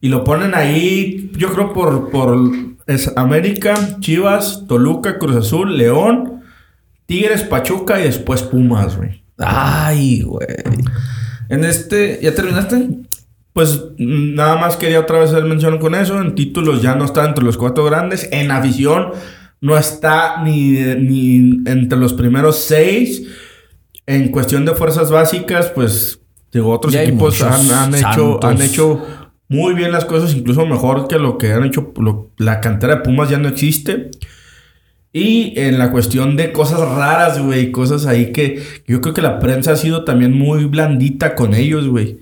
Y 0.00 0.08
lo 0.08 0.22
ponen 0.22 0.54
ahí, 0.54 1.30
yo 1.38 1.50
creo, 1.54 1.72
por, 1.72 2.10
por 2.10 2.50
es 2.86 3.12
América, 3.16 3.74
Chivas, 4.00 4.64
Toluca, 4.66 5.18
Cruz 5.18 5.36
Azul, 5.36 5.76
León, 5.76 6.42
Tigres, 7.06 7.42
Pachuca 7.42 8.00
y 8.00 8.04
después 8.04 8.42
Pumas, 8.42 8.96
güey. 8.96 9.22
Ay, 9.38 10.22
güey. 10.22 10.46
En 11.48 11.64
este, 11.64 12.20
¿ya 12.22 12.34
terminaste? 12.34 12.88
Pues 13.52 13.80
nada 13.98 14.56
más 14.56 14.76
quería 14.76 15.00
otra 15.00 15.20
vez 15.20 15.30
hacer 15.30 15.44
mención 15.44 15.78
con 15.78 15.94
eso. 15.94 16.20
En 16.20 16.34
títulos 16.34 16.82
ya 16.82 16.94
no 16.94 17.04
está 17.04 17.24
entre 17.24 17.44
los 17.44 17.56
cuatro 17.56 17.84
grandes. 17.84 18.28
En 18.32 18.50
afición 18.50 19.12
no 19.60 19.78
está 19.78 20.42
ni, 20.42 20.72
ni 20.72 21.62
entre 21.66 21.98
los 21.98 22.12
primeros 22.12 22.58
seis. 22.58 23.22
En 24.06 24.28
cuestión 24.28 24.64
de 24.64 24.74
fuerzas 24.74 25.10
básicas, 25.10 25.68
pues 25.68 26.20
digo, 26.52 26.70
otros 26.70 26.94
equipos 26.94 27.40
han, 27.42 27.94
hecho, 27.94 28.44
han 28.44 28.60
hecho 28.60 29.02
muy 29.48 29.74
bien 29.74 29.92
las 29.92 30.04
cosas, 30.04 30.34
incluso 30.34 30.66
mejor 30.66 31.08
que 31.08 31.18
lo 31.18 31.38
que 31.38 31.52
han 31.52 31.64
hecho. 31.64 31.92
la 32.38 32.60
cantera 32.60 32.96
de 32.96 33.00
Pumas 33.02 33.28
ya 33.28 33.38
no 33.38 33.48
existe. 33.48 34.10
Y 35.12 35.52
en 35.60 35.78
la 35.78 35.92
cuestión 35.92 36.36
de 36.36 36.50
cosas 36.50 36.80
raras, 36.80 37.40
güey, 37.40 37.70
cosas 37.70 38.06
ahí 38.06 38.32
que 38.32 38.60
yo 38.88 39.00
creo 39.00 39.14
que 39.14 39.22
la 39.22 39.38
prensa 39.38 39.72
ha 39.72 39.76
sido 39.76 40.04
también 40.04 40.36
muy 40.36 40.64
blandita 40.64 41.36
con 41.36 41.54
ellos, 41.54 41.86
güey. 41.86 42.18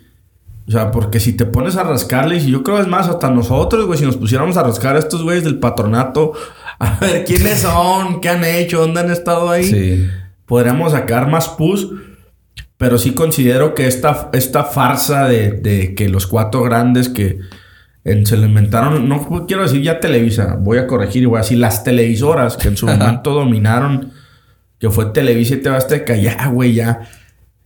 O 0.68 0.70
sea, 0.70 0.90
porque 0.90 1.18
si 1.18 1.32
te 1.32 1.46
pones 1.46 1.76
a 1.76 1.84
rascarles, 1.84 2.44
y 2.44 2.50
yo 2.50 2.62
creo 2.62 2.78
es 2.78 2.86
más, 2.86 3.08
hasta 3.08 3.30
nosotros, 3.30 3.86
güey, 3.86 3.98
si 3.98 4.04
nos 4.04 4.16
pusiéramos 4.16 4.56
a 4.56 4.62
rascar 4.62 4.96
a 4.96 4.98
estos 4.98 5.22
güeyes 5.22 5.42
del 5.42 5.58
patronato, 5.58 6.32
a 6.78 6.98
ver 7.00 7.24
quiénes 7.24 7.60
son, 7.60 8.20
qué 8.20 8.28
han 8.28 8.44
hecho, 8.44 8.80
dónde 8.80 9.00
han 9.00 9.10
estado 9.10 9.50
ahí, 9.50 9.64
sí. 9.64 10.06
podríamos 10.44 10.92
sacar 10.92 11.30
más 11.30 11.48
pus. 11.48 11.88
Pero 12.82 12.98
sí 12.98 13.12
considero 13.12 13.76
que 13.76 13.86
esta, 13.86 14.28
esta 14.32 14.64
farsa 14.64 15.28
de, 15.28 15.94
que 15.96 16.08
los 16.08 16.26
cuatro 16.26 16.64
grandes 16.64 17.08
que 17.08 17.38
se 18.02 18.36
le 18.36 18.46
inventaron, 18.46 19.08
no 19.08 19.46
quiero 19.46 19.62
decir 19.62 19.82
ya 19.82 20.00
Televisa, 20.00 20.56
voy 20.58 20.78
a 20.78 20.88
corregir 20.88 21.22
y 21.22 21.26
voy 21.26 21.36
a 21.36 21.42
decir 21.42 21.58
las 21.58 21.84
televisoras 21.84 22.56
que 22.56 22.66
en 22.66 22.76
su 22.76 22.86
momento 22.88 23.34
dominaron, 23.34 24.10
que 24.80 24.90
fue 24.90 25.06
Televisa 25.06 25.54
y 25.54 25.58
te 25.58 25.68
Azteca, 25.68 26.16
ya, 26.16 26.48
güey, 26.48 26.74
ya. 26.74 27.02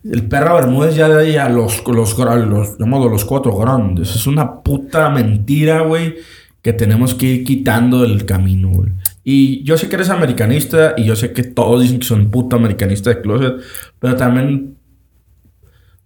El 0.04 0.24
perro 0.24 0.56
Bermúdez 0.56 0.94
ya 0.94 1.08
de 1.08 1.18
ahí 1.18 1.36
a 1.38 1.48
los, 1.48 1.82
los, 1.86 2.18
los, 2.18 2.78
los 2.78 3.24
cuatro 3.24 3.56
grandes. 3.56 4.14
Es 4.14 4.26
una 4.26 4.60
puta 4.60 5.08
mentira, 5.08 5.80
güey, 5.80 6.16
que 6.60 6.74
tenemos 6.74 7.14
que 7.14 7.24
ir 7.24 7.44
quitando 7.44 8.02
del 8.02 8.26
camino, 8.26 8.68
güey. 8.68 8.90
Y 9.24 9.64
yo 9.64 9.78
sé 9.78 9.88
que 9.88 9.96
eres 9.96 10.10
americanista 10.10 10.92
y 10.94 11.04
yo 11.04 11.16
sé 11.16 11.32
que 11.32 11.42
todos 11.42 11.80
dicen 11.80 12.00
que 12.00 12.06
son 12.06 12.30
puta 12.30 12.56
americanista 12.56 13.08
de 13.08 13.22
closet, 13.22 13.54
pero 13.98 14.14
también 14.14 14.76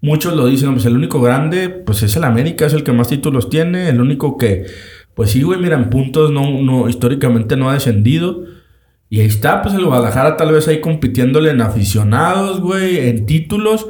Muchos 0.03 0.35
lo 0.35 0.47
dicen, 0.47 0.73
pues 0.73 0.87
el 0.87 0.97
único 0.97 1.21
grande, 1.21 1.69
pues 1.69 2.03
es 2.03 2.17
el 2.17 2.25
América, 2.25 2.67
es 2.67 2.73
el 2.73 2.85
que 2.85 2.93
más 2.93 3.09
títulos 3.09 3.51
tiene, 3.51 3.89
el 3.91 4.01
único 4.01 4.39
que, 4.39 4.65
pues 5.15 5.31
sí, 5.31 5.43
güey, 5.43 5.61
mira, 5.61 5.77
en 5.77 5.91
puntos 5.91 6.31
no, 6.31 6.63
no, 6.63 6.89
históricamente 6.89 7.57
no 7.57 7.69
ha 7.69 7.75
descendido. 7.75 8.45
Y 9.11 9.21
ahí 9.21 9.27
está, 9.27 9.61
pues 9.61 9.75
el 9.75 9.85
Guadalajara 9.85 10.37
tal 10.37 10.53
vez 10.53 10.69
ahí 10.69 10.81
compitiéndole 10.81 11.51
en 11.51 11.61
aficionados, 11.61 12.61
güey, 12.61 13.09
en 13.09 13.27
títulos. 13.27 13.89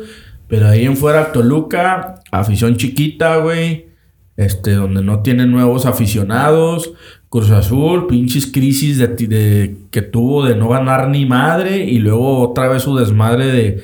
Pero 0.49 0.67
ahí 0.67 0.85
en 0.85 0.97
fuera 0.97 1.31
Toluca, 1.31 2.17
afición 2.33 2.77
chiquita, 2.77 3.37
güey. 3.37 3.91
Este, 4.37 4.73
donde 4.73 5.03
no 5.03 5.21
tiene 5.21 5.47
nuevos 5.47 5.85
aficionados. 5.85 6.95
Cruz 7.29 7.51
Azul, 7.51 8.07
pinches 8.07 8.47
crisis 8.47 8.99
de, 8.99 9.77
que 9.91 10.03
tuvo 10.03 10.47
de 10.47 10.57
no 10.57 10.71
ganar 10.71 11.09
ni 11.09 11.27
madre. 11.27 11.85
Y 11.85 11.99
luego 11.99 12.41
otra 12.41 12.69
vez 12.69 12.83
su 12.83 12.97
desmadre 12.97 13.47
de 13.47 13.83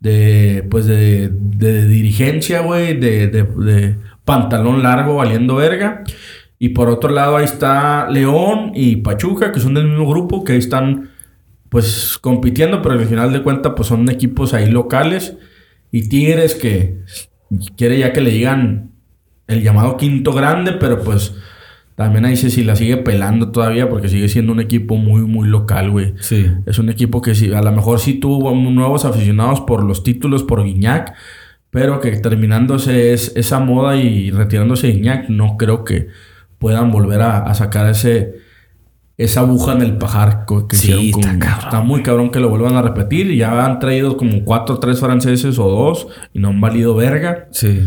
de, 0.00 0.66
pues 0.70 0.86
de, 0.86 1.30
de 1.30 1.86
dirigencia, 1.86 2.60
güey, 2.60 2.98
de, 2.98 3.28
de, 3.28 3.96
pantalón 4.24 4.82
largo 4.82 5.16
valiendo 5.16 5.56
verga. 5.56 6.04
Y 6.58 6.70
por 6.70 6.88
otro 6.88 7.10
lado 7.10 7.36
ahí 7.36 7.44
está 7.44 8.08
León 8.10 8.72
y 8.74 8.96
Pachuca, 8.96 9.52
que 9.52 9.60
son 9.60 9.74
del 9.74 9.88
mismo 9.88 10.08
grupo, 10.08 10.42
que 10.42 10.52
ahí 10.52 10.58
están 10.58 11.10
pues 11.68 12.18
compitiendo, 12.20 12.82
pero 12.82 12.94
al 12.94 13.06
final 13.06 13.32
de 13.32 13.42
cuentas 13.42 13.72
pues 13.76 13.88
son 13.88 14.08
equipos 14.08 14.54
ahí 14.54 14.70
locales. 14.70 15.36
Y 15.90 16.08
Tigres 16.08 16.54
que 16.54 17.02
quiere 17.76 17.98
ya 17.98 18.12
que 18.12 18.20
le 18.20 18.30
digan 18.30 18.90
el 19.46 19.62
llamado 19.62 19.96
quinto 19.96 20.32
grande, 20.32 20.72
pero 20.72 21.02
pues 21.02 21.34
también 21.96 22.26
ahí 22.26 22.36
si 22.36 22.62
la 22.62 22.76
sigue 22.76 22.98
pelando 22.98 23.50
todavía 23.50 23.88
porque 23.88 24.10
sigue 24.10 24.28
siendo 24.28 24.52
un 24.52 24.60
equipo 24.60 24.96
muy, 24.96 25.22
muy 25.22 25.48
local, 25.48 25.90
güey. 25.90 26.12
Sí. 26.20 26.46
Es 26.66 26.78
un 26.78 26.90
equipo 26.90 27.22
que 27.22 27.34
sí, 27.34 27.52
a 27.54 27.62
lo 27.62 27.72
mejor 27.72 28.00
sí 28.00 28.14
tuvo 28.14 28.54
nuevos 28.54 29.06
aficionados 29.06 29.62
por 29.62 29.82
los 29.82 30.02
títulos, 30.02 30.42
por 30.42 30.62
Guiñac, 30.62 31.14
pero 31.70 32.00
que 32.00 32.10
terminándose 32.18 33.14
es, 33.14 33.32
esa 33.34 33.60
moda 33.60 33.96
y 33.96 34.30
retirándose 34.30 34.88
Guiñac, 34.88 35.30
no 35.30 35.56
creo 35.56 35.84
que 35.84 36.08
puedan 36.58 36.90
volver 36.90 37.22
a, 37.22 37.54
sacar 37.54 37.88
ese, 37.88 38.40
esa 39.16 39.40
aguja 39.40 39.72
en 39.72 39.80
el 39.80 39.96
pajar 39.96 40.44
que 40.68 40.76
sí, 40.76 41.12
está, 41.16 41.60
está, 41.64 41.80
muy 41.80 42.02
cabrón 42.02 42.30
que 42.30 42.40
lo 42.40 42.50
vuelvan 42.50 42.76
a 42.76 42.82
repetir. 42.82 43.34
Ya 43.34 43.64
han 43.64 43.78
traído 43.78 44.18
como 44.18 44.44
cuatro 44.44 44.74
o 44.74 44.78
tres 44.80 45.00
franceses 45.00 45.58
o 45.58 45.66
dos 45.66 46.08
y 46.34 46.40
no 46.40 46.48
han 46.48 46.60
valido 46.60 46.94
verga. 46.94 47.48
Sí. 47.52 47.80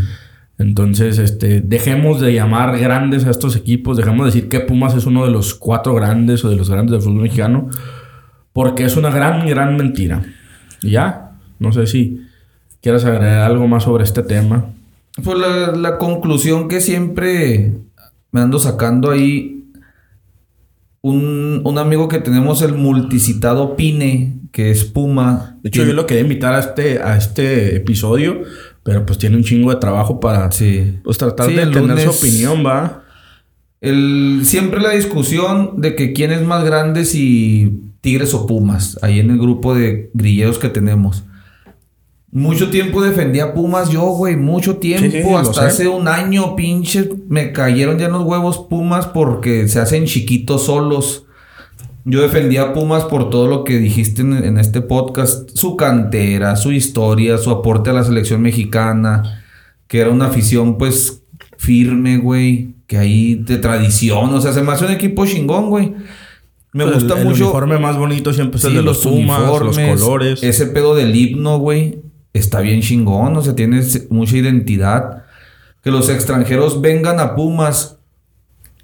Entonces, 0.60 1.18
este, 1.20 1.62
dejemos 1.62 2.20
de 2.20 2.34
llamar 2.34 2.78
grandes 2.78 3.26
a 3.26 3.32
estos 3.32 3.56
equipos, 3.56 3.96
dejemos 3.96 4.26
de 4.26 4.34
decir 4.34 4.50
que 4.50 4.60
Pumas 4.60 4.94
es 4.94 5.06
uno 5.06 5.24
de 5.24 5.32
los 5.32 5.56
cuatro 5.56 5.96
grandes 5.96 6.44
o 6.44 6.50
de 6.50 6.58
los 6.58 6.70
grandes 6.70 6.92
del 6.92 7.02
fútbol 7.02 7.22
mexicano, 7.22 7.70
porque 8.52 8.84
es 8.84 8.98
una 8.98 9.10
gran, 9.10 9.48
gran 9.48 9.78
mentira. 9.78 10.22
Y 10.82 10.92
ya, 10.92 11.32
no 11.60 11.72
sé 11.72 11.88
si 11.88 12.26
quieras 12.82 13.06
agregar 13.06 13.50
algo 13.50 13.70
más 13.70 13.84
sobre 13.84 14.04
este 14.04 14.22
tema. 14.22 14.66
Pues 15.24 15.40
la, 15.40 15.72
la 15.72 15.98
conclusión 15.98 16.68
que 16.68 16.82
siempre 16.82 17.76
me 18.32 18.42
ando 18.42 18.60
sacando 18.60 19.12
ahí, 19.12 19.64
un, 21.02 21.62
un, 21.64 21.78
amigo 21.78 22.10
que 22.10 22.20
tenemos, 22.20 22.62
el 22.62 22.74
multicitado 22.74 23.78
Pine, 23.78 24.34
que 24.52 24.72
es 24.72 24.84
Puma. 24.84 25.58
De 25.64 25.70
hecho, 25.70 25.86
yo 25.86 25.94
lo 25.94 26.06
quería 26.06 26.24
invitar 26.24 26.54
a 26.54 26.60
este, 26.60 27.02
a 27.02 27.16
este 27.16 27.78
episodio 27.78 28.42
pero 28.90 29.06
pues 29.06 29.20
tiene 29.20 29.38
un 29.38 29.44
chingo 29.44 29.70
de 29.70 29.76
trabajo 29.76 30.20
para 30.20 30.52
sí. 30.52 30.98
pues 31.04 31.20
tratar 31.20 31.48
de 31.48 31.68
tener 31.68 32.00
su 32.00 32.10
opinión, 32.10 32.66
va. 32.66 33.04
El, 33.82 34.42
siempre 34.46 34.82
la 34.82 34.90
discusión 34.90 35.80
de 35.80 35.94
que 35.94 36.12
quién 36.12 36.32
es 36.32 36.42
más 36.42 36.64
grande 36.66 37.06
si 37.06 37.84
Tigres 38.02 38.34
o 38.34 38.48
Pumas, 38.48 38.98
ahí 39.04 39.20
en 39.20 39.30
el 39.30 39.38
grupo 39.38 39.76
de 39.76 40.10
grilleros 40.16 40.58
que 40.58 40.70
tenemos. 40.70 41.24
Mucho 42.32 42.72
tiempo 42.72 43.04
defendía 43.04 43.54
Pumas 43.54 43.92
yo, 43.92 44.08
güey, 44.08 44.36
mucho 44.36 44.78
tiempo, 44.78 45.38
hasta 45.38 45.68
hace 45.68 45.88
un 45.88 46.08
año, 46.08 46.56
pinche, 46.56 47.12
me 47.28 47.52
cayeron 47.52 48.00
ya 48.00 48.08
los 48.08 48.24
huevos 48.24 48.58
Pumas 48.72 49.06
porque 49.06 49.68
se 49.68 49.80
hacen 49.80 50.06
chiquitos 50.06 50.66
solos. 50.66 51.28
Yo 52.06 52.22
defendía 52.22 52.64
a 52.64 52.74
Pumas 52.74 53.04
por 53.06 53.30
todo 53.30 53.48
lo 53.48 53.64
que 53.64 53.78
dijiste 53.78 54.22
en, 54.22 54.34
en 54.34 54.58
este 54.58 54.82
podcast. 54.82 55.50
Su 55.54 55.76
cantera, 55.78 56.56
su 56.56 56.72
historia, 56.72 57.38
su 57.38 57.52
aporte 57.52 57.90
a 57.90 57.94
la 57.94 58.04
selección 58.04 58.42
mexicana. 58.42 59.44
Que 59.88 60.00
era 60.00 60.10
una 60.10 60.28
afición, 60.28 60.78
pues, 60.78 61.24
firme, 61.58 62.18
güey. 62.18 62.76
Que 62.88 62.98
ahí 62.98 63.36
de 63.36 63.58
tradición. 63.58 64.34
O 64.34 64.42
sea, 64.42 64.54
se 64.54 64.62
me 64.64 64.72
hace 64.72 64.86
un 64.86 64.92
equipo 64.92 65.26
chingón, 65.26 65.70
güey. 65.70 65.94
Me 66.74 66.84
El- 66.86 66.94
gusta 66.94 67.20
el 67.20 67.26
mucho. 67.26 67.46
uniforme 67.46 67.78
más 67.80 67.98
bonito 67.98 68.32
siempre 68.34 68.58
es 68.60 68.64
el 68.66 68.72
Sí, 68.72 68.78
de 68.78 68.84
los, 68.84 69.00
Pumas, 69.00 69.42
los 69.62 69.78
colores. 69.78 70.42
Ese 70.44 70.68
pedo 70.68 70.96
del 70.96 71.16
himno, 71.16 71.58
güey, 71.60 72.02
está 72.34 72.62
bien 72.62 72.82
chingón. 72.82 73.36
O 73.38 73.42
sea, 73.42 73.56
tiene 73.56 73.82
mucha 74.10 74.38
identidad. 74.38 75.24
Que 75.84 75.92
los 75.92 76.10
extranjeros 76.10 76.82
vengan 76.82 77.20
a 77.20 77.36
Pumas 77.36 77.99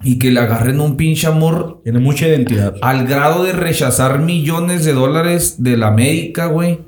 y 0.02 0.18
que 0.18 0.30
le 0.30 0.40
agarren 0.40 0.80
un 0.80 0.96
pinche 0.96 1.26
amor 1.26 1.80
Tiene 1.82 1.98
mucha 2.00 2.28
identidad. 2.28 2.74
al 2.82 3.06
grado 3.06 3.44
de 3.44 3.52
rechazar 3.52 4.20
millones 4.20 4.84
de 4.84 4.92
dólares 4.92 5.62
de 5.62 5.76
la 5.76 5.88
América, 5.88 6.46
güey. 6.46 6.80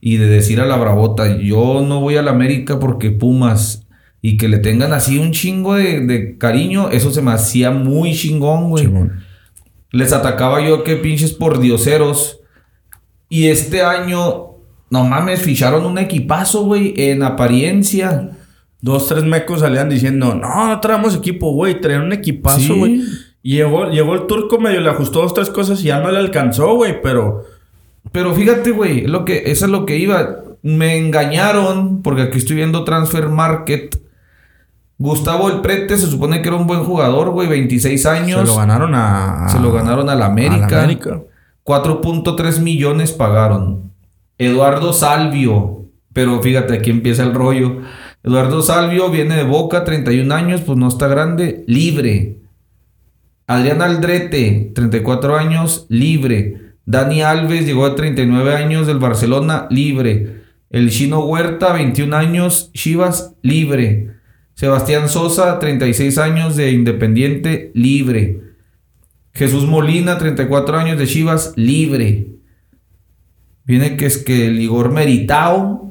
Y 0.00 0.16
de 0.18 0.26
decir 0.26 0.60
a 0.60 0.66
la 0.66 0.76
bravota, 0.76 1.36
yo 1.38 1.84
no 1.86 2.00
voy 2.00 2.16
a 2.16 2.22
la 2.22 2.30
América 2.30 2.78
porque 2.78 3.10
Pumas. 3.10 3.82
Y 4.22 4.36
que 4.38 4.48
le 4.48 4.58
tengan 4.58 4.92
así 4.92 5.18
un 5.18 5.32
chingo 5.32 5.74
de, 5.74 6.00
de 6.00 6.38
cariño, 6.38 6.90
eso 6.90 7.10
se 7.10 7.22
me 7.22 7.32
hacía 7.32 7.70
muy 7.70 8.14
chingón, 8.14 8.70
güey. 8.70 8.88
Les 9.92 10.12
atacaba 10.12 10.66
yo 10.66 10.82
que 10.84 10.96
pinches 10.96 11.32
por 11.32 11.60
dioseros. 11.60 12.40
Y 13.28 13.46
este 13.46 13.82
año, 13.82 14.54
no 14.90 15.04
mames, 15.04 15.40
ficharon 15.42 15.84
un 15.84 15.98
equipazo, 15.98 16.64
güey, 16.64 16.94
en 16.96 17.22
apariencia. 17.22 18.35
Dos, 18.86 19.08
tres 19.08 19.24
mecos 19.24 19.60
salían 19.60 19.88
diciendo, 19.88 20.32
no, 20.36 20.68
no 20.68 20.78
traemos 20.80 21.16
equipo, 21.16 21.50
güey. 21.50 21.80
Traían 21.80 22.02
un 22.04 22.12
equipazo, 22.12 22.60
Sí. 22.60 22.78
güey. 22.78 23.02
Y 23.42 23.56
Llegó, 23.56 23.90
llegó 23.90 24.14
el 24.14 24.26
turco, 24.28 24.58
medio 24.60 24.80
le 24.80 24.90
ajustó 24.90 25.22
dos, 25.22 25.34
tres 25.34 25.50
cosas 25.50 25.80
y 25.80 25.86
ya 25.86 25.98
no 25.98 26.10
le 26.12 26.18
alcanzó, 26.18 26.74
güey. 26.76 27.02
Pero 27.02 27.42
Pero 28.12 28.32
fíjate, 28.32 28.70
güey, 28.70 29.00
es 29.04 29.10
lo 29.10 29.24
que, 29.24 29.42
eso 29.46 29.64
es 29.64 29.70
lo 29.72 29.84
que 29.86 29.96
iba. 29.98 30.36
Me 30.62 30.96
engañaron, 30.98 32.00
porque 32.02 32.22
aquí 32.22 32.38
estoy 32.38 32.54
viendo 32.56 32.84
Transfer 32.84 33.28
Market. 33.28 34.00
Gustavo 34.98 35.48
El 35.50 35.60
Prete 35.62 35.98
se 35.98 36.06
supone 36.06 36.40
que 36.40 36.48
era 36.48 36.56
un 36.56 36.68
buen 36.68 36.84
jugador, 36.84 37.30
güey, 37.30 37.48
26 37.48 38.06
años. 38.06 38.40
se 38.40 38.46
lo 38.46 38.56
ganaron 38.56 38.94
a... 38.94 39.48
Se 39.48 39.58
lo 39.58 39.72
ganaron 39.72 40.08
a 40.08 40.14
la 40.14 40.26
América. 40.26 40.66
a 40.66 40.70
la 40.70 40.82
América. 40.84 41.20
4.3 41.64 42.60
millones 42.60 43.10
pagaron. 43.12 43.90
Eduardo 44.38 44.92
Salvio. 44.92 45.84
Pero 46.12 46.40
fíjate, 46.40 46.74
aquí 46.74 46.90
empieza 46.90 47.22
el 47.24 47.34
rollo. 47.34 47.78
Eduardo 48.26 48.60
Salvio 48.60 49.08
viene 49.08 49.36
de 49.36 49.44
Boca, 49.44 49.84
31 49.84 50.34
años, 50.34 50.60
pues 50.62 50.76
no 50.76 50.88
está 50.88 51.06
grande. 51.06 51.62
Libre. 51.68 52.40
Adrián 53.46 53.82
Aldrete, 53.82 54.72
34 54.74 55.36
años, 55.36 55.86
libre. 55.88 56.72
Dani 56.86 57.22
Alves 57.22 57.64
llegó 57.64 57.86
a 57.86 57.94
39 57.94 58.56
años 58.56 58.88
del 58.88 58.98
Barcelona, 58.98 59.68
libre. 59.70 60.42
El 60.70 60.90
Chino 60.90 61.20
Huerta, 61.20 61.72
21 61.72 62.16
años, 62.16 62.72
Chivas, 62.72 63.36
libre. 63.42 64.16
Sebastián 64.54 65.08
Sosa, 65.08 65.60
36 65.60 66.18
años 66.18 66.56
de 66.56 66.72
Independiente, 66.72 67.70
libre. 67.74 68.40
Jesús 69.34 69.66
Molina, 69.66 70.18
34 70.18 70.76
años 70.76 70.98
de 70.98 71.06
Chivas, 71.06 71.52
libre. 71.54 72.26
Viene 73.64 73.96
que 73.96 74.06
es 74.06 74.18
que 74.18 74.48
el 74.48 74.60
Igor 74.60 74.90
Meritao, 74.90 75.85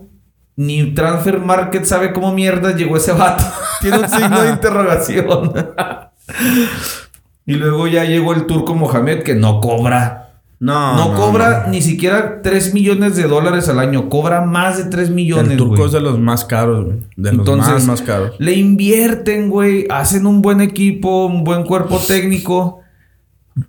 ni 0.56 0.94
Transfer 0.94 1.40
Market 1.40 1.86
sabe 1.86 2.14
cómo 2.14 2.34
mierda 2.34 2.76
llegó 2.76 2.98
ese 2.98 3.12
vato. 3.12 3.44
Tiene 3.82 4.00
un 4.00 4.10
signo 4.10 4.42
de 4.42 4.50
interrogación. 4.52 5.54
y 7.46 7.54
luego 7.54 7.88
ya 7.88 8.06
llegó 8.06 8.34
el 8.34 8.46
turco 8.46 8.76
Mohamed 8.76 9.24
que 9.24 9.36
no 9.36 9.60
cobra. 9.60 10.22
No, 10.58 10.96
No, 10.96 11.16
cobra 11.16 11.68
ni 11.70 11.82
siquiera 11.82 12.42
3 12.42 12.74
millones 12.74 13.18
de 13.18 13.24
dólares 13.24 13.68
al 13.68 13.80
año. 13.80 14.10
Cobra 14.10 14.42
más 14.42 14.78
de 14.78 14.86
3 14.86 15.10
millones. 15.10 15.52
El 15.52 15.58
turco 15.58 15.86
es 15.86 15.92
de 15.92 16.00
los 16.00 16.18
más 16.18 16.46
caros, 16.46 16.86
güey. 16.86 17.00
De 17.18 17.32
los 17.34 17.40
Entonces, 17.40 17.74
más, 17.74 17.88
más 17.88 18.02
caros. 18.02 18.36
Le 18.40 18.54
invierten, 18.54 19.50
güey. 19.50 19.86
Hacen 19.90 20.26
un 20.26 20.42
buen 20.42 20.62
equipo, 20.62 21.26
un 21.26 21.44
buen 21.44 21.66
cuerpo 21.66 22.00
técnico. 22.00 22.80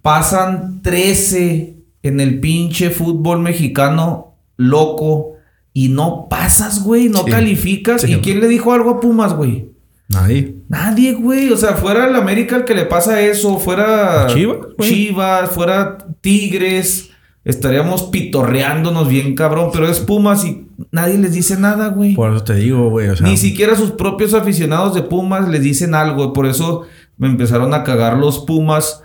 Pasan 0.01 0.81
13 0.83 1.77
en 2.05 2.21
el 2.21 2.39
pinche 2.39 2.91
fútbol 2.91 3.41
mexicano 3.41 4.37
loco. 4.57 5.36
Y 5.78 5.90
no 5.90 6.27
pasas, 6.31 6.82
güey. 6.82 7.11
No 7.11 7.24
Sí. 7.24 7.31
calificas. 7.31 8.01
Sí. 8.01 8.15
¿Y 8.15 8.16
quién 8.20 8.40
le 8.40 8.48
dijo 8.48 8.73
algo 8.73 8.93
a 8.93 8.98
Pumas, 9.01 9.35
güey? 9.35 9.69
Nadie. 10.09 10.55
Nadie, 10.70 11.12
güey. 11.12 11.53
O 11.53 11.57
sea, 11.59 11.74
fuera 11.74 12.07
el 12.09 12.16
América 12.16 12.57
el 12.57 12.65
que 12.65 12.74
le 12.74 12.86
pasa 12.86 13.20
eso. 13.20 13.59
Fuera 13.59 14.27
Chivas, 14.28 14.57
güey. 14.78 14.89
Chivas, 14.90 15.51
fuera 15.51 15.98
Tigres. 16.23 17.11
Estaríamos 17.44 18.05
pitorreándonos 18.05 19.07
bien, 19.07 19.35
cabrón. 19.35 19.69
Pero 19.70 19.86
es 19.86 20.01
Pumas 20.01 20.47
y 20.47 20.66
nadie 20.93 21.19
les 21.19 21.35
dice 21.35 21.59
nada, 21.59 21.89
güey. 21.89 22.15
Por 22.15 22.35
eso 22.35 22.43
te 22.43 22.55
digo, 22.55 22.89
güey. 22.89 23.09
O 23.11 23.16
sea, 23.16 23.27
Ni 23.28 23.36
siquiera 23.36 23.77
sus 23.77 23.90
propios 23.90 24.32
aficionados 24.32 24.94
de 24.94 25.03
Pumas 25.03 25.47
les 25.47 25.61
dicen 25.61 25.94
algo. 25.94 26.32
Por 26.32 26.47
eso 26.47 26.86
me 27.19 27.27
empezaron 27.27 27.74
a 27.74 27.85
cagar 27.85 28.16
los 28.16 28.39
Pumas. 28.47 29.03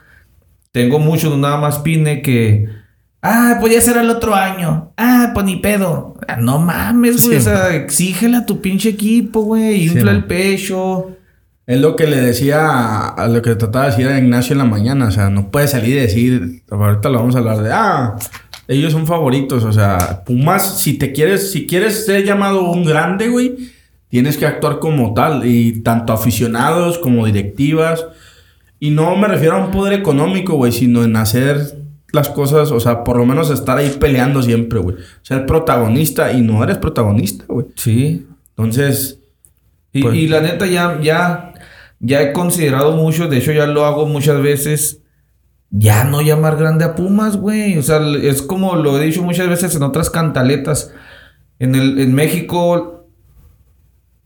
Tengo 0.72 1.00
mucho, 1.00 1.30
no 1.30 1.36
nada 1.36 1.58
más 1.58 1.80
Pine, 1.80 2.22
que... 2.22 2.80
Ah, 3.24 3.58
pues 3.60 3.74
ya 3.74 3.82
será 3.82 4.02
el 4.02 4.10
otro 4.10 4.34
año. 4.34 4.94
Ah, 4.98 5.30
pues 5.34 5.46
ni 5.46 5.58
pedo. 5.58 6.16
Ah, 6.28 6.38
No 6.38 6.58
mames, 6.60 7.24
güey. 7.26 7.40
Sí, 7.40 7.48
o 7.48 7.54
sea, 7.54 7.76
exígele 7.76 8.38
a 8.38 8.46
tu 8.46 8.62
pinche 8.62 8.90
equipo, 8.90 9.42
güey. 9.42 9.84
Infla 9.86 10.12
el 10.12 10.24
pecho. 10.26 11.12
Es 11.68 11.80
lo 11.80 11.96
que 11.96 12.08
le 12.08 12.18
decía 12.18 12.66
a, 12.68 13.10
a 13.10 13.28
lo 13.28 13.42
que 13.44 13.56
trataba 13.56 13.86
de 13.86 13.92
decir 13.92 14.08
a 14.08 14.18
Ignacio 14.18 14.54
en 14.54 14.58
la 14.60 14.66
mañana. 14.66 15.06
O 15.08 15.12
sea, 15.12 15.30
no 15.30 15.52
puede 15.52 15.68
salir 15.68 15.90
y 15.96 16.00
decir, 16.00 16.64
ahorita 16.70 17.10
lo 17.10 17.20
vamos 17.20 17.36
a 17.36 17.40
hablar 17.40 17.62
de, 17.62 17.72
ah, 17.72 18.16
ellos 18.68 18.92
son 18.92 19.06
favoritos. 19.06 19.64
O 19.66 19.72
sea, 19.72 20.24
Pumas, 20.26 20.80
si 20.80 20.96
te 20.96 21.12
quieres, 21.14 21.52
si 21.52 21.68
quieres 21.68 22.06
ser 22.06 22.26
llamado 22.26 22.72
un 22.72 22.84
grande, 22.84 23.30
güey, 23.30 23.56
tienes 24.10 24.36
que 24.38 24.48
actuar 24.48 24.80
como 24.80 25.14
tal. 25.14 25.46
Y 25.46 25.82
tanto 25.82 26.12
aficionados 26.12 26.98
como 26.98 27.28
directivas. 27.28 28.04
Y 28.80 28.90
no 28.90 29.16
me 29.16 29.28
refiero 29.28 29.58
a 29.58 29.64
un 29.66 29.70
poder 29.72 29.94
económico, 29.94 30.56
güey, 30.56 30.72
sino 30.72 31.04
en 31.04 31.16
hacer 31.16 31.78
las 32.14 32.30
cosas, 32.30 32.72
o 32.72 32.80
sea, 32.80 33.04
por 33.04 33.18
lo 33.18 33.26
menos 33.26 33.50
estar 33.50 33.78
ahí 33.78 33.90
peleando 34.00 34.42
siempre, 34.42 34.80
güey. 34.80 34.98
Ser 35.22 35.46
protagonista 35.46 36.34
y 36.34 36.42
no 36.42 36.64
eres 36.64 36.78
protagonista, 36.78 37.46
güey. 37.48 37.68
Sí. 37.76 38.28
Entonces, 38.50 39.18
Y, 39.94 40.04
Pues- 40.04 40.16
y 40.16 40.28
la 40.30 40.40
neta 40.40 40.66
ya, 40.68 41.00
ya, 41.02 41.54
ya 42.00 42.22
he 42.22 42.32
considerado 42.32 42.94
mucho, 42.94 43.28
de 43.28 43.40
hecho 43.40 43.52
ya 43.52 43.68
lo 43.68 43.86
hago 43.86 44.06
muchas 44.06 44.42
veces, 44.42 45.02
ya 45.70 46.06
no 46.06 46.22
llamar 46.22 46.56
grande 46.56 46.86
a 46.86 46.96
Pumas, 46.96 47.36
güey. 47.36 47.78
O 47.78 47.82
sea, 47.84 48.00
es 48.22 48.42
como 48.42 48.78
lo 48.78 48.98
he 48.98 49.06
dicho 49.06 49.22
muchas 49.22 49.50
veces 49.50 49.76
en 49.76 49.84
otras 49.84 50.10
cantaletas. 50.10 50.94
En, 51.60 51.76
el, 51.76 52.00
en 52.00 52.14
México, 52.14 53.06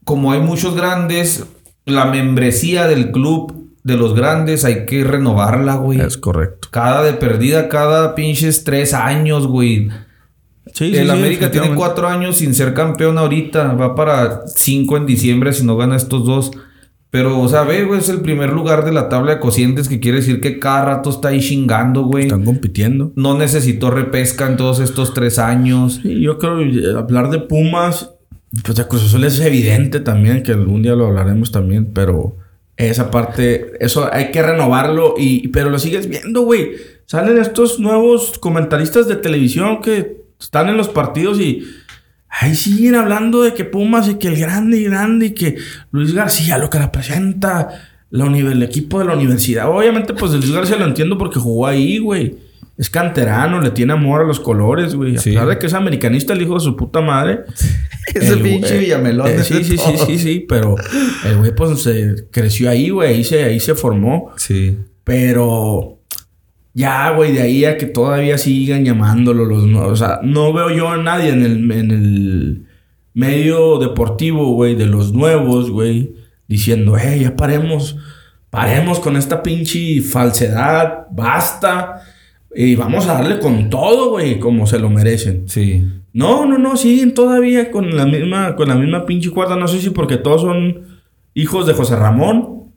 como 0.03 0.31
hay 0.31 0.39
muchos 0.39 0.75
grandes, 0.75 1.45
la 1.85 2.05
membresía 2.05 2.85
del 2.87 3.11
club 3.11 3.64
de 3.85 3.97
los 3.97 4.15
grandes 4.15 4.65
hay 4.65 4.87
que 4.87 5.03
renovarla, 5.03 5.75
güey. 5.75 6.01
es 6.01 6.17
correcto. 6.17 6.69
Cada 6.71 7.03
de 7.03 7.13
perdida, 7.13 7.69
cada 7.69 8.15
pinches 8.15 8.63
tres 8.63 8.95
años, 8.95 9.45
güey. 9.45 9.89
Sí, 10.73 10.97
el 10.97 11.11
América 11.11 11.51
tiene 11.51 11.75
cuatro 11.75 12.07
años 12.07 12.37
sin 12.37 12.55
ser 12.55 12.73
campeón 12.73 13.19
ahorita. 13.19 13.73
Va 13.73 13.93
para 13.93 14.47
cinco 14.47 14.97
en 14.97 15.05
diciembre 15.05 15.53
si 15.53 15.63
no 15.63 15.77
gana 15.77 15.95
estos 15.97 16.25
dos. 16.25 16.51
Pero, 17.11 17.39
o 17.39 17.47
sea, 17.47 17.61
ve, 17.61 17.85
güey, 17.85 17.99
es 17.99 18.09
el 18.09 18.21
primer 18.21 18.51
lugar 18.51 18.85
de 18.85 18.91
la 18.91 19.07
tabla 19.07 19.35
de 19.35 19.39
cocientes 19.39 19.87
que 19.87 19.99
quiere 19.99 20.17
decir 20.17 20.41
que 20.41 20.57
cada 20.57 20.85
rato 20.85 21.11
está 21.11 21.27
ahí 21.27 21.39
chingando, 21.39 22.05
güey. 22.05 22.23
Están 22.23 22.43
compitiendo. 22.43 23.13
No 23.15 23.37
necesitó 23.37 23.91
repesca 23.91 24.47
en 24.47 24.57
todos 24.57 24.79
estos 24.79 25.13
tres 25.13 25.37
años. 25.37 25.99
Sí, 26.01 26.21
yo 26.21 26.39
creo 26.39 26.57
que 26.57 26.97
hablar 26.97 27.29
de 27.29 27.37
Pumas, 27.37 28.15
pues 28.63 28.75
de 28.75 28.87
Cruz 28.87 29.05
Azul 29.05 29.23
es 29.25 29.39
evidente 29.39 29.99
también, 29.99 30.41
que 30.41 30.53
algún 30.53 30.81
día 30.81 30.95
lo 30.95 31.05
hablaremos 31.05 31.51
también, 31.51 31.91
pero 31.93 32.37
esa 32.77 33.09
parte, 33.11 33.73
eso 33.79 34.09
hay 34.11 34.31
que 34.31 34.41
renovarlo, 34.41 35.15
y, 35.17 35.47
pero 35.49 35.69
lo 35.69 35.79
sigues 35.79 36.09
viendo, 36.09 36.41
güey. 36.41 36.73
Salen 37.05 37.37
estos 37.37 37.79
nuevos 37.79 38.37
comentaristas 38.39 39.07
de 39.07 39.15
televisión 39.15 39.81
que 39.81 40.25
están 40.39 40.69
en 40.69 40.77
los 40.77 40.89
partidos 40.89 41.39
y 41.39 41.65
ahí 42.27 42.55
siguen 42.55 42.95
hablando 42.95 43.43
de 43.43 43.53
que 43.53 43.63
Pumas 43.63 44.09
y 44.09 44.15
que 44.15 44.27
el 44.27 44.37
grande 44.37 44.79
grande 44.83 45.27
y 45.27 45.33
que 45.33 45.57
Luis 45.91 46.13
García 46.13 46.57
lo 46.57 46.69
que 46.69 46.79
representa 46.79 47.91
el 48.11 48.63
equipo 48.63 48.99
de 48.99 49.05
la 49.05 49.13
universidad. 49.13 49.69
Obviamente, 49.69 50.13
pues 50.13 50.31
Luis 50.33 50.51
García 50.51 50.77
lo 50.77 50.85
entiendo 50.85 51.17
porque 51.17 51.39
jugó 51.39 51.67
ahí, 51.67 51.97
güey. 51.97 52.37
Es 52.77 52.89
canterano, 52.89 53.61
le 53.61 53.71
tiene 53.71 53.93
amor 53.93 54.21
a 54.21 54.23
los 54.25 54.39
colores, 54.41 54.95
güey. 54.95 55.15
A 55.15 55.19
Sí. 55.19 55.29
pesar 55.31 55.47
de 55.47 55.59
que 55.59 55.67
es 55.67 55.73
americanista, 55.73 56.33
el 56.33 56.41
hijo 56.41 56.55
de 56.55 56.59
su 56.59 56.75
puta 56.75 56.99
madre. 57.01 57.41
Ese 58.13 58.33
El 58.33 58.41
pinche 58.41 58.77
Villamelón 58.77 59.27
eh, 59.27 59.35
es 59.39 59.47
sí, 59.47 59.63
sí, 59.63 59.77
sí, 59.77 59.93
sí, 60.05 60.19
sí, 60.19 60.45
pero 60.47 60.75
el 61.25 61.37
güey 61.37 61.55
pues 61.55 61.81
se 61.83 62.27
creció 62.31 62.69
ahí, 62.69 62.89
güey. 62.89 63.13
Ahí 63.15 63.23
se, 63.23 63.43
ahí 63.45 63.59
se 63.61 63.75
formó. 63.75 64.31
Sí. 64.35 64.77
Pero 65.05 65.99
ya, 66.73 67.11
güey, 67.11 67.31
de 67.31 67.41
ahí 67.43 67.63
a 67.63 67.77
que 67.77 67.85
todavía 67.85 68.37
sigan 68.37 68.83
llamándolo 68.83 69.45
los 69.45 69.63
nuevos. 69.63 69.93
O 69.93 69.95
sea, 69.95 70.19
no 70.21 70.51
veo 70.51 70.69
yo 70.69 70.89
a 70.89 70.97
nadie 70.97 71.29
en 71.29 71.43
el, 71.45 71.71
en 71.71 71.91
el 71.91 72.65
medio 73.13 73.77
deportivo, 73.79 74.51
güey, 74.53 74.75
de 74.75 74.85
los 74.85 75.13
nuevos, 75.13 75.71
güey, 75.71 76.13
diciendo, 76.49 76.97
hey, 76.99 77.21
ya 77.21 77.35
paremos, 77.37 77.95
paremos 78.49 78.99
con 78.99 79.15
esta 79.15 79.41
pinche 79.41 80.01
falsedad, 80.01 81.05
basta. 81.11 82.01
Y 82.55 82.75
vamos 82.75 83.07
a 83.07 83.15
darle 83.15 83.39
con 83.39 83.69
todo, 83.69 84.11
güey, 84.11 84.39
como 84.39 84.65
se 84.65 84.79
lo 84.79 84.89
merecen. 84.89 85.47
Sí. 85.49 85.85
No, 86.13 86.45
no, 86.45 86.57
no, 86.57 86.77
siguen 86.77 87.13
todavía 87.13 87.69
con 87.69 87.95
la 87.97 88.05
misma, 88.05 88.55
con 88.55 88.69
la 88.69 88.75
misma 88.75 89.05
pinche 89.05 89.29
cuerda. 89.29 89.57
No 89.57 89.67
sé 89.67 89.81
si 89.81 89.89
porque 89.89 90.15
todos 90.15 90.41
son 90.41 91.01
hijos 91.33 91.67
de 91.67 91.73
José 91.73 91.97
Ramón. 91.97 92.71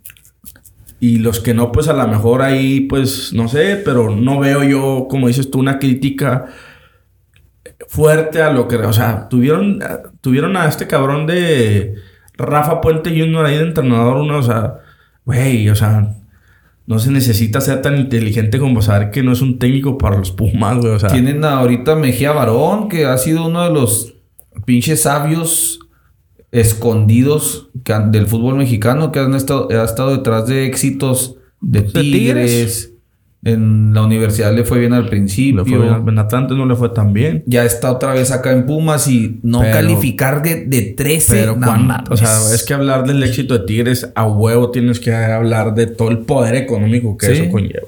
Y 1.01 1.19
los 1.19 1.39
que 1.39 1.55
no, 1.55 1.71
pues 1.71 1.87
a 1.87 1.93
lo 1.93 2.09
mejor 2.09 2.43
ahí, 2.43 2.81
pues, 2.81 3.33
no 3.33 3.47
sé, 3.47 3.81
pero 3.85 4.17
no 4.17 4.41
veo 4.41 4.65
yo, 4.65 5.07
como 5.09 5.29
dices 5.29 5.49
tú, 5.49 5.61
una 5.61 5.79
crítica 5.79 6.47
fuerte 7.87 8.43
a 8.43 8.51
lo 8.51 8.67
que, 8.67 8.77
o 8.77 8.93
sea, 8.93 9.29
tuvieron, 9.29 9.79
tuvieron 10.21 10.57
a 10.57 10.67
este 10.67 10.89
cabrón 10.89 11.29
de 11.29 11.95
Rafa 12.37 12.81
Puente 12.81 13.11
Jr. 13.11 13.47
ahí 13.47 13.59
de 13.59 13.63
entrenador, 13.63 14.17
uno, 14.17 14.39
o 14.39 14.43
sea, 14.43 14.79
güey, 15.25 15.69
o 15.69 15.77
sea, 15.77 16.18
no 16.89 16.99
se 16.99 17.11
necesita 17.13 17.61
ser 17.61 17.83
tan 17.83 17.99
inteligente 17.99 18.59
como 18.59 18.81
saber 18.83 19.11
que 19.11 19.23
no 19.23 19.31
es 19.33 19.43
un 19.43 19.59
técnico 19.59 19.99
para 19.99 20.17
los 20.19 20.33
Pumas, 20.33 20.79
güey, 20.79 20.93
o 20.95 20.99
sea. 20.99 21.11
Tienen 21.11 21.45
ahorita 21.45 21.95
Mejía 21.95 22.33
Barón, 22.33 22.89
que 22.89 23.05
ha 23.07 23.17
sido 23.19 23.47
uno 23.47 23.63
de 23.63 23.71
los 23.75 24.15
pinches 24.65 25.03
sabios 25.03 25.79
escondidos 26.51 27.69
que 27.85 27.93
han- 27.93 28.11
del 28.13 28.27
fútbol 28.27 28.57
mexicano, 28.57 29.13
que 29.13 29.19
han 29.21 29.35
estado, 29.35 29.69
ha 29.71 29.85
estado 29.85 30.17
detrás 30.17 30.47
de 30.47 30.67
éxitos 30.67 31.37
de 31.61 31.83
De 31.83 31.89
Tigres. 31.91 32.51
Tigres. 32.51 32.93
En 33.45 33.95
la 33.95 34.03
universidad 34.03 34.53
le 34.53 34.65
fue 34.65 34.81
bien 34.81 34.93
al 34.93 35.09
principio. 35.09 35.63
Le 35.65 35.71
fue 35.71 35.79
bien, 35.81 36.09
en 36.09 36.19
Atlante 36.19 36.55
no 36.55 36.67
le 36.67 36.75
fue 36.75 36.89
tan 36.89 37.13
bien. 37.13 37.45
Ya 37.47 37.65
está 37.65 37.93
otra 37.93 38.13
vez 38.13 38.33
acá 38.33 38.51
en 38.53 38.67
Pumas 38.67 39.07
y 39.07 39.39
no 39.45 39.61
Pero- 39.61 39.73
calificar 39.75 40.43
de, 40.43 40.65
de 40.67 40.83
13. 40.83 41.33
Pero 41.35 41.55
no 41.57 41.65
cuando, 41.67 41.85
mames. 41.95 42.11
o 42.11 42.17
sea, 42.17 42.37
es 42.53 42.65
que 42.65 42.75
hablar 42.75 43.07
del 43.07 43.23
éxito 43.23 43.57
de 43.57 43.65
Tigres 43.65 44.11
a 44.17 44.27
huevo 44.27 44.71
tienes 44.73 44.99
que 44.99 45.15
hablar 45.15 45.73
de 45.75 45.87
todo 45.87 46.11
el 46.11 46.19
poder 46.19 46.57
económico 46.57 47.17
que 47.17 47.27
Sí. 47.27 47.33
eso 47.43 47.51
conlleva. 47.53 47.87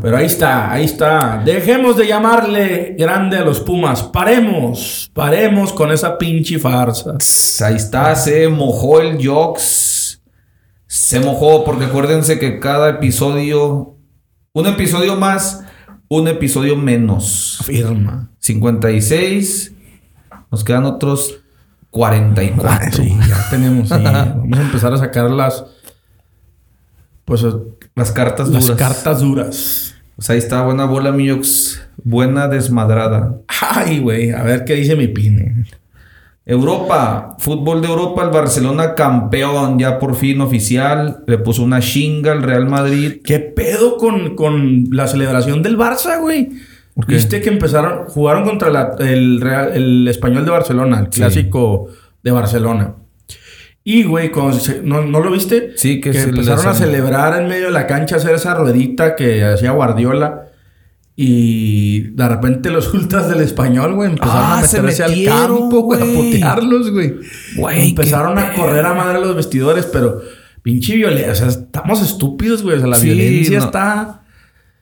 Pero 0.00 0.16
ahí 0.16 0.26
está, 0.26 0.70
ahí 0.70 0.84
está. 0.84 1.42
Dejemos 1.44 1.96
de 1.96 2.06
llamarle 2.06 2.94
grande 2.98 3.38
a 3.38 3.44
los 3.44 3.60
Pumas. 3.60 4.02
Paremos, 4.02 5.10
paremos 5.12 5.72
con 5.72 5.90
esa 5.90 6.18
pinche 6.18 6.58
farsa. 6.58 7.16
Ahí 7.64 7.74
está, 7.76 8.14
se 8.14 8.46
mojó 8.48 9.00
el 9.00 9.26
Jox. 9.26 10.20
Se 10.86 11.18
mojó 11.18 11.64
porque 11.64 11.86
acuérdense 11.86 12.38
que 12.38 12.60
cada 12.60 12.90
episodio, 12.90 13.96
un 14.54 14.66
episodio 14.66 15.16
más, 15.16 15.64
un 16.08 16.28
episodio 16.28 16.76
menos. 16.76 17.58
Firma. 17.64 18.28
56, 18.38 19.72
nos 20.50 20.64
quedan 20.64 20.84
otros 20.84 21.40
44. 21.90 22.92
Sí, 22.92 23.16
ya 23.28 23.48
tenemos. 23.50 23.88
sí. 23.88 23.94
Vamos 24.02 24.58
a 24.58 24.62
empezar 24.62 24.92
a 24.92 24.98
sacar 24.98 25.30
las. 25.30 25.64
Pues 27.24 27.44
Las 27.94 28.10
cartas 28.12 28.48
las 28.48 28.64
duras. 28.66 28.78
cartas 28.78 29.20
duras. 29.20 29.94
Pues 30.16 30.28
ahí 30.28 30.38
está, 30.38 30.62
buena 30.62 30.84
bola, 30.84 31.12
mi 31.12 31.28
Jox. 31.30 31.80
Buena 32.04 32.48
desmadrada. 32.48 33.36
Ay, 33.48 34.00
güey, 34.00 34.32
a 34.32 34.42
ver 34.42 34.64
qué 34.64 34.74
dice 34.74 34.96
mi 34.96 35.08
pine. 35.08 35.64
Europa, 36.44 37.36
fútbol 37.38 37.80
de 37.82 37.88
Europa, 37.88 38.24
el 38.24 38.30
Barcelona 38.30 38.94
campeón, 38.94 39.78
ya 39.78 39.98
por 39.98 40.16
fin 40.16 40.40
oficial. 40.40 41.22
Le 41.26 41.38
puso 41.38 41.62
una 41.62 41.80
chinga 41.80 42.32
al 42.32 42.42
Real 42.42 42.66
Madrid. 42.68 43.20
¿Qué 43.24 43.38
pedo 43.38 43.96
con, 43.96 44.34
con 44.34 44.86
la 44.90 45.06
celebración 45.06 45.62
del 45.62 45.78
Barça, 45.78 46.20
güey? 46.20 46.50
Viste 47.06 47.40
que 47.40 47.48
empezaron, 47.48 48.06
jugaron 48.08 48.44
contra 48.44 48.70
la- 48.70 48.96
el, 48.98 49.40
Real- 49.40 49.70
el 49.74 50.06
español 50.08 50.44
de 50.44 50.50
Barcelona, 50.50 50.98
el 51.00 51.06
Sí. 51.06 51.20
clásico 51.20 51.86
de 52.22 52.30
Barcelona. 52.32 52.94
Y, 53.84 54.04
güey, 54.04 54.30
se- 54.60 54.82
¿no, 54.82 55.02
¿no 55.02 55.20
lo 55.20 55.30
viste? 55.30 55.72
Sí, 55.76 56.00
que 56.00 56.12
se 56.12 56.24
empezaron 56.28 56.66
a 56.68 56.74
celebrar 56.74 57.40
en 57.40 57.48
medio 57.48 57.66
de 57.66 57.72
la 57.72 57.86
cancha, 57.86 58.16
hacer 58.16 58.34
esa 58.34 58.54
ruedita 58.54 59.16
que 59.16 59.44
hacía 59.44 59.70
Guardiola. 59.72 60.48
Y 61.24 62.00
de 62.00 62.28
repente 62.28 62.68
los 62.70 62.92
ultras 62.92 63.28
del 63.28 63.40
español, 63.42 63.94
güey, 63.94 64.10
empezaron 64.10 64.42
Ah, 64.42 64.58
a 64.58 64.66
se 64.66 64.82
meterse 64.82 65.04
al 65.04 65.24
campo, 65.24 65.82
güey, 65.82 66.00
a 66.02 66.04
putearlos, 66.04 66.90
güey. 66.90 67.14
Güey, 67.56 67.90
Empezaron 67.90 68.36
a 68.38 68.52
correr 68.54 68.84
a 68.84 68.92
madre 68.92 69.20
los 69.20 69.36
vestidores, 69.36 69.86
pero 69.86 70.20
pinche 70.62 70.96
violencia. 70.96 71.30
O 71.30 71.34
sea, 71.36 71.46
estamos 71.48 72.02
estúpidos, 72.02 72.64
güey. 72.64 72.76
O 72.76 72.80
sea, 72.80 72.88
la 72.88 72.96
Sí, 72.96 73.06
violencia 73.06 73.58
no. 73.60 73.64
está. 73.66 74.22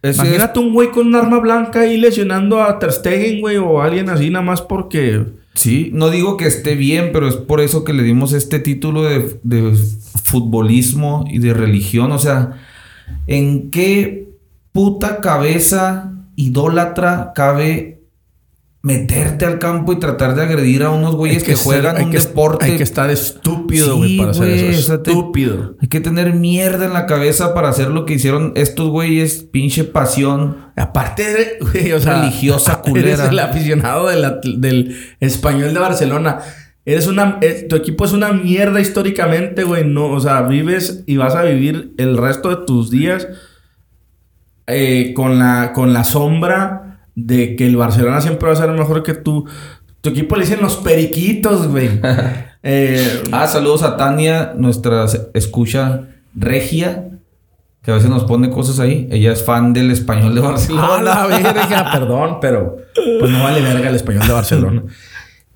Ese 0.02 0.22
Imagínate 0.22 0.58
un 0.60 0.72
güey 0.72 0.90
con 0.90 1.08
un 1.08 1.14
arma 1.14 1.38
blanca 1.40 1.80
ahí 1.80 1.98
lesionando 1.98 2.62
a 2.62 2.78
Ter 2.78 2.90
Stegen, 2.92 3.40
güey, 3.42 3.58
o 3.58 3.82
a 3.82 3.84
alguien 3.84 4.08
así, 4.08 4.30
nada 4.30 4.42
más 4.44 4.62
porque. 4.62 5.26
Sí, 5.52 5.90
no 5.92 6.08
digo 6.08 6.38
que 6.38 6.46
esté 6.46 6.74
bien, 6.74 7.10
pero 7.12 7.28
es 7.28 7.36
por 7.36 7.60
eso 7.60 7.84
que 7.84 7.92
le 7.92 8.02
dimos 8.02 8.32
este 8.32 8.60
título 8.60 9.02
de, 9.02 9.38
de 9.42 9.74
futbolismo 10.24 11.26
y 11.30 11.38
de 11.38 11.52
religión. 11.52 12.12
O 12.12 12.18
sea, 12.18 12.52
¿en 13.26 13.70
qué 13.70 14.28
puta 14.72 15.18
cabeza 15.20 16.09
idólatra 16.46 17.32
cabe 17.34 17.96
meterte 18.82 19.44
al 19.44 19.58
campo 19.58 19.92
y 19.92 19.98
tratar 20.00 20.34
de 20.34 20.42
agredir 20.42 20.84
a 20.84 20.90
unos 20.90 21.14
güeyes 21.14 21.44
que, 21.44 21.54
juegan 21.54 22.02
un 22.02 22.10
que- 22.10 22.18
deporte? 22.18 22.64
Hay 22.64 22.76
que 22.78 22.82
estar 22.82 23.10
estúpido, 23.10 23.92
Sí, 23.92 23.98
güey, 23.98 24.16
para 24.18 24.30
hacer 24.30 24.48
eso. 24.48 24.78
o 24.78 24.82
sea, 24.82 25.02
te- 25.02 25.10
Estúpido. 25.10 25.76
Hay 25.82 25.88
que 25.88 26.00
tener 26.00 26.32
mierda 26.32 26.86
en 26.86 26.94
la 26.94 27.04
cabeza 27.04 27.52
para 27.52 27.68
hacer 27.68 27.88
lo 27.88 28.06
que 28.06 28.14
hicieron 28.14 28.52
estos 28.56 28.88
güeyes, 28.88 29.44
pinche 29.52 29.84
pasión. 29.84 30.56
Aparte, 30.76 31.58
güey, 31.60 31.92
o 31.92 32.00
sea, 32.00 32.20
Religiosa 32.22 32.72
Eres 32.86 32.90
culera. 32.90 33.28
el 33.28 33.38
aficionado 33.38 34.08
de 34.08 34.16
la- 34.16 34.40
del 34.42 34.96
español 35.20 35.74
de 35.74 35.80
Barcelona. 35.80 36.38
Eres 36.86 37.06
una, 37.06 37.36
eh, 37.42 37.66
tu 37.68 37.76
equipo 37.76 38.06
es 38.06 38.12
una 38.12 38.32
mierda 38.32 38.80
históricamente, 38.80 39.64
güey. 39.64 39.84
No, 39.86 40.06
o 40.06 40.20
sea, 40.20 40.40
vives 40.42 41.04
y 41.06 41.18
vas 41.18 41.34
a 41.34 41.42
vivir 41.42 41.92
el 41.98 42.16
resto 42.16 42.48
de 42.48 42.64
tus 42.66 42.90
días 42.90 43.28
eh, 44.70 45.12
con, 45.14 45.38
la, 45.38 45.72
con 45.72 45.92
la 45.92 46.04
sombra 46.04 47.00
de 47.14 47.56
que 47.56 47.66
el 47.66 47.76
Barcelona 47.76 48.20
siempre 48.20 48.46
va 48.48 48.54
a 48.54 48.56
ser 48.56 48.70
mejor 48.70 49.02
que 49.02 49.14
tú. 49.14 49.46
Tu 50.00 50.10
equipo 50.10 50.36
le 50.36 50.42
dicen 50.44 50.60
los 50.62 50.76
periquitos, 50.76 51.68
güey. 51.68 51.90
Eh, 52.62 53.22
Ah, 53.32 53.46
saludos 53.46 53.82
a 53.82 53.96
Tania, 53.96 54.52
nuestra 54.54 55.06
escucha 55.32 56.02
regia, 56.34 57.08
que 57.82 57.90
a 57.90 57.94
veces 57.94 58.10
nos 58.10 58.24
pone 58.24 58.50
cosas 58.50 58.78
ahí. 58.80 59.08
Ella 59.10 59.32
es 59.32 59.42
fan 59.42 59.72
del 59.72 59.90
español 59.90 60.34
de 60.34 60.42
Barcelona. 60.42 61.00
la 61.02 61.26
verga, 61.26 61.90
perdón, 61.92 62.36
pero 62.38 62.76
pues 63.18 63.30
no 63.30 63.42
vale 63.42 63.62
verga 63.62 63.88
el 63.88 63.96
español 63.96 64.26
de 64.26 64.32
Barcelona. 64.34 64.82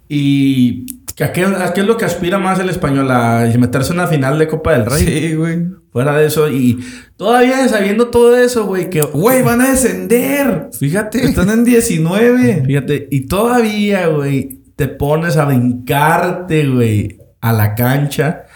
Y 0.08 0.86
¿a 1.22 1.32
qué, 1.32 1.44
a 1.44 1.72
qué 1.74 1.80
es 1.82 1.86
lo 1.86 1.96
que 1.98 2.04
aspira 2.06 2.38
más 2.38 2.58
el 2.58 2.70
español? 2.70 3.10
A 3.10 3.46
meterse 3.58 3.92
en 3.92 3.98
una 3.98 4.08
final 4.08 4.38
de 4.38 4.48
Copa 4.48 4.72
del 4.72 4.86
Rey. 4.86 5.04
Sí, 5.04 5.34
güey. 5.34 5.62
Fuera 5.94 6.18
de 6.18 6.26
eso. 6.26 6.50
Y 6.50 6.84
todavía 7.16 7.68
sabiendo 7.68 8.08
todo 8.08 8.36
eso, 8.36 8.66
güey, 8.66 8.90
que... 8.90 9.00
Güey, 9.00 9.42
van 9.42 9.60
a 9.60 9.70
descender. 9.70 10.68
Fíjate. 10.76 11.24
Están 11.24 11.50
en 11.50 11.64
19. 11.64 12.64
Fíjate. 12.66 13.06
Y 13.12 13.20
todavía, 13.28 14.08
güey, 14.08 14.58
te 14.74 14.88
pones 14.88 15.36
a 15.36 15.44
brincarte, 15.44 16.66
güey, 16.68 17.18
a 17.40 17.52
la 17.52 17.76
cancha. 17.76 18.46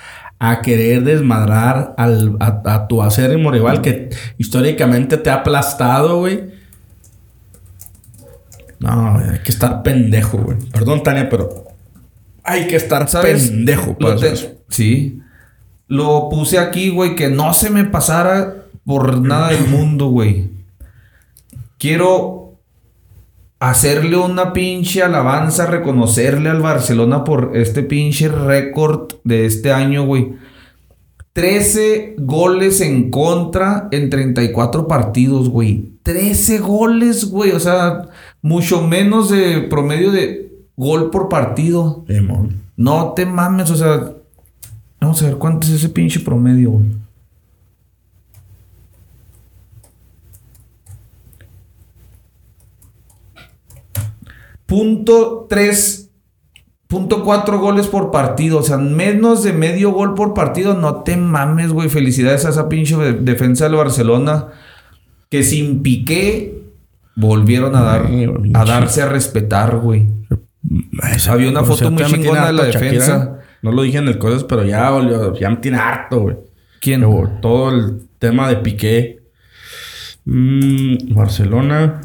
A 0.41 0.63
querer 0.63 1.05
desmadrar 1.05 1.95
al, 1.97 2.37
a, 2.41 2.61
a 2.65 2.89
tu 2.89 3.03
acérrimo 3.03 3.53
rival 3.53 3.83
que 3.83 4.11
históricamente 4.37 5.17
te 5.17 5.31
ha 5.31 5.35
aplastado, 5.35 6.19
güey. 6.19 6.51
No, 8.81 9.15
güey, 9.15 9.29
hay 9.31 9.39
que 9.41 9.51
estar 9.51 9.83
pendejo, 9.83 10.39
güey. 10.39 10.59
Perdón, 10.73 11.03
Tania, 11.03 11.29
pero 11.29 11.65
hay 12.45 12.67
que 12.67 12.77
estar 12.77 13.09
¿Sabes? 13.09 13.49
pendejo 13.51 13.97
para 13.99 14.17
te- 14.17 14.33
eso. 14.33 14.53
Sí. 14.69 15.21
Lo 15.89 16.29
puse 16.29 16.59
aquí, 16.59 16.91
güey, 16.91 17.15
que 17.15 17.29
no 17.29 17.55
se 17.55 17.71
me 17.71 17.85
pasara 17.85 18.67
por 18.85 19.21
nada 19.21 19.49
del 19.49 19.67
mundo, 19.69 20.09
güey. 20.09 20.51
Quiero 21.79 22.55
hacerle 23.61 24.17
una 24.17 24.53
pinche 24.53 25.03
alabanza, 25.03 25.67
reconocerle 25.67 26.51
al 26.51 26.61
Barcelona 26.61 27.25
por 27.25 27.53
este 27.55 27.83
pinche 27.83 28.29
récord 28.29 29.13
de 29.25 29.47
este 29.47 29.73
año, 29.73 30.05
güey. 30.07 30.35
13 31.33 32.17
goles 32.19 32.81
en 32.81 33.11
contra 33.11 33.89
en 33.93 34.11
34 34.11 34.89
partidos, 34.89 35.49
güey. 35.49 35.93
13 36.03 36.59
goles, 36.59 37.31
güey. 37.31 37.53
O 37.53 37.61
sea, 37.61 38.09
mucho 38.43 38.87
menos 38.87 39.31
de 39.31 39.61
promedio 39.63 40.11
de 40.11 40.53
gol 40.77 41.11
por 41.11 41.29
partido. 41.29 42.05
No 42.77 43.13
te 43.13 43.25
mames, 43.25 43.71
o 43.71 43.77
sea. 43.77 44.15
Vamos 45.01 45.23
a 45.23 45.27
ver 45.27 45.37
cuánto 45.37 45.67
es 45.67 45.73
ese 45.75 45.89
pinche 45.89 46.21
promedio, 46.21 46.71
güey. 46.73 46.87
Punto 54.67 55.47
3. 55.49 56.11
Punto 56.87 57.23
4 57.23 57.59
goles 57.59 57.87
por 57.87 58.11
partido. 58.11 58.59
O 58.59 58.63
sea, 58.63 58.79
menos 58.79 59.43
de 59.43 59.53
medio 59.53 59.93
gol 59.93 60.15
por 60.15 60.35
partido. 60.35 60.75
No 60.75 60.97
te 61.03 61.17
mames, 61.17 61.73
güey. 61.73 61.89
Felicidades 61.89 62.45
a 62.45 62.51
esa 62.51 62.69
pinche 62.69 62.97
de- 62.97 63.13
defensa 63.15 63.65
del 63.65 63.75
Barcelona. 63.77 64.49
Que 65.31 65.43
sin 65.43 65.83
piqué 65.83 66.63
volvieron 67.17 67.77
a 67.77 67.83
dar. 67.83 68.07
Ay, 68.07 68.27
A 68.55 68.65
darse 68.65 69.03
a 69.03 69.09
respetar, 69.09 69.77
güey. 69.79 70.09
Había 71.29 71.51
una 71.51 71.65
foto 71.65 71.91
muy 71.91 72.05
chingona 72.05 72.47
de 72.47 72.53
la 72.53 72.71
Shakira. 72.71 73.41
No 73.63 73.73
lo 73.73 73.83
dije 73.83 73.99
en 73.99 74.09
el 74.09 74.19
cosas, 74.19 74.45
pero 74.45 74.65
ya, 74.65 74.93
olió- 74.93 75.35
ya 75.39 75.51
me 75.51 75.57
tiene 75.57 75.79
harto, 75.79 76.21
güey. 76.21 76.37
¿Quién? 76.81 77.01
Todo 77.43 77.71
el 77.71 78.03
tema 78.19 78.49
de 78.49 78.57
Piqué. 78.57 79.19
Mm, 80.25 81.15
Barcelona. 81.15 82.01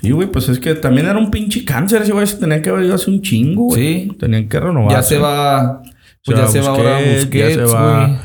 Sí, 0.00 0.10
güey, 0.12 0.28
pues 0.30 0.48
es 0.48 0.60
que 0.60 0.74
también 0.74 1.06
era 1.08 1.18
un 1.18 1.30
pinche 1.30 1.64
cáncer 1.64 2.02
ese 2.02 2.12
güey. 2.12 2.26
Se 2.26 2.36
tenía 2.36 2.62
que 2.62 2.70
haber 2.70 2.84
ido 2.84 2.94
hace 2.94 3.10
un 3.10 3.20
chingo, 3.22 3.64
güey. 3.64 4.02
Sí. 4.04 4.12
Tenían 4.18 4.48
que 4.48 4.60
renovar. 4.60 4.92
Ya 4.92 5.02
se 5.02 5.18
va. 5.18 5.82
Pues 6.24 6.38
ya 6.38 6.46
se 6.46 6.60
va 6.60 6.68
ahora 6.68 6.98
Busquets, 6.98 7.56
ya 7.56 7.66
se 7.66 7.72
va 7.72 8.22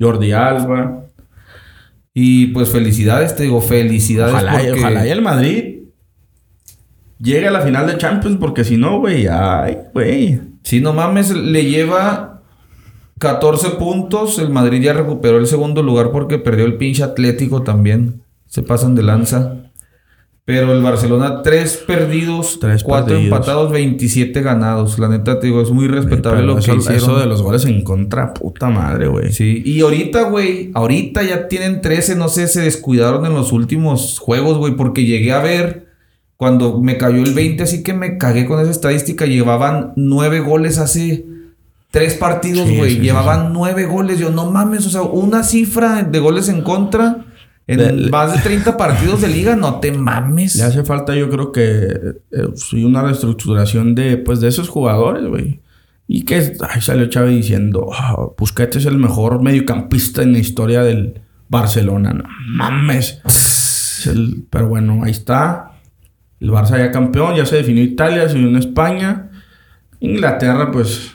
Jordi 0.00 0.32
Alba. 0.32 1.04
Y 2.14 2.48
pues 2.48 2.70
felicidades, 2.70 3.36
te 3.36 3.44
digo, 3.44 3.60
felicidades. 3.60 4.34
Ojalá, 4.34 4.52
porque- 4.52 4.72
ojalá 4.72 5.06
y 5.06 5.10
el 5.10 5.22
Madrid 5.22 5.78
llegue 7.18 7.46
a 7.46 7.50
la 7.52 7.60
final 7.60 7.86
de 7.86 7.98
Champions, 7.98 8.36
porque 8.40 8.64
si 8.64 8.76
no, 8.76 8.98
güey, 8.98 9.26
ay, 9.30 9.78
güey. 9.94 10.40
Sí, 10.62 10.80
no 10.80 10.92
mames, 10.92 11.30
le 11.30 11.64
lleva 11.64 12.42
14 13.18 13.70
puntos. 13.70 14.38
El 14.38 14.50
Madrid 14.50 14.82
ya 14.82 14.92
recuperó 14.92 15.38
el 15.38 15.46
segundo 15.46 15.82
lugar 15.82 16.10
porque 16.10 16.38
perdió 16.38 16.64
el 16.64 16.76
pinche 16.76 17.02
Atlético 17.02 17.62
también. 17.62 18.22
Se 18.46 18.62
pasan 18.62 18.94
de 18.94 19.02
lanza. 19.02 19.56
Pero 20.44 20.72
el 20.72 20.82
Barcelona, 20.82 21.40
3 21.42 21.84
perdidos, 21.86 22.58
Tres 22.60 22.82
4 22.82 23.06
perdidos. 23.06 23.24
empatados, 23.24 23.70
27 23.70 24.42
ganados. 24.42 24.98
La 24.98 25.06
neta, 25.08 25.38
te 25.38 25.46
digo, 25.46 25.62
es 25.62 25.70
muy 25.70 25.86
respetable 25.86 26.42
lo 26.42 26.54
que 26.56 26.60
eso, 26.62 26.74
hicieron. 26.74 26.96
eso 27.00 27.18
de 27.20 27.26
los 27.26 27.42
goles 27.42 27.64
en 27.64 27.84
contra, 27.84 28.34
puta 28.34 28.68
madre, 28.68 29.06
güey. 29.06 29.32
Sí, 29.32 29.62
y 29.64 29.80
ahorita, 29.82 30.24
güey, 30.30 30.72
ahorita 30.74 31.22
ya 31.22 31.46
tienen 31.46 31.80
13, 31.80 32.16
no 32.16 32.28
sé, 32.28 32.48
se 32.48 32.60
descuidaron 32.60 33.24
en 33.24 33.34
los 33.34 33.52
últimos 33.52 34.18
juegos, 34.18 34.58
güey, 34.58 34.74
porque 34.74 35.04
llegué 35.04 35.32
a 35.32 35.40
ver 35.40 35.91
cuando 36.42 36.80
me 36.80 36.96
cayó 36.98 37.22
el 37.22 37.34
20, 37.34 37.62
así 37.62 37.84
que 37.84 37.94
me 37.94 38.18
cagué 38.18 38.46
con 38.46 38.58
esa 38.60 38.72
estadística, 38.72 39.26
llevaban 39.26 39.92
9 39.94 40.40
goles 40.40 40.78
hace 40.78 41.24
tres 41.92 42.14
partidos, 42.14 42.68
güey, 42.68 42.90
sí, 42.90 42.96
sí, 42.96 43.02
llevaban 43.02 43.52
9 43.52 43.84
goles, 43.86 44.18
yo 44.18 44.30
no 44.32 44.50
mames, 44.50 44.84
o 44.86 44.90
sea, 44.90 45.02
una 45.02 45.44
cifra 45.44 46.02
de 46.02 46.18
goles 46.18 46.48
en 46.48 46.62
contra 46.62 47.26
en 47.68 47.78
De- 47.78 48.10
más 48.10 48.34
de 48.34 48.40
30 48.40 48.76
partidos 48.76 49.20
de 49.20 49.28
liga, 49.28 49.54
no 49.54 49.78
te 49.78 49.92
mames. 49.92 50.56
Le 50.56 50.64
hace 50.64 50.82
falta, 50.82 51.14
yo 51.14 51.30
creo 51.30 51.52
que 51.52 51.62
eh, 51.62 52.48
sí, 52.56 52.82
una 52.82 53.02
reestructuración 53.02 53.94
de, 53.94 54.16
pues, 54.16 54.40
de 54.40 54.48
esos 54.48 54.68
jugadores, 54.68 55.24
güey. 55.28 55.60
Y 56.08 56.24
que 56.24 56.54
ay, 56.68 56.80
salió 56.80 57.06
Chávez 57.06 57.36
diciendo, 57.36 57.90
"Ah, 57.94 58.16
Busquets 58.36 58.78
es 58.78 58.86
el 58.86 58.98
mejor 58.98 59.40
mediocampista 59.44 60.22
en 60.24 60.32
la 60.32 60.38
historia 60.40 60.82
del 60.82 61.20
Barcelona. 61.48 62.12
No 62.12 62.24
mames. 62.56 63.20
El- 64.06 64.44
pero 64.50 64.66
bueno, 64.68 65.04
ahí 65.04 65.12
está. 65.12 65.71
El 66.42 66.50
Barça 66.50 66.76
ya 66.76 66.90
campeón, 66.90 67.36
ya 67.36 67.46
se 67.46 67.54
definió 67.54 67.84
Italia, 67.84 68.28
se 68.28 68.34
definió 68.34 68.58
España. 68.58 69.30
Inglaterra, 70.00 70.72
pues, 70.72 71.12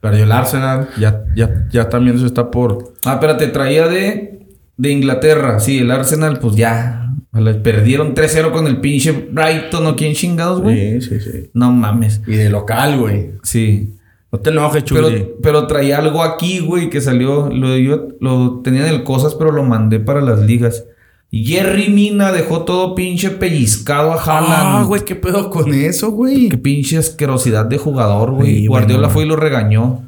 perdió 0.00 0.24
el 0.24 0.32
Arsenal. 0.32 0.88
Ya, 0.98 1.24
ya, 1.36 1.66
ya 1.70 1.90
también 1.90 2.18
se 2.18 2.24
está 2.24 2.50
por... 2.50 2.94
Ah, 3.04 3.14
espérate, 3.14 3.48
traía 3.48 3.88
de, 3.88 4.46
de 4.78 4.90
Inglaterra. 4.90 5.60
Sí, 5.60 5.80
el 5.80 5.90
Arsenal, 5.90 6.38
pues 6.38 6.56
ya. 6.56 7.14
Perdieron 7.62 8.14
3-0 8.14 8.52
con 8.52 8.66
el 8.66 8.80
pinche 8.80 9.12
Brighton 9.12 9.86
o 9.86 9.96
quién 9.96 10.14
chingados, 10.14 10.62
güey. 10.62 11.02
Sí, 11.02 11.10
sí, 11.10 11.20
sí. 11.20 11.50
No 11.52 11.70
mames. 11.70 12.22
Y 12.26 12.36
de 12.36 12.48
local, 12.48 12.98
güey. 12.98 13.32
Sí. 13.42 13.98
No 14.30 14.38
te 14.38 14.48
enojes, 14.48 14.84
Chuli. 14.84 15.00
Pero, 15.02 15.36
pero 15.42 15.66
traía 15.66 15.98
algo 15.98 16.22
aquí, 16.22 16.60
güey, 16.60 16.88
que 16.88 17.02
salió. 17.02 17.50
Lo, 17.50 17.76
yo, 17.76 18.08
lo 18.18 18.62
tenía 18.62 18.86
en 18.86 18.94
el 18.94 19.04
Cosas, 19.04 19.34
pero 19.34 19.52
lo 19.52 19.62
mandé 19.62 20.00
para 20.00 20.22
las 20.22 20.40
ligas. 20.40 20.86
Jerry 21.32 21.88
Mina 21.88 22.30
dejó 22.30 22.62
todo 22.62 22.94
pinche 22.94 23.30
pellizcado 23.30 24.12
a 24.12 24.16
Haaland. 24.22 24.52
Ah, 24.52 24.84
güey, 24.86 25.02
¿qué 25.04 25.14
pedo 25.16 25.48
con 25.48 25.72
eso, 25.72 26.10
güey? 26.10 26.50
Qué 26.50 26.58
pinche 26.58 26.98
asquerosidad 26.98 27.64
de 27.64 27.78
jugador, 27.78 28.32
güey. 28.32 28.56
Sí, 28.60 28.66
Guardiola 28.66 29.00
bueno, 29.08 29.12
fue 29.14 29.24
y 29.24 29.26
lo 29.28 29.36
regañó. 29.36 30.02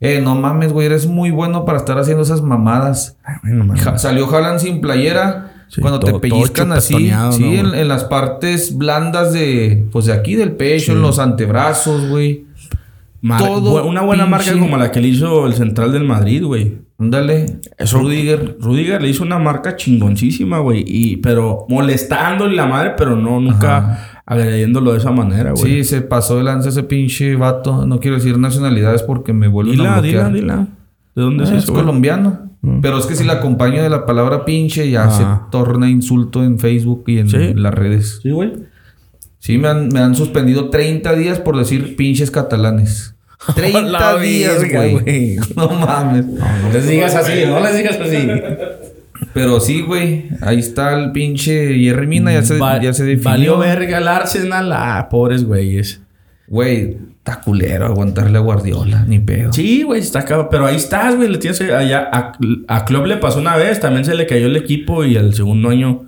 Eh, 0.00 0.20
no 0.20 0.34
mames, 0.34 0.72
güey, 0.72 0.86
eres 0.86 1.06
muy 1.06 1.30
bueno 1.30 1.64
para 1.64 1.78
estar 1.78 1.98
haciendo 1.98 2.22
esas 2.24 2.42
mamadas. 2.42 3.16
Ay, 3.24 3.36
güey, 3.42 3.54
no 3.54 3.64
mames. 3.64 3.84
Salió 4.02 4.28
Haaland 4.28 4.58
sin 4.58 4.80
playera. 4.80 5.52
Sí, 5.68 5.80
cuando 5.80 5.98
todo- 6.00 6.20
te 6.20 6.28
pellizcan 6.28 6.70
así, 6.72 6.94
sí, 7.32 7.42
¿no, 7.42 7.70
en, 7.70 7.74
en 7.74 7.88
las 7.88 8.04
partes 8.04 8.76
blandas 8.76 9.32
de, 9.32 9.86
pues 9.90 10.06
de 10.06 10.12
aquí 10.12 10.34
del 10.36 10.52
pecho, 10.52 10.92
en 10.92 11.02
los 11.02 11.18
antebrazos, 11.18 12.08
güey. 12.08 12.44
Mar- 13.20 13.40
todo 13.42 13.84
una 13.84 14.02
buena 14.02 14.26
marca 14.26 14.52
como 14.58 14.76
la 14.76 14.90
que 14.92 15.00
le 15.00 15.08
hizo 15.08 15.46
el 15.46 15.54
central 15.54 15.90
del 15.92 16.04
Madrid, 16.04 16.44
güey. 16.44 16.78
Ándale. 16.98 17.60
Eso- 17.78 17.98
Rudiger. 17.98 18.56
Rudiger 18.60 19.02
le 19.02 19.08
hizo 19.08 19.22
una 19.22 19.38
marca 19.38 19.76
chingoncísima, 19.76 20.60
güey. 20.60 20.82
Y, 20.86 21.18
pero 21.18 21.66
molestándole 21.68 22.56
la 22.56 22.66
madre, 22.66 22.92
pero 22.96 23.16
no, 23.16 23.38
nunca 23.40 24.22
agrediéndolo 24.24 24.92
de 24.92 24.98
esa 24.98 25.12
manera, 25.12 25.52
güey. 25.52 25.62
Sí, 25.62 25.84
se 25.84 26.00
pasó 26.02 26.36
de 26.38 26.44
lanza 26.44 26.70
ese 26.70 26.82
pinche 26.84 27.36
vato. 27.36 27.86
No 27.86 28.00
quiero 28.00 28.16
decir 28.16 28.38
nacionalidades 28.38 29.02
porque 29.02 29.32
me 29.32 29.46
vuelven 29.48 29.76
Dila, 29.76 29.96
a 29.96 30.02
dila, 30.02 30.28
bloquear. 30.28 30.32
dila. 30.32 30.66
¿De 31.14 31.22
dónde 31.22 31.44
Ah, 31.44 31.48
es 31.48 31.64
eso, 31.64 31.72
colombiano. 31.74 32.46
Pero 32.82 32.98
es 32.98 33.06
que 33.06 33.14
si 33.14 33.22
la 33.24 33.34
acompaño 33.34 33.80
de 33.82 33.88
la 33.90 34.06
palabra 34.06 34.44
pinche, 34.44 34.90
ya 34.90 35.08
se 35.10 35.24
torna 35.52 35.88
insulto 35.88 36.42
en 36.42 36.58
Facebook 36.58 37.04
y 37.06 37.18
en 37.18 37.28
Sí. 37.30 37.54
las 37.54 37.72
redes. 37.72 38.18
Sí, 38.22 38.30
güey. 38.32 38.54
Sí, 39.38 39.56
me 39.58 39.68
han, 39.68 39.88
me 39.88 40.00
han 40.00 40.14
suspendido 40.16 40.68
30 40.70 41.14
días 41.14 41.38
por 41.38 41.56
decir 41.56 41.94
pinches 41.94 42.32
catalanes. 42.32 43.15
30 43.54 43.82
La 43.90 44.16
días, 44.18 44.58
güey. 44.72 45.36
No 45.54 45.68
mames. 45.68 46.26
No 46.26 46.72
les 46.72 46.88
digas 46.88 47.14
así, 47.14 47.44
no 47.46 47.60
les 47.60 47.76
digas 47.76 47.98
así. 48.00 48.28
Pero 49.32 49.60
sí, 49.60 49.82
güey. 49.82 50.28
Ahí 50.40 50.58
está 50.58 50.98
el 50.98 51.12
pinche 51.12 51.74
Jerry 51.78 52.06
Mina. 52.06 52.32
Ya 52.32 52.42
se, 52.42 52.58
Va- 52.58 52.80
ya 52.80 52.92
se 52.92 53.04
definió. 53.04 53.30
Valió 53.30 53.58
verga 53.58 53.98
el 53.98 54.08
Arsenal. 54.08 54.72
Ah, 54.72 55.08
pobres 55.10 55.44
güeyes. 55.44 56.00
Güey, 56.48 56.96
está 57.18 57.40
culero 57.40 57.86
aguantarle 57.86 58.38
a 58.38 58.40
Guardiola. 58.40 59.04
Ni 59.06 59.18
pedo. 59.18 59.52
Sí, 59.52 59.82
güey, 59.82 60.00
está 60.00 60.24
cabrón. 60.24 60.48
Pero 60.50 60.66
ahí 60.66 60.76
estás, 60.76 61.16
güey. 61.16 61.28
Le 61.28 61.38
tienes 61.38 61.60
allá. 61.60 62.08
A, 62.12 62.32
a 62.68 62.84
Klopp 62.84 63.06
le 63.06 63.16
pasó 63.16 63.38
una 63.38 63.56
vez, 63.56 63.80
también 63.80 64.04
se 64.04 64.14
le 64.14 64.26
cayó 64.26 64.46
el 64.46 64.56
equipo 64.56 65.04
y 65.04 65.16
el 65.16 65.34
segundo 65.34 65.70
año. 65.70 66.04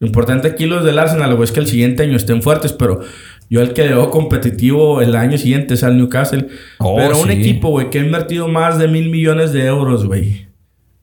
Lo 0.00 0.06
importante 0.06 0.46
aquí 0.48 0.66
los 0.66 0.84
del 0.84 0.96
Arsenal, 0.98 1.34
güey, 1.34 1.44
es 1.44 1.52
que 1.52 1.58
el 1.60 1.66
siguiente 1.66 2.04
año 2.04 2.16
estén 2.16 2.40
fuertes, 2.40 2.72
pero 2.72 3.00
yo 3.50 3.60
el 3.62 3.72
que 3.72 3.82
veo 3.82 4.10
competitivo 4.10 5.00
el 5.00 5.16
año 5.16 5.38
siguiente 5.38 5.74
es 5.74 5.84
al 5.84 5.96
Newcastle. 5.96 6.48
Oh, 6.78 6.96
pero 6.96 7.18
un 7.20 7.30
equipo, 7.30 7.70
güey, 7.70 7.90
que 7.90 7.98
ha 8.00 8.04
invertido 8.04 8.48
más 8.48 8.78
de 8.78 8.88
mil 8.88 9.08
millones 9.10 9.52
de 9.52 9.66
euros, 9.66 10.06
güey. 10.06 10.46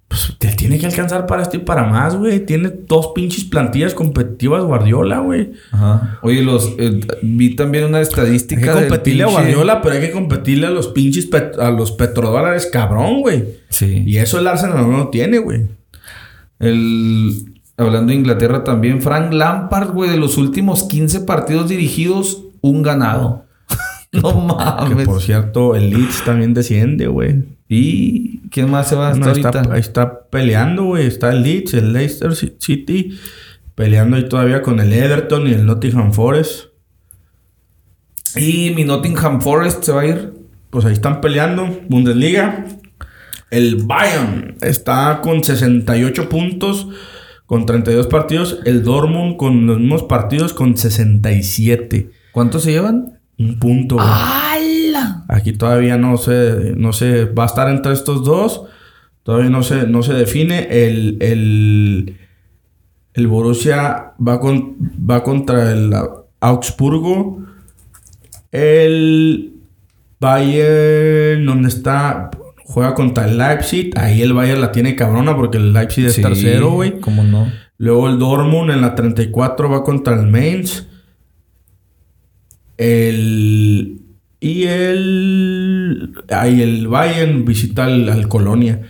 Pues 0.08 0.34
te 0.38 0.50
tiene 0.50 0.78
que 0.78 0.86
alcanzar 0.86 1.26
para 1.26 1.42
esto 1.42 1.58
y 1.58 1.62
para 1.62 1.84
más, 1.84 2.16
güey. 2.16 2.40
Tiene 2.46 2.70
dos 2.88 3.12
pinches 3.16 3.44
plantillas 3.44 3.96
competitivas 3.96 4.64
Guardiola, 4.64 5.18
güey. 5.20 5.52
Ajá. 5.72 6.20
Oye, 6.22 6.44
los 6.44 6.74
eh, 6.78 7.00
vi 7.24 7.56
también 7.56 7.86
una 7.86 7.98
Hay 7.98 8.04
que 8.04 8.10
estadística 8.10 8.74
competirle 8.74 9.24
a 9.24 9.28
Guardiola, 9.28 9.82
pero 9.82 9.96
hay 9.96 10.02
que 10.02 10.12
competirle 10.12 10.68
a 10.68 10.70
los 10.70 10.90
pinches 10.90 11.26
pet- 11.30 11.58
a 11.60 11.72
los 11.72 11.92
petrodólares, 11.92 12.68
cabrón, 12.72 13.22
güey. 13.22 13.44
Sí. 13.70 14.04
Y 14.06 14.18
eso 14.18 14.38
el 14.38 14.48
Arsenal 14.48 14.90
no 14.90 14.96
lo 14.98 15.08
tiene, 15.10 15.40
güey. 15.40 15.64
El 16.60 17.55
hablando 17.78 18.12
de 18.12 18.16
Inglaterra 18.20 18.64
también, 18.64 19.02
Frank 19.02 19.34
Lampard, 19.34 19.92
güey, 19.92 20.10
de 20.10 20.18
los 20.18 20.38
últimos 20.38 20.84
15 20.84 21.22
partidos 21.22 21.70
dirigidos, 21.70 22.44
un 22.62 22.82
ganado. 22.84 23.46
no 24.12 24.58
Que 24.88 24.94
mames. 24.94 25.08
por 25.08 25.22
cierto, 25.22 25.76
el 25.76 25.90
Leeds 25.90 26.24
también 26.26 26.54
desciende, 26.54 27.08
güey. 27.08 27.44
¿Y 27.68 28.48
quién 28.50 28.70
más 28.70 28.88
se 28.90 28.96
va 28.96 29.10
hasta 29.10 29.26
No, 29.26 29.32
está, 29.32 29.50
ahorita? 29.50 29.78
está 29.78 30.20
peleando, 30.30 30.84
güey. 30.86 31.08
Está 31.08 31.32
el 31.32 31.42
Leeds, 31.42 31.74
el 31.74 31.94
Leicester 31.94 32.30
Ci- 32.32 32.54
City. 32.60 33.18
Peleando 33.74 34.16
ahí 34.16 34.30
todavía 34.30 34.62
con 34.62 34.80
el 34.80 34.94
Everton 34.94 35.48
y 35.48 35.52
el 35.54 35.66
Nottingham 35.66 36.14
Forest. 36.14 36.66
Y 38.36 38.72
mi 38.76 38.84
Nottingham 38.84 39.42
Forest 39.42 39.84
se 39.84 39.92
va 39.92 40.02
a 40.02 40.06
ir. 40.06 40.34
Pues 40.70 40.86
ahí 40.86 40.94
están 40.94 41.22
peleando. 41.22 41.68
Bundesliga. 41.90 42.66
El 43.50 43.84
Bayern 43.84 44.56
está 44.62 45.22
con 45.22 45.44
68 45.44 46.30
puntos. 46.30 46.88
Con 47.46 47.66
32 47.66 48.08
partidos. 48.08 48.60
El 48.66 48.84
Dortmund 48.84 49.38
con 49.38 49.68
los 49.68 49.80
mismos 49.80 50.04
partidos 50.04 50.54
con 50.54 50.76
67. 50.78 52.10
¿Cuántos 52.32 52.64
se 52.64 52.72
llevan? 52.72 53.20
Un 53.38 53.60
punto, 53.60 53.96
güey. 53.96 54.08
¡Hala! 54.08 55.26
Aquí 55.28 55.54
todavía 55.54 55.98
no 55.98 56.18
se, 56.18 56.74
no 56.76 56.94
se 56.94 57.26
va 57.26 57.44
a 57.44 57.48
estar 57.48 57.70
entre 57.70 57.94
estos 57.94 58.24
dos. 58.24 58.64
Todavía 59.24 59.50
no 59.50 59.64
se, 59.64 59.88
no 59.88 60.04
se 60.04 60.14
define. 60.14 60.68
El, 60.70 61.18
el, 61.22 62.18
el 63.14 63.28
Borussia 63.28 64.14
va, 64.26 64.40
con, 64.40 64.76
va 65.10 65.24
contra 65.24 65.72
el 65.72 65.94
Augsburgo. 66.40 67.44
El 68.52 69.54
Bayern, 70.20 71.46
donde 71.46 71.68
está, 71.68 72.32
juega 72.66 72.94
contra 72.94 73.26
el 73.30 73.38
Leipzig. 73.38 73.92
Ahí 73.96 74.22
el 74.22 74.34
Bayern 74.34 74.60
la 74.60 74.72
tiene 74.74 74.96
cabrona 74.96 75.36
porque 75.36 75.58
el 75.58 75.72
Leipzig 75.72 76.06
es 76.06 76.22
tercero, 76.22 76.72
güey. 76.72 77.00
¿Cómo 77.00 77.24
no? 77.24 77.50
Luego 77.78 78.10
el 78.10 78.20
Dortmund 78.20 78.72
en 78.72 78.82
la 78.82 78.96
34 78.96 79.70
va 79.70 79.84
contra 79.84 80.14
el 80.20 80.28
Mainz. 80.28 80.88
El. 82.78 84.02
Y 84.40 84.64
el. 84.66 86.14
Ahí 86.30 86.62
el 86.62 86.88
Bayern 86.88 87.46
visita 87.46 87.86
al, 87.86 88.10
al 88.10 88.28
Colonia. 88.28 88.82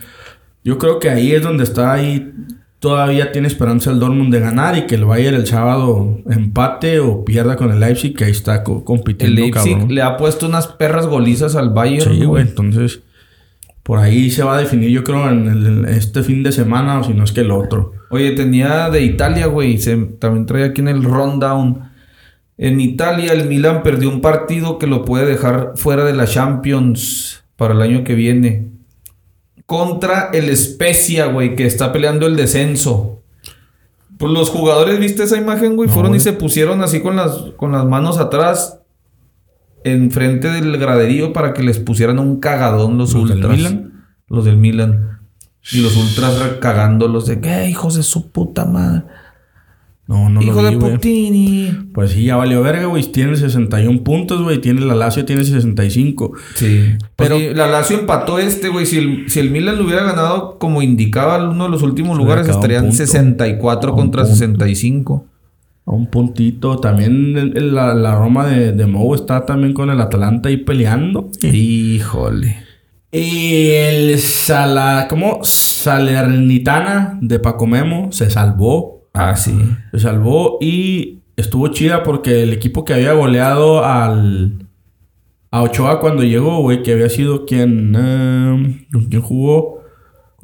Yo 0.64 0.77
creo 0.77 0.99
que 0.99 1.10
ahí 1.10 1.31
es 1.31 1.43
donde 1.43 1.64
está 1.64 1.93
ahí. 1.93 2.31
Todavía 2.80 3.31
tiene 3.31 3.47
esperanza 3.47 3.89
el 3.91 3.99
Dortmund 3.99 4.31
de 4.34 4.39
ganar 4.41 4.77
y 4.77 4.85
que 4.85 4.95
el 4.95 5.06
Bayern 5.06 5.35
el 5.38 5.47
sábado 5.47 6.19
empate 6.30 6.99
o 6.99 7.23
pierda 7.26 7.56
con 7.56 7.72
el 7.72 7.80
Leipzig, 7.80 8.15
que 8.15 8.26
ahí 8.26 8.31
está 8.31 8.64
co- 8.64 8.80
El 8.80 8.84
compitiendo, 8.84 9.41
Leipzig 9.41 9.72
cabrón. 9.73 9.95
le 9.95 10.02
ha 10.03 10.18
puesto 10.18 10.45
unas 10.45 10.68
perras 10.68 11.07
golizas 11.07 11.56
al 11.56 11.69
Bayern. 11.72 12.14
Sí, 12.14 12.26
güey. 12.26 12.43
Entonces. 12.43 13.02
Por 13.86 13.99
ahí 13.99 14.32
se 14.32 14.41
va 14.44 14.56
a 14.56 14.60
definir, 14.60 14.90
yo 14.90 15.03
creo, 15.03 15.30
en, 15.30 15.48
el- 15.48 15.68
en 15.68 15.86
este 15.86 16.24
fin 16.24 16.41
de 16.41 16.52
semana 16.52 16.99
o 16.99 17.03
si 17.03 17.14
no 17.14 17.24
es 17.24 17.32
que 17.32 17.41
el 17.41 17.52
otro. 17.52 17.91
Oye, 18.10 18.32
tenía 18.32 18.90
de 18.90 19.03
Italia, 19.03 19.45
güey. 19.45 19.78
Se, 19.78 19.95
también 19.95 20.48
trae 20.48 20.64
aquí 20.64 20.82
en 20.82 20.88
el 20.88 21.03
rundown. 21.03 21.84
En 22.57 22.80
Italia, 22.82 23.32
el 23.32 23.45
Milan 23.48 23.84
perdió 23.84 24.10
un 24.10 24.22
partido 24.22 24.80
que 24.80 24.88
lo 24.88 25.06
puede 25.06 25.28
dejar 25.28 25.74
fuera 25.76 26.03
de 26.03 26.14
la 26.14 26.26
Champions 26.26 27.44
para 27.57 27.76
el 27.76 27.82
año 27.84 28.03
que 28.03 28.16
viene. 28.16 28.70
Contra 29.68 30.30
el 30.34 30.56
Spezia, 30.57 31.28
güey, 31.28 31.56
que 31.56 31.66
está 31.68 31.91
peleando 31.91 32.26
el 32.26 32.36
descenso. 32.36 33.22
Pues 34.18 34.32
los 34.32 34.49
jugadores, 34.49 34.99
¿viste 34.99 35.24
esa 35.24 35.38
imagen, 35.38 35.76
güey? 35.76 35.88
No, 35.90 35.94
Fueron 35.94 36.16
y 36.16 36.20
se 36.20 36.34
pusieron 36.34 36.82
así 36.82 37.02
con 37.02 37.16
las, 37.18 37.32
con 37.57 37.72
las 37.72 37.86
manos 37.86 38.18
atrás. 38.18 38.80
Enfrente 39.86 40.49
del 40.49 40.78
graderío 40.78 41.32
para 41.32 41.53
que 41.53 41.64
les 41.64 41.80
pusieran 41.80 42.20
un 42.20 42.40
cagadón 42.40 42.98
los, 42.98 43.14
¿Los 43.14 43.30
del 43.30 43.38
ultras. 43.38 43.57
Milan? 43.57 43.94
Los 44.28 44.45
del 44.45 44.57
Milan. 44.57 45.20
Y 45.72 45.82
los 45.82 45.95
ultras 45.95 46.34
cagándolos 46.60 47.26
de 47.28 47.40
que 47.40 47.70
hijos 47.70 47.95
de 47.95 48.03
su 48.03 48.30
puta 48.32 48.66
madre. 48.66 49.03
No, 50.07 50.30
no 50.30 50.40
Hijo 50.40 50.62
lo 50.62 50.70
vi, 50.70 50.76
de. 50.76 50.80
Putini. 50.91 51.72
Pues 51.91 52.12
sí, 52.12 52.26
ya 52.26 52.36
valió 52.36 52.62
verga, 52.62 52.86
güey. 52.86 53.03
Tiene 53.12 53.36
61 53.36 54.03
puntos, 54.03 54.44
güey. 54.44 54.62
Tiene 54.62 54.82
la 54.82 54.94
Lazio, 54.94 55.26
tiene 55.26 55.44
65. 55.44 56.34
Sí. 56.53 56.91
Pero- 57.16 57.38
Pero 57.38 57.53
la 57.56 57.66
Lazio 57.66 57.98
empató 57.99 58.38
este, 58.38 58.70
güey. 58.70 58.86
Si 58.86 58.99
el, 58.99 59.30
si 59.32 59.40
el 59.40 59.49
Milan 59.49 59.78
lo 59.80 59.86
hubiera 59.86 60.03
ganado 60.03 60.60
como 60.60 60.84
indicaba 60.84 61.49
uno 61.49 61.64
de 61.64 61.70
los 61.72 61.82
últimos 61.82 62.18
lugares, 62.20 62.48
estarían 62.48 62.82
punto. 62.84 62.98
64 62.98 63.90
A 63.90 63.94
un 63.94 63.99
contra 63.99 64.22
punto. 64.24 64.36
65. 64.38 65.26
A 65.86 65.91
un 65.91 66.07
puntito. 66.07 66.78
También 66.80 67.38
el- 67.38 67.57
el- 67.57 67.76
la, 67.76 67.94
la 67.94 68.16
Roma 68.16 68.48
de, 68.48 68.72
de 68.72 68.86
Mou 68.86 69.14
está 69.16 69.45
también 69.45 69.74
con 69.74 69.90
el 69.90 70.02
Atalanta 70.02 70.49
ahí 70.49 70.57
peleando. 70.57 71.30
Híjole. 71.44 72.57
Y 73.12 73.68
el 73.70 74.20
Sala... 74.20 75.07
¿Cómo? 75.10 75.40
Salernitana 75.44 77.18
de 77.22 77.40
Paco 77.40 77.68
Memo 77.68 78.12
se 78.12 78.30
salvó. 78.30 79.07
Ah, 79.14 79.36
sí. 79.38 79.53
Se 79.91 79.99
salvó 79.99 80.57
y 80.60 81.20
estuvo 81.38 81.68
chida 81.70 82.03
porque 82.03 82.44
el 82.44 82.52
equipo 82.53 82.84
que 82.84 82.94
había 82.94 83.14
goleado 83.14 83.86
al... 83.86 84.68
A 85.52 85.62
Ochoa 85.62 86.02
cuando 86.02 86.24
llegó, 86.24 86.60
güey, 86.62 86.84
que 86.84 86.91
había 86.94 87.07
sido 87.10 87.45
quien... 87.45 87.95
eh, 87.98 88.88
quien 89.10 89.22
jugó 89.22 89.74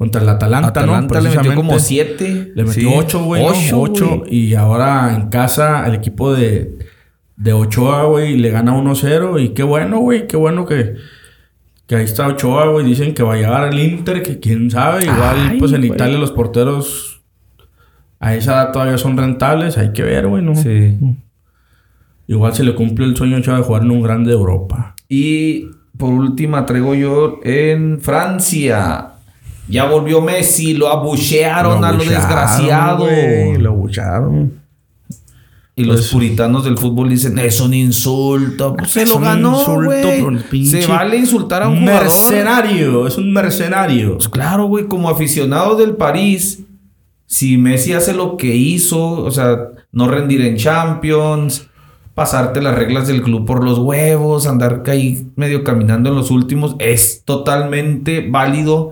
contra 0.02 0.20
el 0.20 0.28
Atalanta, 0.28 0.68
Atalanta 0.70 1.14
¿no? 1.14 1.20
le 1.20 1.36
metió 1.36 1.54
como 1.54 1.70
Precisamente. 1.74 2.26
7. 2.26 2.52
Le 2.56 2.64
metió 2.64 2.92
8, 2.92 3.22
güey. 3.22 3.40
¿no? 3.40 3.48
Ocho, 3.50 3.80
Ocho. 3.80 4.18
güey. 4.18 4.34
Y 4.34 4.54
ahora 4.56 5.14
en 5.14 5.28
casa 5.28 5.86
el 5.86 5.94
equipo 5.94 6.34
de, 6.34 6.76
de 7.36 7.52
Ochoa, 7.52 8.06
güey, 8.06 8.36
le 8.36 8.50
gana 8.50 8.74
1-0. 8.74 9.40
Y 9.40 9.50
qué 9.50 9.62
bueno, 9.62 10.00
güey. 10.00 10.26
Qué 10.26 10.36
bueno 10.36 10.66
que, 10.66 10.96
que 11.86 11.94
ahí 11.94 12.02
está 12.02 12.26
Ochoa, 12.26 12.66
güey. 12.66 12.84
Dicen 12.84 13.14
que 13.14 13.22
va 13.22 13.34
a 13.34 13.36
llegar 13.36 13.62
al 13.62 13.78
Inter, 13.78 14.24
que 14.24 14.40
quién 14.40 14.72
sabe. 14.72 15.04
Igual, 15.04 15.36
Ay, 15.52 15.58
pues 15.60 15.70
en 15.72 15.82
güey. 15.82 15.92
Italia 15.92 16.18
los 16.18 16.32
porteros 16.32 17.22
a 18.18 18.34
esa 18.34 18.54
edad 18.54 18.72
todavía 18.72 18.98
son 18.98 19.16
rentables. 19.16 19.78
Hay 19.78 19.92
que 19.92 20.02
ver, 20.02 20.26
güey, 20.26 20.42
¿no? 20.42 20.56
Sí. 20.56 20.98
Igual 22.26 22.54
se 22.54 22.64
le 22.64 22.74
cumple 22.74 23.04
el 23.04 23.16
sueño 23.16 23.36
a 23.36 23.38
Ochoa 23.38 23.58
de 23.58 23.62
jugar 23.62 23.82
en 23.82 23.92
un 23.92 24.02
grande 24.02 24.30
de 24.30 24.36
Europa. 24.36 24.96
Y 25.08 25.68
por 25.96 26.08
última 26.12 26.66
traigo 26.66 26.96
yo 26.96 27.38
en 27.44 28.00
Francia. 28.00 29.11
Ya 29.68 29.84
volvió 29.84 30.20
Messi, 30.20 30.74
lo 30.74 30.88
abuchearon 30.88 31.84
a 31.84 31.92
lo 31.92 31.96
abuchearon, 31.98 32.08
desgraciado. 32.20 33.06
Lo 33.58 33.70
abucharon. 33.70 34.62
Y 35.74 35.84
los 35.84 35.96
Pues- 36.00 36.10
puritanos 36.10 36.64
del 36.64 36.76
fútbol 36.76 37.08
dicen, 37.08 37.38
es 37.38 37.58
un 37.60 37.72
insulto. 37.72 38.74
Pues 38.76 38.90
se 38.90 39.06
lo 39.06 39.16
un 39.16 39.22
ganó, 39.22 39.58
insulto 39.58 40.08
güey. 40.50 40.66
Se 40.66 40.86
vale 40.86 41.16
insultar 41.16 41.62
a 41.62 41.68
un 41.68 41.80
jugador. 41.80 42.02
Mercenario. 42.04 43.06
Es 43.06 43.16
un 43.16 43.32
mercenario. 43.32 44.16
Pues 44.16 44.28
claro, 44.28 44.66
güey, 44.66 44.84
como 44.86 45.08
aficionado 45.08 45.76
del 45.76 45.96
París, 45.96 46.60
si 47.26 47.56
Messi 47.56 47.94
hace 47.94 48.12
lo 48.12 48.36
que 48.36 48.54
hizo, 48.54 49.00
o 49.24 49.30
sea, 49.30 49.68
no 49.92 50.08
rendir 50.08 50.42
en 50.42 50.56
Champions, 50.56 51.68
pasarte 52.14 52.60
las 52.60 52.74
reglas 52.74 53.06
del 53.08 53.22
club 53.22 53.46
por 53.46 53.64
los 53.64 53.78
huevos, 53.78 54.46
andar 54.46 54.82
ahí 54.88 55.26
medio 55.36 55.64
caminando 55.64 56.10
en 56.10 56.16
los 56.16 56.30
últimos, 56.30 56.76
es 56.78 57.22
totalmente 57.24 58.26
válido 58.28 58.90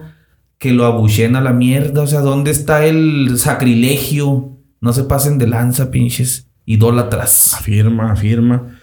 que 0.60 0.72
lo 0.72 0.84
abuchen 0.84 1.34
a 1.36 1.40
la 1.40 1.52
mierda. 1.52 2.02
O 2.02 2.06
sea, 2.06 2.20
¿dónde 2.20 2.50
está 2.52 2.84
el 2.84 3.38
sacrilegio? 3.38 4.58
No 4.80 4.92
se 4.92 5.04
pasen 5.04 5.38
de 5.38 5.48
lanza, 5.48 5.90
pinches 5.90 6.48
idólatras. 6.66 7.54
Afirma, 7.54 8.12
afirma. 8.12 8.78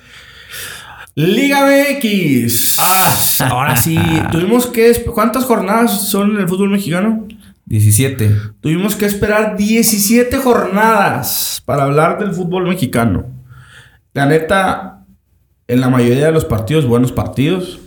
Liga 1.13 1.67
MX. 1.67 2.77
Ah, 2.79 3.15
ahora 3.51 3.77
sí. 3.77 3.97
Tuvimos 4.31 4.65
que... 4.65 4.91
¿Cuántas 5.13 5.45
jornadas 5.45 6.09
son 6.09 6.31
en 6.31 6.37
el 6.41 6.49
fútbol 6.49 6.71
mexicano? 6.71 7.27
17. 7.65 8.35
Tuvimos 8.59 8.95
que 8.95 9.05
esperar 9.05 9.55
17 9.55 10.35
jornadas 10.37 11.61
para 11.63 11.83
hablar 11.83 12.17
del 12.17 12.33
fútbol 12.33 12.67
mexicano. 12.67 13.27
La 14.13 14.25
neta, 14.25 15.05
en 15.67 15.81
la 15.81 15.89
mayoría 15.89 16.25
de 16.25 16.31
los 16.31 16.45
partidos, 16.45 16.87
buenos 16.87 17.11
partidos. 17.11 17.79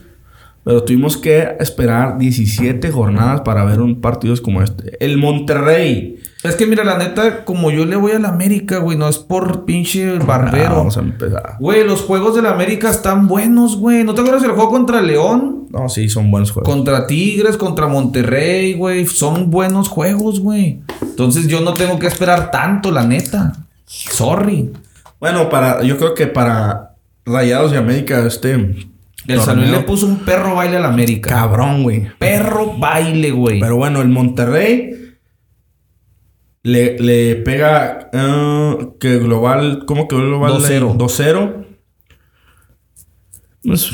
Pero 0.63 0.83
tuvimos 0.85 1.17
que 1.17 1.57
esperar 1.59 2.19
17 2.19 2.91
jornadas 2.91 3.41
para 3.41 3.65
ver 3.65 3.81
un 3.81 4.01
partido 4.01 4.35
como 4.43 4.63
este. 4.63 4.97
El 5.05 5.17
Monterrey. 5.17 6.19
Es 6.43 6.55
que 6.55 6.67
mira, 6.67 6.85
la 6.85 6.97
neta, 6.99 7.45
como 7.45 7.71
yo 7.71 7.85
le 7.87 7.97
voy 7.97 8.13
a 8.13 8.19
la 8.19 8.29
América, 8.29 8.79
güey, 8.79 8.97
no 8.97 9.09
es 9.09 9.19
por 9.19 9.65
pinche 9.65 10.17
Ah, 10.21 10.25
barbero. 10.25 10.77
vamos 10.77 10.97
a 10.97 11.01
empezar. 11.01 11.57
Güey, 11.61 11.85
los 11.85 12.03
juegos 12.03 12.35
de 12.35 12.43
la 12.43 12.51
América 12.53 12.91
están 12.91 13.27
buenos, 13.27 13.77
güey. 13.77 14.05
¿No 14.05 14.15
te 14.15 14.21
acuerdas 14.21 14.43
del 14.43 14.53
juego 14.53 14.71
contra 14.71 15.01
León? 15.01 15.67
No, 15.71 15.89
sí, 15.89 16.09
son 16.09 16.31
buenos 16.31 16.51
juegos. 16.51 16.71
Contra 16.73 17.07
Tigres, 17.07 17.57
contra 17.57 17.87
Monterrey, 17.89 18.75
güey. 18.75 19.07
Son 19.07 19.51
buenos 19.51 19.89
juegos, 19.89 20.41
güey. 20.41 20.81
Entonces 21.03 21.47
yo 21.49 21.61
no 21.61 21.75
tengo 21.75 21.99
que 21.99 22.07
esperar 22.07 22.51
tanto, 22.51 22.91
la 22.91 23.05
neta. 23.07 23.53
Sorry. 23.87 24.71
Bueno, 25.19 25.49
para, 25.49 25.83
yo 25.83 25.97
creo 25.99 26.15
que 26.15 26.27
para 26.27 26.97
Rayados 27.27 27.73
de 27.73 27.79
América, 27.79 28.27
este. 28.27 28.90
El 29.27 29.41
San 29.41 29.57
Luis 29.57 29.69
torneo- 29.69 29.81
le 29.81 29.87
puso 29.87 30.07
un 30.07 30.19
perro 30.21 30.55
baile 30.55 30.77
a 30.77 30.81
la 30.81 30.89
América. 30.89 31.31
Cabrón, 31.31 31.83
güey. 31.83 32.09
Perro 32.19 32.77
baile, 32.79 33.31
güey. 33.31 33.61
Pero 33.61 33.77
bueno, 33.77 34.01
el 34.01 34.09
Monterrey 34.09 34.91
le, 36.63 36.99
le 36.99 37.37
pega 37.37 38.11
eh, 38.13 38.89
que 38.99 39.19
global, 39.19 39.85
¿cómo 39.87 40.09
que 40.09 40.17
global? 40.17 40.53
2-0. 40.53 40.97
2-0. 40.97 41.67
Pues, 43.63 43.91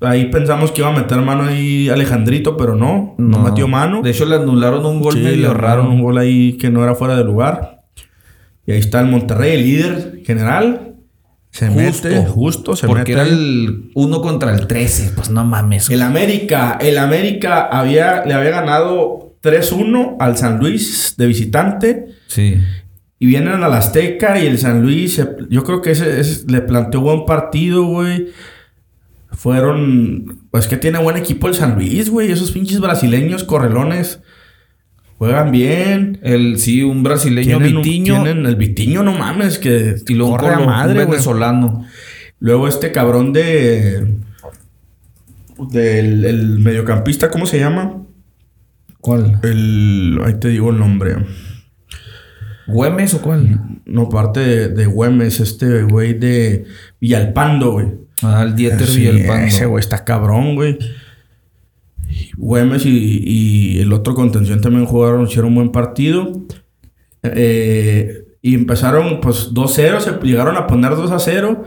ahí 0.00 0.26
pensamos 0.30 0.72
que 0.72 0.82
iba 0.82 0.90
a 0.90 0.96
meter 0.98 1.18
mano 1.22 1.44
ahí 1.44 1.88
Alejandrito, 1.88 2.56
pero 2.56 2.74
no, 2.74 3.14
no, 3.18 3.38
metió 3.40 3.66
mano. 3.66 4.02
De 4.02 4.10
hecho, 4.10 4.26
le 4.26 4.36
anularon 4.36 4.84
un 4.84 5.00
gol 5.00 5.14
Sí, 5.14 5.20
medio 5.20 5.36
le 5.36 5.48
raro. 5.48 5.58
erraron 5.58 5.86
un 5.88 6.02
gol 6.02 6.18
ahí 6.18 6.58
que 6.58 6.70
no 6.70 6.82
era 6.82 6.94
fuera 6.94 7.16
de 7.16 7.24
lugar. 7.24 7.84
Y 8.66 8.72
ahí 8.72 8.78
está 8.78 9.00
el 9.00 9.06
Monterrey, 9.06 9.54
el 9.54 9.62
líder 9.64 10.22
general. 10.26 10.85
Se 11.56 11.68
Justo. 11.68 12.08
mete, 12.08 12.26
justo, 12.26 12.76
se 12.76 12.86
Porque 12.86 13.12
mete. 13.12 13.12
era 13.12 13.22
el 13.22 13.90
1 13.94 14.20
contra 14.20 14.52
el 14.54 14.66
13. 14.66 15.12
Pues 15.16 15.30
no 15.30 15.42
mames. 15.44 15.88
El 15.88 16.02
América, 16.02 16.76
el 16.80 16.98
América 16.98 17.62
había, 17.62 18.24
le 18.26 18.34
había 18.34 18.50
ganado 18.50 19.36
3-1 19.42 20.16
al 20.20 20.36
San 20.36 20.58
Luis 20.58 21.14
de 21.16 21.26
visitante. 21.26 22.06
Sí. 22.26 22.58
Y 23.18 23.26
vienen 23.26 23.62
al 23.64 23.72
Azteca 23.72 24.38
y 24.38 24.46
el 24.46 24.58
San 24.58 24.82
Luis, 24.82 25.18
yo 25.48 25.64
creo 25.64 25.80
que 25.80 25.92
ese, 25.92 26.20
ese 26.20 26.44
le 26.46 26.60
planteó 26.60 27.00
buen 27.00 27.24
partido, 27.24 27.84
güey. 27.84 28.26
Fueron, 29.32 30.40
pues 30.50 30.66
que 30.66 30.76
tiene 30.76 30.98
buen 30.98 31.16
equipo 31.16 31.48
el 31.48 31.54
San 31.54 31.74
Luis, 31.74 32.10
güey. 32.10 32.30
Esos 32.30 32.50
pinches 32.52 32.80
brasileños 32.80 33.44
correlones 33.44 34.20
juegan 35.18 35.50
bien. 35.50 36.18
El, 36.22 36.58
sí, 36.58 36.82
un 36.82 37.02
brasileño 37.02 37.58
Tienen, 37.58 37.76
un- 37.76 37.82
Vitiño. 37.82 38.22
tienen 38.22 38.46
el 38.46 38.56
Vitiño, 38.56 39.02
no 39.02 39.12
mames, 39.12 39.58
que 39.58 39.96
y 40.06 40.14
un 40.14 40.30
corre 40.30 40.54
a 40.54 40.58
madre, 40.60 41.04
un 41.04 41.10
venezolano. 41.10 41.86
Luego 42.38 42.68
este 42.68 42.92
cabrón 42.92 43.32
de... 43.32 44.16
Del 45.70 46.24
el 46.24 46.58
mediocampista, 46.58 47.30
¿cómo 47.30 47.46
se 47.46 47.58
llama? 47.58 48.02
¿Cuál? 49.00 49.40
El... 49.42 50.20
Ahí 50.24 50.34
te 50.38 50.48
digo 50.48 50.70
el 50.70 50.78
nombre. 50.78 51.16
¿Güemes 52.66 53.14
o 53.14 53.22
cuál? 53.22 53.60
No, 53.86 54.08
parte 54.08 54.40
de, 54.40 54.68
de 54.68 54.86
Güemes, 54.86 55.40
este 55.40 55.82
güey 55.84 56.12
de 56.14 56.64
Villalpando, 57.00 57.70
güey. 57.72 57.86
Ah, 58.22 58.42
el 58.46 58.54
Dieter 58.56 58.86
Sí, 58.86 59.00
Villalpando. 59.00 59.46
Ese 59.46 59.66
güey 59.66 59.80
está 59.80 60.04
cabrón, 60.04 60.56
güey. 60.56 60.78
Güemes 62.36 62.84
y, 62.86 63.78
el 63.80 63.92
otro 63.92 64.14
contención 64.14 64.60
también 64.60 64.86
jugaron, 64.86 65.26
hicieron 65.26 65.48
un 65.50 65.54
buen 65.56 65.70
partido. 65.70 66.32
Eh, 67.22 68.24
y 68.42 68.54
empezaron, 68.54 69.20
pues, 69.20 69.52
2-0, 69.52 70.00
se 70.00 70.12
llegaron 70.22 70.56
a 70.56 70.66
poner 70.66 70.92
2-0. 70.92 71.64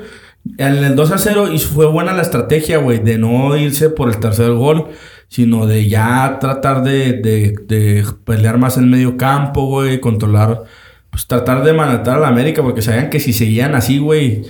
En 0.58 0.76
el 0.84 0.96
2-0 0.96 1.54
y 1.54 1.60
fue 1.60 1.86
buena 1.88 2.14
la 2.14 2.22
estrategia, 2.22 2.78
güey, 2.78 3.00
de 3.00 3.18
no 3.18 3.58
irse 3.58 3.90
por 3.90 4.10
el 4.10 4.20
tercer 4.20 4.52
gol, 4.54 4.88
sino 5.28 5.68
de 5.68 5.88
ya 5.90 6.38
tratar 6.40 6.84
de, 6.84 7.14
de- 7.14 8.06
pelear 8.24 8.58
más 8.58 8.78
en 8.78 8.90
medio 8.90 9.18
campo, 9.18 9.66
güey, 9.68 10.00
controlar, 10.00 10.64
pues 11.10 11.28
tratar 11.28 11.64
de 11.64 11.74
matar 11.74 12.18
a 12.18 12.22
la 12.22 12.28
América, 12.30 12.64
porque 12.64 12.82
sabían 12.82 13.10
que 13.10 13.20
si 13.20 13.34
seguían 13.34 13.76
así, 13.76 13.98
güey, 14.00 14.44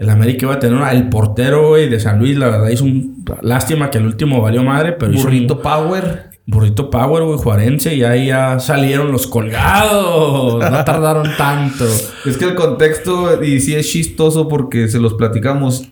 El 0.00 0.08
América 0.10 0.46
iba 0.46 0.54
a 0.54 0.58
tener 0.58 0.76
una- 0.76 0.90
el 0.92 1.08
portero, 1.10 1.68
güey, 1.68 1.88
de 1.88 2.00
San 2.00 2.18
Luis, 2.18 2.36
la 2.36 2.48
verdad, 2.48 2.68
hizo 2.70 2.84
un... 2.84 3.22
Lástima 3.42 3.90
que 3.90 3.98
el 3.98 4.06
último 4.06 4.40
valió 4.40 4.62
madre, 4.64 4.92
pero 4.92 5.12
hizo 5.12 5.22
Burrito 5.24 5.54
un 5.56 5.62
Power. 5.62 6.30
burrito 6.46 6.90
power, 6.90 7.22
güey, 7.22 7.38
juarense, 7.38 7.94
y 7.94 8.02
ahí 8.02 8.26
ya 8.28 8.58
salieron 8.58 9.12
los 9.12 9.26
colgados. 9.28 10.58
No 10.70 10.84
tardaron 10.84 11.28
tanto. 11.38 11.84
Es 12.24 12.36
que 12.38 12.46
el 12.46 12.54
contexto, 12.54 13.42
y 13.44 13.60
sí 13.60 13.74
es 13.74 13.88
chistoso 13.88 14.48
porque 14.48 14.88
se 14.88 14.98
los 14.98 15.14
platicamos. 15.14 15.84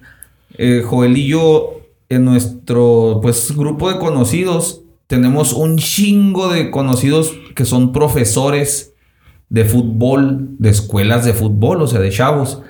Eh, 0.57 0.83
Joel 0.85 1.17
y 1.17 1.29
yo, 1.29 1.83
en 2.09 2.25
nuestro 2.25 3.21
pues, 3.23 3.55
grupo 3.57 3.91
de 3.93 3.99
conocidos, 3.99 4.81
tenemos 5.07 5.53
un 5.53 5.77
chingo 5.79 6.49
de 6.49 6.71
conocidos 6.71 7.35
que 7.55 7.65
son 7.65 7.93
profesores 7.93 8.95
de 9.51 9.65
fútbol, 9.65 10.49
de 10.59 10.71
escuelas 10.71 11.25
de 11.25 11.35
fútbol, 11.35 11.83
o 11.83 11.87
sea, 11.87 12.01
de 12.01 12.11
chavos. 12.11 12.63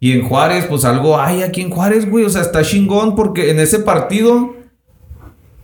Y 0.00 0.12
en 0.12 0.22
Juárez, 0.22 0.64
pues 0.64 0.86
algo 0.86 1.20
hay 1.20 1.42
aquí 1.42 1.60
en 1.60 1.70
Juárez, 1.70 2.10
güey. 2.10 2.24
O 2.24 2.30
sea, 2.30 2.40
está 2.40 2.62
chingón 2.62 3.14
porque 3.14 3.50
en 3.50 3.60
ese 3.60 3.80
partido 3.80 4.54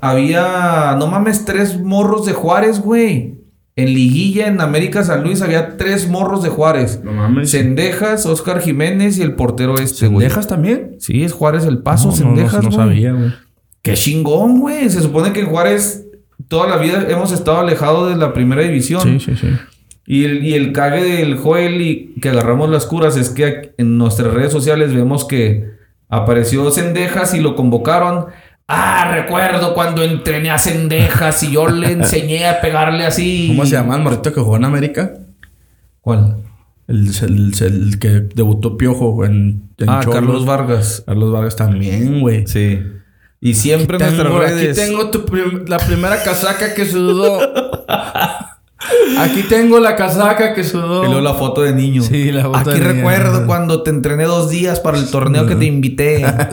había, 0.00 0.94
no 0.98 1.06
mames, 1.06 1.46
tres 1.46 1.80
morros 1.80 2.26
de 2.26 2.34
Juárez, 2.34 2.80
güey. 2.80 3.36
En 3.76 3.92
liguilla 3.92 4.46
en 4.46 4.60
América 4.60 5.04
San 5.04 5.22
Luis 5.22 5.42
había 5.42 5.76
tres 5.76 6.08
morros 6.08 6.42
de 6.42 6.50
Juárez. 6.50 7.00
No 7.02 7.12
mames. 7.12 7.50
Cendejas, 7.50 8.24
Oscar 8.26 8.60
Jiménez 8.60 9.18
y 9.18 9.22
el 9.22 9.34
portero 9.34 9.76
este, 9.78 10.06
güey. 10.06 10.26
¿Dejas 10.26 10.46
también? 10.46 10.96
Sí, 10.98 11.24
es 11.24 11.32
Juárez 11.32 11.64
el 11.64 11.78
paso, 11.78 12.08
No, 12.08 12.16
Cendejas, 12.16 12.62
no, 12.62 12.70
no 12.70 12.76
sabía, 12.76 13.12
güey. 13.12 13.32
Qué 13.82 13.94
chingón, 13.94 14.60
güey. 14.60 14.88
Se 14.90 15.00
supone 15.00 15.32
que 15.32 15.40
en 15.40 15.46
Juárez 15.46 16.06
toda 16.48 16.68
la 16.68 16.76
vida 16.76 17.06
hemos 17.08 17.32
estado 17.32 17.58
alejados 17.58 18.10
de 18.10 18.16
la 18.16 18.32
primera 18.32 18.62
división. 18.62 19.02
Sí, 19.02 19.20
sí, 19.20 19.36
sí. 19.36 19.48
Y 20.06 20.24
el, 20.24 20.44
y 20.44 20.54
el 20.54 20.72
cague 20.72 21.02
del 21.02 21.36
Joel 21.36 21.80
y 21.82 22.14
que 22.20 22.28
agarramos 22.28 22.70
las 22.70 22.86
curas 22.86 23.16
es 23.16 23.30
que 23.30 23.74
en 23.76 23.98
nuestras 23.98 24.32
redes 24.32 24.52
sociales 24.52 24.94
vemos 24.94 25.24
que 25.24 25.70
apareció 26.08 26.70
Cendejas 26.70 27.34
y 27.34 27.40
lo 27.40 27.56
convocaron. 27.56 28.26
Ah, 28.68 29.10
recuerdo 29.14 29.74
cuando 29.74 30.02
entrené 30.04 30.50
a 30.50 30.58
Cendejas 30.58 31.42
y 31.42 31.52
yo 31.52 31.68
le 31.68 31.90
enseñé 31.92 32.46
a 32.46 32.60
pegarle 32.60 33.04
así. 33.04 33.48
¿Cómo 33.48 33.64
se 33.66 33.72
llama 33.72 33.96
el 33.96 34.02
morrito 34.02 34.32
que 34.32 34.40
jugó 34.40 34.56
en 34.56 34.64
América? 34.64 35.12
¿Cuál? 36.00 36.36
El, 36.88 37.08
el- 37.22 37.52
el 37.62 37.98
que 37.98 38.08
debutó 38.34 38.76
Piojo 38.78 39.24
en, 39.24 39.70
en 39.78 39.88
Ah. 39.88 40.02
Carlos 40.08 40.46
Vargas. 40.46 41.02
Carlos 41.04 41.32
Vargas 41.32 41.56
también, 41.56 42.20
güey. 42.20 42.46
Sí. 42.46 42.80
Y 43.40 43.54
siempre 43.54 43.96
en 43.98 44.02
nuestras 44.04 44.32
redes. 44.32 44.78
Aquí 44.78 44.88
tengo 44.88 45.10
tu 45.10 45.24
prim- 45.24 45.64
la 45.66 45.78
primera 45.78 46.22
casaca 46.22 46.74
que 46.74 46.86
sudó. 46.86 47.40
Aquí 49.18 49.42
tengo 49.48 49.80
la 49.80 49.96
casaca 49.96 50.54
que 50.54 50.62
sudó. 50.64 51.02
Y 51.04 51.06
luego 51.06 51.20
la 51.20 51.34
foto 51.34 51.62
de 51.62 51.72
niño. 51.72 52.02
Sí, 52.02 52.30
la 52.32 52.44
foto 52.44 52.58
Aquí 52.70 52.78
de 52.80 52.92
recuerdo 52.92 53.46
cuando 53.46 53.82
te 53.82 53.90
entrené 53.90 54.24
dos 54.24 54.50
días 54.50 54.80
para 54.80 54.98
el 54.98 55.10
torneo 55.10 55.46
que 55.46 55.54
te 55.56 55.64
invité. 55.66 56.24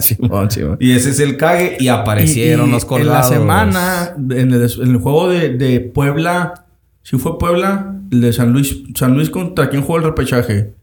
Y 0.80 0.91
ese 0.93 1.10
es 1.11 1.19
el 1.19 1.38
cague. 1.38 1.77
Y 1.80 1.88
aparecieron 1.89 2.68
Y- 2.68 2.69
y 2.69 2.72
los 2.73 2.85
colgados. 2.85 3.31
En 3.31 3.34
la 3.34 3.39
semana, 3.39 4.14
en 4.18 4.51
el, 4.53 4.72
en 4.81 4.89
el 4.91 4.97
juego 4.97 5.30
de, 5.30 5.49
de 5.49 5.80
Puebla, 5.80 6.65
si 7.01 7.18
fue 7.18 7.38
Puebla, 7.38 7.95
el 8.11 8.22
de 8.22 8.34
San 8.34 8.51
Luis. 8.53 8.77
San 8.95 9.14
Luis 9.14 9.30
contra 9.30 9.69
quién 9.69 9.81
jugó 9.81 9.97
el 9.97 10.03
repechaje. 10.03 10.73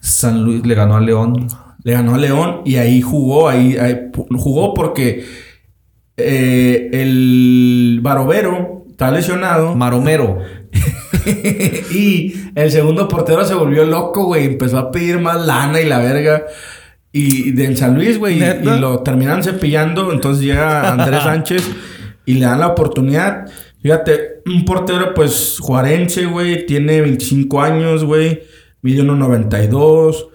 San 0.00 0.42
Luis 0.44 0.64
le 0.66 0.74
ganó 0.74 0.96
a 0.96 1.00
León. 1.00 1.48
Le 1.84 1.92
ganó 1.92 2.14
a 2.14 2.18
León 2.18 2.62
y 2.64 2.76
ahí 2.76 3.00
jugó, 3.00 3.48
ahí, 3.48 3.76
ahí 3.76 4.10
jugó 4.36 4.74
porque 4.74 5.24
eh, 6.16 6.88
el 6.92 8.00
Barovero 8.02 8.77
está 8.98 9.12
lesionado. 9.12 9.76
Maromero. 9.76 10.38
y 11.94 12.34
el 12.56 12.68
segundo 12.72 13.06
portero 13.06 13.44
se 13.44 13.54
volvió 13.54 13.84
loco, 13.84 14.24
güey. 14.24 14.46
Empezó 14.46 14.76
a 14.76 14.90
pedir 14.90 15.20
más 15.20 15.46
lana 15.46 15.80
y 15.80 15.86
la 15.86 16.00
verga. 16.00 16.42
Y 17.12 17.52
de 17.52 17.66
en 17.66 17.76
San 17.76 17.94
Luis, 17.94 18.18
güey. 18.18 18.42
Y, 18.42 18.64
lo 18.64 18.98
terminan 19.04 19.44
cepillando. 19.44 20.12
Entonces 20.12 20.44
llega 20.44 20.90
Andrés 20.90 21.22
Sánchez 21.22 21.70
y 22.26 22.34
le 22.34 22.46
dan 22.46 22.58
la 22.58 22.66
oportunidad. 22.66 23.46
Fíjate, 23.80 24.40
un 24.46 24.64
portero, 24.64 25.14
pues, 25.14 25.58
juarense, 25.60 26.26
güey. 26.26 26.66
Tiene 26.66 27.00
25 27.00 27.62
años, 27.62 28.02
güey. 28.02 28.42
Mide 28.82 29.04
1.92. 29.04 30.26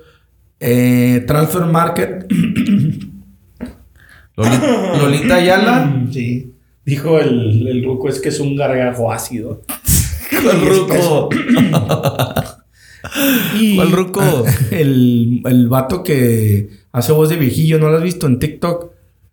Eh, 0.61 1.21
Transfer 1.27 1.65
Market. 1.65 2.31
Loli- 4.37 4.97
Lolita 5.01 5.35
Ayala. 5.35 6.05
Sí. 6.13 6.52
Dijo 6.85 7.19
el, 7.19 7.67
el 7.67 7.83
ruco 7.83 8.09
es 8.09 8.19
que 8.19 8.29
es 8.29 8.39
un 8.39 8.55
gargajo 8.55 9.11
ácido. 9.11 9.61
¿Cuál 10.43 10.61
ruco? 10.61 11.29
Y 13.59 13.75
¿Cuál 13.75 13.91
ruco? 13.91 14.21
El, 14.71 15.41
el 15.45 15.67
vato 15.67 16.03
que 16.03 16.69
hace 16.91 17.11
voz 17.11 17.29
de 17.29 17.35
viejillo, 17.35 17.77
¿no 17.77 17.89
lo 17.89 17.97
has 17.97 18.03
visto 18.03 18.27
en 18.27 18.39
TikTok? 18.39 18.91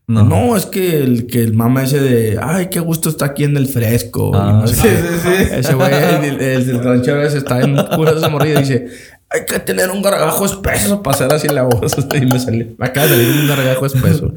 No. 0.08 0.24
No, 0.24 0.56
es 0.56 0.66
que 0.66 0.96
el, 0.96 1.28
que 1.28 1.40
el 1.40 1.54
mama 1.54 1.84
ese 1.84 2.00
de, 2.00 2.38
ay, 2.42 2.66
qué 2.68 2.80
gusto 2.80 3.08
está 3.08 3.26
aquí 3.26 3.44
en 3.44 3.56
el 3.56 3.68
fresco. 3.68 4.32
Ah, 4.34 4.50
Y 4.50 4.60
no 4.60 4.66
sé 4.66 4.74
sí, 4.74 4.88
sí, 4.88 5.18
sí. 5.22 5.54
Ese 5.54 5.74
güey, 5.74 5.94
el, 6.24 6.40
el, 6.40 6.82
ranchero 6.82 7.22
ese 7.22 7.38
está 7.38 7.60
en 7.60 7.76
cura 7.94 8.10
de 8.10 8.18
esa 8.18 8.28
morrilla 8.28 8.58
y 8.58 8.62
dice, 8.62 8.88
hay 9.28 9.44
que 9.46 9.60
tener 9.60 9.88
un 9.90 10.02
gargajo 10.02 10.44
espeso 10.44 11.00
para 11.00 11.14
hacer 11.14 11.32
así 11.32 11.46
la 11.46 11.62
voz. 11.62 11.96
y 12.20 12.26
me 12.26 12.40
salió, 12.40 12.66
me 12.76 12.86
acaba 12.86 13.06
de 13.06 13.14
salir 13.14 13.40
un 13.40 13.46
gargajo 13.46 13.86
espeso. 13.86 14.34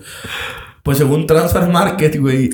Pues 0.83 0.99
según 0.99 1.25
Transfer 1.25 1.67
Market, 1.69 2.19
güey, 2.19 2.51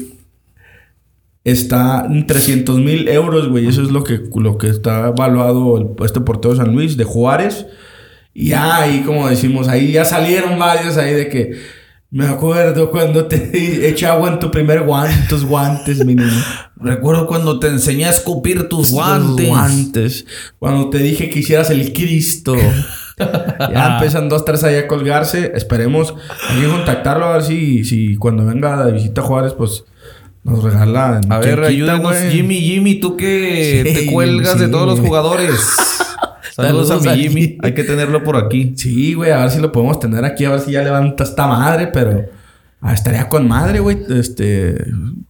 está 1.44 2.06
en 2.10 2.28
300 2.28 2.78
mil 2.80 3.08
euros, 3.08 3.48
güey. 3.50 3.68
Eso 3.68 3.82
es 3.82 3.90
lo 3.92 4.04
que, 4.04 4.22
lo 4.36 4.58
que 4.58 4.68
está 4.68 5.08
evaluado 5.08 5.78
el- 5.78 6.06
este 6.06 6.22
portero 6.22 6.54
de 6.54 6.62
San 6.62 6.74
Luis, 6.74 6.98
de 6.98 7.04
Juárez. 7.04 7.66
Y 8.34 8.54
ahí, 8.54 9.02
como 9.06 9.28
decimos, 9.28 9.68
ahí 9.68 9.92
ya 9.92 10.06
salieron 10.06 10.58
varios 10.60 10.98
ahí 10.98 11.14
de 11.14 11.30
que... 11.30 11.80
Me 12.12 12.26
acuerdo 12.26 12.90
cuando 12.90 13.26
te 13.28 13.88
eché 13.88 14.08
agua 14.08 14.30
en 14.32 14.40
tu 14.40 14.50
primer 14.50 14.82
guante, 14.82 15.14
tus 15.30 15.46
guantes, 15.46 16.04
mi 16.04 16.16
niño. 16.16 16.32
Recuerdo 16.78 17.28
cuando 17.28 17.60
te 17.60 17.68
enseñé 17.68 18.06
a 18.06 18.10
escupir 18.10 18.68
tus 18.68 18.88
Tus 18.88 18.92
guantes. 18.94 19.48
guantes. 19.48 20.26
Cuando 20.58 20.90
te 20.90 20.98
dije 20.98 21.30
que 21.30 21.38
hicieras 21.40 21.70
el 21.70 21.94
Cristo. 21.94 22.56
ya 23.20 23.94
empiezan 23.94 24.28
dos, 24.28 24.44
tres 24.44 24.64
ahí 24.64 24.76
a 24.76 24.88
colgarse. 24.88 25.52
Esperemos. 25.54 26.16
Hay 26.50 26.62
que 26.62 26.68
contactarlo 26.68 27.26
a 27.26 27.34
ver 27.34 27.44
si, 27.44 27.84
si 27.84 28.16
cuando 28.16 28.44
venga 28.44 28.84
de 28.86 28.92
visita 28.92 29.22
a 29.22 29.26
Juárez, 29.26 29.54
pues 29.54 29.84
nos 30.44 30.64
regala. 30.64 31.22
A 31.30 31.40
ver, 31.40 31.46
¿Quién 31.46 31.56
quita, 31.56 31.68
ayúdanos? 31.68 32.18
Jimmy, 32.32 32.60
Jimmy, 32.62 32.96
tú 32.96 33.18
que 33.18 33.84
Sí, 33.86 33.94
te 33.94 34.12
cuelgas 34.12 34.60
de 34.60 34.68
todos 34.68 34.86
los 34.88 35.00
jugadores. 35.00 35.56
Saludos, 36.56 36.88
Saludos 36.90 36.92
a 36.92 36.96
mi 37.16 37.22
Jimmy. 37.22 37.42
Jimmy. 37.42 37.58
Hay 37.62 37.74
que 37.74 37.84
tenerlo 37.84 38.24
por 38.24 38.38
aquí. 38.38 38.74
Sí, 38.78 39.14
güey, 39.14 39.32
a 39.32 39.40
ver 39.40 39.52
si 39.52 39.60
lo 39.60 39.72
podemos 39.72 40.00
tener 40.00 40.24
aquí, 40.26 40.46
a 40.46 40.52
ver 40.52 40.60
si 40.62 40.72
ya 40.72 40.82
levanta 40.82 41.24
esta 41.24 41.48
madre, 41.48 41.88
pero 41.88 42.26
ah, 42.82 42.94
estaría 42.94 43.28
con 43.30 43.48
madre, 43.48 43.80
güey. 43.80 43.98
Este, 44.10 44.76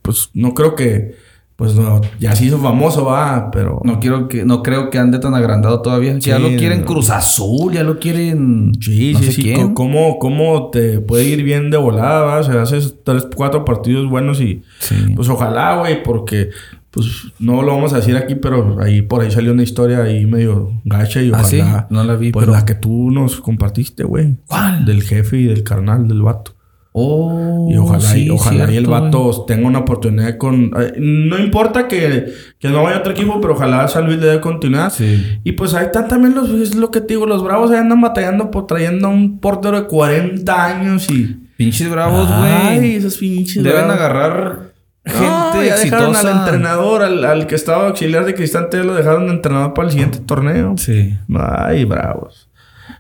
pues 0.02 0.30
no 0.34 0.54
creo 0.54 0.76
que, 0.76 1.16
pues 1.60 1.76
no, 1.76 2.00
ya 2.22 2.34
se 2.38 2.46
hizo 2.46 2.58
famoso, 2.58 3.04
va, 3.04 3.52
pero 3.52 3.82
No 3.84 4.00
quiero 4.00 4.30
que, 4.30 4.46
no 4.46 4.64
creo 4.64 4.90
que 4.90 4.98
ande 4.98 5.20
tan 5.20 5.36
agrandado 5.36 5.82
todavía. 5.82 6.18
ya 6.18 6.40
lo 6.40 6.48
quieren. 6.48 6.84
Cruz 6.86 7.10
Azul, 7.10 7.74
ya 7.74 7.84
lo 7.84 8.00
quieren. 8.00 8.72
Sí, 8.80 9.12
no 9.12 9.20
sí, 9.20 9.26
sé 9.26 9.32
sí. 9.34 9.42
quién. 9.44 9.74
¿Cómo, 9.74 10.18
¿Cómo 10.20 10.70
te 10.72 11.02
puede 11.02 11.26
ir 11.26 11.44
bien 11.44 11.70
de 11.70 11.76
volada? 11.76 12.22
va? 12.22 12.40
O 12.40 12.44
sea, 12.44 12.62
haces 12.62 12.96
tres, 13.04 13.28
cuatro 13.36 13.66
partidos 13.66 14.10
buenos 14.10 14.40
y... 14.40 14.64
Sí. 14.80 14.96
Pues 15.18 15.28
ojalá, 15.28 15.76
güey, 15.80 16.02
porque... 16.02 16.50
Pues 16.92 17.06
no 17.38 17.62
lo 17.62 17.74
vamos 17.76 17.94
a 17.94 17.98
decir 17.98 18.16
aquí, 18.18 18.34
pero 18.34 18.78
ahí 18.82 19.04
por 19.04 19.22
ahí 19.22 19.30
salió 19.30 19.52
una 19.52 19.62
historia 19.62 20.02
ahí 20.02 20.26
medio 20.26 20.72
gacha 20.86 21.22
y 21.22 21.30
¿Ah, 21.36 21.44
sí? 21.44 21.60
ojalá... 21.60 21.88
No 21.92 22.04
la 22.06 22.16
vi, 22.16 22.32
Pues 22.32 22.46
pero- 22.46 22.58
la 22.58 22.66
que 22.66 22.74
tú 22.74 23.12
nos 23.12 23.42
compartiste, 23.42 24.06
güey. 24.06 24.38
¿Cuál? 24.48 24.86
Del 24.86 25.04
jefe 25.04 25.38
y 25.38 25.44
del 25.44 25.64
carnal 25.64 26.08
del 26.08 26.22
vato. 26.24 26.54
Oh, 26.92 27.68
Y 27.70 27.78
ojalá, 27.78 28.18
y, 28.18 28.30
ojalá 28.32 28.72
y 28.72 28.76
el 28.78 28.88
vato 28.88 29.46
tenga 29.48 29.68
una 29.68 29.80
oportunidad 29.80 30.38
con... 30.38 30.72
eh, 30.78 30.94
no 30.98 31.38
importa 31.38 31.88
que, 31.88 32.34
que 32.58 32.70
no 32.70 32.82
vaya 32.84 32.98
a 32.98 33.00
otro 33.00 33.12
equipo, 33.12 33.40
pero 33.40 33.54
ojalá 33.54 33.88
San 33.88 34.06
Luis 34.08 34.20
le 34.20 34.26
dé 34.28 34.42
continuidad. 34.42 34.92
Sí. 34.92 35.40
Y 35.44 35.52
pues 35.52 35.74
ahí 35.76 35.86
están 35.86 36.08
también 36.08 36.34
los... 36.36 36.50
Es 36.50 36.76
lo 36.76 36.90
que 36.92 37.02
te 37.02 37.14
digo, 37.14 37.26
los 37.28 37.44
bravos 37.44 37.70
ahí 37.72 37.78
andan 37.78 38.02
batallando 38.02 38.50
por 38.50 38.66
trayendo 38.68 39.08
a 39.08 39.12
un 39.12 39.40
portero 39.40 39.80
de 39.82 39.88
40 39.88 40.66
años 40.66 41.10
y... 41.12 41.38
Pinches 41.58 41.90
bravos, 41.92 42.28
Ay, 42.32 42.78
güey. 42.78 42.96
esos 42.96 43.18
pinches 43.18 43.62
Deben 43.64 43.82
bravos. 43.86 43.96
agarrar 43.96 44.60
gente 45.06 45.26
No, 45.28 45.54
ya 45.64 45.76
dejaron 45.78 46.10
exitosa. 46.10 46.20
al 46.22 46.40
entrenador, 46.40 47.04
al, 47.04 47.26
al 47.26 47.48
que 47.48 47.56
estaba 47.56 47.88
auxiliar 47.88 48.26
de 48.26 48.34
Cristante, 48.34 48.84
lo 48.84 48.96
dejaron 48.96 49.28
de 49.28 49.34
entrenador 49.34 49.74
para 49.74 49.88
el 49.88 49.92
siguiente 49.92 50.20
torneo. 50.20 50.76
Sí. 50.78 51.14
Ay, 51.38 51.84
bravos. 51.86 52.50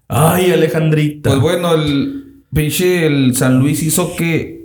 Ay, 0.10 0.52
Alejandrita. 0.52 1.30
Pues 1.30 1.41
bueno, 1.41 1.74
el 1.74 2.28
pinche 2.54 3.06
el 3.06 3.36
San 3.36 3.60
Luis 3.60 3.82
hizo 3.84 4.16
que 4.16 4.60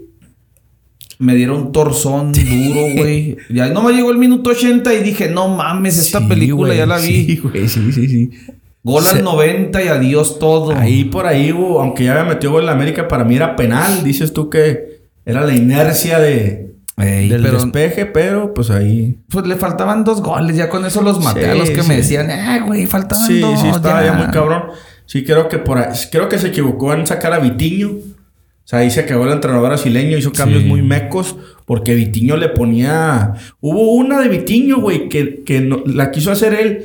me 1.18 1.34
diera 1.34 1.52
un 1.52 1.72
torzón 1.72 2.32
duro, 2.32 2.80
güey. 2.96 3.36
Ya 3.50 3.68
no 3.68 3.82
me 3.82 3.92
llegó 3.92 4.10
el 4.10 4.18
minuto 4.18 4.50
80 4.50 4.92
y 4.94 5.02
dije, 5.02 5.28
no 5.28 5.48
mames, 5.48 5.98
esta 5.98 6.20
Sí, 6.20 6.26
película 6.26 6.74
ya 6.74 6.86
la 6.86 6.98
vi. 6.98 7.24
Sí, 7.26 7.36
güey, 7.36 7.68
sí, 7.68 7.92
sí, 7.92 8.08
sí. 8.08 8.30
Gol 8.82 9.06
al 9.06 9.24
90 9.24 9.82
y 9.82 9.88
adiós 9.88 10.38
todo. 10.38 10.72
Ahí 10.76 11.04
por 11.04 11.26
ahí, 11.26 11.52
hubo- 11.52 11.80
aunque 11.80 12.04
ya 12.04 12.12
había 12.12 12.24
metido 12.34 12.52
gol 12.52 12.64
en 12.64 12.68
América, 12.70 13.08
para 13.08 13.24
mí 13.24 13.36
era 13.36 13.56
penal. 13.56 14.04
Dices 14.04 14.32
tú 14.34 14.50
que 14.50 15.00
era 15.24 15.40
la 15.40 15.54
inercia 15.54 16.18
de, 16.18 16.74
Ey, 16.98 17.30
del 17.30 17.42
pero, 17.42 17.54
despeje, 17.62 18.04
pero 18.04 18.52
pues 18.52 18.68
ahí. 18.70 19.16
pues 19.30 19.46
le 19.46 19.56
faltaban 19.56 20.04
dos 20.04 20.20
goles. 20.20 20.56
Ya 20.56 20.68
con 20.68 20.84
eso 20.84 21.00
los 21.00 21.18
maté 21.24 21.46
a 21.48 21.52
Sí, 21.54 21.58
los 21.60 21.70
que 21.70 21.80
sí. 21.82 21.88
me 21.88 21.96
decían, 21.96 22.30
eh, 22.30 22.60
güey, 22.66 22.86
faltaban 22.86 23.26
Sí, 23.26 23.40
dos. 23.40 23.58
sí, 23.60 23.68
estaba 23.68 24.04
ya. 24.04 24.12
muy 24.12 24.26
cabrón. 24.26 24.64
Sí, 25.06 25.24
creo 25.24 25.48
que 25.48 25.58
por 25.58 25.78
ahí, 25.78 25.94
creo 26.10 26.28
que 26.28 26.38
se 26.38 26.48
equivocó 26.48 26.92
en 26.94 27.06
sacar 27.06 27.32
a 27.32 27.38
Vitiño. 27.38 27.88
O 27.90 28.66
sea, 28.66 28.78
ahí 28.78 28.90
se 28.90 29.00
acabó 29.00 29.24
el 29.26 29.32
entrenador 29.32 29.68
brasileño, 29.68 30.16
hizo 30.16 30.32
cambios 30.32 30.62
Sí. 30.62 30.68
muy 30.68 30.80
mecos, 30.80 31.36
porque 31.66 31.94
Vitiño 31.94 32.36
le 32.38 32.48
ponía. 32.48 33.34
Hubo 33.60 33.92
una 33.92 34.20
de 34.20 34.28
Vitiño, 34.28 34.80
güey, 34.80 35.08
que, 35.10 35.42
que 35.44 35.60
no- 35.60 35.82
la 35.86 36.10
quiso 36.10 36.32
hacer 36.32 36.54
él. 36.54 36.84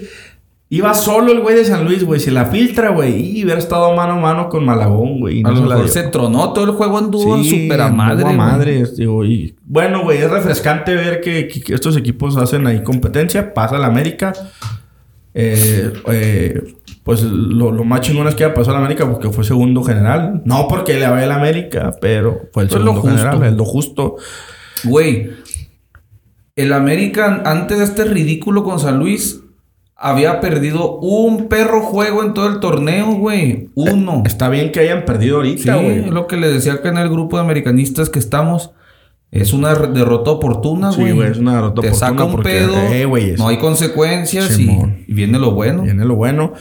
Iba 0.71 0.93
solo 0.93 1.31
el 1.31 1.39
güey 1.39 1.55
de 1.55 1.65
San 1.65 1.83
Luis, 1.85 2.03
güey. 2.03 2.19
Se 2.19 2.29
la 2.29 2.45
filtra, 2.45 2.89
güey. 2.89 3.39
Y 3.39 3.43
hubiera 3.43 3.59
estado 3.59 3.95
mano 3.95 4.13
a 4.13 4.19
mano 4.19 4.49
con 4.49 4.65
Malagón, 4.65 5.19
güey. 5.19 5.37
y 5.37 5.39
A 5.39 5.43
no 5.43 5.51
lo 5.51 5.87
se 5.87 5.99
mejor 5.99 6.11
tronó 6.11 6.53
todo 6.53 6.65
el 6.65 6.71
juego 6.71 6.97
anduvo 6.99 7.37
en 7.37 7.43
Sí, 7.43 7.61
super 7.63 7.81
a 7.81 7.89
madre. 7.89 8.29
a 8.29 8.33
madre, 8.33 8.83
digo, 8.95 9.25
y- 9.25 9.55
bueno, 9.65 10.03
güey, 10.03 10.19
es 10.19 10.29
refrescante 10.29 10.93
ver 10.93 11.21
que, 11.21 11.47
que- 11.47 11.61
que 11.61 11.73
estos 11.73 11.97
equipos 11.97 12.37
hacen 12.37 12.67
ahí 12.67 12.83
competencia. 12.83 13.51
Pasa 13.53 13.79
la 13.79 13.87
América. 13.87 14.33
Eh, 15.33 15.91
eh, 16.11 16.61
pues 17.09 17.23
lo, 17.23 17.71
lo 17.71 17.83
más 17.85 18.01
chingón 18.01 18.27
es 18.27 18.35
que 18.35 18.41
ya 18.41 18.53
pasó 18.53 18.69
a 18.69 18.73
la 18.73 18.79
América 18.81 19.09
porque 19.09 19.29
fue 19.31 19.43
segundo 19.43 19.81
general. 19.83 20.43
No 20.45 20.67
porque 20.67 20.93
le 20.99 21.07
vaya 21.07 21.23
a 21.25 21.29
la 21.29 21.35
América, 21.37 21.91
pero 21.99 22.41
fue 22.53 22.61
el 22.63 22.69
lo 22.69 22.73
segundo 22.73 23.01
justo. 23.01 23.09
general, 23.17 23.43
es 23.45 23.53
lo 23.53 23.65
justo. 23.65 24.15
Güey, 24.83 25.31
el 26.55 26.71
América 26.71 27.41
antes 27.45 27.79
de 27.79 27.83
este 27.83 28.03
ridículo 28.05 28.63
con 28.63 28.79
San 28.79 28.99
Luis 28.99 29.41
había 29.95 30.39
perdido 30.39 30.97
un 30.99 31.47
perro 31.49 31.81
juego 31.81 32.23
en 32.23 32.35
todo 32.35 32.47
el 32.47 32.59
torneo, 32.59 33.13
güey. 33.13 33.69
Uno. 33.73 34.21
Está 34.23 34.47
bien 34.49 34.71
que 34.71 34.81
hayan 34.81 35.03
perdido 35.03 35.41
Sí, 35.43 35.47
ahorita, 35.67 35.75
güey. 35.77 35.99
es 36.01 36.07
lo 36.11 36.27
que 36.27 36.37
le 36.37 36.47
decía 36.51 36.73
acá 36.73 36.89
en 36.89 36.97
el 36.99 37.09
grupo 37.09 37.37
de 37.37 37.43
americanistas 37.43 38.11
que 38.11 38.19
estamos. 38.19 38.69
Es 39.31 39.51
una 39.53 39.73
derrota 39.73 40.31
oportuna, 40.31 40.91
Sí, 40.91 41.01
güey. 41.01 41.13
güey, 41.13 41.31
es 41.31 41.37
una 41.37 41.55
derrota 41.55 41.81
Te 41.81 41.87
oportuna 41.89 42.09
saca 42.11 42.23
un 42.23 42.31
porque, 42.31 42.49
pedo. 42.49 42.75
eh, 42.75 43.05
güey, 43.05 43.33
no 43.35 43.47
hay 43.47 43.57
consecuencias 43.57 44.57
y 44.59 44.69
viene 45.07 45.37
lo 45.39 45.51
bueno. 45.51 45.81
Viene 45.83 46.05
lo 46.05 46.15
bueno. 46.15 46.53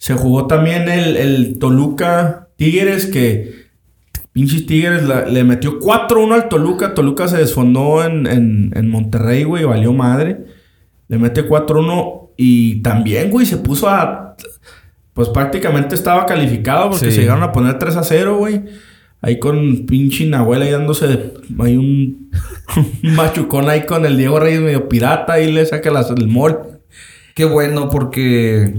Se 0.00 0.14
jugó 0.14 0.46
también 0.46 0.88
el, 0.88 1.16
el 1.18 1.58
Toluca 1.58 2.48
Tigres 2.56 3.04
que... 3.06 3.68
Pinches 4.32 4.64
Tigres 4.64 5.02
la- 5.02 5.26
le 5.26 5.42
metió 5.44 5.78
4-1 5.80 6.32
al 6.34 6.48
Toluca. 6.48 6.94
Toluca 6.94 7.26
se 7.28 7.36
desfondó 7.36 8.02
en, 8.04 8.26
en, 8.26 8.72
en 8.74 8.88
Monterrey, 8.88 9.42
güey. 9.44 9.64
Valió 9.64 9.92
madre. 9.92 10.44
Le 11.08 11.18
mete 11.18 11.46
4-1 11.46 12.30
y 12.36 12.80
también, 12.80 13.28
güey, 13.30 13.44
se 13.44 13.56
puso 13.58 13.88
a... 13.90 14.36
Pues 15.12 15.28
prácticamente 15.28 15.94
estaba 15.96 16.24
calificado 16.26 16.90
porque 16.90 17.06
Sí. 17.06 17.12
se 17.12 17.20
llegaron 17.22 17.42
a 17.42 17.52
poner 17.52 17.78
3-0, 17.78 18.38
güey. 18.38 18.62
Ahí 19.20 19.38
con 19.38 19.84
pinche 19.84 20.24
Nahuel 20.26 20.62
ahí 20.62 20.70
dándose... 20.70 21.08
de- 21.08 21.32
Hay 21.58 21.76
un, 21.76 22.30
un 23.04 23.14
machucón 23.16 23.68
ahí 23.68 23.84
con 23.84 24.06
el 24.06 24.16
Diego 24.16 24.38
Reyes 24.38 24.60
medio 24.60 24.88
pirata. 24.88 25.34
Ahí 25.34 25.52
le 25.52 25.66
saca 25.66 25.90
las, 25.90 26.08
el 26.10 26.28
mol. 26.28 26.56
Qué 27.34 27.44
bueno 27.44 27.90
porque 27.90 28.74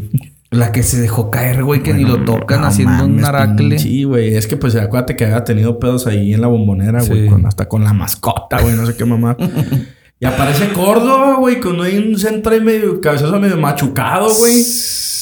la 0.51 0.71
que 0.73 0.83
se 0.83 0.99
dejó 1.01 1.31
caer, 1.31 1.63
güey, 1.63 1.81
que 1.81 1.93
ni 1.93 2.03
lo 2.03 2.23
tocan 2.25 2.61
No 2.61 2.67
haciendo 2.67 3.05
un 3.05 3.11
mames, 3.15 3.25
aracle. 3.25 3.79
Sí, 3.79 4.03
güey. 4.03 4.35
Es 4.35 4.47
que 4.47 4.57
pues 4.57 4.75
acuérdate 4.75 5.15
que 5.15 5.23
había 5.25 5.43
tenido 5.45 5.79
pedos 5.79 6.07
ahí 6.07 6.33
en 6.33 6.41
la 6.41 6.47
bombonera, 6.47 7.01
güey. 7.03 7.23
Sí. 7.23 7.27
con- 7.29 7.45
Hasta 7.45 7.67
con 7.69 7.83
la 7.85 7.93
mascota, 7.93 8.61
güey. 8.61 8.75
No 8.75 8.85
sé 8.85 8.95
qué 8.97 9.05
mamá. 9.05 9.37
y 10.19 10.25
aparece 10.25 10.69
Córdoba, 10.73 11.37
güey. 11.39 11.57
Hay 11.85 11.97
un 11.97 12.17
centro 12.19 12.51
ahí 12.53 12.59
medio 12.59 12.99
cabezazo 12.99 13.39
medio 13.39 13.57
machucado, 13.57 14.27
güey. 14.39 14.61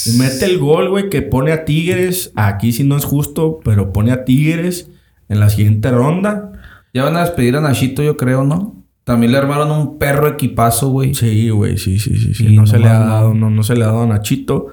Y 0.06 0.12
mete 0.18 0.46
el 0.46 0.58
gol, 0.58 0.90
güey, 0.90 1.10
que 1.10 1.22
pone 1.22 1.52
a 1.52 1.64
Tigres. 1.64 2.32
Aquí 2.36 2.72
sí 2.72 2.84
no 2.84 2.98
es 2.98 3.06
justo, 3.06 3.60
pero 3.64 3.94
pone 3.94 4.12
a 4.12 4.26
Tigres 4.26 4.90
en 5.28 5.40
la 5.40 5.50
siguiente 5.50 5.92
ronda. 5.92 6.54
Ya 6.92 7.04
van 7.04 7.16
a 7.18 7.22
despedir 7.22 7.56
a 7.56 7.62
Nachito, 7.62 8.02
yo 8.02 8.18
creo, 8.18 8.44
¿no? 8.44 8.76
También 9.04 9.32
le 9.32 9.38
armaron 9.38 9.70
un 9.72 10.00
perro 10.00 10.28
equipazo, 10.28 10.90
güey. 10.90 11.14
Sí, 11.14 11.50
güey, 11.50 11.78
sí, 11.78 12.00
sí, 12.00 12.18
sí, 12.18 12.34
sí. 12.34 12.48
Sí, 12.48 12.56
no 12.56 12.66
se 12.66 12.80
le 12.80 12.88
ha 12.88 13.00
no. 13.00 13.06
dado, 13.06 13.34
no, 13.36 13.50
no 13.52 13.62
se 13.62 13.76
le 13.76 13.84
ha 13.84 13.88
dado 13.88 14.02
a 14.04 14.08
Nachito. 14.08 14.68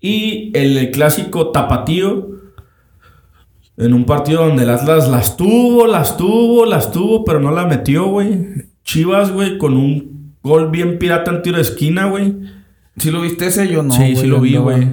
Y 0.00 0.50
el, 0.54 0.76
el 0.76 0.90
clásico 0.90 1.50
tapatío. 1.50 2.30
En 3.76 3.94
un 3.94 4.04
partido 4.04 4.44
donde 4.44 4.64
el 4.64 4.70
Atlas 4.70 5.08
las 5.08 5.36
tuvo, 5.36 5.86
las 5.86 6.16
tuvo, 6.16 6.66
las 6.66 6.92
tuvo, 6.92 7.24
pero 7.24 7.40
no 7.40 7.50
la 7.50 7.66
metió, 7.66 8.06
güey. 8.06 8.38
Chivas, 8.84 9.32
güey, 9.32 9.56
con 9.56 9.76
un 9.76 10.34
gol 10.42 10.70
bien 10.70 10.98
pirata 10.98 11.30
en 11.30 11.42
tiro 11.42 11.56
de 11.56 11.62
esquina, 11.62 12.06
güey. 12.06 12.34
¿Sí 12.98 13.10
lo 13.10 13.22
viste 13.22 13.46
ese? 13.46 13.68
Yo 13.68 13.82
no. 13.82 13.92
sí, 13.92 14.16
sí 14.16 14.26
lo 14.26 14.40
vi, 14.40 14.56
güey. 14.56 14.86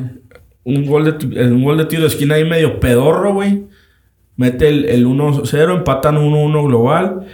Un 0.64 0.86
gol, 0.86 1.18
de, 1.18 1.52
un 1.52 1.64
gol 1.64 1.78
de 1.78 1.86
tiro 1.86 2.04
de 2.04 2.08
esquina 2.08 2.36
ahí 2.36 2.46
medio 2.46 2.80
pedorro, 2.80 3.34
güey. 3.34 3.66
Mete 4.38 4.70
el, 4.70 4.86
el 4.86 5.06
1-0, 5.06 5.76
empatan 5.76 6.18
1-1 6.18 6.68
global. 6.68 7.28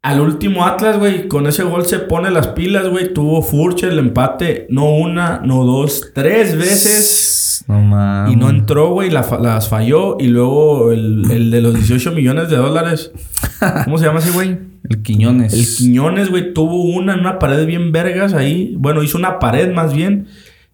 Al 0.00 0.20
último 0.20 0.64
Atlas, 0.64 0.96
güey, 0.98 1.26
con 1.26 1.46
ese 1.48 1.64
gol 1.64 1.84
se 1.84 1.98
pone 1.98 2.30
las 2.30 2.48
pilas, 2.48 2.88
güey. 2.88 3.12
Tuvo 3.12 3.42
Furche 3.42 3.88
el 3.88 3.98
empate, 3.98 4.66
no 4.70 4.90
una, 4.90 5.40
no 5.44 5.64
dos, 5.64 6.12
tres 6.14 6.56
veces. 6.56 7.64
No 7.66 7.80
mames. 7.80 8.32
Y 8.32 8.36
no 8.36 8.48
entró, 8.48 8.90
güey, 8.90 9.10
la 9.10 9.26
las 9.40 9.68
falló. 9.68 10.16
Y 10.20 10.28
luego 10.28 10.92
el, 10.92 11.28
el 11.30 11.50
de 11.50 11.60
los 11.60 11.74
18 11.74 12.12
millones 12.12 12.48
de 12.48 12.56
dólares. 12.56 13.10
¿Cómo 13.84 13.98
se 13.98 14.06
llama 14.06 14.20
ese 14.20 14.30
güey? 14.30 14.56
El 14.88 15.02
Quiñones. 15.02 15.52
El 15.52 15.66
Quiñones, 15.76 16.30
güey, 16.30 16.54
tuvo 16.54 16.80
una 16.84 17.14
en 17.14 17.20
una 17.20 17.40
pared 17.40 17.66
bien 17.66 17.90
vergas 17.90 18.34
ahí. 18.34 18.74
Bueno, 18.78 19.02
hizo 19.02 19.18
una 19.18 19.40
pared 19.40 19.74
más 19.74 19.92
bien. 19.92 20.28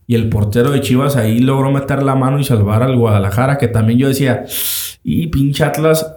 Y 0.06 0.16
el 0.16 0.28
portero 0.28 0.70
de 0.70 0.82
Chivas 0.82 1.16
ahí 1.16 1.38
logró 1.38 1.72
meter 1.72 2.02
la 2.02 2.14
mano 2.14 2.38
y 2.38 2.44
salvar 2.44 2.82
al 2.82 2.96
Guadalajara. 2.96 3.56
Que 3.56 3.68
también 3.68 3.98
yo 3.98 4.08
decía, 4.08 4.44
y 5.02 5.28
pinche 5.28 5.64
Atlas. 5.64 6.13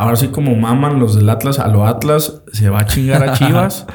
Ahora 0.00 0.16
sí 0.16 0.28
como 0.28 0.56
maman 0.56 0.98
los 0.98 1.14
del 1.14 1.28
Atlas 1.28 1.58
a 1.58 1.68
lo 1.68 1.84
Atlas. 1.84 2.40
Se 2.54 2.70
va 2.70 2.80
a 2.80 2.86
chingar 2.86 3.22
a 3.22 3.32
Chivas. 3.38 3.86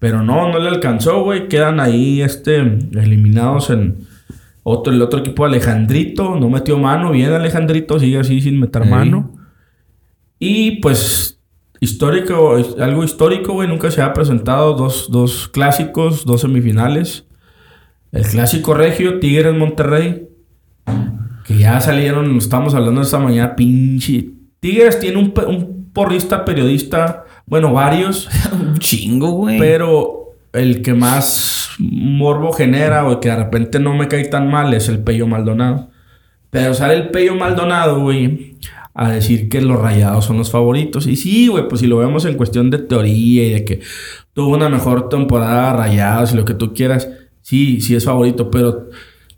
Pero 0.00 0.24
no, 0.24 0.50
no 0.50 0.58
le 0.58 0.68
alcanzó, 0.68 1.22
güey. 1.22 1.46
Quedan 1.46 1.78
ahí, 1.78 2.20
este, 2.20 2.56
eliminados 2.56 3.70
en... 3.70 4.08
Otro, 4.64 4.92
el 4.92 5.00
otro 5.00 5.20
equipo, 5.20 5.44
Alejandrito, 5.44 6.34
no 6.34 6.50
metió 6.50 6.76
mano. 6.80 7.12
Bien, 7.12 7.32
Alejandrito, 7.32 8.00
sigue 8.00 8.18
así 8.18 8.40
sin 8.40 8.58
meter 8.58 8.86
mano. 8.86 9.36
Y 10.40 10.80
pues, 10.80 11.40
histórico, 11.78 12.56
algo 12.80 13.04
histórico, 13.04 13.52
güey. 13.52 13.68
Nunca 13.68 13.92
se 13.92 14.02
ha 14.02 14.12
presentado 14.12 14.74
dos, 14.74 15.12
dos 15.12 15.46
clásicos, 15.46 16.26
dos 16.26 16.40
semifinales. 16.40 17.24
El 18.10 18.24
clásico 18.24 18.74
regio, 18.74 19.20
Tigres 19.20 19.54
Monterrey. 19.54 20.28
Que 21.44 21.56
ya 21.56 21.80
salieron, 21.80 22.36
estamos 22.36 22.74
hablando 22.74 23.02
esta 23.02 23.20
mañana, 23.20 23.54
pinche. 23.54 24.35
Tigres 24.66 24.98
tiene 24.98 25.18
un, 25.18 25.32
un 25.46 25.90
porrista 25.92 26.44
periodista, 26.44 27.24
bueno, 27.46 27.72
varios. 27.72 28.28
Un 28.52 28.76
chingo, 28.78 29.30
güey. 29.30 29.60
Pero 29.60 30.34
el 30.52 30.82
que 30.82 30.92
más 30.92 31.70
morbo 31.78 32.52
genera 32.52 33.06
o 33.06 33.20
que 33.20 33.28
de 33.28 33.36
repente 33.36 33.78
no 33.78 33.94
me 33.94 34.08
cae 34.08 34.24
tan 34.24 34.50
mal 34.50 34.74
es 34.74 34.88
el 34.88 35.04
Pello 35.04 35.28
Maldonado. 35.28 35.90
Pero 36.50 36.74
sale 36.74 36.94
el 36.94 37.10
Pello 37.10 37.36
Maldonado, 37.36 38.00
güey, 38.00 38.56
a 38.92 39.12
decir 39.12 39.48
que 39.48 39.60
los 39.60 39.80
rayados 39.80 40.24
son 40.24 40.38
los 40.38 40.50
favoritos. 40.50 41.06
Y 41.06 41.14
sí, 41.14 41.46
güey, 41.46 41.68
pues 41.68 41.80
si 41.80 41.86
lo 41.86 41.98
vemos 41.98 42.24
en 42.24 42.34
cuestión 42.34 42.68
de 42.68 42.78
teoría 42.78 43.46
y 43.46 43.50
de 43.52 43.64
que 43.64 43.80
tuvo 44.32 44.56
una 44.56 44.68
mejor 44.68 45.08
temporada 45.08 45.74
rayados 45.74 46.32
y 46.32 46.36
lo 46.36 46.44
que 46.44 46.54
tú 46.54 46.74
quieras, 46.74 47.08
sí, 47.40 47.80
sí 47.80 47.94
es 47.94 48.04
favorito. 48.04 48.50
Pero 48.50 48.88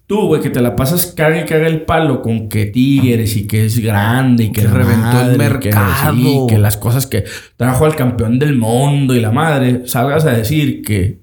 tú, 0.08 0.26
güey, 0.26 0.40
que 0.40 0.50
te 0.50 0.60
la 0.60 0.74
pasas 0.74 1.06
caga 1.06 1.40
y 1.40 1.44
caga 1.44 1.68
el 1.68 1.82
palo 1.82 2.22
con 2.22 2.48
que 2.48 2.66
Tigres 2.66 3.36
y 3.36 3.46
que 3.46 3.66
es 3.66 3.78
grande 3.78 4.44
y 4.44 4.52
que, 4.52 4.62
reventó 4.62 5.20
el 5.20 5.28
y 5.28 5.32
que 5.32 5.38
mercado. 5.38 6.14
sí, 6.14 6.38
que 6.48 6.58
las 6.58 6.76
cosas 6.78 7.06
que 7.06 7.24
trajo 7.56 7.84
al 7.84 7.94
campeón 7.94 8.38
del 8.38 8.56
mundo 8.56 9.14
y 9.14 9.20
la 9.20 9.30
madre, 9.30 9.82
salgas 9.86 10.24
a 10.24 10.32
decir 10.32 10.82
que 10.82 11.18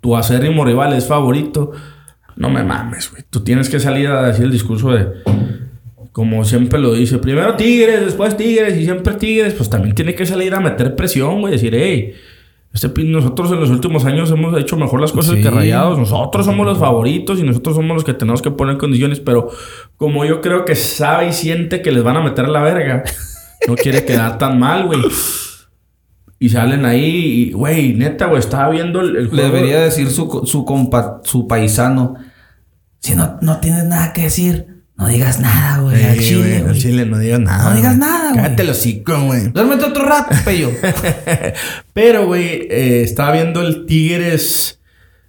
tu 0.00 0.16
acérrimo 0.16 0.64
rival 0.64 0.94
es 0.94 1.06
favorito, 1.06 1.72
no 2.34 2.48
me 2.48 2.64
mames, 2.64 3.10
güey. 3.10 3.22
Tú 3.28 3.44
tienes 3.44 3.68
que 3.68 3.78
salir 3.78 4.08
a 4.08 4.22
decir 4.22 4.46
el 4.46 4.50
discurso 4.50 4.92
de, 4.92 5.08
como 6.10 6.42
siempre 6.46 6.78
lo 6.78 6.94
dice, 6.94 7.18
primero 7.18 7.54
Tigres, 7.56 8.00
después 8.00 8.36
Tigres 8.38 8.78
y 8.78 8.84
siempre 8.84 9.14
Tigres, 9.14 9.52
pues 9.52 9.68
también 9.68 9.94
tiene 9.94 10.14
que 10.14 10.24
salir 10.24 10.54
a 10.54 10.60
meter 10.60 10.96
presión, 10.96 11.42
güey, 11.42 11.52
decir, 11.52 11.74
hey. 11.76 12.14
Este 12.74 12.88
nosotros 13.04 13.52
en 13.52 13.60
los 13.60 13.68
últimos 13.70 14.04
años 14.06 14.30
hemos 14.30 14.58
hecho 14.58 14.76
mejor 14.78 15.00
las 15.00 15.12
cosas 15.12 15.34
Sí. 15.36 15.42
que 15.42 15.50
Rayados. 15.50 15.98
Nosotros 15.98 16.46
somos 16.46 16.64
los 16.66 16.78
favoritos 16.78 17.38
y 17.38 17.42
nosotros 17.42 17.76
somos 17.76 17.94
los 17.94 18.04
que 18.04 18.14
tenemos 18.14 18.40
que 18.40 18.50
poner 18.50 18.78
condiciones. 18.78 19.20
Pero 19.20 19.50
como 19.98 20.24
yo 20.24 20.40
creo 20.40 20.64
que 20.64 20.74
sabe 20.74 21.28
y 21.28 21.32
siente 21.32 21.82
que 21.82 21.92
les 21.92 22.02
van 22.02 22.16
a 22.16 22.22
meter 22.22 22.48
la 22.48 22.62
verga, 22.62 23.04
no 23.68 23.74
quiere 23.76 24.04
quedar 24.06 24.38
tan 24.38 24.58
mal, 24.58 24.86
güey. 24.86 25.00
Y 26.38 26.48
salen 26.48 26.84
ahí 26.86 27.04
y, 27.50 27.52
güey, 27.52 27.92
neta, 27.94 28.26
güey, 28.26 28.40
estaba 28.40 28.68
viendo 28.70 29.00
el, 29.00 29.16
el 29.16 29.36
Le 29.36 29.42
debería 29.44 29.78
decir 29.80 30.08
su, 30.10 30.42
su, 30.44 30.64
compa- 30.64 31.20
su 31.22 31.46
paisano. 31.46 32.14
Si 32.98 33.14
no, 33.14 33.36
no 33.42 33.58
tienes 33.60 33.84
nada 33.84 34.12
que 34.12 34.22
decir, 34.22 34.71
no 34.96 35.08
digas 35.08 35.40
nada, 35.40 35.78
güey. 35.80 36.00
Eh, 36.00 36.06
al 36.06 36.18
chile, 36.18 36.60
güey, 36.60 36.70
al 36.74 36.78
chile, 36.78 37.06
no 37.06 37.18
digas 37.18 37.40
nada. 37.40 37.70
No 37.70 37.76
digas 37.76 37.96
güey. 37.96 38.08
nada, 38.10 38.30
güey. 38.32 38.42
Cállate 38.42 38.62
el 38.62 38.70
hocico, 38.70 39.20
güey. 39.24 39.48
Duérmete 39.48 39.84
otro 39.84 40.04
rato, 40.04 40.34
pello. 40.44 40.70
Pero, 41.92 42.26
güey, 42.26 42.66
eh, 42.70 43.02
estaba 43.02 43.32
viendo 43.32 43.60
el 43.62 43.86
Tigres. 43.86 44.78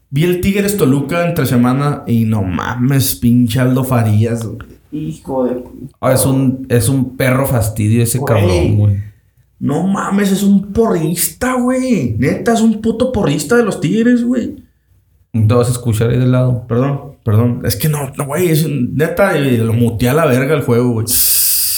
Vi 0.10 0.26
el 0.26 0.42
Tigres 0.42 0.78
Toluca 0.78 1.28
entre 1.28 1.46
semana 1.46 2.04
y 2.06 2.26
no 2.26 2.44
mames, 2.44 3.16
pinche 3.16 3.60
Aldo 3.60 3.84
Farías. 3.84 4.46
güey. 4.46 4.60
Hijo 4.92 5.46
de. 5.46 5.64
Ah, 6.02 6.14
es, 6.14 6.24
un, 6.26 6.68
es 6.70 6.88
un 6.88 7.18
perro 7.18 7.48
fastidio 7.48 8.04
ese 8.04 8.20
Güey. 8.20 8.34
cabrón, 8.34 8.78
güey. 8.78 8.98
No 9.60 9.88
mames, 9.88 10.32
es 10.32 10.44
un 10.44 10.72
porrista, 10.72 11.54
güey. 11.54 12.16
Neta, 12.20 12.54
es 12.54 12.62
un 12.62 12.80
puto 12.82 13.12
porrista 13.12 13.56
de 13.56 13.64
los 13.64 13.82
Tigres, 13.82 14.24
güey. 14.24 14.63
Te 15.34 15.54
vas 15.54 15.68
a 15.68 15.72
escuchar 15.72 16.12
ahí 16.12 16.20
de 16.20 16.28
lado. 16.28 16.66
Perdón, 16.68 17.18
perdón. 17.26 17.62
Es 17.66 17.76
que 17.76 17.90
no, 17.90 18.12
no, 18.16 18.26
güey, 18.28 18.50
es 18.50 18.68
neta, 18.70 19.34
lo 19.38 19.74
muteé 19.74 20.10
a 20.10 20.14
la 20.14 20.26
verga 20.28 20.54
el 20.56 20.62
juego, 20.62 20.92
güey. 20.92 21.08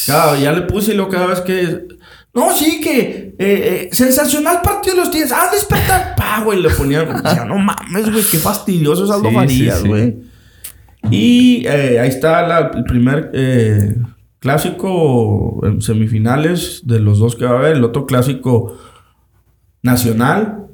Ya, 0.07 0.37
ya 0.37 0.51
le 0.51 0.61
puse 0.63 0.93
y 0.93 0.97
lo 0.97 1.07
cada 1.09 1.27
vez 1.27 1.39
que. 1.41 1.87
No, 2.33 2.53
sí, 2.53 2.81
que 2.81 2.99
eh, 2.99 3.35
eh, 3.39 3.89
sensacional 3.93 4.61
partido 4.61 4.95
de 4.97 5.01
los 5.01 5.09
Tigres. 5.11 5.31
Ah, 5.31 5.47
despertar. 5.51 6.15
Pa, 6.17 6.41
güey, 6.43 6.61
le 6.61 6.69
ponía. 6.69 7.05
No 7.47 7.57
mames, 7.57 8.11
güey, 8.11 8.23
qué 8.29 8.37
fastidioso 8.37 9.05
es 9.05 9.11
Aldo 9.11 9.29
Sí, 9.29 9.35
Farías, 9.35 9.77
sí, 9.77 9.81
sí. 9.83 9.87
güey. 9.87 10.17
Y 11.11 11.65
eh, 11.65 11.99
ahí 12.01 12.09
está 12.09 12.45
la- 12.45 12.71
el 12.75 12.83
primer 12.83 13.31
clásico 14.39 15.61
en 15.65 15.81
semifinales 15.81 16.81
de 16.85 16.99
los 16.99 17.19
dos 17.19 17.35
que 17.37 17.45
va 17.45 17.51
a 17.51 17.59
haber. 17.59 17.77
El 17.77 17.83
otro 17.85 18.05
clásico 18.05 18.77
nacional. 19.81 20.64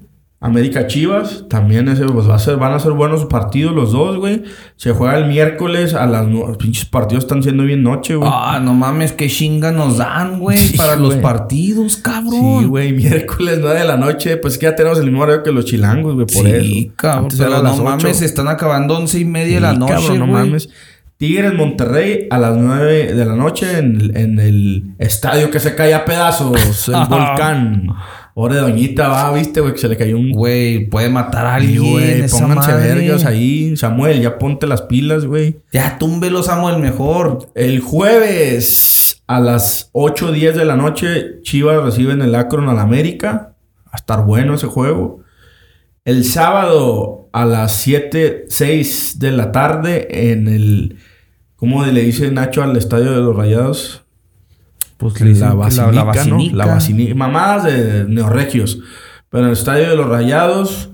América 0.43 0.87
Chivas, 0.87 1.45
también 1.49 1.87
ese 1.87 2.03
pues 2.05 2.27
va 2.27 2.33
a 2.33 2.39
ser, 2.39 2.57
van 2.57 2.73
a 2.73 2.79
ser 2.79 2.93
buenos 2.93 3.25
partidos 3.25 3.75
los 3.75 3.91
dos, 3.91 4.17
güey. 4.17 4.41
Se 4.75 4.91
juega 4.91 5.15
el 5.19 5.27
miércoles 5.27 5.93
a 5.93 6.07
las 6.07 6.25
nueve. 6.27 6.55
Pinches 6.57 6.85
partidos 6.85 7.25
están 7.25 7.43
siendo 7.43 7.63
bien 7.63 7.83
noche, 7.83 8.15
güey. 8.15 8.27
Ah, 8.33 8.59
no 8.59 8.73
mames, 8.73 9.11
qué 9.11 9.27
chinga 9.29 9.71
nos 9.71 9.97
dan, 9.99 10.39
güey, 10.39 10.57
Sí, 10.57 10.75
para 10.77 10.95
los 10.95 11.13
partidos, 11.17 11.97
cabrón. 11.97 12.61
Sí, 12.61 12.65
güey, 12.65 12.91
miércoles 12.91 13.59
9 13.61 13.79
de 13.81 13.85
la 13.85 13.97
noche. 13.97 14.37
Pues 14.37 14.57
que 14.57 14.65
ya 14.65 14.75
tenemos 14.75 14.97
el 14.97 15.05
mismo 15.05 15.21
horario 15.21 15.43
que 15.43 15.51
los 15.51 15.65
chilangos, 15.65 16.15
güey, 16.15 16.25
por 16.25 16.43
sí, 16.43 16.85
eso. 16.87 16.93
cabrón. 16.95 17.23
Antes 17.25 17.37
Pero 17.39 17.51
no 17.51 17.61
las 17.63 17.73
ocho. 17.75 17.83
mames, 17.83 18.17
se 18.17 18.25
están 18.25 18.47
acabando 18.47 18.97
once 18.97 19.19
y 19.19 19.25
media 19.25 19.55
de 19.55 19.61
la 19.61 19.73
Sí, 19.73 19.77
noche, 19.77 19.93
cabrón, 19.93 20.19
no 20.19 20.25
güey. 20.27 20.43
mames. 20.47 20.69
Tigres 21.17 21.53
Monterrey 21.53 22.25
a 22.31 22.39
las 22.39 22.57
9 22.57 23.13
de 23.13 23.25
la 23.25 23.35
noche 23.35 23.77
en, 23.77 24.01
el- 24.01 24.17
en 24.17 24.39
el 24.39 24.95
estadio 24.97 25.51
que 25.51 25.59
se 25.59 25.75
cae 25.75 25.93
a 25.93 26.03
pedazos, 26.03 26.87
el 26.89 26.95
volcán. 27.09 27.89
De 28.35 28.57
Doñita 28.57 29.07
va, 29.09 29.31
viste, 29.33 29.61
güey, 29.61 29.73
que 29.73 29.79
se 29.79 29.89
le 29.89 29.97
cayó 29.97 30.17
un. 30.17 30.31
Güey, 30.31 30.87
puede 30.87 31.09
matar 31.09 31.45
a 31.45 31.55
alguien. 31.55 31.91
güey, 31.91 32.27
pónganse 32.29 32.73
vergas 32.73 33.25
ahí. 33.25 33.75
Samuel, 33.75 34.21
ya 34.21 34.37
ponte 34.37 34.67
las 34.67 34.83
pilas, 34.83 35.25
güey. 35.25 35.59
Ya 35.73 35.97
túmbelo, 35.97 36.41
Samuel, 36.41 36.79
mejor. 36.79 37.49
El 37.55 37.81
jueves 37.81 39.23
a 39.27 39.39
las 39.39 39.89
8 39.93 40.27
o 40.27 40.31
10 40.31 40.55
de 40.55 40.65
la 40.65 40.75
noche, 40.75 41.41
Chivas 41.41 41.83
reciben 41.83 42.21
el 42.21 42.35
Akron 42.35 42.69
al 42.69 42.79
América. 42.79 43.55
Va 43.85 43.91
a 43.93 43.97
estar 43.97 44.25
bueno 44.25 44.55
ese 44.55 44.67
juego. 44.67 45.21
El 46.03 46.25
sábado 46.25 47.29
a 47.33 47.45
las 47.45 47.73
7, 47.75 48.45
6 48.47 49.19
de 49.19 49.31
la 49.31 49.51
tarde 49.51 50.31
en 50.31 50.47
el... 50.47 50.97
¿Cómo 51.55 51.85
le 51.85 52.01
dice 52.01 52.31
Nacho 52.31 52.63
al 52.63 52.75
estadio 52.75 53.11
de 53.11 53.21
los 53.21 53.35
Rayados? 53.35 54.03
Pues 55.01 55.19
la 55.39 55.55
Basílica, 55.55 56.25
¿no? 56.25 56.37
La 56.53 56.67
Basílica. 56.67 57.15
Mamadas 57.15 57.63
de 57.63 58.05
neorregios. 58.07 58.77
Pero 59.29 59.45
en 59.45 59.47
el 59.47 59.53
estadio 59.53 59.89
de 59.89 59.95
los 59.95 60.07
Rayados, 60.07 60.91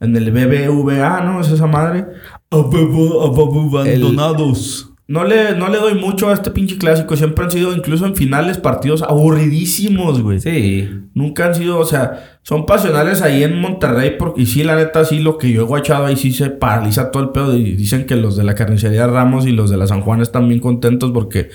en 0.00 0.14
el 0.14 0.30
BBVA, 0.30 1.22
¿no? 1.22 1.40
Es 1.40 1.48
esa 1.48 1.66
madre. 1.66 2.04
Abandonados. 2.50 4.92
No 5.06 5.24
le, 5.24 5.56
no 5.56 5.68
le 5.68 5.78
doy 5.78 5.94
mucho 5.94 6.28
a 6.28 6.34
este 6.34 6.50
pinche 6.50 6.76
clásico. 6.76 7.16
Siempre 7.16 7.42
han 7.42 7.50
sido, 7.50 7.74
incluso 7.74 8.04
en 8.04 8.14
finales, 8.14 8.58
partidos 8.58 9.00
aburridísimos, 9.00 10.20
güey. 10.20 10.40
Sí. 10.40 10.86
Nunca 11.14 11.46
han 11.46 11.54
sido, 11.54 11.78
o 11.78 11.86
sea, 11.86 12.40
son 12.42 12.66
pasionales 12.66 13.22
ahí 13.22 13.42
en 13.42 13.58
Monterrey. 13.58 14.16
Porque, 14.18 14.42
y 14.42 14.46
sí, 14.46 14.62
la 14.62 14.76
neta, 14.76 15.06
sí, 15.06 15.20
lo 15.20 15.38
que 15.38 15.50
yo 15.50 15.62
he 15.62 15.64
guachado 15.64 16.04
ahí 16.04 16.16
sí 16.16 16.32
se 16.32 16.50
paraliza 16.50 17.10
todo 17.10 17.22
el 17.22 17.30
pedo. 17.30 17.56
Y 17.56 17.76
dicen 17.76 18.04
que 18.04 18.16
los 18.16 18.36
de 18.36 18.44
la 18.44 18.54
carnicería 18.54 19.06
Ramos 19.06 19.46
y 19.46 19.52
los 19.52 19.70
de 19.70 19.78
la 19.78 19.86
San 19.86 20.02
Juan 20.02 20.20
están 20.20 20.46
bien 20.46 20.60
contentos 20.60 21.12
porque 21.12 21.48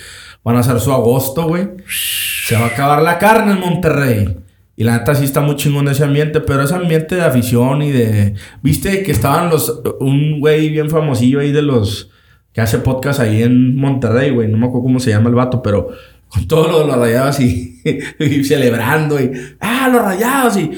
van 0.44 0.58
a 0.58 0.60
hacer 0.60 0.80
su 0.80 0.92
agosto, 0.92 1.48
güey. 1.48 1.70
Se 2.46 2.56
va 2.56 2.66
a 2.66 2.68
acabar 2.68 3.02
la 3.02 3.18
carne 3.18 3.54
en 3.54 3.60
Monterrey. 3.60 4.38
Y 4.76 4.84
la 4.84 4.98
neta 4.98 5.14
sí 5.16 5.24
está 5.24 5.42
muy 5.42 5.56
chingón 5.56 5.88
ese 5.88 6.04
ambiente, 6.04 6.42
pero 6.42 6.64
ese 6.64 6.74
ambiente 6.74 7.16
de 7.16 7.22
afición 7.22 7.82
y 7.82 7.92
de... 7.92 8.34
Viste 8.62 9.04
que 9.04 9.12
estaban 9.12 9.50
los... 9.50 9.82
Un 10.00 10.40
güey 10.40 10.70
bien 10.70 10.90
famosillo 10.90 11.40
ahí 11.40 11.52
de 11.52 11.62
los... 11.62 12.10
Que 12.52 12.62
hace 12.62 12.80
podcast 12.80 13.20
ahí 13.20 13.44
en 13.44 13.76
Monterrey, 13.76 14.32
güey. 14.32 14.48
No 14.48 14.58
me 14.58 14.66
acuerdo 14.66 14.84
cómo 14.84 15.00
se 15.00 15.12
llama 15.12 15.30
el 15.30 15.36
vato, 15.36 15.62
pero... 15.62 15.90
Con 16.28 16.48
todo 16.48 16.68
lo 16.68 16.80
de 16.80 16.88
los 16.88 16.98
rayados 16.98 17.40
y, 17.40 17.80
celebrando 18.44 19.22
y... 19.22 19.32
¡Ah, 19.60 19.88
los 19.92 20.02
rayados! 20.02 20.58
Y... 20.58 20.72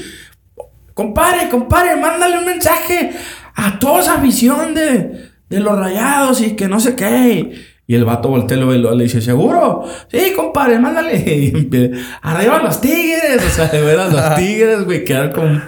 Compadre, 0.93 1.49
compadre, 1.49 1.95
mándale 1.95 2.37
un 2.37 2.45
mensaje 2.45 3.11
a 3.55 3.79
toda 3.79 4.01
esa 4.01 4.15
afición 4.15 4.73
de, 4.73 5.29
de 5.49 5.59
los 5.59 5.77
rayados 5.77 6.41
y 6.41 6.55
que 6.55 6.67
no 6.67 6.79
sé 6.79 6.95
qué. 6.95 7.74
Y 7.87 7.93
el 7.95 8.03
vato 8.05 8.29
voltea 8.29 8.57
y 8.57 8.59
lo 8.59 8.67
ve 8.67 8.77
y 8.77 8.81
lo- 8.81 8.95
le 8.95 9.03
dice, 9.03 9.21
¿seguro? 9.21 9.83
Sí, 10.07 10.33
compadre, 10.35 10.79
mándale. 10.79 11.17
Y 11.27 11.91
arriba 12.21 12.61
los 12.63 12.81
tigres. 12.81 13.43
O 13.45 13.49
sea, 13.49 13.67
de 13.67 13.81
veras, 13.81 14.11
los 14.11 14.35
tigres, 14.35 14.85
güey, 14.85 15.03
quedaron 15.03 15.31
como 15.33 15.61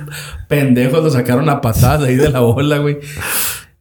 pendejos, 0.48 1.04
lo 1.04 1.10
sacaron 1.10 1.48
a 1.50 1.62
patadas 1.62 2.04
ahí 2.04 2.16
de 2.16 2.30
la 2.30 2.40
bola, 2.40 2.80
güey. 2.80 2.98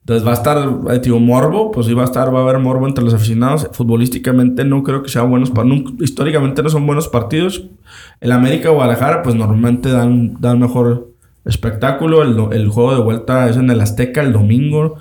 Entonces 0.00 0.24
va 0.24 0.30
a 0.30 0.34
estar, 0.34 0.58
eh, 0.92 0.98
tío, 1.00 1.18
morbo, 1.18 1.72
pues 1.72 1.86
sí 1.86 1.94
va 1.94 2.02
a 2.02 2.04
estar, 2.04 2.32
va 2.32 2.38
a 2.38 2.42
haber 2.42 2.58
morbo 2.60 2.86
entre 2.86 3.02
los 3.02 3.12
aficionados. 3.14 3.68
Futbolísticamente 3.72 4.64
no 4.64 4.82
creo 4.84 5.02
que 5.02 5.08
sean 5.08 5.28
buenos 5.30 5.50
partidos. 5.50 5.94
Históricamente 6.00 6.62
no 6.62 6.68
son 6.68 6.86
buenos 6.86 7.08
partidos. 7.08 7.64
El 8.20 8.30
América 8.32 8.68
Guadalajara, 8.70 9.22
pues 9.22 9.34
normalmente 9.34 9.90
dan, 9.90 10.36
dan 10.40 10.60
mejor 10.60 11.10
espectáculo. 11.44 12.22
El, 12.22 12.36
el 12.56 12.68
juego 12.68 12.94
de 12.94 13.02
vuelta 13.02 13.48
es 13.48 13.56
en 13.56 13.68
el 13.70 13.80
Azteca 13.80 14.20
el 14.20 14.32
domingo. 14.32 14.96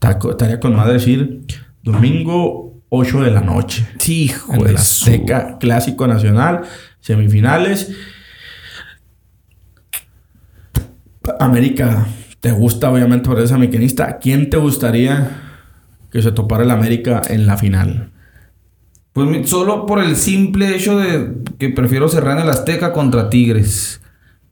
Ta- 0.00 0.18
Estaría 0.30 0.60
con 0.60 0.76
madre 0.76 0.94
decir 0.94 1.40
domingo 1.86 2.82
8 2.90 3.20
de 3.22 3.30
la 3.30 3.40
noche. 3.40 3.86
Sí, 3.98 4.24
hijo 4.24 4.52
En 4.54 4.64
de 4.64 4.70
su- 4.72 4.76
Azteca 4.76 5.56
Clásico 5.58 6.06
Nacional, 6.06 6.62
semifinales. 7.00 7.92
América, 11.40 12.06
¿te 12.40 12.52
gusta 12.52 12.90
obviamente 12.90 13.28
por 13.28 13.40
esa 13.40 13.58
mecanista? 13.58 14.18
¿Quién 14.18 14.50
te 14.50 14.56
gustaría 14.58 15.42
que 16.10 16.22
se 16.22 16.32
topara 16.32 16.62
el 16.64 16.70
América 16.70 17.20
en 17.28 17.46
la 17.46 17.56
final? 17.56 18.10
Pues 19.12 19.48
solo 19.48 19.86
por 19.86 20.02
el 20.02 20.14
simple 20.14 20.76
hecho 20.76 20.98
de 20.98 21.32
que 21.58 21.70
prefiero 21.70 22.08
cerrar 22.08 22.36
en 22.38 22.44
el 22.44 22.50
Azteca 22.50 22.92
contra 22.92 23.30
Tigres. 23.30 24.00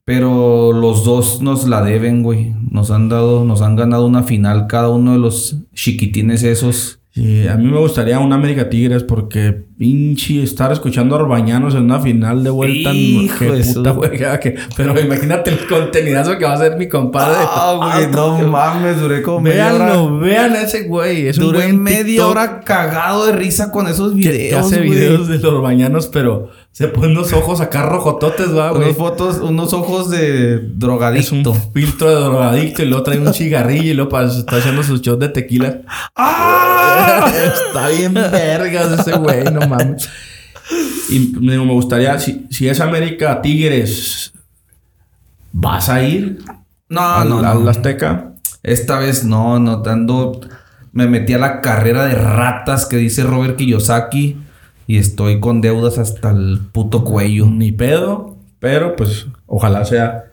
Pero 0.07 0.73
los 0.75 1.05
dos 1.05 1.41
nos 1.41 1.67
la 1.67 1.83
deben, 1.83 2.23
güey. 2.23 2.55
Nos 2.71 2.91
han 2.91 3.09
dado, 3.09 3.45
nos 3.45 3.63
han 3.63 3.75
ganado 3.77 4.07
una 4.07 4.23
final 4.23 4.67
cada 4.67 4.91
uno 4.91 5.13
de 5.13 5.19
los 5.19 5.57
chiquitines 5.75 6.43
esos. 6.43 6.99
Sí, 7.15 7.47
a 7.47 7.55
mí 7.57 7.67
me 7.71 7.79
gustaría 7.79 8.19
un 8.19 8.33
América 8.33 8.69
Tigres 8.69 9.05
porque 9.05 9.53
pinche 9.79 10.43
estar 10.43 10.73
escuchando 10.73 11.15
a 11.15 11.21
Orbañanos 11.21 11.77
en 11.77 11.83
una 11.85 12.01
final 12.01 12.43
de 12.43 12.51
vuelta. 12.51 12.93
Hijo 12.93 13.45
de 13.45 13.63
puta 13.63 13.93
juega 13.95 14.41
que- 14.41 14.57
Pero 14.77 14.99
imagínate 15.01 15.53
el 15.53 15.65
contenidazo 15.69 16.37
que 16.39 16.45
va 16.45 16.55
a 16.55 16.59
ser 16.59 16.77
mi 16.77 16.89
compadre. 16.89 17.37
Güey, 17.77 18.11
no 18.11 18.39
mames, 18.49 19.01
duré 19.01 19.23
como 19.23 19.43
media 19.43 19.73
hora. 19.73 19.85
Véanlo, 19.93 20.19
vean 20.19 20.57
ese 20.57 20.89
güey. 20.89 21.29
Es 21.29 21.39
un 21.39 21.45
Duré 21.45 21.67
en 21.67 21.81
media 21.81 22.05
TikTok 22.05 22.31
hora 22.31 22.61
cagado 22.63 23.27
de 23.27 23.33
risa 23.33 23.71
con 23.71 23.87
esos 23.87 24.17
videos. 24.17 24.49
que 24.51 24.57
hace 24.57 24.77
güey. 24.79 24.91
videos 24.91 25.29
de 25.29 25.39
los 25.39 25.63
bañanos, 25.63 26.09
pero 26.09 26.51
se 26.75 26.89
ponen 26.89 27.15
los 27.15 27.33
ojos 27.33 27.61
acá 27.61 27.83
rojototes, 27.83 28.53
va, 28.53 28.71
güey. 28.71 28.83
Unas 28.83 28.97
fotos, 28.97 29.37
unos 29.37 29.73
ojos 29.73 30.11
de 30.11 30.55
Es 30.57 30.61
un 30.61 30.75
drogadicto. 30.81 31.55
filtro 31.73 32.09
de 32.09 32.17
drogadicto 32.17 32.83
y 32.83 32.87
luego 32.87 33.05
trae 33.05 33.21
un 33.21 33.33
cigarrillo 33.33 33.93
y 33.93 33.95
luego 33.95 34.21
está 34.21 34.57
haciendo 34.57 34.83
sus 34.83 35.01
shots 35.01 35.21
de 35.21 35.29
tequila. 35.29 35.83
¡Ah! 36.17 37.33
está 37.71 37.89
bien 37.91 38.13
vergas 38.15 38.99
ese 38.99 39.17
güey, 39.17 39.45
no 39.45 39.69
mames. 39.69 40.09
Y 41.11 41.21
me 41.39 41.57
gustaría, 41.59 42.19
si, 42.19 42.45
si 42.51 42.67
es 42.69 42.81
América 42.81 43.41
Tigres, 43.41 44.33
¿vas 45.53 45.89
a 45.89 46.03
ir 46.03 46.41
No, 46.89 47.25
no, 47.25 47.39
al 47.39 47.63
no. 47.63 47.71
Azteca? 47.71 48.33
Esta 48.65 48.99
vez 48.99 49.23
no, 49.23 49.61
no 49.61 49.77
dando. 49.77 50.41
Me 50.91 51.07
metí 51.07 51.35
a 51.35 51.39
la 51.39 51.61
carrera 51.61 52.05
de 52.07 52.17
ratas 52.17 52.87
que 52.87 52.97
dice 52.97 53.23
Robert 53.23 53.55
Kiyosaki. 53.55 54.39
Y 54.87 54.99
estoy 54.99 55.41
con 55.41 55.61
deudas 55.61 55.99
hasta 55.99 56.31
el 56.31 56.61
puto 56.73 57.05
cuello. 57.05 57.47
Ni 57.47 57.73
pedo, 57.73 58.37
pero 58.59 58.97
pues 58.97 59.27
ojalá 59.47 59.85
sea. 59.85 60.25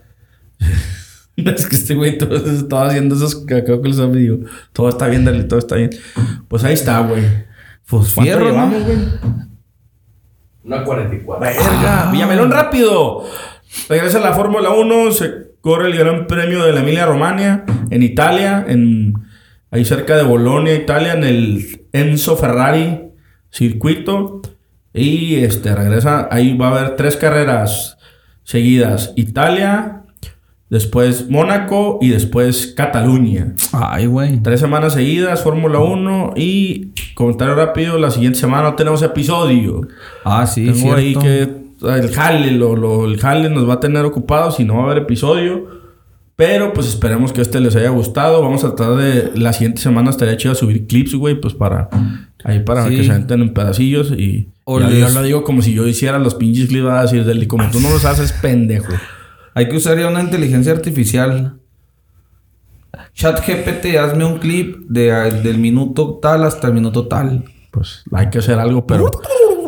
es 1.36 1.68
que 1.68 1.76
este 1.76 1.96
güey 1.96 2.18
todo, 2.18 2.36
estaba 2.36 2.88
haciendo 2.88 3.16
esos 3.16 3.36
cálculos, 3.46 4.00
amigo. 4.00 4.40
Todo 4.74 4.90
está 4.90 5.08
bien, 5.08 5.26
dale, 5.26 5.44
todo 5.44 5.60
está 5.60 5.76
bien. 5.76 5.92
Pues 6.48 6.64
ahí 6.64 6.74
está, 6.74 7.00
güey. 7.00 7.24
Pues 7.88 8.14
¿Cuánto 8.14 8.22
fierro, 8.22 8.46
¿no? 8.46 8.52
llevamos, 8.52 8.84
güey? 8.84 8.98
Una 10.64 10.84
44. 10.84 11.40
Verga, 11.40 12.10
Villamelón 12.12 12.52
rápido. 12.52 13.26
Regresa 13.90 14.20
la 14.20 14.34
Fórmula 14.34 14.70
1, 14.72 15.12
se 15.12 15.32
corre 15.62 15.88
el 15.88 15.98
Gran 15.98 16.28
Premio 16.28 16.64
de 16.64 16.74
la 16.74 16.82
Emilia 16.82 17.06
Romagna 17.06 17.66
en 17.90 18.04
Italia, 18.04 18.66
en 18.68 19.14
ahí 19.72 19.86
cerca 19.86 20.18
de 20.18 20.24
Bolonia, 20.24 20.76
Italia, 20.76 21.14
en 21.14 21.24
el 21.24 21.88
Enzo 21.94 22.36
Ferrari 22.36 23.11
circuito 23.52 24.42
y 24.94 25.36
este 25.36 25.74
regresa, 25.76 26.28
ahí 26.32 26.58
va 26.58 26.68
a 26.70 26.80
haber 26.80 26.96
tres 26.96 27.16
carreras 27.18 27.98
seguidas, 28.44 29.14
Italia, 29.16 30.04
después 30.70 31.30
Mónaco 31.30 32.00
y 32.02 32.10
después 32.10 32.74
Cataluña. 32.76 33.54
Ay, 33.72 34.06
güey. 34.08 34.42
Tres 34.42 34.60
semanas 34.60 34.94
seguidas, 34.94 35.44
Fórmula 35.44 35.80
1 35.80 36.34
y 36.36 36.92
comentario 37.14 37.56
rápido, 37.56 37.98
la 37.98 38.12
siguiente 38.12 38.40
semana 38.40 38.64
no 38.64 38.76
tenemos 38.76 39.02
episodio. 39.02 39.82
Ah, 40.26 40.46
sí, 40.48 40.66
Tengo 40.66 40.78
cierto. 40.78 40.96
ahí 40.98 41.16
que 41.16 41.62
el 41.84 42.12
jale, 42.14 42.52
lo, 42.52 42.76
lo- 42.76 43.06
el 43.06 43.20
jale 43.20 43.50
nos 43.50 43.68
va 43.68 43.76
a 43.76 43.80
tener 43.80 44.06
ocupados 44.06 44.60
y 44.60 44.66
no 44.66 44.76
va 44.76 44.82
a 44.82 44.86
haber 44.92 45.00
episodio. 45.04 45.82
Pero 46.36 46.74
pues 46.74 46.88
esperemos 46.88 47.34
que 47.34 47.42
este 47.42 47.60
les 47.60 47.76
haya 47.76 47.90
gustado. 47.90 48.42
Vamos 48.42 48.64
a 48.64 48.74
tratar 48.76 48.96
de 48.96 49.32
la 49.36 49.54
siguiente 49.54 49.80
semana 49.82 50.10
estaría 50.10 50.38
chido 50.38 50.56
subir 50.56 50.88
clips, 50.88 51.14
güey, 51.14 51.40
pues 51.40 51.54
para 51.54 51.88
ahí 52.44 52.60
para 52.62 52.88
Sí. 52.88 52.96
que 52.98 53.04
se 53.04 53.14
entren 53.14 53.42
en 53.42 53.54
pedacillos 53.54 54.12
y 54.12 54.50
O 54.64 54.80
ya- 54.80 54.88
les- 54.90 55.00
yo 55.00 55.10
lo 55.10 55.24
digo 55.24 55.44
como 55.44 55.62
si 55.62 55.74
yo 55.74 55.88
hiciera 55.88 56.20
los 56.20 56.36
pinches 56.36 56.68
clips, 56.68 56.88
a 56.88 57.02
decir 57.04 57.24
Deli, 57.26 57.48
como 57.48 57.70
tú 57.72 57.80
no 57.80 57.90
los 57.90 58.06
haces, 58.06 58.32
pendejo. 58.34 58.94
Hay 59.54 59.68
que 59.70 59.78
usar 59.78 59.98
ya 60.00 60.08
una 60.08 60.22
inteligencia 60.22 60.72
artificial. 60.72 61.58
Chat 63.14 63.46
GPT, 63.46 63.98
hazme 63.98 64.26
un 64.26 64.38
clip 64.40 64.78
de, 64.90 65.12
del 65.44 65.58
minuto 65.58 66.20
tal 66.22 66.44
hasta 66.44 66.68
el 66.68 66.74
minuto 66.74 67.08
tal. 67.08 67.44
Pues 67.72 68.04
hay 68.12 68.30
que 68.30 68.40
hacer 68.40 68.60
algo, 68.60 68.86
pero 68.86 69.10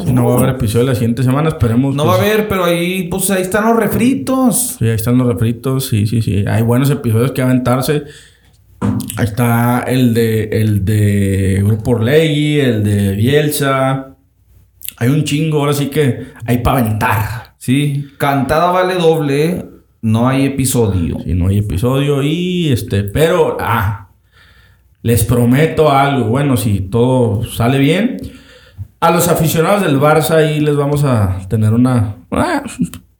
no 0.07 0.25
va 0.25 0.33
a 0.35 0.37
haber 0.39 0.49
episodio 0.55 0.85
la 0.85 0.93
siguiente 0.95 1.23
semana, 1.23 1.49
esperemos. 1.49 1.95
No 1.95 2.03
pues, 2.03 2.15
va 2.17 2.21
a 2.21 2.25
haber, 2.25 2.47
pero 2.49 2.65
ahí, 2.65 3.07
pues 3.09 3.29
ahí 3.31 3.41
están 3.41 3.65
los 3.65 3.77
refritos. 3.77 4.75
Sí, 4.79 4.85
ahí 4.85 4.95
están 4.95 5.17
los 5.17 5.27
refritos, 5.27 5.87
sí, 5.87 6.05
sí, 6.07 6.21
sí. 6.21 6.43
Hay 6.47 6.63
buenos 6.63 6.89
episodios 6.89 7.31
que 7.31 7.41
aventarse. 7.41 8.03
Ahí 9.17 9.25
está 9.25 9.83
el 9.87 10.13
de 10.13 10.43
el 10.45 10.85
de 10.85 11.61
Grupo 11.63 11.91
Orlegui, 11.91 12.59
el 12.59 12.83
de 12.83 13.15
Bielsa. 13.15 14.15
Hay 14.97 15.09
un 15.09 15.23
chingo, 15.23 15.59
ahora 15.59 15.73
sí 15.73 15.87
que 15.87 16.27
hay 16.45 16.59
para 16.59 16.79
aventar. 16.79 17.55
Sí, 17.57 18.09
cantada 18.17 18.71
vale 18.71 18.95
doble, 18.95 19.65
no 20.01 20.27
hay 20.27 20.45
episodio. 20.45 21.17
Si 21.23 21.33
no 21.33 21.47
hay 21.47 21.59
episodio 21.59 22.21
y 22.21 22.71
este, 22.71 23.03
pero 23.03 23.57
ah, 23.59 24.09
les 25.01 25.23
prometo 25.23 25.91
algo. 25.91 26.29
Bueno, 26.29 26.57
si 26.57 26.79
todo 26.81 27.45
sale 27.45 27.79
bien, 27.79 28.17
a 28.99 29.11
los 29.11 29.27
aficionados 29.27 29.81
del 29.81 29.99
Barça 29.99 30.35
ahí 30.35 30.59
les 30.59 30.75
vamos 30.75 31.03
a 31.03 31.39
tener 31.49 31.73
una, 31.73 32.15
ah, 32.31 32.63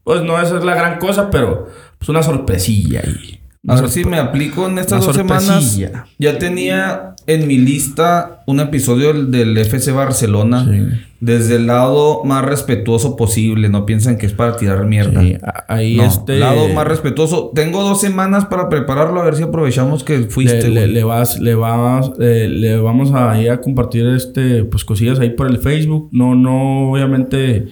pues 0.03 0.21
no 0.23 0.41
esa 0.41 0.57
es 0.57 0.63
la 0.63 0.75
gran 0.75 0.97
cosa, 0.99 1.29
pero 1.29 1.67
pues 1.97 2.09
una 2.09 2.23
sorpresilla 2.23 3.01
ahí. 3.01 3.42
A 3.65 3.79
ver 3.79 3.89
si 3.89 4.03
me 4.03 4.17
aplico 4.17 4.67
en 4.67 4.77
estas 4.77 5.05
dos 5.05 5.15
semanas. 5.15 5.79
Ya 6.19 6.37
tenía 6.37 7.15
en 7.27 7.47
mi 7.47 7.57
lista 7.57 8.43
un 8.45 8.59
episodio 8.59 9.13
del, 9.13 9.31
del 9.31 9.57
FC 9.57 9.91
Barcelona. 9.91 10.65
Sí. 10.69 10.99
Desde 11.21 11.55
el 11.55 11.67
lado 11.67 12.25
más 12.25 12.43
respetuoso 12.43 13.15
posible. 13.15 13.69
No 13.69 13.85
piensen 13.85 14.17
que 14.17 14.25
es 14.25 14.33
para 14.33 14.57
tirar 14.57 14.85
mierda. 14.85 15.21
Sí, 15.21 15.37
ahí 15.69 15.95
No, 15.95 16.03
este 16.03 16.39
lado 16.39 16.67
más 16.73 16.85
respetuoso. 16.85 17.51
Tengo 17.55 17.83
dos 17.83 18.01
semanas 18.01 18.45
para 18.45 18.67
prepararlo. 18.67 19.21
A 19.21 19.23
ver 19.23 19.37
si 19.37 19.43
aprovechamos 19.43 20.03
que 20.03 20.23
fuiste. 20.23 20.67
le, 20.67 20.87
le 20.87 21.03
vas, 21.05 21.39
le 21.39 21.55
vas, 21.55 22.11
eh, 22.19 22.49
le 22.49 22.75
vamos 22.81 23.13
a 23.13 23.39
ir 23.41 23.49
a 23.49 23.61
compartir 23.61 24.05
este, 24.07 24.65
pues 24.65 24.83
cosillas 24.83 25.19
ahí 25.19 25.29
por 25.29 25.47
el 25.47 25.59
Facebook. 25.59 26.09
No, 26.11 26.35
no, 26.35 26.91
obviamente 26.91 27.67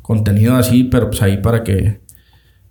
contenido 0.00 0.56
así, 0.56 0.84
pero 0.84 1.10
pues 1.10 1.22
ahí 1.22 1.36
para 1.36 1.62
que 1.62 2.00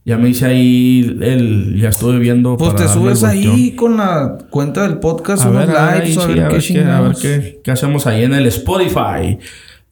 ya 0.10 0.18
me 0.18 0.30
hice 0.30 0.48
ahí 0.48 1.18
el, 1.22 1.80
ya 1.80 1.90
estuve 1.90 2.18
viendo. 2.18 2.58
Pues 2.58 2.74
para 2.74 2.88
te 2.88 2.92
subes 2.92 3.24
ahí 3.24 3.76
con 3.76 3.98
la 3.98 4.40
cuenta 4.50 4.82
del 4.82 4.98
podcast, 4.98 5.46
A 5.46 5.50
unos 5.52 5.68
ver, 5.68 5.76
likes, 5.76 6.18
a 6.20 6.22
sí, 6.24 6.28
ver 6.34 6.44
a 6.46 6.48
qué 6.48 6.56
ver 6.56 6.64
qué, 6.64 6.80
a 6.80 7.02
ver 7.02 7.14
chingados. 7.14 7.20
qué, 7.22 7.62
qué 7.64 7.72
hacemos 7.72 8.08
ahí 8.08 8.24
en 8.24 8.34
el 8.34 8.48
Spotify. 8.48 9.38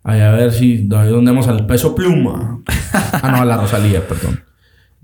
Ahí 0.04 0.22
a 0.22 0.32
ver 0.32 0.52
si 0.52 0.90
ahí 0.96 1.10
donde 1.10 1.30
vamos 1.30 1.48
al 1.48 1.68
peso 1.68 1.94
pluma. 1.94 2.62
ah, 2.94 3.30
no, 3.32 3.38
a 3.44 3.46
la 3.46 3.58
Rosalía, 3.58 4.08
perdón. 4.08 4.44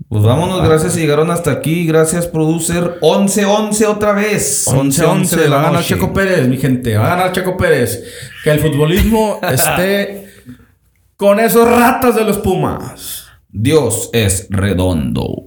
Pues 0.08 0.24
vámonos, 0.24 0.66
gracias 0.66 0.94
si 0.94 1.00
llegaron 1.00 1.30
hasta 1.30 1.52
aquí. 1.52 1.86
Gracias, 1.86 2.26
producer. 2.26 2.98
11-11 3.00 3.86
otra 3.86 4.14
vez. 4.14 4.66
11-11 4.66 5.28
de 5.28 5.48
va 5.48 5.58
a 5.58 5.62
la 5.62 5.68
ganar. 5.68 5.84
Checo 5.84 6.12
Pérez, 6.12 6.48
mi 6.48 6.56
gente. 6.56 6.96
Va 6.96 7.06
a 7.06 7.16
ganar 7.16 7.32
Checo 7.32 7.56
Pérez. 7.56 8.02
Que 8.42 8.50
el 8.50 8.58
futbolismo 8.58 9.38
esté 9.48 10.26
con 11.16 11.38
esos 11.38 11.68
ratas 11.70 12.16
de 12.16 12.24
los 12.24 12.38
Pumas. 12.38 13.23
Dios 13.56 14.10
es 14.12 14.48
redondo. 14.50 15.44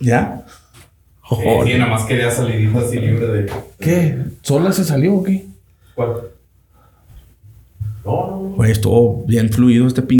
¿Ya? 0.00 0.44
Sí, 1.30 1.74
nada 1.78 1.86
más 1.92 2.04
quería 2.06 2.28
salidita 2.32 2.80
así 2.80 2.98
libre 2.98 3.26
de. 3.28 3.52
¿Qué? 3.78 4.24
¿Sola 4.42 4.72
se 4.72 4.82
salió 4.82 5.14
o 5.14 5.22
qué? 5.22 5.46
¿Cuál? 5.94 6.22
No, 8.04 8.26
no, 8.26 8.40
no. 8.42 8.48
Güey, 8.56 8.72
estuvo 8.72 9.24
bien 9.26 9.48
fluido 9.50 9.86
este 9.86 10.02
pinche. 10.02 10.10